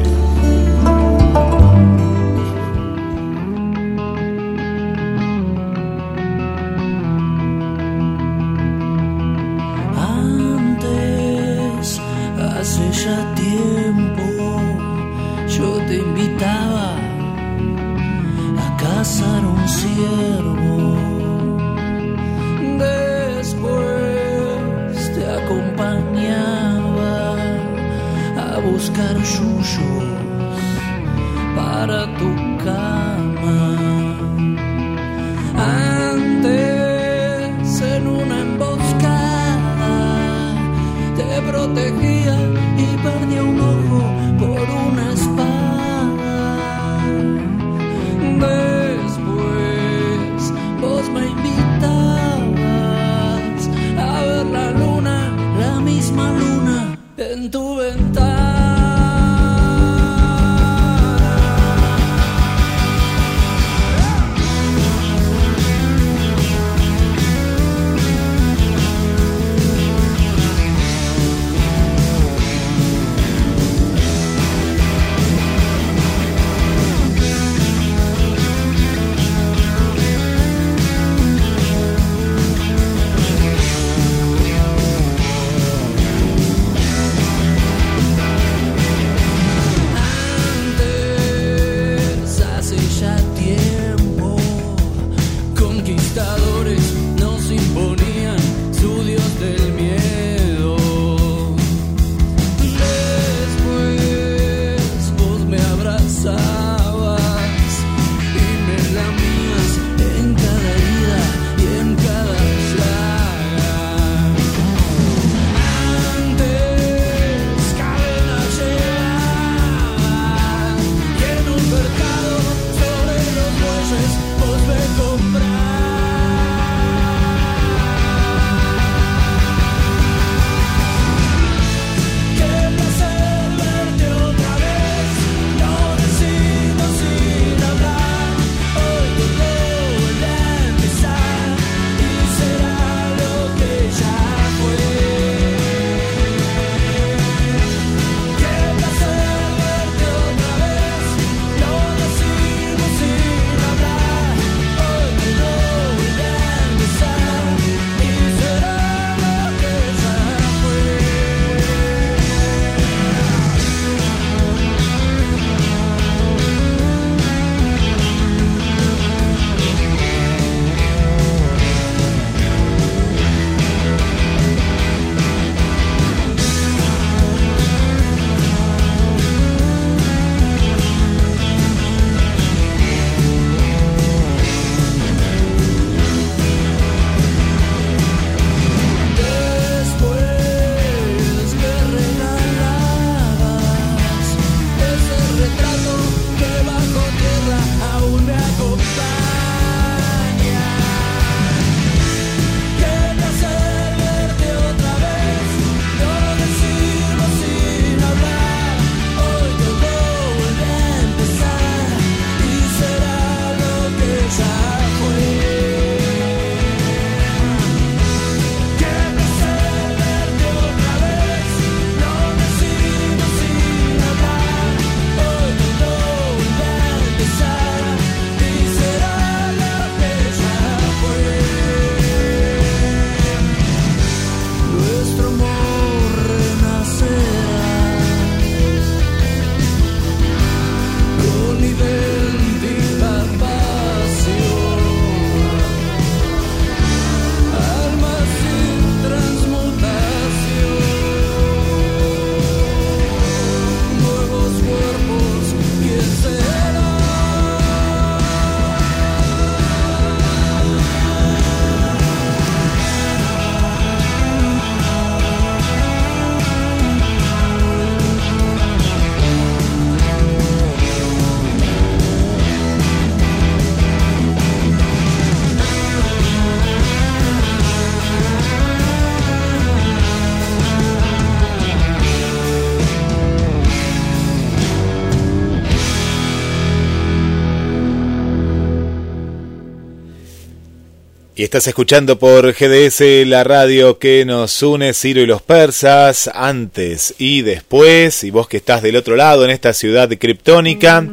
Estás 291.44 291.66
escuchando 291.66 292.20
por 292.20 292.52
GDS 292.52 293.27
la 293.27 293.43
radio 293.43 293.98
que 293.98 294.24
nos 294.24 294.62
une 294.62 294.94
Ciro 294.94 295.23
y 295.23 295.27
los 295.27 295.43
persas, 295.43 296.31
antes 296.32 297.16
y 297.19 297.43
después, 297.43 298.23
y 298.23 298.31
vos 298.31 298.47
que 298.47 298.59
estás 298.59 298.81
del 298.81 298.94
otro 298.94 299.16
lado 299.16 299.44
en 299.44 299.51
esta 299.51 299.73
ciudad 299.73 300.09
criptónica. 300.20 301.05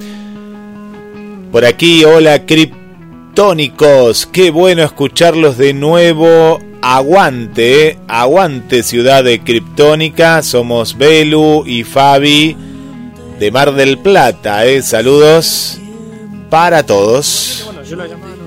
Por 1.51 1.65
aquí, 1.65 2.05
hola 2.05 2.45
criptónicos, 2.45 4.27
qué 4.27 4.51
bueno 4.51 4.83
escucharlos 4.83 5.57
de 5.57 5.73
nuevo. 5.73 6.59
Aguante, 6.83 7.97
aguante 8.07 8.83
ciudad 8.83 9.23
de 9.23 9.43
criptónica, 9.43 10.43
somos 10.43 10.95
Belu 10.95 11.63
y 11.65 11.83
Fabi 11.83 12.55
de 13.39 13.49
Mar 13.49 13.73
del 13.73 13.97
Plata, 13.97 14.67
¿eh? 14.67 14.83
saludos 14.83 15.79
para 16.51 16.85
todos. 16.85 17.63
Bueno, 17.65 17.83
yo 17.83 18.38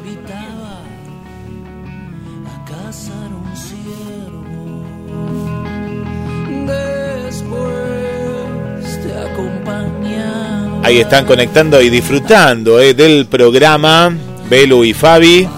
Ahí 10.83 10.99
están 10.99 11.25
conectando 11.27 11.81
y 11.81 11.91
disfrutando 11.91 12.81
eh, 12.81 12.93
del 12.93 13.27
programa 13.27 14.13
Belu 14.51 14.83
y 14.83 14.93
Fabi 14.93 15.49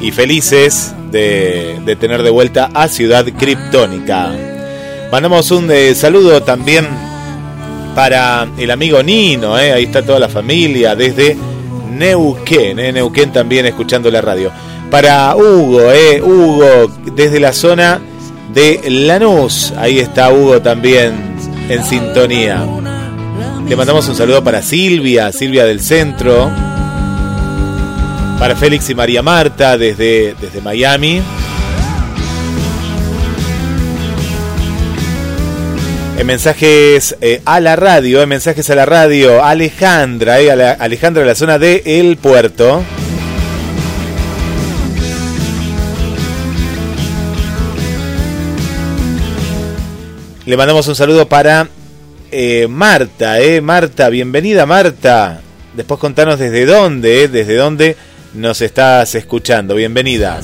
y 0.00 0.10
felices 0.10 0.92
de, 1.12 1.96
tener 2.00 2.24
de 2.24 2.30
vuelta 2.30 2.70
a 2.74 2.88
Ciudad 2.88 3.24
Criptónica. 3.38 4.32
Mandamos 5.12 5.52
un 5.52 5.70
eh, 5.70 5.94
saludo 5.94 6.42
también 6.42 6.88
para 7.94 8.48
el 8.58 8.68
amigo 8.72 9.00
Nino, 9.00 9.56
eh, 9.56 9.72
ahí 9.72 9.84
está 9.84 10.02
toda 10.02 10.18
la 10.18 10.28
familia 10.28 10.96
desde 10.96 11.36
Neuquén, 11.92 12.76
Neuquén 12.94 13.32
también 13.32 13.66
escuchando 13.66 14.10
la 14.10 14.20
radio. 14.20 14.50
Para 14.90 15.36
Hugo, 15.36 15.82
Hugo 16.20 16.90
desde 17.14 17.38
la 17.38 17.52
zona 17.52 18.00
de 18.52 18.80
Lanús, 18.90 19.72
ahí 19.76 20.00
está 20.00 20.32
Hugo 20.32 20.60
también 20.60 21.14
en 21.68 21.84
sintonía. 21.84 22.66
Le 23.68 23.76
mandamos 23.76 24.06
un 24.08 24.14
saludo 24.14 24.44
para 24.44 24.60
Silvia, 24.60 25.32
Silvia 25.32 25.64
del 25.64 25.80
centro. 25.80 26.50
Para 28.38 28.54
Félix 28.56 28.90
y 28.90 28.94
María 28.94 29.22
Marta 29.22 29.78
desde, 29.78 30.34
desde 30.38 30.60
Miami. 30.60 31.22
En 36.18 36.26
mensajes 36.26 37.16
eh, 37.22 37.40
a 37.46 37.58
la 37.58 37.74
radio, 37.74 38.22
en 38.22 38.28
mensajes 38.28 38.68
a 38.68 38.74
la 38.74 38.84
radio, 38.84 39.42
Alejandra, 39.42 40.40
eh, 40.40 40.50
Alejandra 40.78 41.22
de 41.22 41.28
la 41.28 41.34
zona 41.34 41.58
de 41.58 41.82
El 41.86 42.18
Puerto. 42.18 42.82
Le 50.44 50.56
mandamos 50.58 50.86
un 50.86 50.94
saludo 50.94 51.26
para 51.26 51.66
eh, 52.36 52.66
Marta, 52.68 53.40
eh, 53.40 53.60
Marta, 53.60 54.08
bienvenida 54.08 54.66
Marta. 54.66 55.40
Después 55.72 56.00
contanos 56.00 56.40
desde 56.40 56.66
dónde, 56.66 57.22
eh, 57.22 57.28
desde 57.28 57.54
dónde 57.54 57.96
nos 58.34 58.60
estás 58.60 59.14
escuchando. 59.14 59.76
Bienvenida. 59.76 60.40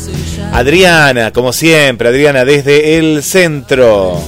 Adriana, 0.53 1.33
como 1.33 1.53
siempre, 1.53 2.09
Adriana 2.09 2.45
desde 2.45 2.97
el 2.97 3.25
centro. 3.25 4.23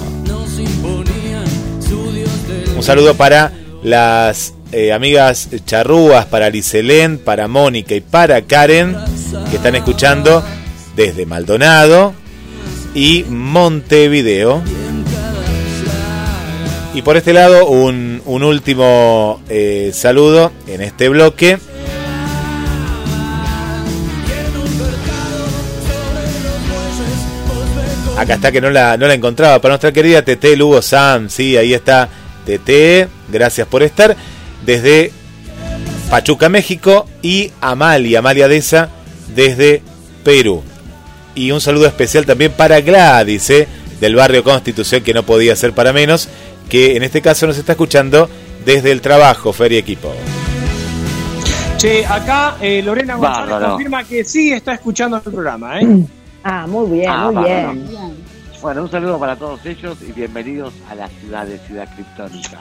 Un 2.74 2.82
saludo 2.82 3.14
para 3.14 3.52
las 3.84 4.54
eh, 4.72 4.92
amigas 4.92 5.48
charrúas, 5.64 6.26
para 6.26 6.50
Liselén, 6.50 7.18
para 7.18 7.46
Mónica 7.46 7.94
y 7.94 8.00
para 8.00 8.42
Karen, 8.42 8.96
que 9.50 9.56
están 9.56 9.76
escuchando 9.76 10.44
desde 10.96 11.26
Maldonado 11.26 12.12
y 12.92 13.22
Montevideo. 13.28 14.81
Y 16.94 17.00
por 17.00 17.16
este 17.16 17.32
lado, 17.32 17.66
un, 17.68 18.20
un 18.26 18.44
último 18.44 19.40
eh, 19.48 19.92
saludo 19.94 20.52
en 20.66 20.82
este 20.82 21.08
bloque. 21.08 21.58
Acá 28.18 28.34
está 28.34 28.52
que 28.52 28.60
no 28.60 28.70
la, 28.70 28.96
no 28.98 29.06
la 29.06 29.14
encontraba. 29.14 29.58
Para 29.60 29.72
nuestra 29.72 29.90
querida 29.90 30.22
Tete 30.22 30.54
Lugo 30.54 30.82
Sam. 30.82 31.30
Sí, 31.30 31.56
ahí 31.56 31.72
está 31.72 32.08
Tete. 32.44 33.08
Gracias 33.28 33.66
por 33.66 33.82
estar. 33.82 34.14
Desde 34.64 35.12
Pachuca, 36.10 36.50
México. 36.50 37.08
Y 37.22 37.52
Amalia, 37.62 38.18
Amalia 38.18 38.48
Deza, 38.48 38.90
desde 39.34 39.82
Perú. 40.24 40.62
Y 41.34 41.52
un 41.52 41.60
saludo 41.62 41.86
especial 41.86 42.26
también 42.26 42.52
para 42.52 42.82
Gladys, 42.82 43.48
eh, 43.48 43.66
del 43.98 44.14
barrio 44.14 44.44
Constitución, 44.44 45.02
que 45.02 45.14
no 45.14 45.22
podía 45.22 45.56
ser 45.56 45.72
para 45.72 45.94
menos. 45.94 46.28
Que 46.68 46.96
en 46.96 47.02
este 47.02 47.20
caso 47.20 47.46
nos 47.46 47.58
está 47.58 47.72
escuchando 47.72 48.28
desde 48.64 48.90
el 48.92 49.00
trabajo, 49.00 49.52
Feria 49.52 49.78
Equipo. 49.78 50.12
Che, 51.76 52.06
acá 52.06 52.56
eh, 52.60 52.80
Lorena 52.82 53.16
González 53.16 53.50
Bárbaro. 53.50 53.70
confirma 53.72 54.04
que 54.04 54.24
sí 54.24 54.52
está 54.52 54.74
escuchando 54.74 55.16
el 55.16 55.22
programa, 55.22 55.80
¿eh? 55.80 56.04
Ah, 56.44 56.66
muy 56.68 56.90
bien, 56.98 57.10
Ah, 57.10 57.30
muy 57.32 57.44
bien. 57.44 57.84
Bueno, 58.60 58.82
un 58.82 58.90
saludo 58.90 59.18
para 59.18 59.34
todos 59.36 59.64
ellos 59.66 59.98
y 60.08 60.12
bienvenidos 60.12 60.72
a 60.88 60.94
la 60.94 61.08
ciudad 61.08 61.46
de 61.46 61.58
Ciudad 61.66 61.88
Criptónica. 61.94 62.60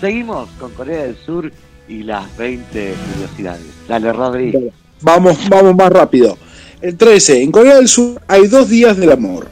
Seguimos 0.00 0.50
con 0.60 0.70
Corea 0.72 1.04
del 1.04 1.16
Sur 1.16 1.50
y 1.88 2.02
las 2.02 2.36
20 2.36 2.94
curiosidades. 3.14 3.64
Dale, 3.88 4.12
Rodri. 4.12 4.70
Vamos, 5.00 5.38
vamos 5.48 5.74
más 5.74 5.90
rápido. 5.90 6.36
El 6.82 6.96
13. 6.96 7.42
En 7.42 7.50
Corea 7.50 7.76
del 7.76 7.88
Sur 7.88 8.20
hay 8.28 8.46
dos 8.46 8.68
días 8.68 8.96
del 8.98 9.10
amor. 9.12 9.48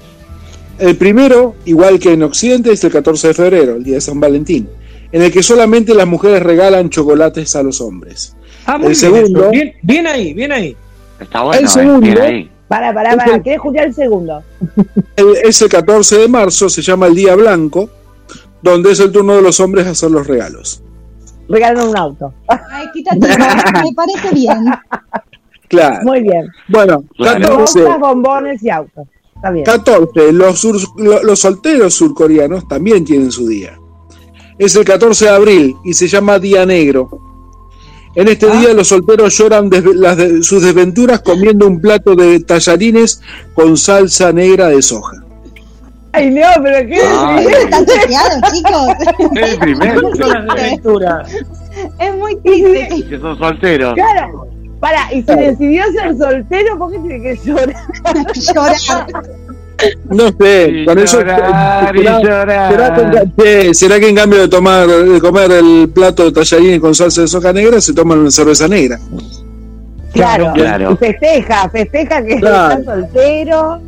El 0.78 0.96
primero, 0.96 1.54
igual 1.64 1.98
que 1.98 2.12
en 2.12 2.22
Occidente, 2.22 2.72
es 2.72 2.84
el 2.84 2.92
14 2.92 3.28
de 3.28 3.34
febrero, 3.34 3.76
el 3.76 3.82
día 3.84 3.94
de 3.94 4.00
San 4.00 4.20
Valentín, 4.20 4.68
en 5.12 5.22
el 5.22 5.32
que 5.32 5.42
solamente 5.42 5.94
las 5.94 6.06
mujeres 6.06 6.42
regalan 6.42 6.90
chocolates 6.90 7.56
a 7.56 7.62
los 7.62 7.80
hombres. 7.80 8.36
Ah, 8.66 8.76
muy 8.78 8.88
El 8.88 8.92
bien, 8.92 8.96
segundo- 8.96 9.40
eso. 9.42 9.50
bien. 9.50 9.72
Bien 9.82 10.06
ahí, 10.06 10.34
bien 10.34 10.52
ahí. 10.52 10.76
Está 11.20 11.42
bueno, 11.42 11.60
El 11.60 11.64
eh, 11.66 11.68
segundo. 11.68 12.00
bien 12.00 12.20
ahí. 12.20 12.50
Para, 12.68 12.92
para, 12.92 13.16
para. 13.16 13.36
el- 13.36 13.42
¿Querés 13.42 13.56
escuchar 13.56 13.86
el 13.86 13.94
segundo? 13.94 14.42
El- 15.16 15.36
es 15.44 15.62
el 15.62 15.68
14 15.68 16.18
de 16.18 16.28
marzo, 16.28 16.68
se 16.68 16.82
llama 16.82 17.06
el 17.06 17.14
Día 17.14 17.34
Blanco, 17.36 17.88
donde 18.60 18.92
es 18.92 19.00
el 19.00 19.12
turno 19.12 19.36
de 19.36 19.42
los 19.42 19.58
hombres 19.60 19.86
a 19.86 19.90
hacer 19.90 20.10
los 20.10 20.26
regalos. 20.26 20.82
Regalan 21.48 21.88
un 21.88 21.96
auto. 21.96 22.34
Ay, 22.48 22.86
quítate, 22.92 23.20
me 23.20 23.92
parece 23.94 24.34
bien. 24.34 24.58
Claro. 25.68 25.98
Muy 26.04 26.20
bien. 26.22 26.46
Bueno, 26.68 27.02
Claro. 27.16 27.40
14. 27.40 27.80
Rosas, 27.80 27.98
bombones 27.98 28.62
y 28.62 28.70
autos. 28.70 29.08
Bien. 29.52 29.64
14. 29.64 30.32
Los, 30.32 30.58
sur- 30.60 30.80
lo- 30.96 31.22
los 31.22 31.38
solteros 31.40 31.94
surcoreanos 31.94 32.66
también 32.66 33.04
tienen 33.04 33.30
su 33.30 33.46
día. 33.46 33.78
Es 34.58 34.74
el 34.76 34.84
14 34.84 35.26
de 35.26 35.30
abril 35.30 35.76
y 35.84 35.92
se 35.94 36.08
llama 36.08 36.38
Día 36.38 36.64
Negro. 36.66 37.08
En 38.14 38.28
este 38.28 38.50
día 38.50 38.72
los 38.72 38.88
solteros 38.88 39.36
lloran 39.36 39.70
desve- 39.70 39.94
las 39.94 40.16
de- 40.16 40.42
sus 40.42 40.62
desventuras 40.62 41.20
comiendo 41.20 41.66
un 41.66 41.80
plato 41.80 42.14
de 42.16 42.40
tallarines 42.40 43.20
con 43.54 43.76
salsa 43.76 44.32
negra 44.32 44.68
de 44.68 44.80
soja. 44.80 45.18
Ay, 46.12 46.30
no, 46.30 46.46
pero 46.62 46.88
qué. 46.88 47.00
Ay. 47.06 47.46
Están 47.46 47.84
choqueados, 47.84 48.52
chicos. 48.52 48.88
Las 50.18 50.46
desventuras. 50.56 51.30
Es 51.98 52.16
muy 52.16 52.36
triste. 52.36 53.04
que 53.06 53.18
son 53.18 53.36
solteros. 53.38 53.92
Claro. 53.94 54.48
Para, 54.80 55.12
y 55.12 55.22
si 55.22 55.34
decidió 55.34 55.84
ser 55.92 56.16
soltero, 56.18 56.78
¿por 56.78 56.92
qué 56.92 56.98
tiene 56.98 57.22
que 57.22 57.40
llorar? 57.44 57.74
Llorar. 58.54 59.06
No 60.10 60.28
sé, 60.38 60.68
Y 60.70 60.84
con 60.86 60.98
eso. 60.98 61.18
llorar, 61.20 61.94
¿será, 61.94 62.20
llorar. 62.22 62.70
será 62.72 62.94
que, 63.36 63.42
che, 63.42 63.74
será 63.74 64.00
que 64.00 64.08
en 64.08 64.16
cambio 64.16 64.40
de 64.40 64.48
tomar 64.48 64.86
de 64.86 65.20
comer 65.20 65.50
el 65.52 65.90
plato 65.94 66.24
de 66.24 66.32
tallarines 66.32 66.80
con 66.80 66.94
salsa 66.94 67.20
de 67.22 67.28
soja 67.28 67.52
negra 67.52 67.80
se 67.80 67.92
toman 67.92 68.18
una 68.20 68.30
cerveza 68.30 68.68
negra? 68.68 68.98
Claro. 70.12 70.52
Claro. 70.54 70.92
Y 70.92 70.96
festeja, 70.96 71.68
festeja 71.68 72.24
que 72.24 72.36
Claro. 72.40 72.80
está 72.80 72.94
soltero. 72.94 73.80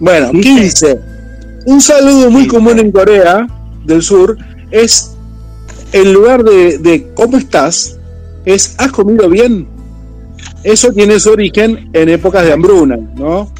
Bueno, 0.00 0.30
15. 0.32 1.00
Un 1.66 1.80
saludo 1.80 2.30
muy 2.30 2.42
15. 2.44 2.56
común 2.56 2.78
en 2.78 2.92
Corea 2.92 3.46
del 3.84 4.00
Sur 4.02 4.38
es, 4.70 5.16
en 5.92 6.12
lugar 6.14 6.44
de, 6.44 6.78
de 6.78 7.12
¿cómo 7.14 7.36
estás? 7.36 7.95
Es 8.46 8.74
¿has 8.78 8.90
comido 8.92 9.28
bien? 9.28 9.68
Eso 10.64 10.90
tiene 10.92 11.20
su 11.20 11.30
origen 11.32 11.90
en 11.92 12.08
épocas 12.08 12.44
de 12.44 12.52
hambruna, 12.54 12.96
¿no? 13.16 13.50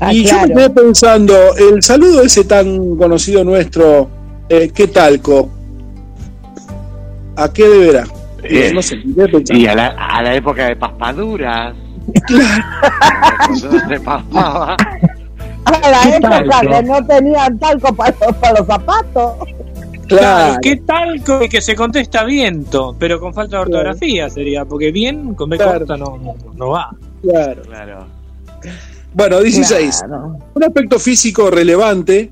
Ah, 0.00 0.12
y 0.12 0.24
yo 0.24 0.38
me 0.42 0.48
quedé 0.54 0.70
pensando, 0.70 1.34
el 1.56 1.82
saludo 1.82 2.20
ese 2.22 2.44
tan 2.44 2.96
conocido 2.96 3.42
nuestro, 3.44 4.10
eh, 4.48 4.70
¿qué 4.74 4.88
talco? 4.88 5.48
¿A 7.36 7.50
qué 7.52 7.64
deberá? 7.66 8.04
Eh, 8.42 8.70
no 8.74 8.82
sé. 8.82 8.96
Y 9.54 9.66
a 9.66 9.74
la, 9.74 9.86
a 9.88 10.22
la 10.22 10.34
época 10.34 10.66
de 10.66 10.76
paspaduras. 10.76 11.74
Se 13.88 14.00
paspaba. 14.04 14.76
A 15.64 15.70
la 15.90 16.00
¿Qué 16.02 16.16
época 16.16 16.44
talco? 16.48 16.70
que 16.72 16.82
no 16.84 17.06
tenían 17.06 17.58
talco 17.58 17.94
para, 17.94 18.14
los- 18.20 18.36
para 18.36 18.58
los 18.58 18.66
zapatos. 18.66 19.32
Claro, 20.08 20.58
¿Qué 20.62 20.76
tal 20.76 21.22
que 21.50 21.60
se 21.60 21.74
contesta 21.74 22.24
viento? 22.24 22.94
Pero 22.98 23.18
con 23.18 23.34
falta 23.34 23.56
de 23.56 23.62
ortografía 23.62 24.30
sería, 24.30 24.64
porque 24.64 24.92
bien 24.92 25.34
con 25.34 25.50
B 25.50 25.56
Claro. 25.56 25.78
corta 25.80 25.96
no, 25.96 26.16
no, 26.18 26.34
no 26.54 26.68
va. 26.70 26.90
claro. 27.22 27.62
Claro. 27.62 28.06
Bueno, 29.12 29.40
16. 29.40 30.02
Claro. 30.06 30.38
Un 30.54 30.64
aspecto 30.64 30.98
físico 30.98 31.50
relevante 31.50 32.30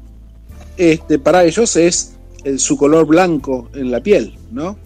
este, 0.76 1.18
para 1.18 1.44
ellos 1.44 1.74
es 1.76 2.16
el- 2.44 2.58
su 2.58 2.76
color 2.76 3.06
blanco 3.06 3.68
en 3.74 3.90
la 3.90 4.00
piel, 4.00 4.36
¿no? 4.52 4.76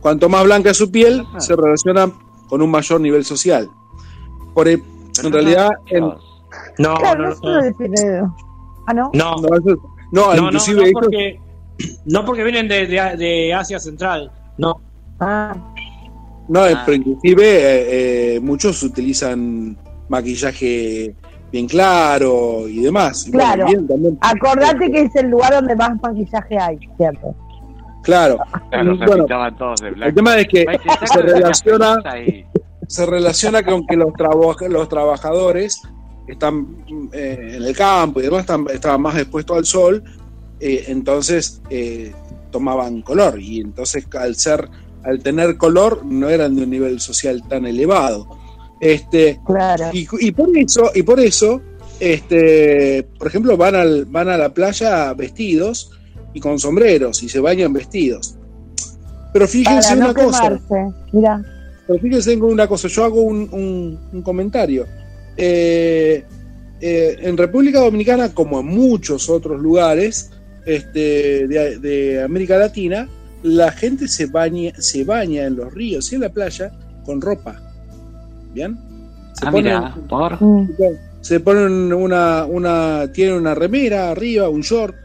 Cuanto 0.00 0.28
más 0.28 0.44
blanca 0.44 0.70
es 0.70 0.76
su 0.76 0.90
piel, 0.90 1.24
se 1.38 1.56
relaciona 1.56 2.10
con 2.48 2.62
un 2.62 2.70
mayor 2.70 3.00
nivel 3.00 3.24
social. 3.24 3.68
Por, 4.54 4.68
e- 4.68 4.72
en 4.74 4.82
no 5.24 5.30
realidad, 5.30 5.70
en-. 5.86 6.12
No, 6.78 6.94
Claro, 6.96 7.34
no, 7.42 7.50
no 7.56 7.62
depende. 7.62 8.22
Ah, 8.86 8.92
no. 8.94 9.10
no. 9.14 9.36
no, 9.36 9.56
eso- 9.56 9.80
no, 10.12 10.26
No, 10.28 10.34
no, 10.34 10.42
inclusive 10.46 10.92
no, 10.92 11.00
ellos- 11.08 11.40
no 12.04 12.24
porque 12.24 12.44
vienen 12.44 12.68
de, 12.68 12.86
de, 12.86 13.16
de 13.16 13.54
Asia 13.54 13.78
Central. 13.78 14.30
No. 14.58 14.80
Ah, 15.20 15.54
No, 16.48 16.60
ah. 16.60 16.82
pero 16.84 16.96
inclusive 16.96 17.44
eh, 17.44 18.36
eh, 18.36 18.40
muchos 18.40 18.82
utilizan 18.82 19.76
maquillaje 20.08 21.14
bien 21.52 21.66
claro 21.66 22.68
y 22.68 22.80
demás. 22.80 23.28
Claro. 23.30 23.66
Acordate 24.20 24.90
que 24.90 25.02
es 25.02 25.16
el 25.16 25.30
lugar 25.30 25.54
donde 25.54 25.74
más 25.76 26.00
maquillaje 26.00 26.58
hay, 26.58 26.78
¿cierto? 26.96 27.34
Claro. 28.02 28.38
bueno, 28.70 29.26
el 30.04 30.14
tema 30.14 30.38
es 30.38 30.46
que 30.46 30.64
se 31.06 31.22
relaciona, 31.22 31.96
se 32.86 33.06
relaciona 33.06 33.64
con 33.64 33.84
que 33.84 33.96
los, 33.96 34.12
los 34.68 34.88
trabajadores 34.88 35.82
están 36.28 36.66
eh, 37.12 37.54
en 37.56 37.62
el 37.64 37.76
campo 37.76 38.20
y 38.20 38.24
demás 38.24 38.40
están, 38.40 38.66
estaban 38.72 39.00
más 39.02 39.16
expuestos 39.16 39.56
al 39.56 39.64
sol, 39.64 40.04
eh, 40.60 40.84
entonces 40.88 41.60
eh, 41.70 42.12
tomaban 42.50 43.02
color 43.02 43.40
y 43.40 43.60
entonces 43.60 44.06
al 44.18 44.36
ser 44.36 44.68
al 45.06 45.22
tener 45.22 45.56
color 45.56 46.04
no 46.04 46.28
eran 46.28 46.56
de 46.56 46.64
un 46.64 46.70
nivel 46.70 47.00
social 47.00 47.42
tan 47.48 47.64
elevado. 47.64 48.26
Este, 48.80 49.40
y, 49.92 50.32
por 50.32 50.58
eso, 50.58 50.90
y 50.94 51.02
por 51.02 51.20
eso, 51.20 51.62
este, 52.00 53.06
por 53.16 53.28
ejemplo, 53.28 53.56
van, 53.56 53.76
al, 53.76 54.04
van 54.04 54.28
a 54.28 54.36
la 54.36 54.52
playa 54.52 55.14
vestidos 55.14 55.92
y 56.34 56.40
con 56.40 56.58
sombreros 56.58 57.22
y 57.22 57.28
se 57.28 57.38
bañan 57.40 57.72
vestidos. 57.72 58.34
Pero 59.32 59.46
fíjense 59.46 59.94
una 59.94 60.12
cosa. 60.12 60.60
Mira. 61.12 61.42
Pero 61.86 62.00
fíjense 62.00 62.32
en 62.32 62.42
una 62.42 62.66
cosa, 62.66 62.88
yo 62.88 63.04
hago 63.04 63.22
un, 63.22 63.98
un, 64.12 64.22
comentario. 64.22 64.86
Eh, 65.36 66.24
eh, 66.80 67.16
en 67.20 67.36
República 67.36 67.78
Dominicana, 67.80 68.34
como 68.34 68.60
en 68.60 68.66
muchos 68.66 69.30
otros 69.30 69.60
lugares 69.60 70.30
este, 70.66 71.46
de, 71.46 72.22
América 72.22 72.58
Latina, 72.58 73.08
la 73.42 73.70
gente 73.70 74.08
se 74.08 74.26
baña, 74.26 74.72
se 74.76 75.04
baña 75.04 75.44
en 75.44 75.56
los 75.56 75.72
ríos 75.72 76.10
y 76.12 76.16
en 76.16 76.22
la 76.22 76.28
playa 76.28 76.72
con 77.04 77.20
ropa. 77.20 77.56
¿Bien? 78.52 78.76
Se 79.32 79.46
ah, 79.46 79.50
ponen, 79.50 79.78
mm. 80.40 80.68
se 81.20 81.40
ponen 81.40 81.92
una, 81.92 82.44
una, 82.46 83.10
tienen 83.12 83.36
una 83.36 83.54
remera 83.54 84.10
arriba, 84.10 84.48
un 84.48 84.62
short. 84.62 84.96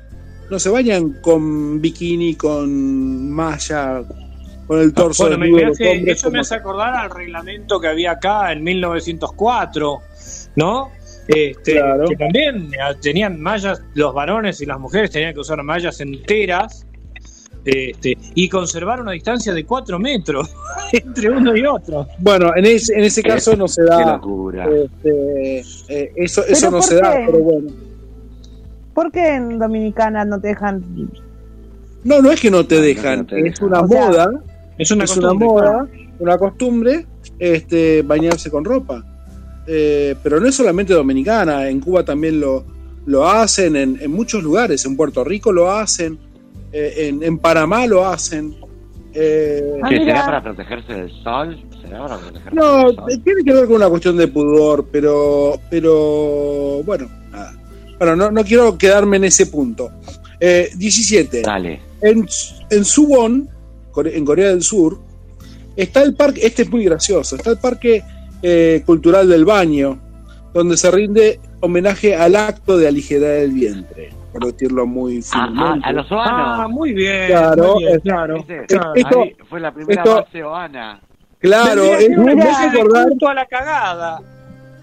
No 0.49 0.59
se 0.59 0.69
bañan 0.69 1.21
con 1.21 1.79
bikini, 1.79 2.35
con 2.35 3.29
malla, 3.29 4.03
con 4.67 4.79
el 4.79 4.93
torso. 4.93 5.27
bueno, 5.27 5.38
me, 5.38 5.65
hace, 5.65 6.11
eso 6.11 6.31
me 6.31 6.39
hace 6.39 6.55
acordar 6.55 6.93
al 6.95 7.09
reglamento 7.09 7.79
que 7.79 7.88
había 7.88 8.11
acá 8.13 8.51
en 8.51 8.63
1904, 8.63 9.99
¿no? 10.55 10.89
Este, 11.36 11.82
Que 12.08 12.16
también 12.18 12.72
tenían 13.02 13.40
mallas, 13.40 13.82
los 13.94 14.14
varones 14.14 14.62
y 14.62 14.66
las 14.66 14.80
mujeres 14.80 15.12
tenían 15.12 15.34
que 15.34 15.40
usar 15.40 15.62
mallas 15.64 16.02
enteras 16.02 16.86
este, 17.64 18.18
y 18.34 18.49
conservar 18.49 19.02
una 19.02 19.12
distancia 19.12 19.53
de 19.53 19.66
4 19.66 19.99
metros 19.99 20.53
entre 20.91 21.30
uno 21.30 21.56
y 21.56 21.66
otro. 21.66 22.08
Bueno, 22.20 22.52
en 22.56 22.66
ese, 22.66 22.94
en 22.95 23.03
ese 23.03 23.22
caso 23.22 23.56
no 23.56 23.68
se 23.68 23.84
da. 23.84 24.20
Este, 24.84 25.60
eh, 25.90 26.12
eso 26.16 26.44
eso 26.45 26.72
no 26.72 26.82
se 26.82 26.95
da, 26.95 27.14
pero 27.26 27.40
bueno. 27.40 27.70
¿Por 28.94 29.12
qué 29.12 29.36
en 29.36 29.60
Dominicana 29.60 30.26
no 30.26 30.40
te 30.41 30.49
dejan? 30.49 30.84
No, 32.03 32.22
no 32.22 32.32
es 32.32 32.41
que 32.41 32.52
no 32.52 32.66
te 32.66 32.82
dejan, 32.82 33.28
es 33.32 33.62
una 33.62 33.84
moda. 33.84 34.32
es 34.78 34.91
una, 34.91 35.34
moda, 35.34 35.88
una 36.20 36.38
costumbre, 36.38 37.06
este, 37.40 38.02
bañarse 38.02 38.49
con 38.49 38.66
ropa. 38.66 39.06
Eh, 39.67 40.15
pero 40.23 40.39
no 40.39 40.47
es 40.47 40.55
solamente 40.55 40.93
dominicana, 40.93 41.69
en 41.69 41.79
Cuba 41.79 42.03
también 42.03 42.39
lo, 42.39 42.65
lo 43.05 43.27
hacen, 43.27 43.75
en, 43.75 43.97
en 44.01 44.11
muchos 44.11 44.43
lugares, 44.43 44.85
en 44.85 44.95
Puerto 44.95 45.23
Rico 45.23 45.51
lo 45.51 45.71
hacen. 45.71 46.17
Eh, 46.73 47.07
en, 47.09 47.23
en, 47.23 47.38
Panamá 47.38 47.85
lo 47.85 48.07
hacen. 48.07 48.55
Eh, 49.13 49.79
ah, 49.83 49.89
¿Será 49.89 50.25
para 50.25 50.43
protegerse 50.43 50.93
del 50.93 51.11
sol? 51.23 51.59
no, 52.53 52.93
tiene 53.23 53.43
que 53.43 53.53
ver 53.53 53.65
con 53.65 53.75
una 53.75 53.89
cuestión 53.89 54.15
de 54.15 54.27
pudor, 54.27 54.88
pero, 54.89 55.59
pero 55.69 56.81
bueno, 56.83 57.09
nada. 57.29 57.53
Bueno, 57.97 58.15
no, 58.15 58.31
no 58.31 58.43
quiero 58.45 58.77
quedarme 58.77 59.17
en 59.17 59.25
ese 59.25 59.47
punto. 59.47 59.91
Eh, 60.39 60.69
17. 60.75 61.41
Dale. 61.41 61.81
En, 62.01 62.25
en 62.69 62.85
Suwon, 62.85 63.49
en 64.05 64.25
Corea 64.25 64.49
del 64.49 64.63
Sur, 64.63 64.99
está 65.75 66.01
el 66.01 66.15
parque, 66.15 66.45
este 66.45 66.63
es 66.63 66.71
muy 66.71 66.85
gracioso, 66.85 67.35
está 67.35 67.51
el 67.51 67.57
parque 67.57 68.03
eh, 68.41 68.84
cultural 68.85 69.27
del 69.30 69.45
baño, 69.45 69.99
donde 70.53 70.77
se 70.77 70.91
rinde 70.91 71.39
homenaje 71.59 72.15
al 72.15 72.35
acto 72.35 72.77
de 72.77 72.88
aligerar 72.88 73.38
el 73.38 73.51
vientre 73.51 74.22
por 74.31 74.51
decirlo 74.51 74.85
muy 74.88 75.22
finamente. 75.22 75.88
a 75.88 75.91
los 75.91 76.07
Ah, 76.11 76.68
muy 76.69 76.93
bien. 76.93 77.27
Claro, 77.27 77.73
muy 77.76 77.85
bien, 77.85 77.99
claro. 77.99 78.45
Esto, 78.95 79.23
fue 79.49 79.59
la 79.59 79.73
primera 79.73 80.01
esto, 80.01 80.15
base 80.15 80.43
Oana. 80.43 81.01
Claro, 81.39 81.84
es, 81.84 82.09
me 82.18 82.41
hace 82.41 82.65
acordar 82.68 83.07
a 83.27 83.34
la 83.34 83.45
cagada. 83.45 84.22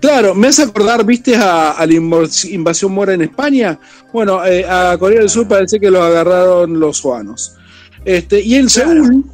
Claro, 0.00 0.34
me 0.34 0.48
hace 0.48 0.62
acordar, 0.62 1.04
¿viste 1.04 1.34
a, 1.36 1.72
a 1.72 1.86
la 1.86 1.94
invasión 1.94 2.92
mora 2.92 3.14
en 3.14 3.22
España? 3.22 3.78
Bueno, 4.12 4.44
eh, 4.44 4.64
a 4.68 4.96
Corea 4.98 5.20
del 5.20 5.28
Sur 5.28 5.48
parece 5.48 5.80
que 5.80 5.90
lo 5.90 6.02
agarraron 6.02 6.78
los 6.78 7.04
oanos. 7.04 7.56
Este, 8.04 8.40
y 8.40 8.54
en 8.56 8.68
Seúl 8.68 9.24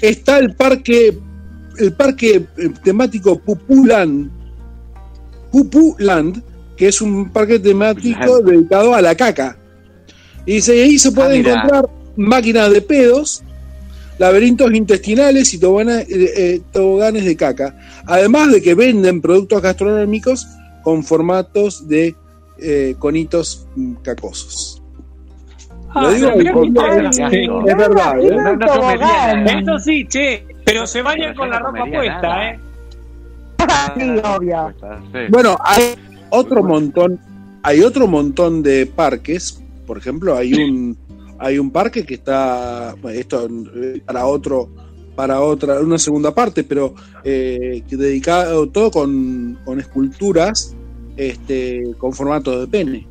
está 0.00 0.38
el 0.38 0.54
parque 0.54 1.18
el 1.78 1.92
parque 1.92 2.46
eh, 2.56 2.70
temático 2.82 3.38
Pupuland 3.38 4.30
Pupuland 5.50 6.42
que 6.76 6.88
es 6.88 7.00
un 7.00 7.30
parque 7.30 7.58
temático 7.58 8.40
dedicado 8.40 8.94
a 8.94 9.00
la 9.00 9.14
caca. 9.14 9.56
Y 10.46 10.54
dice, 10.54 10.82
ahí 10.82 10.98
se 10.98 11.12
pueden 11.12 11.46
ah, 11.46 11.50
encontrar 11.50 11.88
máquinas 12.16 12.70
de 12.70 12.82
pedos, 12.82 13.42
laberintos 14.18 14.72
intestinales 14.74 15.54
y 15.54 15.58
toboganes, 15.58 16.08
eh, 16.10 16.32
eh, 16.36 16.60
toboganes 16.72 17.24
de 17.24 17.36
caca. 17.36 17.76
Además 18.06 18.52
de 18.52 18.62
que 18.62 18.74
venden 18.74 19.20
productos 19.20 19.62
gastronómicos 19.62 20.46
con 20.82 21.02
formatos 21.02 21.88
de 21.88 22.14
eh, 22.58 22.94
conitos 22.98 23.66
cacosos. 24.02 24.82
Ah, 25.90 26.02
Lo 26.02 26.10
digo 26.10 26.30
es, 26.30 27.76
verdad. 27.76 28.20
¿eh? 28.20 29.58
Esto 29.58 29.78
sí, 29.78 30.06
che, 30.08 30.44
pero 30.64 30.86
se 30.86 31.02
vayan 31.02 31.34
con 31.34 31.50
la 31.50 31.58
ropa 31.58 31.84
puesta, 31.86 32.50
¿eh? 32.50 32.60
sí, 33.96 34.02
obvio. 34.24 34.74
Bueno, 35.30 35.56
hay, 35.60 35.94
otro 36.30 36.62
montón, 36.62 37.20
hay 37.62 37.82
otro 37.82 38.06
montón 38.06 38.62
de 38.62 38.86
parques, 38.86 39.62
por 39.86 39.98
ejemplo, 39.98 40.36
hay 40.36 40.54
un 40.54 40.96
hay 41.38 41.58
un 41.58 41.70
parque 41.70 42.06
que 42.06 42.14
está 42.14 42.94
esto 43.12 43.48
eh, 43.76 44.00
para 44.04 44.26
otro 44.26 44.70
para 45.14 45.40
otra 45.40 45.80
una 45.80 45.98
segunda 45.98 46.34
parte, 46.34 46.64
pero 46.64 46.94
eh, 47.22 47.82
dedicado 47.88 48.68
todo 48.68 48.90
con, 48.90 49.58
con 49.64 49.78
esculturas 49.80 50.74
este 51.16 51.94
con 51.98 52.12
formato 52.12 52.60
de 52.60 52.66
pene. 52.66 53.06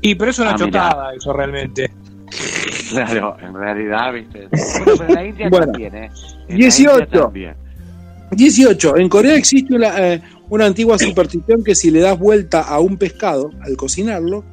Y 0.00 0.14
pero 0.14 0.30
es 0.30 0.38
una 0.38 0.50
ah, 0.50 0.56
chotada 0.56 1.14
eso 1.14 1.32
realmente. 1.32 1.90
Claro, 2.88 3.36
en 3.40 3.54
realidad, 3.54 4.12
viste. 4.12 4.48
Bueno, 4.84 4.92
pero 4.98 5.14
la 5.14 5.26
India 5.26 5.50
también, 5.50 5.94
¿eh? 5.94 6.10
18. 6.48 7.32
18. 8.30 8.96
En 8.96 9.08
Corea 9.08 9.34
existe 9.36 9.74
una, 9.74 9.98
eh, 9.98 10.22
una 10.48 10.66
antigua 10.66 10.98
superstición 10.98 11.64
que 11.64 11.74
si 11.74 11.90
le 11.90 12.00
das 12.00 12.18
vuelta 12.18 12.62
a 12.62 12.80
un 12.80 12.96
pescado 12.96 13.50
al 13.60 13.76
cocinarlo, 13.76 14.44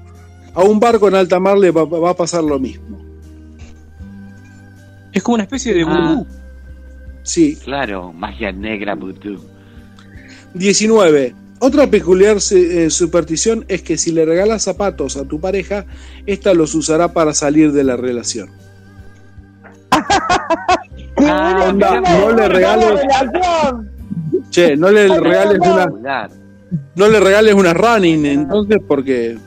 a 0.53 0.63
un 0.63 0.79
barco 0.79 1.07
en 1.07 1.15
alta 1.15 1.39
mar 1.39 1.57
le 1.57 1.71
va, 1.71 2.09
a 2.09 2.15
pasar 2.15 2.43
lo 2.43 2.59
mismo. 2.59 3.03
Es 5.11 5.23
como 5.23 5.35
una 5.35 5.43
especie 5.43 5.73
de 5.73 5.83
ah. 5.87 6.23
Sí. 7.23 7.57
Claro, 7.63 8.13
magia 8.13 8.51
negra 8.51 8.95
vudú. 8.95 9.39
19. 10.53 11.35
Otra 11.59 11.87
peculiar 11.87 12.37
eh, 12.51 12.89
superstición 12.89 13.65
es 13.67 13.81
que 13.81 13.97
si 13.97 14.11
le 14.11 14.25
regalas 14.25 14.63
zapatos 14.63 15.15
a 15.17 15.23
tu 15.23 15.39
pareja, 15.39 15.85
ésta 16.25 16.53
los 16.53 16.75
usará 16.75 17.13
para 17.13 17.33
salir 17.33 17.71
de 17.71 17.83
la 17.83 17.95
relación. 17.97 18.49
Ah, 21.17 21.71
no 21.73 22.31
le 22.33 22.49
regales 22.49 23.01
Che, 24.49 24.75
no 24.75 24.91
le 24.91 25.07
regales 25.17 25.59
una. 25.59 26.29
No 26.95 27.07
le 27.07 27.19
regales 27.21 27.53
una 27.53 27.73
running, 27.73 28.25
entonces, 28.25 28.79
porque 28.85 29.37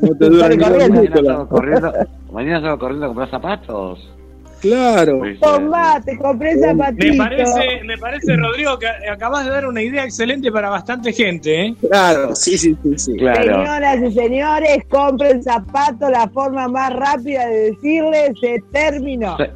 no 0.00 0.14
te 0.16 0.28
dura 0.28 0.48
ni 0.48 0.56
mañana, 0.56 1.46
corriendo, 1.46 1.92
mañana 2.32 2.60
salgo 2.62 2.78
corriendo 2.78 3.04
a 3.04 3.08
comprar 3.08 3.30
zapatos. 3.30 4.17
Claro. 4.60 5.22
Tomá, 5.40 6.00
te 6.04 6.16
compré 6.18 6.58
zapatitos. 6.58 7.16
Me 7.16 7.24
parece, 7.24 7.84
me 7.84 7.98
parece, 7.98 8.36
Rodrigo, 8.36 8.78
que 8.78 8.86
acabas 9.08 9.44
de 9.44 9.50
dar 9.50 9.66
una 9.66 9.82
idea 9.82 10.04
excelente 10.04 10.50
para 10.50 10.68
bastante 10.68 11.12
gente, 11.12 11.66
¿eh? 11.66 11.74
Claro, 11.88 12.34
sí, 12.34 12.58
sí, 12.58 12.76
sí. 12.82 12.98
sí. 12.98 13.16
Claro. 13.16 13.64
Señoras 13.64 14.02
y 14.02 14.12
señores, 14.12 14.78
compren 14.88 15.42
zapatos, 15.42 16.10
la 16.10 16.28
forma 16.28 16.68
más 16.68 16.92
rápida 16.94 17.46
de 17.46 17.70
decirle 17.70 18.32
se 18.40 18.62
terminó. 18.72 19.36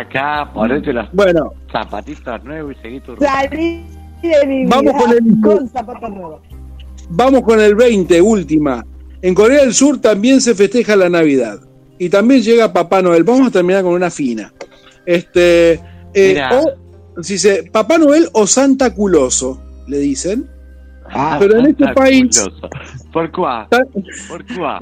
acá, 0.00 0.50
ponete 0.52 0.92
los 0.92 1.10
bueno. 1.12 1.52
zapatitos 1.70 2.44
nuevos 2.44 2.74
y 2.78 2.82
seguí 2.82 3.00
tu 3.00 3.16
Salí 3.16 3.84
de 4.22 4.46
mi 4.46 4.66
Vamos 4.66 4.94
con, 4.94 5.10
el, 5.12 5.40
con 5.40 5.68
zapatos 5.68 6.10
nuevos. 6.10 6.40
Vamos 7.10 7.42
con 7.42 7.60
el 7.60 7.74
20, 7.74 8.20
última. 8.20 8.84
En 9.22 9.34
Corea 9.34 9.62
del 9.62 9.74
Sur 9.74 10.00
también 10.00 10.40
se 10.40 10.54
festeja 10.54 10.96
la 10.96 11.08
Navidad. 11.08 11.60
Y 11.98 12.08
también 12.08 12.42
llega 12.42 12.72
Papá 12.72 13.00
Noel. 13.02 13.24
Vamos 13.24 13.48
a 13.48 13.50
terminar 13.50 13.82
con 13.82 13.92
una 13.92 14.10
fina. 14.10 14.52
Este, 15.06 15.80
eh, 16.14 16.42
o, 16.52 17.22
si 17.22 17.38
se, 17.38 17.64
Papá 17.64 17.98
Noel 17.98 18.28
o 18.32 18.46
Santa 18.46 18.94
Culoso, 18.94 19.62
le 19.86 19.98
dicen. 19.98 20.48
Ah, 21.10 21.36
pero 21.38 21.58
en 21.58 21.66
este 21.66 21.84
Santa 21.84 22.00
país. 22.00 22.38
Culoso. 22.40 22.68
¿Por 23.12 23.30
cuá? 23.30 23.68
¿Por 24.28 24.44
cuá? 24.56 24.80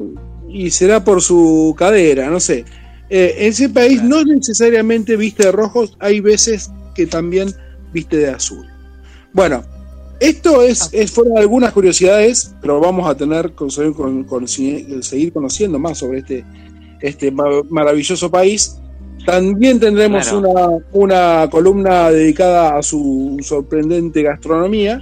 Y 0.48 0.70
será 0.70 1.02
por 1.04 1.20
su 1.22 1.74
cadera, 1.76 2.28
no 2.30 2.40
sé. 2.40 2.64
Eh, 3.10 3.34
en 3.38 3.48
ese 3.48 3.68
país 3.68 4.02
no 4.02 4.24
necesariamente 4.24 5.16
viste 5.16 5.44
de 5.44 5.52
rojos, 5.52 5.96
hay 6.00 6.20
veces 6.20 6.70
que 6.94 7.06
también 7.06 7.52
viste 7.92 8.16
de 8.16 8.30
azul. 8.30 8.66
Bueno, 9.34 9.64
esto 10.20 10.62
es, 10.62 10.88
es 10.92 11.10
fueron 11.10 11.36
algunas 11.36 11.72
curiosidades, 11.72 12.54
pero 12.62 12.80
vamos 12.80 13.06
a 13.10 13.14
tener 13.14 13.52
que 13.52 13.68
seguir, 13.70 13.92
con- 13.92 14.24
con- 14.24 14.48
seguir 14.48 15.32
conociendo 15.32 15.78
más 15.78 15.98
sobre 15.98 16.20
este, 16.20 16.44
este 17.02 17.30
ma- 17.30 17.62
maravilloso 17.68 18.30
país. 18.30 18.78
También 19.26 19.78
tendremos 19.78 20.28
Claro. 20.28 20.48
una, 20.50 20.78
una 21.42 21.50
columna 21.50 22.10
dedicada 22.10 22.76
a 22.76 22.82
su 22.82 23.36
sorprendente 23.42 24.22
gastronomía, 24.22 25.00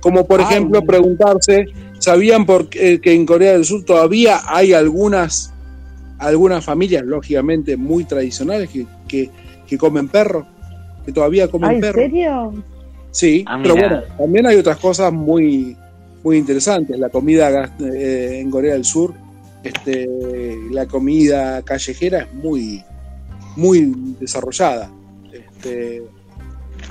como 0.00 0.26
por 0.26 0.40
Ay. 0.40 0.46
ejemplo 0.50 0.82
preguntarse, 0.82 1.66
¿sabían 1.98 2.44
por 2.44 2.68
qué- 2.68 3.00
que 3.00 3.12
en 3.14 3.24
Corea 3.24 3.52
del 3.52 3.64
Sur 3.64 3.84
todavía 3.84 4.40
hay 4.46 4.72
algunas, 4.74 5.52
algunas 6.18 6.64
familias, 6.64 7.04
lógicamente 7.04 7.76
muy 7.76 8.04
tradicionales, 8.04 8.68
que, 8.68 8.86
que, 9.08 9.30
que 9.66 9.78
comen 9.78 10.08
perro? 10.08 10.46
Que 11.04 11.12
todavía 11.12 11.48
comen 11.48 11.70
Ay, 11.70 11.74
¿En 11.76 11.80
perro. 11.80 12.00
serio? 12.00 12.54
Sí, 13.10 13.44
Ah, 13.46 13.58
pero 13.62 13.76
bueno, 13.76 14.02
también 14.18 14.46
hay 14.46 14.56
otras 14.56 14.76
cosas 14.76 15.10
muy, 15.10 15.74
muy 16.22 16.36
interesantes. 16.36 16.98
La 16.98 17.08
comida 17.08 17.72
eh, 17.80 18.40
en 18.42 18.50
Corea 18.50 18.74
del 18.74 18.84
Sur, 18.84 19.14
este, 19.68 20.08
la 20.70 20.86
comida 20.86 21.62
callejera 21.62 22.20
es 22.22 22.34
muy, 22.34 22.82
muy 23.56 23.92
desarrollada. 24.20 24.90
Este, 25.32 25.96
eh, 25.98 26.02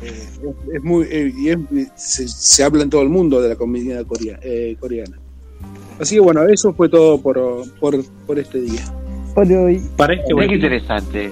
es, 0.02 0.40
es 0.74 0.84
muy, 0.84 1.06
eh, 1.10 1.34
y 1.38 1.50
es- 1.50 1.60
se, 1.96 2.28
se 2.28 2.64
habla 2.64 2.84
en 2.84 2.90
todo 2.90 3.02
el 3.02 3.10
mundo 3.10 3.42
de 3.42 3.50
la 3.50 3.56
comida 3.56 4.04
corea- 4.04 4.40
eh, 4.42 4.76
coreana. 4.80 5.18
Así 6.00 6.16
que 6.16 6.22
bueno, 6.22 6.44
eso 6.44 6.74
fue 6.74 6.90
todo 6.90 7.22
por, 7.22 7.40
por, 7.80 8.04
por 8.26 8.38
este 8.40 8.60
día. 8.62 8.82
Por 9.34 9.52
hoy. 9.52 9.82
Para 9.98 10.14
este 10.16 10.34
boletín. 10.34 10.56
interesante. 10.56 11.32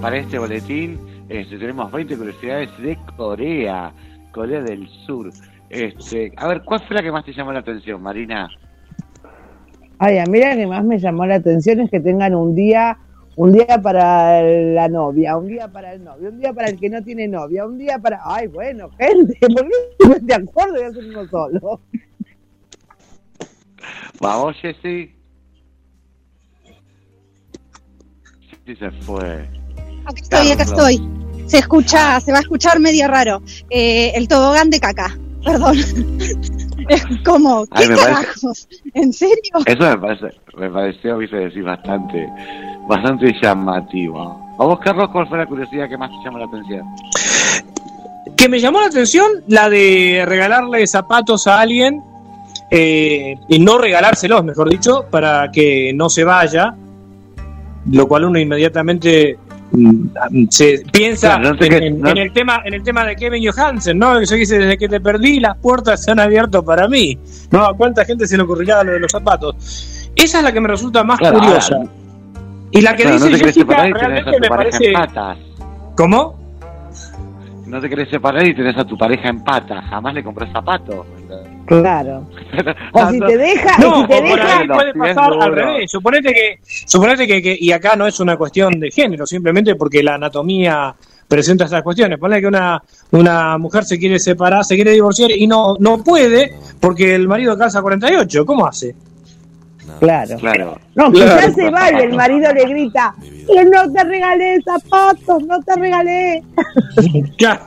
Para 0.00 0.18
este 0.18 0.38
boletín 0.38 0.98
este, 1.28 1.58
tenemos 1.58 1.92
20 1.92 2.16
curiosidades 2.16 2.70
de 2.82 2.98
Corea, 3.16 3.92
Corea 4.32 4.60
del 4.62 4.88
Sur. 5.06 5.30
Este, 5.68 6.32
a 6.36 6.48
ver, 6.48 6.62
¿cuál 6.64 6.80
fue 6.86 6.96
la 6.96 7.02
que 7.02 7.12
más 7.12 7.24
te 7.24 7.32
llamó 7.32 7.52
la 7.52 7.60
atención, 7.60 8.02
Marina? 8.02 8.48
Ay, 10.02 10.16
a 10.16 10.24
mí 10.24 10.38
la 10.38 10.56
que 10.56 10.66
más 10.66 10.82
me 10.82 10.98
llamó 10.98 11.26
la 11.26 11.34
atención 11.34 11.78
es 11.80 11.90
que 11.90 12.00
tengan 12.00 12.34
un 12.34 12.54
día, 12.54 12.96
un 13.36 13.52
día 13.52 13.82
para 13.82 14.42
la 14.42 14.88
novia, 14.88 15.36
un 15.36 15.46
día 15.46 15.68
para 15.68 15.92
el 15.92 16.02
novio, 16.02 16.30
un 16.30 16.40
día 16.40 16.54
para 16.54 16.70
el 16.70 16.80
que 16.80 16.88
no 16.88 17.04
tiene 17.04 17.28
novia, 17.28 17.66
un 17.66 17.76
día 17.76 17.98
para. 17.98 18.18
Ay, 18.24 18.46
bueno, 18.46 18.88
gente, 18.98 19.38
¿por 19.40 19.68
qué 19.68 20.08
no 20.08 20.14
de 20.26 20.34
acuerdo 20.34 20.80
y 20.80 20.84
hacen 20.84 21.10
uno 21.10 21.28
solo? 21.28 21.80
Vamos, 24.22 24.56
Jessy. 24.62 25.14
Sí, 28.64 28.76
se 28.76 28.90
fue. 29.02 29.46
Acá 30.06 30.20
estoy, 30.22 30.50
acá 30.50 30.62
estoy. 30.62 31.08
Se 31.44 31.58
escucha, 31.58 32.18
se 32.20 32.32
va 32.32 32.38
a 32.38 32.40
escuchar 32.40 32.80
medio 32.80 33.06
raro. 33.06 33.42
Eh, 33.68 34.12
el 34.14 34.28
tobogán 34.28 34.70
de 34.70 34.80
caca, 34.80 35.18
perdón. 35.44 35.76
Es 36.88 37.04
como, 37.24 37.64
¿qué 37.66 37.70
Ay, 37.82 37.88
me 37.88 37.96
parece- 37.96 38.12
carajos? 38.12 38.68
¿En 38.94 39.12
serio? 39.12 39.36
Eso 39.66 39.78
me, 39.82 39.98
parece, 39.98 40.26
me 40.56 40.70
pareció, 40.70 41.18
viste, 41.18 41.36
decir, 41.36 41.62
bastante, 41.64 42.28
bastante 42.88 43.32
llamativo. 43.42 44.20
¿A 44.58 44.64
vos, 44.64 44.78
Carlos, 44.80 45.08
cuál 45.12 45.28
fue 45.28 45.38
la 45.38 45.46
curiosidad 45.46 45.88
que 45.88 45.96
más 45.96 46.10
te 46.10 46.16
llamó 46.24 46.38
la 46.38 46.46
atención? 46.46 46.86
Que 48.36 48.48
me 48.48 48.58
llamó 48.60 48.80
la 48.80 48.86
atención 48.86 49.26
la 49.48 49.68
de 49.68 50.24
regalarle 50.26 50.86
zapatos 50.86 51.46
a 51.46 51.60
alguien 51.60 52.02
eh, 52.70 53.36
y 53.48 53.58
no 53.58 53.78
regalárselos, 53.78 54.44
mejor 54.44 54.68
dicho, 54.70 55.06
para 55.10 55.50
que 55.50 55.92
no 55.94 56.08
se 56.08 56.24
vaya, 56.24 56.74
lo 57.90 58.06
cual 58.06 58.24
uno 58.26 58.38
inmediatamente 58.38 59.38
se 60.50 60.82
piensa 60.92 61.38
Claro, 61.38 61.54
no 61.54 61.64
en, 61.64 62.00
no- 62.00 62.10
el 62.10 62.32
tema 62.32 62.60
en 62.64 62.74
el 62.74 62.82
tema 62.82 63.04
de 63.04 63.16
Kevin 63.16 63.44
Johansen, 63.50 63.98
¿no? 63.98 64.18
Que 64.18 64.26
se 64.26 64.36
dice 64.36 64.58
desde 64.58 64.76
que 64.78 64.88
te 64.88 65.00
perdí 65.00 65.38
las 65.40 65.56
puertas 65.58 66.02
se 66.04 66.10
han 66.10 66.20
abierto 66.20 66.64
para 66.64 66.88
mí. 66.88 67.18
No, 67.50 67.64
¿a 67.64 67.74
cuánta 67.76 68.04
gente 68.04 68.26
se 68.26 68.36
le 68.36 68.42
ocurrirá 68.42 68.82
lo 68.84 68.92
de 68.92 69.00
los 69.00 69.10
zapatos? 69.12 70.10
Esa 70.16 70.38
es 70.38 70.44
la 70.44 70.52
que 70.52 70.60
me 70.60 70.68
resulta 70.68 71.04
más 71.04 71.18
Claro, 71.18 71.38
curiosa. 71.38 71.74
ahora- 71.76 71.90
y 72.72 72.80
la 72.80 72.94
que 72.96 73.04
no 73.04 73.12
dice 73.14 73.28
querés 73.30 73.42
Jessica 73.42 73.76
realmente 73.92 74.40
me 74.40 74.48
parece. 74.48 74.92
¿Cómo? 75.96 76.38
No 77.66 77.80
te 77.80 77.88
querés 77.88 78.08
separar 78.10 78.46
y 78.46 78.54
tenés 78.54 78.76
a 78.76 78.84
tu 78.84 78.96
pareja 78.98 79.28
en 79.28 79.42
patas. 79.44 79.84
Jamás 79.88 80.14
le 80.14 80.24
comprás 80.24 80.50
zapatos. 80.52 81.06
Claro. 81.66 82.26
O 82.92 83.08
si 83.10 83.20
te 83.20 83.36
deja, 83.36 83.78
No, 83.78 84.00
si 84.02 84.06
te 84.08 84.22
deja, 84.22 84.64
puede 84.72 84.94
pasar 84.94 85.32
al 85.40 85.52
revés. 85.54 85.90
Suponete 85.90 86.32
que, 86.34 86.58
suponete 86.64 87.26
que, 87.26 87.40
que- 87.42 87.56
y 87.60 87.70
acá 87.72 87.94
no 87.96 88.06
es 88.06 88.18
una 88.20 88.36
cuestión 88.36 88.78
de 88.80 88.90
género, 88.90 89.24
simplemente 89.26 89.74
porque 89.76 90.02
la 90.02 90.14
anatomía 90.16 90.94
presenta 91.28 91.66
esas 91.66 91.82
cuestiones. 91.84 92.18
Ponle 92.18 92.40
que 92.40 92.46
una, 92.48 92.82
una 93.12 93.56
mujer 93.58 93.84
se 93.84 93.98
quiere 93.98 94.18
separar, 94.18 94.64
se 94.64 94.74
quiere 94.74 94.90
divorciar 94.92 95.30
y 95.30 95.46
no, 95.46 95.76
no 95.78 96.02
puede 96.02 96.52
porque 96.80 97.14
el 97.14 97.28
marido 97.28 97.56
calza 97.56 97.80
48. 97.82 98.44
¿Cómo 98.44 98.66
hace? 98.66 98.94
Claro. 100.00 100.36
Claro. 100.38 100.78
No, 100.96 101.10
Claro. 101.12 101.36
quizás 101.36 101.54
se 101.54 101.70
va 101.70 101.90
y 101.92 102.02
el 102.04 102.14
marido 102.14 102.52
le 102.52 102.64
grita, 102.64 103.14
"Que 103.20 103.64
no 103.64 103.92
te 103.92 104.04
regalé 104.04 104.58
zapatos, 104.62 105.42
no 105.44 105.60
te 105.62 105.74
regalé. 105.76 106.42
Ya. 107.38 107.60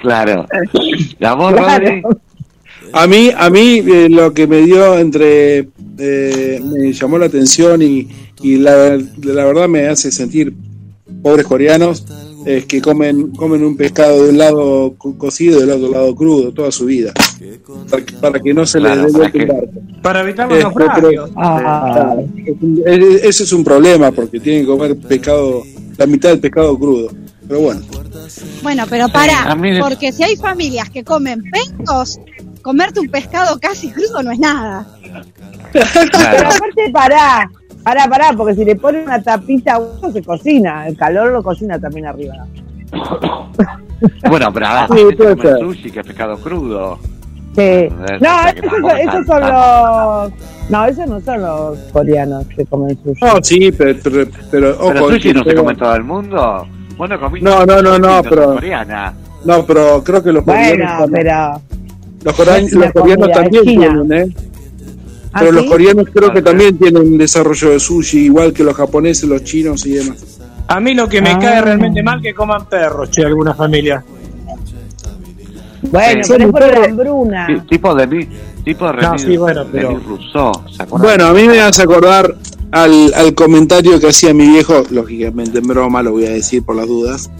Claro. 0.00 0.46
¿La 1.18 1.34
voz, 1.34 1.54
Claro. 1.54 1.86
A 2.96 3.06
mí, 3.08 3.30
a 3.36 3.50
mí 3.50 3.82
eh, 3.84 4.08
lo 4.08 4.32
que 4.32 4.46
me 4.46 4.62
dio 4.62 4.98
entre, 4.98 5.68
eh, 5.98 6.60
me 6.62 6.92
llamó 6.92 7.18
la 7.18 7.26
atención 7.26 7.82
y, 7.82 8.08
y 8.40 8.56
la, 8.56 8.96
la 9.22 9.44
verdad 9.44 9.68
me 9.68 9.88
hace 9.88 10.12
sentir 10.12 10.54
pobres 11.22 11.44
coreanos 11.46 12.04
es 12.46 12.66
que 12.66 12.80
comen, 12.82 13.30
comen 13.32 13.64
un 13.64 13.74
pescado 13.76 14.22
de 14.24 14.30
un 14.30 14.38
lado 14.38 14.94
co- 14.98 15.16
cocido 15.16 15.56
y 15.58 15.60
del 15.62 15.70
otro 15.72 15.90
lado 15.90 16.14
crudo 16.14 16.52
toda 16.52 16.70
su 16.70 16.84
vida 16.84 17.12
para 17.90 18.04
que, 18.04 18.12
para 18.14 18.38
que 18.40 18.52
no 18.54 18.66
se 18.66 18.78
Claro, 18.78 19.02
les 19.04 19.12
dé 19.12 19.18
vuelta 19.18 19.38
el 19.38 19.46
barco. 19.46 19.72
Para 20.02 20.20
evitar 20.20 20.48
los 20.48 20.58
Este, 20.58 20.64
naufragios. 20.64 21.30
Ah, 21.36 22.16
Es 22.46 22.54
un- 22.60 22.82
es- 22.86 23.24
Ese 23.24 23.42
es 23.44 23.52
un 23.52 23.64
problema 23.64 24.12
porque 24.12 24.38
tienen 24.40 24.62
que 24.62 24.68
comer 24.68 24.94
pescado, 24.96 25.62
la 25.96 26.06
mitad 26.06 26.28
del 26.28 26.38
pescado 26.40 26.78
crudo. 26.78 27.10
Pero 27.48 27.60
bueno, 27.60 27.80
Bueno, 28.62 28.84
pero 28.88 29.08
para, 29.08 29.56
porque 29.80 30.12
si 30.12 30.22
hay 30.22 30.36
familias 30.36 30.88
que 30.90 31.02
comen 31.04 31.42
pescos, 31.50 32.18
comerte 32.64 32.98
un 32.98 33.08
pescado 33.08 33.58
casi 33.60 33.90
crudo 33.92 34.22
no 34.22 34.32
es 34.32 34.38
nada. 34.40 34.86
Pero 35.70 35.84
aparte, 35.84 36.90
pará, 36.92 37.48
pará, 37.84 38.08
pará, 38.08 38.32
porque 38.36 38.54
si 38.54 38.64
le 38.64 38.74
ponen 38.74 39.04
una 39.04 39.22
tapita 39.22 39.74
a 39.74 39.78
uno 39.78 40.10
se 40.10 40.22
cocina, 40.24 40.88
el 40.88 40.96
calor 40.96 41.30
lo 41.30 41.42
cocina 41.42 41.78
también 41.78 42.06
arriba. 42.06 42.46
Bueno, 44.28 44.52
pero 44.52 44.66
a 44.66 44.86
ver, 44.86 44.98
Sí, 44.98 45.16
que 45.16 45.36
comer 45.36 45.58
sushi, 45.60 45.90
que 45.90 46.00
es 46.00 46.06
pescado 46.06 46.36
crudo. 46.38 46.98
Sí. 47.54 47.88
No, 48.20 48.48
esos, 48.48 49.26
son 49.26 49.40
los... 49.42 50.32
No, 50.70 50.84
esos 50.86 51.06
no 51.06 51.20
son 51.20 51.42
los 51.42 51.78
coreanos 51.92 52.46
que 52.48 52.64
comen 52.64 52.98
sushi. 53.04 53.20
no, 53.24 53.38
sí, 53.42 53.70
pero, 53.72 53.98
pero, 54.02 54.26
pero, 54.50 54.70
ojo, 54.80 54.88
¿Pero 54.92 55.08
sushi 55.10 55.32
no 55.34 55.44
se 55.44 55.54
come 55.54 55.72
en 55.72 55.78
todo 55.78 55.94
el 55.94 56.04
mundo? 56.04 56.66
Bueno, 56.96 57.20
comí 57.20 57.40
No, 57.42 57.64
no, 57.66 57.82
no, 57.82 57.98
no, 57.98 58.22
pero- 58.22 58.54
coreana. 58.54 59.12
No, 59.44 59.64
pero 59.66 60.02
creo 60.02 60.22
que 60.22 60.32
los 60.32 60.44
Bueno, 60.44 60.70
coreanos, 60.70 61.10
pero... 61.12 61.60
los, 62.24 62.38
una 62.38 62.84
los 62.86 62.92
coreanos 62.92 63.30
también 63.32 63.64
China. 63.64 63.86
tienen, 64.06 64.12
¿eh? 64.30 64.34
¿Ah, 65.32 65.40
Pero 65.40 65.52
los 65.52 65.62
sí? 65.64 65.68
coreanos 65.68 66.06
creo 66.12 66.32
que 66.32 66.42
también 66.42 66.78
tienen 66.78 67.18
desarrollo 67.18 67.70
de 67.70 67.80
sushi, 67.80 68.18
igual 68.26 68.52
que 68.52 68.62
los 68.64 68.74
japoneses, 68.74 69.28
los 69.28 69.42
chinos 69.44 69.84
y 69.86 69.92
demás. 69.92 70.40
A 70.68 70.80
mí 70.80 70.94
lo 70.94 71.08
que 71.08 71.20
me 71.20 71.30
Ah. 71.30 71.38
cae 71.38 71.60
realmente 71.60 72.02
mal 72.02 72.20
que 72.22 72.32
coman 72.32 72.66
perros, 72.68 73.10
che, 73.10 73.24
alguna 73.24 73.52
familia. 73.54 74.02
Bueno, 75.82 76.22
pero 76.26 76.44
es 76.46 76.50
por 76.50 76.60
la 76.78 76.84
hambruna. 76.86 77.64
Tipo 77.68 77.94
de 77.94 78.06
mí, 78.06 78.28
tipo 78.64 78.86
de 78.90 79.02
No, 79.02 79.18
sí, 79.18 79.36
bueno, 79.36 79.66
pero-. 79.70 80.00
Bueno, 80.98 81.26
a 81.26 81.32
mí 81.34 81.46
me 81.46 81.60
hace 81.60 81.82
acordar 81.82 82.34
al, 82.70 83.12
al 83.14 83.34
comentario 83.34 84.00
que 84.00 84.08
hacía 84.08 84.32
mi 84.32 84.48
viejo, 84.48 84.82
lógicamente 84.90 85.58
en 85.58 85.66
broma, 85.66 86.02
lo 86.02 86.12
voy 86.12 86.26
a 86.26 86.30
decir 86.30 86.62
por 86.62 86.76
las 86.76 86.86
dudas. 86.86 87.30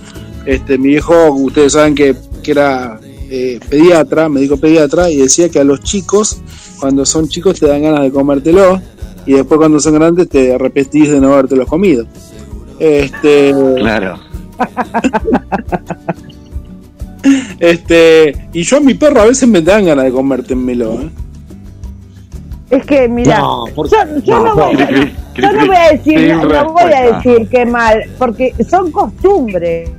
Este, 0.44 0.76
mi 0.76 0.88
viejo, 0.88 1.30
ustedes 1.32 1.72
saben 1.72 1.94
que, 1.94 2.14
que 2.42 2.50
era 2.50 3.00
eh, 3.30 3.60
pediatra, 3.68 4.28
médico 4.28 4.56
pediatra, 4.56 5.10
y 5.10 5.16
decía 5.16 5.48
que 5.48 5.60
a 5.60 5.64
los 5.64 5.80
chicos, 5.80 6.40
cuando 6.80 7.04
son 7.06 7.28
chicos, 7.28 7.58
te 7.58 7.66
dan 7.66 7.82
ganas 7.82 8.02
de 8.02 8.10
comértelo, 8.10 8.80
y 9.26 9.32
después 9.34 9.58
cuando 9.58 9.80
son 9.80 9.94
grandes 9.94 10.28
te 10.28 10.54
arrepentís 10.54 11.10
de 11.10 11.20
no 11.20 11.32
habértelos 11.32 11.68
comido. 11.68 12.06
Este, 12.78 13.54
Claro. 13.78 14.18
este, 17.60 18.48
y 18.52 18.62
yo 18.62 18.76
a 18.76 18.80
mi 18.80 18.94
perro 18.94 19.22
a 19.22 19.26
veces 19.26 19.48
me 19.48 19.60
dan 19.62 19.86
ganas 19.86 20.04
de 20.04 20.10
comértemelo, 20.12 21.00
¿eh? 21.00 21.10
Es 22.70 22.84
que, 22.86 23.08
mira, 23.08 23.38
No, 23.38 23.64
por- 23.74 23.88
yo, 23.88 23.96
yo 24.24 24.38
no, 24.40 24.46
no, 24.46 24.54
voy 24.56 24.76
yo 25.36 25.52
no 25.52 25.66
voy 25.66 25.76
a 25.76 25.92
decir, 25.92 26.34
no, 26.34 26.72
voy 26.72 26.82
a 26.92 27.12
decir 27.14 27.48
que 27.48 27.64
mal, 27.66 28.02
porque 28.18 28.52
son 28.68 28.90
costumbres. 28.90 29.90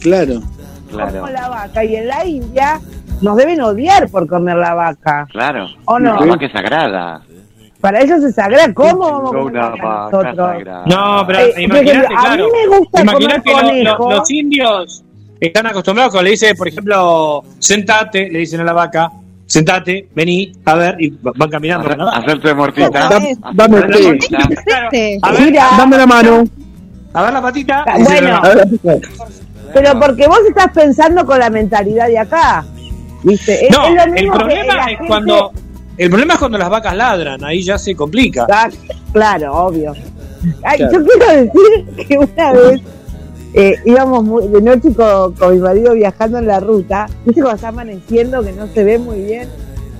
Claro. 0.00 0.42
Claro. 0.90 1.20
Como 1.20 1.32
la 1.32 1.48
vaca 1.48 1.84
y 1.84 1.96
en 1.96 2.08
la 2.08 2.24
India 2.24 2.80
nos 3.20 3.36
deben 3.36 3.60
odiar 3.60 4.08
por 4.08 4.26
comer 4.26 4.56
la 4.56 4.74
vaca. 4.74 5.26
Claro. 5.30 5.68
¿O 5.84 5.98
no? 5.98 6.20
La 6.20 6.26
vaca 6.26 6.46
es 6.46 6.52
sagrada. 6.52 7.22
Para 7.80 8.00
ellos 8.00 8.22
es 8.24 8.34
sagrada. 8.34 8.72
¿Cómo 8.74 8.98
vamos 8.98 9.30
a 9.30 9.38
comer 9.38 9.80
nosotros? 9.80 10.84
No, 10.86 11.24
pero 11.26 11.38
eh, 11.38 11.62
imagínate, 11.62 12.08
claro. 12.08 12.32
A 12.32 12.36
mí 12.36 12.52
me 12.52 12.78
gusta 12.78 13.04
comer 13.04 13.42
que 13.42 13.84
los 13.84 14.30
indios 14.30 15.04
están 15.40 15.66
acostumbrados 15.66 16.12
cuando 16.12 16.24
le 16.24 16.30
dice, 16.30 16.54
por 16.54 16.68
ejemplo, 16.68 17.44
sentate, 17.58 18.28
le 18.30 18.40
dicen 18.40 18.60
a 18.60 18.64
la 18.64 18.72
vaca, 18.72 19.10
sentate, 19.46 20.08
vení, 20.14 20.52
a 20.64 20.74
ver, 20.74 20.96
y 21.00 21.16
van 21.20 21.50
caminando. 21.50 21.94
¿no? 21.96 22.08
Hacerte 22.08 22.54
mortita. 22.54 23.08
Dame, 23.08 23.36
dame 25.76 25.96
la 25.96 26.06
mano. 26.06 26.44
A 27.14 27.22
ver 27.22 27.32
la 27.32 27.42
patita. 27.42 27.84
Bueno, 28.04 28.40
pero 29.72 29.98
porque 29.98 30.26
vos 30.26 30.40
estás 30.48 30.72
pensando 30.72 31.24
con 31.24 31.38
la 31.38 31.50
mentalidad 31.50 32.06
de 32.06 32.18
acá. 32.18 32.64
¿Viste? 33.22 33.68
No, 33.70 33.86
el 33.86 34.28
problema 34.28 34.90
es 34.90 34.98
cuando 35.06 35.52
el 35.98 36.10
problema 36.10 36.34
es 36.34 36.38
cuando 36.38 36.58
las 36.58 36.70
vacas 36.70 36.96
ladran, 36.96 37.44
ahí 37.44 37.62
ya 37.62 37.76
se 37.76 37.94
complica. 37.96 38.46
Claro, 39.12 39.66
obvio. 39.66 39.92
Yo 40.78 41.04
quiero 41.04 41.32
decir 41.32 42.06
que 42.06 42.18
una 42.18 42.52
vez 42.52 42.80
eh, 43.52 43.74
íbamos 43.84 44.52
de 44.52 44.62
noche 44.62 44.94
con, 44.94 45.52
mi 45.52 45.58
marido 45.58 45.94
viajando 45.94 46.38
en 46.38 46.46
la 46.46 46.60
ruta, 46.60 47.06
viste 47.24 47.40
cuando 47.40 47.56
está 47.56 47.68
amaneciendo 47.68 48.44
que 48.44 48.52
no 48.52 48.68
se 48.68 48.84
ve 48.84 48.98
muy 48.98 49.22
bien, 49.22 49.48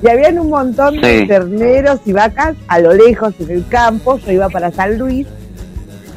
y 0.00 0.08
habían 0.08 0.38
un 0.38 0.50
montón 0.50 1.00
de 1.00 1.26
terneros 1.26 1.98
y 2.04 2.12
vacas 2.12 2.54
a 2.68 2.78
lo 2.78 2.94
lejos 2.94 3.34
en 3.40 3.50
el 3.50 3.66
campo, 3.66 4.18
yo 4.18 4.30
iba 4.30 4.48
para 4.48 4.70
San 4.70 4.96
Luis, 4.96 5.26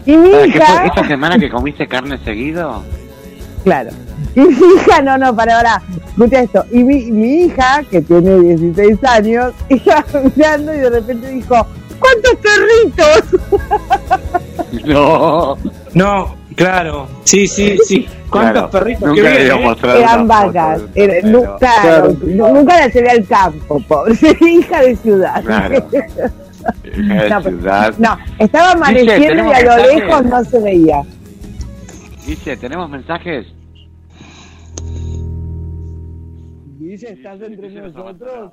y 0.06 0.16
mi 0.16 0.30
hija... 0.30 0.86
¿Esta 0.86 1.08
semana 1.08 1.40
que 1.40 1.50
comiste 1.50 1.88
carne 1.88 2.20
seguido? 2.24 2.84
Claro. 3.64 3.90
Y 4.36 4.42
mi 4.42 4.56
hija, 4.76 5.02
no, 5.02 5.18
no, 5.18 5.36
para 5.36 5.58
ahora, 5.58 5.82
escucha 6.08 6.42
esto. 6.42 6.66
Y 6.72 6.84
mi, 6.84 7.12
mi 7.12 7.46
hija, 7.46 7.84
que 7.90 8.02
tiene 8.02 8.56
16 8.56 9.04
años, 9.04 9.54
iba 9.70 10.06
mirando 10.36 10.74
y 10.74 10.78
de 10.78 10.90
repente 10.90 11.28
dijo, 11.30 11.68
¿cuántos 12.00 12.36
perritos? 12.36 13.42
No. 14.86 15.58
No, 15.94 16.36
claro. 16.56 17.08
Sí, 17.26 17.46
sí, 17.46 17.78
sí. 17.86 18.08
¿Cuántos 18.30 18.72
perritos? 18.72 19.10
Nunca 19.10 19.22
que 19.22 19.46
Eran 20.00 20.28
vacas. 20.28 20.82
claro, 21.60 22.16
nunca 22.24 22.80
la 22.80 22.88
llevé 22.88 23.10
al 23.10 23.28
campo, 23.28 23.82
pobre. 23.88 24.16
hija 24.42 24.82
de 24.82 24.96
ciudad. 24.96 25.44
Claro. 25.44 25.86
Hija 26.86 27.40
de 27.42 27.50
ciudad. 27.50 27.94
No, 27.98 28.18
estaba 28.40 28.72
amaneciendo 28.72 29.44
y 29.46 29.54
a 29.54 29.62
lo 29.62 29.88
lejos 29.88 30.26
no 30.26 30.44
se 30.46 30.60
veía. 30.60 31.04
Dice, 32.26 32.56
¿tenemos 32.58 32.90
mensajes? 32.90 33.48
Dice, 36.78 37.14
¿estás 37.14 37.42
entre 37.42 37.70
nosotros? 37.70 38.52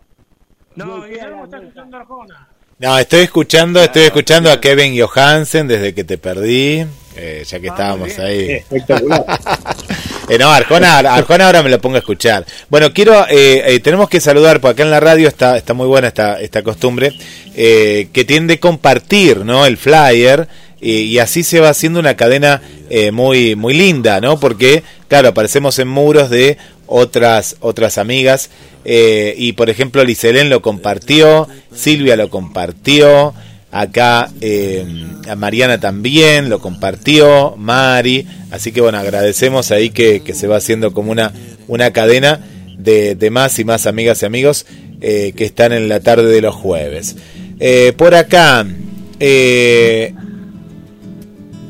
No, 0.75 1.03
Guillermo 1.03 1.45
está 1.45 1.59
escuchando 1.59 1.97
a 1.97 2.01
Arjona. 2.01 2.49
No, 2.79 2.99
estoy 2.99 3.21
escuchando, 3.21 3.83
estoy 3.83 4.03
escuchando 4.03 4.53
a 4.53 4.61
Kevin 4.61 4.97
Johansen 4.99 5.67
desde 5.67 5.93
que 5.93 6.05
te 6.05 6.17
perdí, 6.17 6.87
eh, 7.17 7.43
ya 7.45 7.59
que 7.59 7.69
ah, 7.69 7.73
estábamos 7.73 8.19
ahí. 8.21 8.53
Espectacular. 8.53 9.25
eh, 10.29 10.39
no, 10.39 10.49
Arjona, 10.49 10.99
Arjona 11.01 11.47
ahora 11.47 11.63
me 11.65 11.71
lo 11.71 11.81
pongo 11.81 11.97
a 11.97 11.99
escuchar. 11.99 12.47
Bueno, 12.71 12.93
quiero, 12.93 13.27
eh, 13.29 13.75
eh, 13.75 13.81
tenemos 13.81 14.09
que 14.09 14.21
saludar, 14.21 14.61
porque 14.61 14.75
acá 14.75 14.83
en 14.85 14.93
la 14.93 15.01
radio 15.01 15.27
está, 15.27 15.57
está 15.57 15.75
muy 15.75 15.89
buena 15.89 16.09
esta, 16.09 16.41
esta 16.41 16.63
costumbre, 16.63 17.13
que 17.53 18.25
tiende 18.27 18.55
a 18.55 18.61
compartir, 18.61 19.45
¿no? 19.45 19.67
El 19.67 19.77
flyer 19.77 20.49
y 20.81 21.19
así 21.19 21.43
se 21.43 21.61
va 21.61 21.71
haciendo 21.71 21.99
una 21.99 22.15
cadena 22.15 22.63
eh, 22.91 23.11
muy 23.11 23.55
muy 23.55 23.75
linda, 23.75 24.21
¿no? 24.21 24.41
Porque 24.41 24.83
claro, 25.09 25.29
aparecemos 25.29 25.79
en 25.79 25.89
muros 25.89 26.31
de 26.31 26.57
otras 26.87 27.57
otras 27.61 27.99
amigas 27.99 28.49
eh, 28.85 29.35
y 29.37 29.53
por 29.53 29.69
ejemplo 29.69 30.05
Liselén 30.05 30.49
lo 30.49 30.63
compartió, 30.63 31.49
Silvia 31.75 32.17
lo 32.17 32.31
compartió, 32.31 33.35
acá 33.73 34.31
eh, 34.41 34.87
a 35.29 35.37
Mariana 35.37 35.81
también 35.81 36.49
lo 36.49 36.61
compartió, 36.61 37.57
Mari, 37.59 38.27
así 38.51 38.73
que 38.73 38.81
bueno 38.81 38.99
agradecemos 38.99 39.71
ahí 39.71 39.91
que, 39.91 40.21
que 40.21 40.33
se 40.33 40.47
va 40.47 40.57
haciendo 40.57 40.95
como 40.95 41.13
una 41.13 41.33
una 41.67 41.93
cadena 41.93 42.41
de, 42.79 43.17
más 43.31 43.59
y 43.59 43.65
más 43.65 43.87
amigas 43.87 44.23
y 44.23 44.27
amigos 44.27 44.65
que 45.01 45.35
están 45.37 45.73
en 45.73 45.89
la 45.89 46.01
tarde 46.01 46.33
de 46.33 46.41
los 46.41 46.55
jueves. 46.55 47.17
por 47.97 48.15
acá 48.15 48.67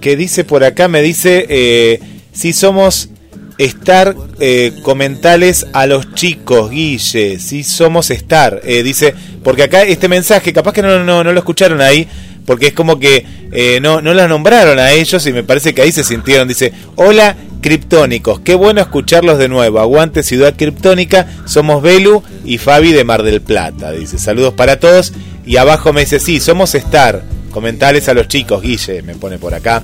que 0.00 0.16
dice 0.16 0.44
por 0.44 0.64
acá, 0.64 0.88
me 0.88 1.02
dice 1.02 1.46
eh, 1.48 2.00
si 2.32 2.52
somos 2.52 3.10
estar 3.58 4.14
eh, 4.38 4.72
comentales 4.82 5.66
a 5.72 5.86
los 5.86 6.14
chicos, 6.14 6.70
Guille, 6.70 7.38
si 7.38 7.64
somos 7.64 8.10
estar, 8.10 8.60
eh, 8.64 8.82
dice, 8.82 9.14
porque 9.42 9.64
acá 9.64 9.82
este 9.82 10.08
mensaje, 10.08 10.52
capaz 10.52 10.72
que 10.72 10.82
no, 10.82 11.02
no, 11.04 11.24
no 11.24 11.32
lo 11.32 11.38
escucharon 11.38 11.80
ahí, 11.80 12.06
porque 12.46 12.68
es 12.68 12.72
como 12.72 12.98
que 12.98 13.26
no, 13.82 14.00
no 14.00 14.14
la 14.14 14.28
nombraron 14.28 14.78
a 14.78 14.92
ellos 14.92 15.26
y 15.26 15.32
me 15.32 15.42
parece 15.42 15.74
que 15.74 15.82
ahí 15.82 15.92
se 15.92 16.04
sintieron, 16.04 16.48
dice, 16.48 16.72
hola 16.96 17.36
criptónicos, 17.60 18.40
qué 18.40 18.54
bueno 18.54 18.80
escucharlos 18.80 19.38
de 19.38 19.48
nuevo, 19.48 19.80
aguante 19.80 20.22
Ciudad 20.22 20.54
Criptónica, 20.56 21.26
somos 21.44 21.82
Belu 21.82 22.22
y 22.44 22.58
Fabi 22.58 22.92
de 22.92 23.04
Mar 23.04 23.22
del 23.22 23.42
Plata, 23.42 23.90
dice, 23.90 24.18
saludos 24.18 24.54
para 24.54 24.78
todos, 24.78 25.12
y 25.44 25.56
abajo 25.56 25.92
me 25.92 26.02
dice, 26.02 26.20
sí, 26.20 26.40
somos 26.40 26.74
estar 26.74 27.22
Comentales 27.50 28.08
a 28.08 28.14
los 28.14 28.28
chicos, 28.28 28.62
Guille, 28.62 29.02
me 29.02 29.14
pone 29.14 29.38
por 29.38 29.54
acá. 29.54 29.82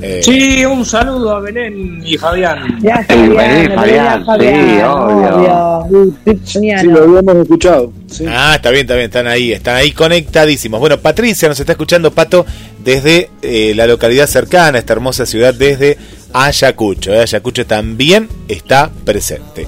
Eh, 0.00 0.20
sí, 0.22 0.64
un 0.64 0.84
saludo 0.84 1.36
a 1.36 1.40
Belén 1.40 2.02
y 2.04 2.18
Fabián. 2.18 2.78
Ya, 2.82 3.06
Belén, 3.08 3.72
Fabián, 3.74 4.24
sí, 4.38 4.82
obvio. 4.82 6.36
Sí, 6.44 6.86
lo 6.86 7.04
habíamos 7.04 7.36
escuchado. 7.36 7.92
Ah, 8.28 8.54
está 8.56 8.70
bien, 8.70 8.82
está 8.82 8.94
bien, 8.94 9.06
están 9.06 9.26
ahí, 9.28 9.52
están 9.52 9.76
ahí 9.76 9.92
conectadísimos. 9.92 10.80
Bueno, 10.80 10.98
Patricia 10.98 11.48
nos 11.48 11.60
está 11.60 11.72
escuchando, 11.72 12.10
Pato, 12.10 12.44
desde 12.82 13.30
eh, 13.40 13.72
la 13.74 13.86
localidad 13.86 14.26
cercana, 14.26 14.78
esta 14.78 14.92
hermosa 14.92 15.26
ciudad, 15.26 15.54
desde 15.54 15.96
Ayacucho. 16.32 17.14
Eh, 17.14 17.20
Ayacucho 17.20 17.64
también 17.64 18.28
está 18.48 18.90
presente. 19.04 19.66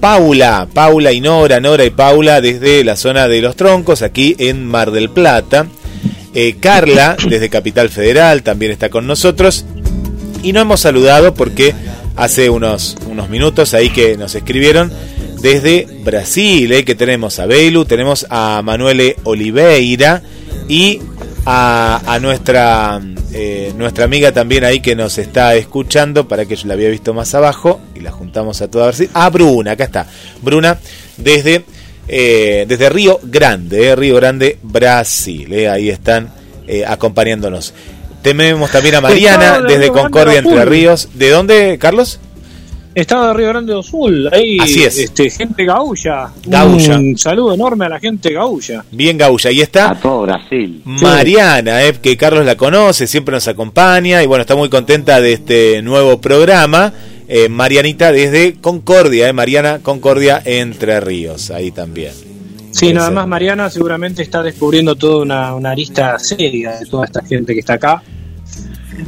Paula, 0.00 0.68
Paula 0.72 1.12
y 1.12 1.20
Nora, 1.20 1.60
Nora 1.60 1.84
y 1.84 1.90
Paula 1.90 2.40
desde 2.40 2.82
la 2.82 2.96
zona 2.96 3.28
de 3.28 3.42
los 3.42 3.56
troncos, 3.56 4.02
aquí 4.02 4.36
en 4.38 4.64
Mar 4.66 4.90
del 4.90 5.10
Plata. 5.10 5.66
Eh, 6.34 6.56
Carla, 6.60 7.16
desde 7.28 7.48
Capital 7.48 7.88
Federal, 7.88 8.42
también 8.42 8.72
está 8.72 8.88
con 8.88 9.06
nosotros. 9.06 9.64
Y 10.42 10.52
no 10.52 10.60
hemos 10.60 10.80
saludado 10.80 11.34
porque 11.34 11.74
hace 12.16 12.50
unos, 12.50 12.96
unos 13.08 13.28
minutos 13.28 13.74
ahí 13.74 13.90
que 13.90 14.16
nos 14.16 14.34
escribieron 14.34 14.92
desde 15.40 15.86
Brasil, 16.04 16.72
eh, 16.72 16.84
que 16.84 16.94
tenemos 16.94 17.38
a 17.38 17.46
Belu, 17.46 17.84
tenemos 17.84 18.26
a 18.30 18.60
Manuele 18.62 19.16
Oliveira 19.24 20.22
y 20.68 21.00
a, 21.46 22.18
nuestra, 22.20 23.00
eh, 23.32 23.72
nuestra 23.76 24.04
amiga 24.04 24.32
también 24.32 24.64
ahí 24.64 24.80
que 24.80 24.94
nos 24.94 25.18
está 25.18 25.54
escuchando, 25.56 26.28
para 26.28 26.46
que 26.46 26.56
yo 26.56 26.68
la 26.68 26.74
había 26.74 26.88
visto 26.90 27.14
más 27.14 27.34
abajo 27.34 27.80
y 27.94 28.00
la 28.00 28.12
juntamos 28.12 28.60
a 28.62 28.68
toda 28.68 28.86
Brasil. 28.86 29.10
Ah, 29.14 29.30
Bruna, 29.30 29.72
acá 29.72 29.84
está. 29.84 30.06
Bruna 30.42 30.78
desde 31.16 31.64
eh, 32.12 32.64
desde 32.66 32.88
Río 32.90 33.20
Grande, 33.22 33.86
eh, 33.86 33.94
Río 33.94 34.16
Grande, 34.16 34.58
Brasil. 34.62 35.52
Eh, 35.52 35.68
ahí 35.68 35.90
están 35.90 36.28
acompañándonos. 36.86 37.72
Tenemos 38.20 38.70
también 38.70 38.96
a 38.96 39.00
Mariana 39.00 39.60
desde 39.60 39.88
Concordia, 39.90 40.40
Entre 40.40 40.64
Ríos. 40.64 41.08
¿De 41.14 41.30
dónde, 41.30 41.78
Carlos? 41.78 42.18
Estado 42.96 43.28
de 43.28 43.34
Río 43.34 43.48
Grande 43.48 43.72
do 43.72 43.82
Sul, 43.84 44.28
ahí 44.32 44.58
Así 44.58 44.82
es. 44.82 44.98
Este, 44.98 45.30
gente 45.30 45.64
gaulla. 45.64 46.32
Gaulla. 46.44 46.98
Un 46.98 47.16
saludo 47.16 47.54
enorme 47.54 47.86
a 47.86 47.88
la 47.88 48.00
gente 48.00 48.32
gaulla. 48.32 48.84
Bien 48.90 49.16
gaulla, 49.16 49.50
ahí 49.50 49.60
está. 49.60 49.90
A 49.90 50.00
todo 50.00 50.22
Brasil. 50.22 50.82
Mariana, 50.84 51.78
que 52.02 52.16
Carlos 52.16 52.44
la 52.44 52.56
conoce, 52.56 53.06
siempre 53.06 53.32
nos 53.32 53.46
acompaña 53.46 54.20
y 54.22 54.26
bueno, 54.26 54.42
está 54.42 54.56
muy 54.56 54.68
contenta 54.68 55.20
de 55.20 55.34
este 55.34 55.82
nuevo 55.82 56.20
programa. 56.20 56.92
Eh, 57.32 57.48
Marianita 57.48 58.10
desde 58.10 58.54
Concordia, 58.54 59.28
eh, 59.28 59.32
Mariana 59.32 59.78
Concordia 59.80 60.42
Entre 60.44 60.98
Ríos, 60.98 61.52
ahí 61.52 61.70
también. 61.70 62.12
Sí, 62.72 62.92
nada 62.92 63.12
más 63.12 63.28
Mariana 63.28 63.70
seguramente 63.70 64.20
está 64.20 64.42
descubriendo 64.42 64.96
toda 64.96 65.22
una, 65.22 65.54
una, 65.54 65.70
arista 65.70 66.18
seria 66.18 66.80
de 66.80 66.86
toda 66.86 67.04
esta 67.04 67.24
gente 67.24 67.54
que 67.54 67.60
está 67.60 67.74
acá. 67.74 68.02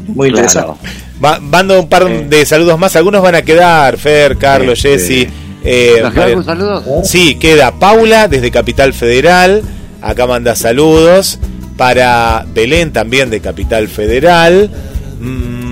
Muy 0.06 0.28
interesante. 0.28 0.74
mando 1.18 1.80
un 1.80 1.88
par 1.88 2.08
de 2.28 2.46
saludos 2.46 2.78
más, 2.78 2.94
algunos 2.94 3.22
van 3.22 3.34
a 3.34 3.42
quedar, 3.42 3.98
Fer, 3.98 4.38
Carlos, 4.38 4.80
Jesse. 4.80 5.26
Eh, 5.64 6.00
¿Nos 6.00 6.44
saludos? 6.44 6.84
Sí, 7.02 7.34
queda 7.40 7.76
Paula 7.76 8.28
desde 8.28 8.52
Capital 8.52 8.92
Federal, 8.94 9.62
acá 10.00 10.28
manda 10.28 10.54
saludos. 10.54 11.40
Para 11.76 12.46
Belén 12.54 12.92
también 12.92 13.30
de 13.30 13.40
Capital 13.40 13.88
Federal. 13.88 14.70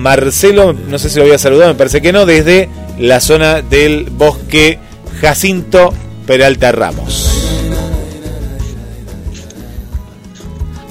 Marcelo, 0.01 0.73
no 0.73 0.97
sé 0.97 1.09
si 1.09 1.17
lo 1.17 1.23
había 1.23 1.37
saludado, 1.37 1.71
me 1.71 1.77
parece 1.77 2.01
que 2.01 2.11
no, 2.11 2.25
desde 2.25 2.69
la 2.97 3.19
zona 3.19 3.61
del 3.61 4.09
bosque 4.09 4.79
Jacinto 5.21 5.93
Peralta 6.25 6.71
Ramos. 6.71 7.41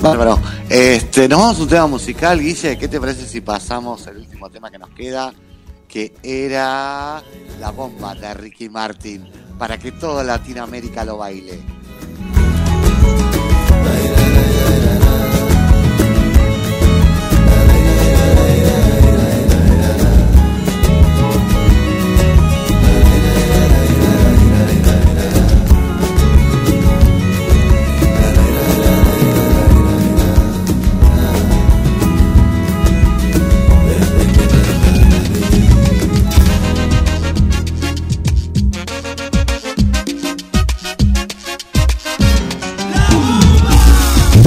Bárbaro. 0.00 0.38
Este, 0.68 1.28
nos 1.28 1.40
vamos 1.40 1.58
a 1.58 1.62
un 1.62 1.68
tema 1.68 1.86
musical, 1.86 2.40
Guille. 2.40 2.78
¿Qué 2.78 2.88
te 2.88 3.00
parece 3.00 3.26
si 3.26 3.40
pasamos 3.40 4.06
el 4.06 4.18
último 4.18 4.48
tema 4.48 4.70
que 4.70 4.78
nos 4.78 4.90
queda? 4.90 5.34
Que 5.88 6.14
era 6.22 7.22
La 7.58 7.70
Bomba 7.70 8.14
de 8.14 8.32
Ricky 8.32 8.68
Martin, 8.68 9.28
para 9.58 9.78
que 9.78 9.92
toda 9.92 10.24
Latinoamérica 10.24 11.04
lo 11.04 11.18
baile. 11.18 11.60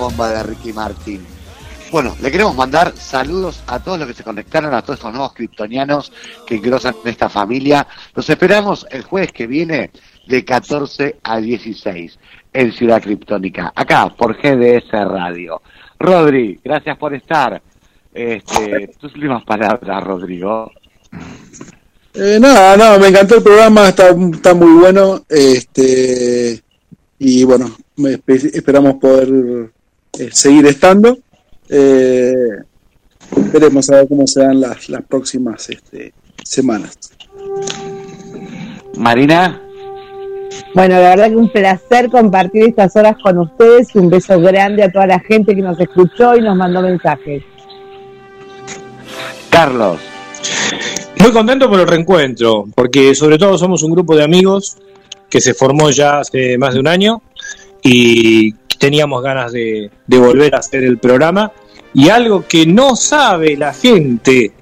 Bomba 0.00 0.30
de 0.30 0.42
Ricky 0.42 0.72
Martin. 0.72 1.20
Bueno, 1.92 2.16
le 2.22 2.30
queremos 2.30 2.56
mandar 2.56 2.96
saludos 2.96 3.62
a 3.66 3.80
todos 3.80 3.98
los 3.98 4.08
que 4.08 4.14
se 4.14 4.24
conectaron, 4.24 4.72
a 4.72 4.80
todos 4.80 4.98
estos 4.98 5.12
nuevos 5.12 5.34
criptonianos 5.34 6.10
que 6.46 6.54
engrosan 6.54 6.94
esta 7.04 7.28
familia. 7.28 7.86
Los 8.14 8.30
esperamos 8.30 8.86
el 8.90 9.02
jueves 9.02 9.30
que 9.32 9.46
viene 9.46 9.90
de 10.26 10.44
14 10.44 11.18
a 11.22 11.38
16 11.38 12.18
en 12.52 12.72
Ciudad 12.72 13.02
Criptónica, 13.02 13.72
acá 13.74 14.08
por 14.16 14.36
GDS 14.36 14.90
Radio. 14.90 15.60
Rodri, 15.98 16.58
gracias 16.64 16.96
por 16.96 17.12
estar. 17.12 17.60
Este, 18.14 18.88
tus 18.98 19.14
últimas 19.14 19.44
palabras, 19.44 20.02
Rodrigo. 20.02 20.72
Eh, 22.14 22.38
nada, 22.40 22.76
no, 22.76 22.98
me 22.98 23.08
encantó 23.08 23.36
el 23.36 23.42
programa, 23.42 23.88
está, 23.88 24.08
está 24.32 24.54
muy 24.54 24.80
bueno. 24.80 25.24
Este, 25.28 26.62
y 27.18 27.44
bueno, 27.44 27.76
esperamos 28.26 28.94
poder 28.94 29.70
seguir 30.32 30.66
estando. 30.66 31.18
Eh, 31.68 32.34
veremos 33.52 33.88
a 33.90 33.96
ver 33.96 34.08
cómo 34.08 34.26
se 34.26 34.40
dan 34.40 34.60
las, 34.60 34.88
las 34.88 35.02
próximas 35.04 35.68
este, 35.70 36.12
semanas. 36.44 36.98
Marina. 38.96 39.60
Bueno, 40.74 40.94
la 40.94 41.10
verdad 41.10 41.28
que 41.28 41.36
un 41.36 41.50
placer 41.50 42.10
compartir 42.10 42.64
estas 42.64 42.94
horas 42.96 43.16
con 43.22 43.38
ustedes 43.38 43.88
y 43.94 43.98
un 43.98 44.10
beso 44.10 44.40
grande 44.40 44.82
a 44.82 44.92
toda 44.92 45.06
la 45.06 45.20
gente 45.20 45.54
que 45.54 45.62
nos 45.62 45.78
escuchó 45.80 46.36
y 46.36 46.40
nos 46.40 46.56
mandó 46.56 46.82
mensajes. 46.82 47.42
Carlos. 49.48 50.00
Muy 51.20 51.32
contento 51.32 51.68
por 51.68 51.80
el 51.80 51.86
reencuentro, 51.86 52.66
porque 52.74 53.14
sobre 53.14 53.36
todo 53.36 53.58
somos 53.58 53.82
un 53.82 53.92
grupo 53.92 54.16
de 54.16 54.24
amigos 54.24 54.78
que 55.28 55.40
se 55.40 55.54
formó 55.54 55.90
ya 55.90 56.20
hace 56.20 56.56
más 56.56 56.74
de 56.74 56.80
un 56.80 56.88
año 56.88 57.22
y 57.82 58.54
teníamos 58.80 59.22
ganas 59.22 59.52
de, 59.52 59.90
volver 60.06 60.54
a 60.54 60.58
hacer 60.58 60.82
el 60.82 60.98
programa. 60.98 61.52
Y 61.92 62.08
algo 62.08 62.46
que 62.48 62.66
no 62.66 62.96
sabe 62.96 63.56
la 63.56 63.74
gente, 63.74 64.52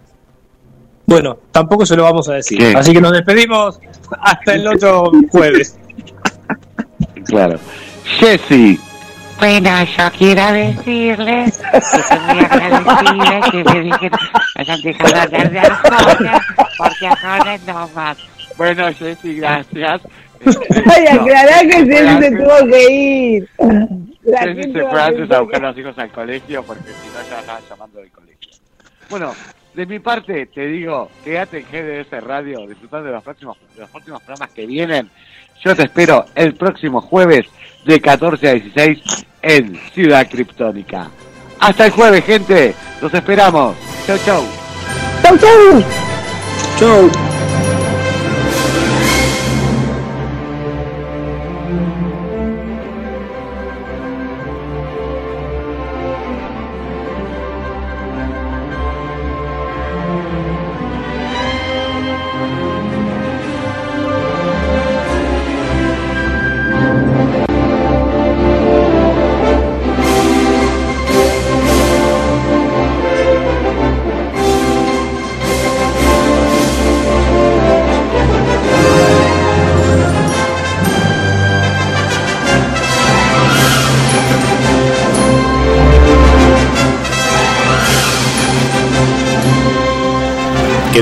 bueno, 1.07 1.39
tampoco 1.53 1.87
se 1.87 1.97
lo 1.97 2.03
vamos 2.03 2.29
a 2.29 2.35
decir. 2.35 2.77
Así 2.77 2.93
que 2.93 3.01
nos 3.01 3.13
despedimos 3.13 3.79
hasta 4.21 4.55
el 4.55 4.67
otro 4.67 5.13
jueves. 5.31 5.79
Claro. 7.27 7.59
Jessy. 8.19 8.81
Bueno, 9.39 9.85
yo 9.85 10.11
quiero 10.19 10.53
decirles 10.53 11.61
que 11.71 11.77
estoy 11.77 12.19
muy 12.19 12.45
agradecida 12.45 13.51
que 13.53 13.65
me 13.65 13.81
dijeron 13.83 14.21
hayan 14.57 14.83
dejado 14.83 15.13
de 15.13 15.21
hablar 15.21 15.51
de 15.53 15.59
Arjona, 15.61 16.47
porque 16.77 17.07
Arjona 17.07 17.59
no 17.67 17.89
más. 17.95 18.17
Bueno, 18.57 18.93
Jessy, 18.99 19.37
gracias. 19.37 20.01
Ay, 20.95 21.07
aclará 21.07 21.61
que 21.61 21.85
Jessy 21.85 22.23
se 22.23 22.31
tuvo 22.37 22.67
que 22.71 22.93
ir. 22.93 23.49
Jessy 24.25 24.73
se 24.73 24.87
fue 24.87 25.03
antes 25.03 25.31
a 25.31 25.41
buscar 25.41 25.65
a 25.65 25.69
los 25.69 25.79
hijos 25.79 25.99
al 25.99 26.13
colegio 26.13 26.63
porque 26.63 26.85
si 26.85 27.09
no 27.09 27.29
ya 27.29 27.41
estaban 27.41 27.63
llamando 27.69 28.01
del 28.01 28.11
colegio. 28.11 28.51
Bueno, 29.11 29.35
de 29.75 29.87
mi 29.87 29.99
parte 29.99 30.47
te 30.47 30.67
digo, 30.67 31.11
quédate 31.25 31.59
en 31.59 32.05
GDS 32.05 32.23
Radio, 32.23 32.67
disfrutando 32.67 33.07
de 33.07 33.13
los 33.13 33.23
próximos, 33.23 33.57
de 33.75 33.81
los 33.83 33.91
próximos 33.91 34.23
programas 34.23 34.51
que 34.51 34.67
vienen. 34.67 35.11
Yo 35.65 35.75
te 35.75 35.85
espero 35.85 36.27
el 36.35 36.55
próximo 36.55 37.01
jueves 37.01 37.47
de 37.85 38.01
14 38.01 38.49
a 38.49 38.53
16 38.55 39.27
en 39.43 39.77
Ciudad 39.93 40.29
Criptónica. 40.29 41.11
Hasta 41.61 41.87
el 41.87 41.93
jueves, 41.93 42.25
gente. 42.25 42.75
Los 43.01 43.13
esperamos. 43.13 43.77
Chau, 44.07 44.19
chau. 44.25 44.43
Chau, 45.23 45.39
chau. 45.39 45.83
Chau. 46.79 47.38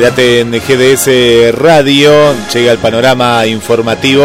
Quédate 0.07 0.39
en 0.39 0.53
GDS 0.53 1.59
Radio, 1.59 2.33
llega 2.55 2.70
el 2.70 2.78
panorama 2.78 3.45
informativo. 3.45 4.24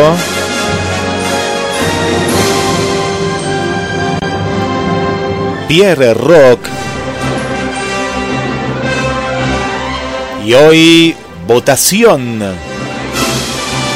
Pierre 5.68 6.14
Rock. 6.14 6.60
Y 10.46 10.54
hoy 10.54 11.16
votación 11.48 12.44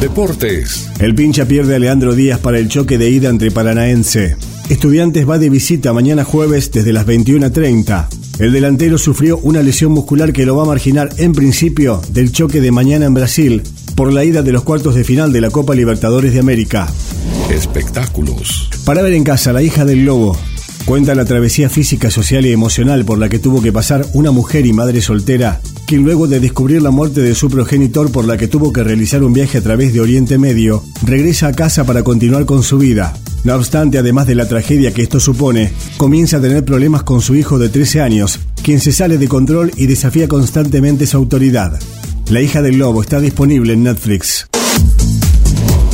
Deportes. 0.00 0.88
El 1.00 1.14
pincha 1.14 1.44
pierde 1.44 1.76
a 1.76 1.78
Leandro 1.78 2.14
Díaz 2.14 2.40
para 2.40 2.58
el 2.58 2.68
choque 2.68 2.96
de 2.96 3.10
ida 3.10 3.28
entre 3.28 3.50
Paranaense. 3.50 4.36
Estudiantes 4.68 5.28
va 5.28 5.38
de 5.38 5.50
visita 5.50 5.92
mañana 5.92 6.24
jueves 6.24 6.70
desde 6.72 6.94
las 6.94 7.06
21.30. 7.06 8.06
El 8.38 8.52
delantero 8.52 8.96
sufrió 8.96 9.38
una 9.38 9.62
lesión 9.62 9.92
muscular 9.92 10.32
que 10.32 10.46
lo 10.46 10.56
va 10.56 10.62
a 10.62 10.66
marginar 10.66 11.10
en 11.18 11.32
principio 11.32 12.00
del 12.10 12.32
choque 12.32 12.62
de 12.62 12.72
mañana 12.72 13.04
en 13.04 13.14
Brasil 13.14 13.62
por 13.94 14.12
la 14.12 14.24
ida 14.24 14.42
de 14.42 14.52
los 14.52 14.62
cuartos 14.62 14.94
de 14.94 15.04
final 15.04 15.32
de 15.32 15.42
la 15.42 15.50
Copa 15.50 15.74
Libertadores 15.74 16.32
de 16.32 16.40
América. 16.40 16.88
Espectáculos. 17.50 18.70
Para 18.86 19.02
ver 19.02 19.12
en 19.12 19.22
casa, 19.22 19.52
la 19.52 19.62
hija 19.62 19.84
del 19.84 20.06
lobo 20.06 20.36
cuenta 20.86 21.14
la 21.14 21.24
travesía 21.26 21.68
física, 21.68 22.10
social 22.10 22.44
y 22.46 22.52
emocional 22.52 23.04
por 23.04 23.18
la 23.18 23.28
que 23.28 23.38
tuvo 23.38 23.62
que 23.62 23.72
pasar 23.72 24.06
una 24.14 24.30
mujer 24.30 24.66
y 24.66 24.72
madre 24.72 25.02
soltera, 25.02 25.60
quien 25.86 26.04
luego 26.04 26.26
de 26.26 26.40
descubrir 26.40 26.82
la 26.82 26.90
muerte 26.90 27.20
de 27.20 27.34
su 27.34 27.48
progenitor 27.48 28.10
por 28.10 28.26
la 28.26 28.38
que 28.38 28.48
tuvo 28.48 28.72
que 28.72 28.82
realizar 28.82 29.22
un 29.22 29.34
viaje 29.34 29.58
a 29.58 29.62
través 29.62 29.92
de 29.92 30.00
Oriente 30.00 30.38
Medio, 30.38 30.82
regresa 31.02 31.48
a 31.48 31.52
casa 31.52 31.84
para 31.84 32.02
continuar 32.02 32.46
con 32.46 32.62
su 32.62 32.78
vida. 32.78 33.14
No 33.44 33.54
obstante, 33.56 33.98
además 33.98 34.26
de 34.26 34.34
la 34.34 34.48
tragedia 34.48 34.92
que 34.92 35.02
esto 35.02 35.20
supone, 35.20 35.70
comienza 35.98 36.38
a 36.38 36.40
tener 36.40 36.64
problemas 36.64 37.02
con 37.02 37.20
su 37.20 37.34
hijo 37.34 37.58
de 37.58 37.68
13 37.68 38.00
años, 38.00 38.40
quien 38.62 38.80
se 38.80 38.90
sale 38.90 39.18
de 39.18 39.28
control 39.28 39.70
y 39.76 39.86
desafía 39.86 40.28
constantemente 40.28 41.06
su 41.06 41.18
autoridad. 41.18 41.78
La 42.30 42.40
hija 42.40 42.62
del 42.62 42.78
lobo 42.78 43.02
está 43.02 43.20
disponible 43.20 43.74
en 43.74 43.82
Netflix. 43.82 44.48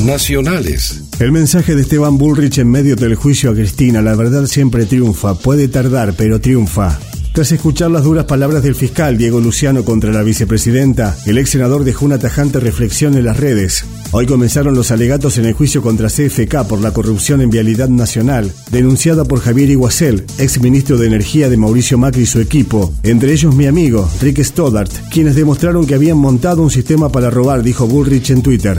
Nacionales. 0.05 1.03
El 1.19 1.33
mensaje 1.33 1.75
de 1.75 1.83
Esteban 1.83 2.19
Bullrich 2.19 2.59
en 2.59 2.71
medio 2.71 2.95
del 2.95 3.17
juicio 3.17 3.51
a 3.51 3.55
Cristina, 3.55 4.01
la 4.01 4.15
verdad 4.15 4.47
siempre 4.47 4.87
triunfa, 4.87 5.35
puede 5.35 5.67
tardar, 5.67 6.15
pero 6.17 6.41
triunfa. 6.41 7.01
Tras 7.41 7.53
escuchar 7.53 7.91
las 7.91 8.05
duras 8.05 8.27
palabras 8.27 8.63
del 8.63 8.75
fiscal 8.75 9.17
Diego 9.17 9.41
Luciano 9.41 9.83
contra 9.83 10.13
la 10.13 10.23
vicepresidenta, 10.23 11.17
el 11.25 11.39
ex 11.39 11.49
senador 11.49 11.85
dejó 11.85 12.05
una 12.05 12.19
tajante 12.19 12.61
reflexión 12.61 13.17
en 13.17 13.25
las 13.25 13.39
redes. 13.39 13.87
Hoy 14.11 14.27
comenzaron 14.27 14.75
los 14.75 14.91
alegatos 14.91 15.39
en 15.39 15.47
el 15.47 15.55
juicio 15.55 15.81
contra 15.81 16.09
CFK 16.09 16.67
por 16.69 16.83
la 16.83 16.93
corrupción 16.93 17.41
en 17.41 17.49
Vialidad 17.49 17.89
Nacional, 17.89 18.53
denunciada 18.71 19.25
por 19.25 19.41
Javier 19.41 19.71
Iguacel, 19.71 20.27
ex 20.37 20.61
ministro 20.61 20.99
de 20.99 21.07
Energía 21.07 21.49
de 21.49 21.57
Mauricio 21.57 21.97
Macri 21.97 22.25
y 22.25 22.27
su 22.27 22.43
equipo, 22.43 22.93
entre 23.05 23.33
ellos 23.33 23.55
mi 23.55 23.65
amigo, 23.65 24.07
Rick 24.21 24.43
Stoddart, 24.45 24.93
quienes 25.11 25.35
demostraron 25.35 25.87
que 25.87 25.95
habían 25.95 26.19
montado 26.19 26.63
un 26.63 26.71
sistema 26.71 27.09
para 27.09 27.31
robar, 27.31 27.63
dijo 27.63 27.87
Bullrich 27.87 28.29
en 28.29 28.43
Twitter. 28.43 28.79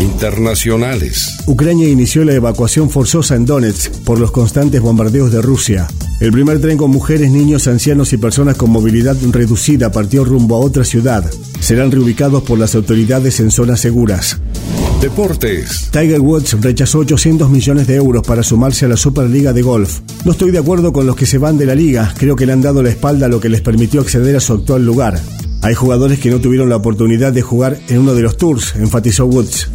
Internacionales. 0.00 1.36
Ucrania 1.48 1.88
inició 1.88 2.24
la 2.24 2.34
evacuación 2.34 2.90
forzosa 2.90 3.34
en 3.34 3.44
Donetsk 3.44 3.92
por 4.04 4.20
los 4.20 4.30
constantes 4.30 4.80
bombardeos 4.80 5.32
de 5.32 5.42
Rusia. 5.42 5.88
El 6.18 6.32
primer 6.32 6.60
tren 6.60 6.78
con 6.78 6.90
mujeres, 6.90 7.30
niños, 7.30 7.66
ancianos 7.66 8.12
y 8.14 8.16
personas 8.16 8.56
con 8.56 8.70
movilidad 8.70 9.16
reducida 9.32 9.92
partió 9.92 10.24
rumbo 10.24 10.56
a 10.56 10.60
otra 10.60 10.82
ciudad. 10.82 11.30
Serán 11.60 11.90
reubicados 11.90 12.42
por 12.42 12.58
las 12.58 12.74
autoridades 12.74 13.38
en 13.40 13.50
zonas 13.50 13.80
seguras. 13.80 14.40
Deportes. 15.02 15.90
Tiger 15.90 16.20
Woods 16.20 16.58
rechazó 16.62 17.00
800 17.00 17.50
millones 17.50 17.86
de 17.86 17.96
euros 17.96 18.26
para 18.26 18.42
sumarse 18.42 18.86
a 18.86 18.88
la 18.88 18.96
Superliga 18.96 19.52
de 19.52 19.60
Golf. 19.60 20.00
No 20.24 20.32
estoy 20.32 20.52
de 20.52 20.58
acuerdo 20.58 20.90
con 20.90 21.06
los 21.06 21.16
que 21.16 21.26
se 21.26 21.36
van 21.36 21.58
de 21.58 21.66
la 21.66 21.74
liga, 21.74 22.14
creo 22.16 22.34
que 22.34 22.46
le 22.46 22.54
han 22.54 22.62
dado 22.62 22.82
la 22.82 22.88
espalda 22.88 23.26
a 23.26 23.28
lo 23.28 23.38
que 23.38 23.50
les 23.50 23.60
permitió 23.60 24.00
acceder 24.00 24.34
a 24.36 24.40
su 24.40 24.54
actual 24.54 24.86
lugar. 24.86 25.20
Hay 25.60 25.74
jugadores 25.74 26.18
que 26.18 26.30
no 26.30 26.40
tuvieron 26.40 26.70
la 26.70 26.76
oportunidad 26.76 27.34
de 27.34 27.42
jugar 27.42 27.78
en 27.88 27.98
uno 27.98 28.14
de 28.14 28.22
los 28.22 28.38
tours, 28.38 28.74
enfatizó 28.76 29.26
Woods. 29.26 29.68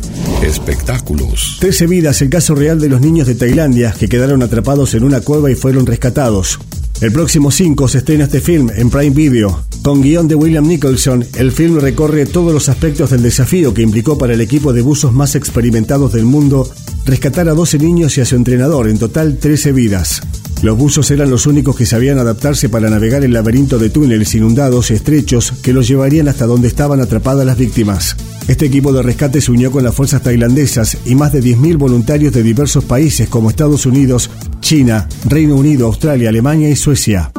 Espectáculos. 0.43 1.57
Trece 1.59 1.85
vidas, 1.85 2.21
el 2.23 2.29
caso 2.29 2.55
real 2.55 2.79
de 2.79 2.89
los 2.89 2.99
niños 2.99 3.27
de 3.27 3.35
Tailandia 3.35 3.93
que 3.97 4.09
quedaron 4.09 4.41
atrapados 4.41 4.95
en 4.95 5.03
una 5.03 5.21
cueva 5.21 5.51
y 5.51 5.55
fueron 5.55 5.85
rescatados. 5.85 6.59
El 6.99 7.11
próximo 7.11 7.51
5 7.51 7.87
se 7.87 7.99
estrena 7.99 8.23
este 8.23 8.41
film 8.41 8.71
en 8.75 8.89
Prime 8.89 9.15
Video. 9.15 9.63
Con 9.83 10.01
guion 10.01 10.27
de 10.27 10.35
William 10.35 10.67
Nicholson, 10.67 11.25
el 11.35 11.51
film 11.51 11.77
recorre 11.77 12.25
todos 12.25 12.53
los 12.53 12.69
aspectos 12.69 13.11
del 13.11 13.21
desafío 13.21 13.73
que 13.73 13.83
implicó 13.83 14.17
para 14.17 14.33
el 14.33 14.41
equipo 14.41 14.73
de 14.73 14.81
buzos 14.81 15.13
más 15.13 15.35
experimentados 15.35 16.13
del 16.13 16.25
mundo 16.25 16.67
rescatar 17.05 17.47
a 17.47 17.53
12 17.53 17.77
niños 17.77 18.17
y 18.17 18.21
a 18.21 18.25
su 18.25 18.35
entrenador, 18.35 18.87
en 18.87 18.97
total 18.97 19.37
13 19.37 19.71
vidas. 19.73 20.21
Los 20.61 20.77
buzos 20.77 21.09
eran 21.09 21.31
los 21.31 21.47
únicos 21.47 21.75
que 21.75 21.87
sabían 21.87 22.19
adaptarse 22.19 22.69
para 22.69 22.89
navegar 22.89 23.23
el 23.23 23.33
laberinto 23.33 23.79
de 23.79 23.89
túneles 23.89 24.35
inundados 24.35 24.91
y 24.91 24.93
estrechos 24.93 25.53
que 25.63 25.73
los 25.73 25.87
llevarían 25.87 26.27
hasta 26.27 26.45
donde 26.45 26.67
estaban 26.67 27.01
atrapadas 27.01 27.47
las 27.47 27.57
víctimas. 27.57 28.15
Este 28.47 28.67
equipo 28.67 28.93
de 28.93 29.01
rescate 29.01 29.41
se 29.41 29.51
unió 29.51 29.71
con 29.71 29.83
las 29.83 29.95
fuerzas 29.95 30.21
tailandesas 30.21 30.99
y 31.05 31.15
más 31.15 31.33
de 31.33 31.41
10.000 31.41 31.77
voluntarios 31.77 32.33
de 32.33 32.43
diversos 32.43 32.85
países 32.85 33.27
como 33.27 33.49
Estados 33.49 33.87
Unidos, 33.87 34.29
China, 34.59 35.07
Reino 35.25 35.55
Unido, 35.55 35.87
Australia, 35.87 36.29
Alemania 36.29 36.69
y 36.69 36.75
Suecia. 36.75 37.31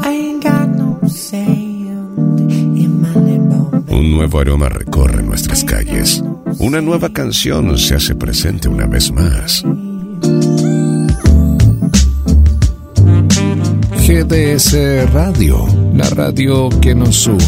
Un 3.89 4.11
nuevo 4.11 4.41
aroma 4.41 4.69
recorre 4.69 5.23
nuestras 5.23 5.63
calles. 5.63 6.25
Una 6.59 6.81
nueva 6.81 7.13
canción 7.13 7.79
se 7.79 7.95
hace 7.95 8.17
presente 8.17 8.69
una 8.69 8.87
vez 8.87 9.13
más. 9.13 9.65
GDS 14.13 15.09
Radio, 15.11 15.67
la 15.95 16.05
radio 16.11 16.69
que 16.83 16.95
nos 16.95 17.27
une. 17.27 17.41